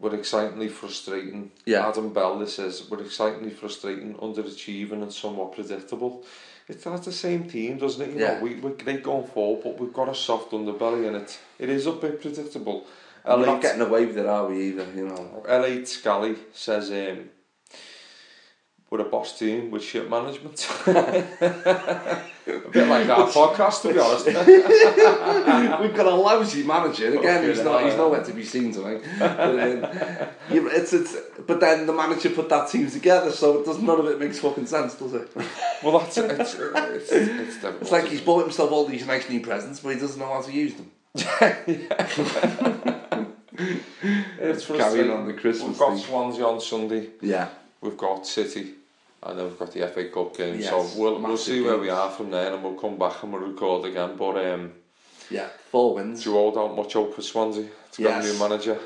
we're 0.00 0.14
excitingly 0.14 0.68
frustrating. 0.68 1.50
Yeah. 1.66 1.86
Adam 1.86 2.10
Bell 2.10 2.38
this 2.38 2.54
says 2.54 2.88
we're 2.90 3.02
excitingly 3.02 3.50
frustrating, 3.50 4.14
underachieving, 4.14 5.02
and 5.02 5.12
somewhat 5.12 5.52
predictable. 5.54 6.24
It's 6.68 6.84
that's 6.84 7.04
the 7.04 7.12
same 7.12 7.50
team, 7.50 7.76
doesn't 7.76 8.00
it? 8.00 8.14
You 8.14 8.20
Yeah. 8.24 8.34
know, 8.38 8.40
we 8.44 8.54
we're 8.54 8.70
great 8.70 9.02
going 9.02 9.26
forward, 9.26 9.62
but 9.64 9.78
we've 9.78 9.92
got 9.92 10.08
a 10.08 10.14
soft 10.14 10.52
underbelly, 10.52 11.06
and 11.06 11.16
it 11.16 11.38
it 11.58 11.68
is 11.68 11.84
a 11.86 11.92
bit 11.92 12.22
predictable. 12.22 12.86
We're 13.26 13.34
L8 13.34 13.46
not 13.46 13.60
getting 13.60 13.82
away 13.82 14.06
with 14.06 14.16
it, 14.16 14.24
are 14.24 14.46
we? 14.46 14.68
Either, 14.68 14.86
you 14.96 15.06
know. 15.06 15.44
L8 15.46 15.86
Scally 15.86 16.36
says 16.54 16.90
um, 16.90 17.28
we're 18.88 19.00
a 19.00 19.04
boss 19.04 19.38
team 19.38 19.70
with 19.70 19.82
shit 19.84 20.08
management. 20.08 20.66
a 22.46 22.68
bit 22.70 22.86
like 22.88 23.08
our 23.08 23.28
podcast, 23.28 23.82
to 23.82 23.92
be 23.92 23.98
honest. 23.98 24.26
We've 25.80 25.94
got 25.94 26.06
a 26.06 26.14
lousy 26.14 26.62
manager 26.62 27.08
again. 27.08 27.38
Okay, 27.38 27.48
he's 27.48 27.62
not. 27.62 27.82
He's 27.82 27.92
yeah. 27.92 27.98
nowhere 27.98 28.22
to 28.24 28.32
be 28.32 28.44
seen 28.44 28.72
tonight. 28.72 29.02
But, 29.18 29.40
um, 29.40 30.28
you- 30.50 30.68
it's, 30.70 30.92
it's, 30.92 31.16
but 31.46 31.60
then 31.60 31.86
the 31.86 31.92
manager 31.92 32.30
put 32.30 32.48
that 32.48 32.68
team 32.70 32.90
together, 32.90 33.30
so 33.32 33.60
it 33.60 33.66
does 33.66 33.80
none 33.80 33.98
of 33.98 34.06
it 34.06 34.18
makes 34.20 34.38
fucking 34.38 34.66
sense, 34.66 34.94
does 34.94 35.14
it? 35.14 35.30
Well, 35.82 35.98
that's 35.98 36.16
it. 36.18 36.30
It's, 36.40 36.54
it's, 36.54 37.12
it's, 37.12 37.64
It's 37.64 37.90
like 37.92 38.06
he's 38.08 38.20
bought 38.20 38.42
himself 38.42 38.70
all 38.72 38.86
these 38.86 39.06
nice 39.06 39.28
new 39.28 39.40
presents, 39.40 39.80
but 39.80 39.90
he 39.94 40.00
doesn't 40.00 40.18
know 40.18 40.32
how 40.32 40.42
to 40.42 40.52
use 40.52 40.74
them. 40.74 40.90
it's 44.38 44.66
Carrying 44.66 45.10
on 45.10 45.26
the 45.26 45.32
Christmas 45.34 45.68
We've 45.68 45.78
got 45.78 45.94
thing. 45.94 46.04
Swansea 46.04 46.44
on 46.44 46.60
Sunday. 46.60 47.08
Yeah. 47.20 47.48
We've 47.80 47.96
got 47.96 48.26
City, 48.26 48.74
and 49.22 49.38
then 49.38 49.46
we've 49.46 49.58
got 49.58 49.72
the 49.72 49.86
FA 49.88 50.08
Cup 50.08 50.36
game. 50.36 50.60
Yes, 50.60 50.70
so 50.70 51.00
we'll, 51.00 51.20
we'll 51.20 51.36
see 51.36 51.54
games. 51.54 51.66
where 51.66 51.78
we 51.78 51.90
are 51.90 52.10
from 52.10 52.30
there 52.30 52.52
and 52.52 52.62
we'll 52.62 52.74
come 52.74 52.98
back 52.98 53.22
and 53.22 53.32
we'll 53.32 53.42
record 53.42 53.86
again. 53.86 54.16
But 54.16 54.36
um, 54.46 54.72
yeah, 55.30 55.48
four 55.70 55.94
wins. 55.94 56.22
Do 56.22 56.30
you 56.30 56.36
hold 56.36 56.56
out 56.58 56.76
much 56.76 56.92
hope 56.92 57.14
for 57.14 57.22
Swansea 57.22 57.68
to 57.92 58.02
yes. 58.02 58.24
get 58.24 58.30
a 58.30 58.32
new 58.32 58.38
manager? 58.38 58.78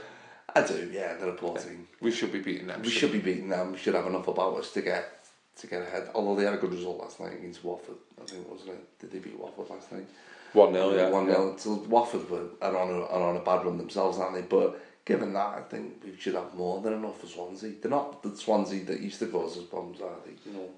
I 0.54 0.62
do, 0.62 0.90
yeah, 0.92 1.14
they're 1.14 1.28
a 1.28 1.34
poor 1.34 1.54
yeah. 1.56 1.64
team. 1.64 1.88
We 2.00 2.10
should 2.10 2.32
be 2.32 2.40
beating 2.40 2.66
them. 2.66 2.82
We 2.82 2.90
should, 2.90 3.12
be 3.12 3.18
beating 3.18 3.48
them. 3.48 3.72
We 3.72 3.78
should 3.78 3.94
have 3.94 4.06
enough 4.06 4.26
about 4.26 4.56
us 4.58 4.72
to 4.72 4.82
get 4.82 5.20
to 5.56 5.66
get 5.66 5.82
ahead. 5.82 6.08
Although 6.14 6.36
they 6.36 6.44
had 6.44 6.54
a 6.54 6.58
good 6.58 6.72
result 6.72 6.98
last 6.98 7.20
night 7.20 7.34
against 7.34 7.62
Watford, 7.62 7.96
I 8.20 8.24
think 8.24 8.50
wasn't 8.50 8.70
it? 8.70 8.98
Did 8.98 9.12
they 9.12 9.18
beat 9.18 9.38
Watford 9.38 9.70
last 9.70 9.92
night? 9.92 10.06
One 10.52 10.72
0 10.72 10.96
yeah. 10.96 11.10
One 11.10 11.26
0 11.26 11.50
yeah. 11.50 11.56
So 11.56 11.74
Watford 11.88 12.28
were 12.28 12.46
are 12.60 12.76
on 12.76 12.90
a, 12.90 13.04
are 13.04 13.30
on 13.30 13.36
a 13.36 13.40
bad 13.40 13.64
run 13.64 13.78
themselves, 13.78 14.18
aren't 14.18 14.34
they? 14.34 14.42
But 14.42 14.80
given 15.10 15.32
that, 15.32 15.58
I 15.58 15.62
think 15.62 16.02
we 16.04 16.16
should 16.16 16.36
have 16.36 16.54
more 16.54 16.80
than 16.80 16.92
enough 16.92 17.18
for 17.20 17.26
Swansea. 17.26 17.72
They're 17.82 17.90
not 17.90 18.22
the 18.22 18.36
Swansea 18.36 18.84
that 18.84 19.00
used 19.00 19.18
to 19.18 19.26
cause 19.26 19.58
us 19.58 19.64
problems, 19.64 20.00
are 20.00 20.18
they? 20.24 20.34
You 20.48 20.56
know, 20.56 20.68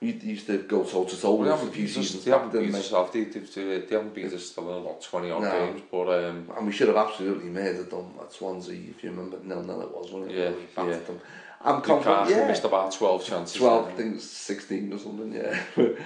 we 0.00 0.12
used 0.12 0.46
to 0.46 0.56
go 0.74 0.84
toe 0.84 1.04
to 1.04 1.20
toe 1.20 1.34
We 1.34 1.48
with 1.50 1.62
a 1.64 1.66
few 1.70 1.86
seasons 1.86 2.24
they 2.24 2.30
haven't 2.30 2.52
beat 2.58 2.74
us 2.74 2.92
off. 2.94 3.12
They, 3.12 3.24
they, 3.24 3.40
they 3.40 3.94
haven't 3.94 4.14
beat 4.14 4.32
us 4.32 4.46
still 4.46 4.74
in 4.74 4.82
about 4.82 5.02
20 5.02 5.30
odd 5.30 5.42
No. 5.42 5.50
games, 5.50 5.82
but 5.92 6.06
um, 6.18 6.50
And 6.56 6.66
we 6.66 6.72
should 6.72 6.88
have 6.88 6.96
absolutely 6.96 7.50
made 7.50 7.74
murdered 7.74 7.90
them 7.90 8.14
at 8.22 8.32
Swansea, 8.32 8.80
if 8.88 9.04
you 9.04 9.10
remember. 9.10 9.38
Nil 9.42 9.62
nil 9.62 9.82
it 9.82 9.90
was, 9.94 10.10
wasn't 10.10 10.32
it? 10.32 10.38
Yeah, 10.38 10.50
We 10.50 10.64
battered 10.74 11.00
yeah. 11.00 11.06
them. 11.06 11.20
I'm 11.60 11.80
confident. 11.82 12.30
Yeah. 12.30 12.48
missed 12.48 12.64
about 12.64 12.92
12 12.92 13.24
chances. 13.26 13.56
12, 13.56 13.88
I 13.88 13.90
think 13.92 14.10
it 14.12 14.14
was 14.14 14.30
16 14.30 14.92
or 14.94 14.98
something, 14.98 15.32
yeah. 15.32 15.58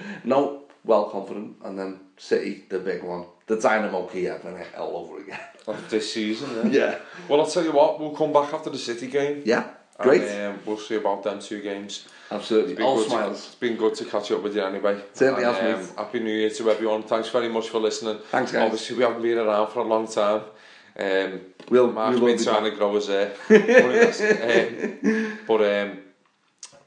no, 0.25 0.63
well 0.83 1.09
confident. 1.09 1.55
And 1.63 1.79
then 1.79 1.99
City, 2.17 2.65
the 2.69 2.79
big 2.79 3.03
one. 3.03 3.25
The 3.47 3.55
Dynamo 3.59 4.05
Kiev 4.07 4.43
and 4.45 4.57
it 4.57 4.67
all 4.77 4.97
over 4.97 5.21
again. 5.23 5.39
Of 5.69 5.89
this 5.89 6.13
season. 6.13 6.55
Then. 6.55 6.73
Yeah. 6.73 6.97
Well, 7.27 7.41
I'll 7.41 7.47
tell 7.49 7.63
you 7.63 7.71
what, 7.71 7.99
we'll 7.99 8.15
come 8.15 8.33
back 8.33 8.53
after 8.53 8.69
the 8.69 8.77
City 8.77 9.07
game. 9.07 9.43
Yeah. 9.45 9.69
Great. 9.99 10.21
And, 10.21 10.55
um, 10.55 10.59
we'll 10.65 10.77
see 10.77 10.95
about 10.95 11.23
them 11.23 11.39
two 11.39 11.61
games. 11.61 12.07
Absolutely. 12.31 12.81
All 12.83 12.99
smiles. 13.01 13.41
To, 13.41 13.47
it's 13.47 13.55
been 13.55 13.75
good 13.75 13.95
to 13.95 14.05
catch 14.05 14.31
up 14.31 14.41
with 14.43 14.55
you 14.55 14.63
anyway. 14.63 15.01
Certainly 15.13 15.43
and, 15.43 15.55
has, 15.55 15.89
um, 15.89 15.97
Happy 15.97 16.19
New 16.19 16.31
Year 16.31 16.49
to 16.51 16.71
everyone. 16.71 17.03
Thanks 17.03 17.29
very 17.29 17.49
much 17.49 17.69
for 17.69 17.79
listening. 17.79 18.19
Thanks, 18.29 18.51
guys. 18.51 18.63
Obviously, 18.63 18.97
we 18.97 19.03
haven't 19.03 19.21
been 19.21 19.37
around 19.37 19.71
for 19.71 19.79
a 19.79 19.83
long 19.83 20.07
time. 20.07 20.43
Um, 20.97 21.41
we'll, 21.69 21.91
Mark's 21.91 22.19
we'll 22.19 22.35
been 22.35 22.43
trying 22.43 22.63
back. 22.63 22.73
to 22.73 22.77
grow 22.77 22.95
us 22.97 23.09
uh, 23.09 23.33
um, 23.49 25.39
but 25.47 25.61
um, 25.61 25.99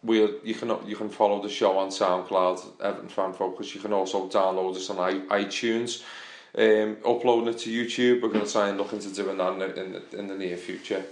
we'll, 0.02 0.30
you, 0.44 0.54
can, 0.54 0.76
you 0.86 0.96
can 0.96 1.08
follow 1.08 1.42
the 1.42 1.48
show 1.48 1.78
on 1.78 1.88
SoundCloud, 1.88 2.82
Everton 2.82 3.08
Fan 3.08 3.32
Focus. 3.32 3.74
You 3.74 3.80
can 3.80 3.92
also 3.92 4.28
download 4.28 4.76
us 4.76 4.90
on 4.90 4.96
iTunes 5.28 6.02
um, 6.56 6.96
uploading 7.04 7.48
it 7.54 7.58
to 7.58 7.70
YouTube. 7.70 8.22
We're 8.22 8.28
going 8.28 8.44
to 8.44 8.52
try 8.52 8.68
and 8.68 8.78
look 8.78 8.92
into 8.92 9.12
doing 9.12 9.38
that 9.38 9.52
in 9.52 9.58
the, 9.58 9.84
in 9.84 9.92
the, 9.92 10.18
in 10.18 10.28
the 10.28 10.34
near 10.34 10.56
future. 10.56 11.04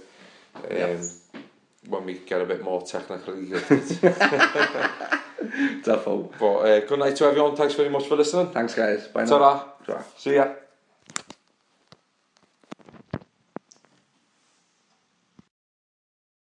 Um, 0.55 0.63
yep. 0.69 1.03
When 1.87 2.05
we 2.05 2.13
get 2.19 2.41
a 2.41 2.45
bit 2.45 2.63
more 2.63 2.81
technically 2.83 3.47
Defo. 5.81 6.31
But 6.39 6.55
uh, 6.57 6.79
good 6.81 6.99
night 6.99 7.15
to 7.17 7.25
everyone. 7.25 7.55
Thanks 7.55 7.73
very 7.73 7.89
much 7.89 8.05
for 8.07 8.15
listening. 8.15 8.51
Thanks, 8.51 8.75
guys. 8.75 9.07
Bye 9.07 9.23
now. 9.23 9.29
Ta-ra. 9.85 10.03
See 10.17 10.35
ya. 10.35 10.53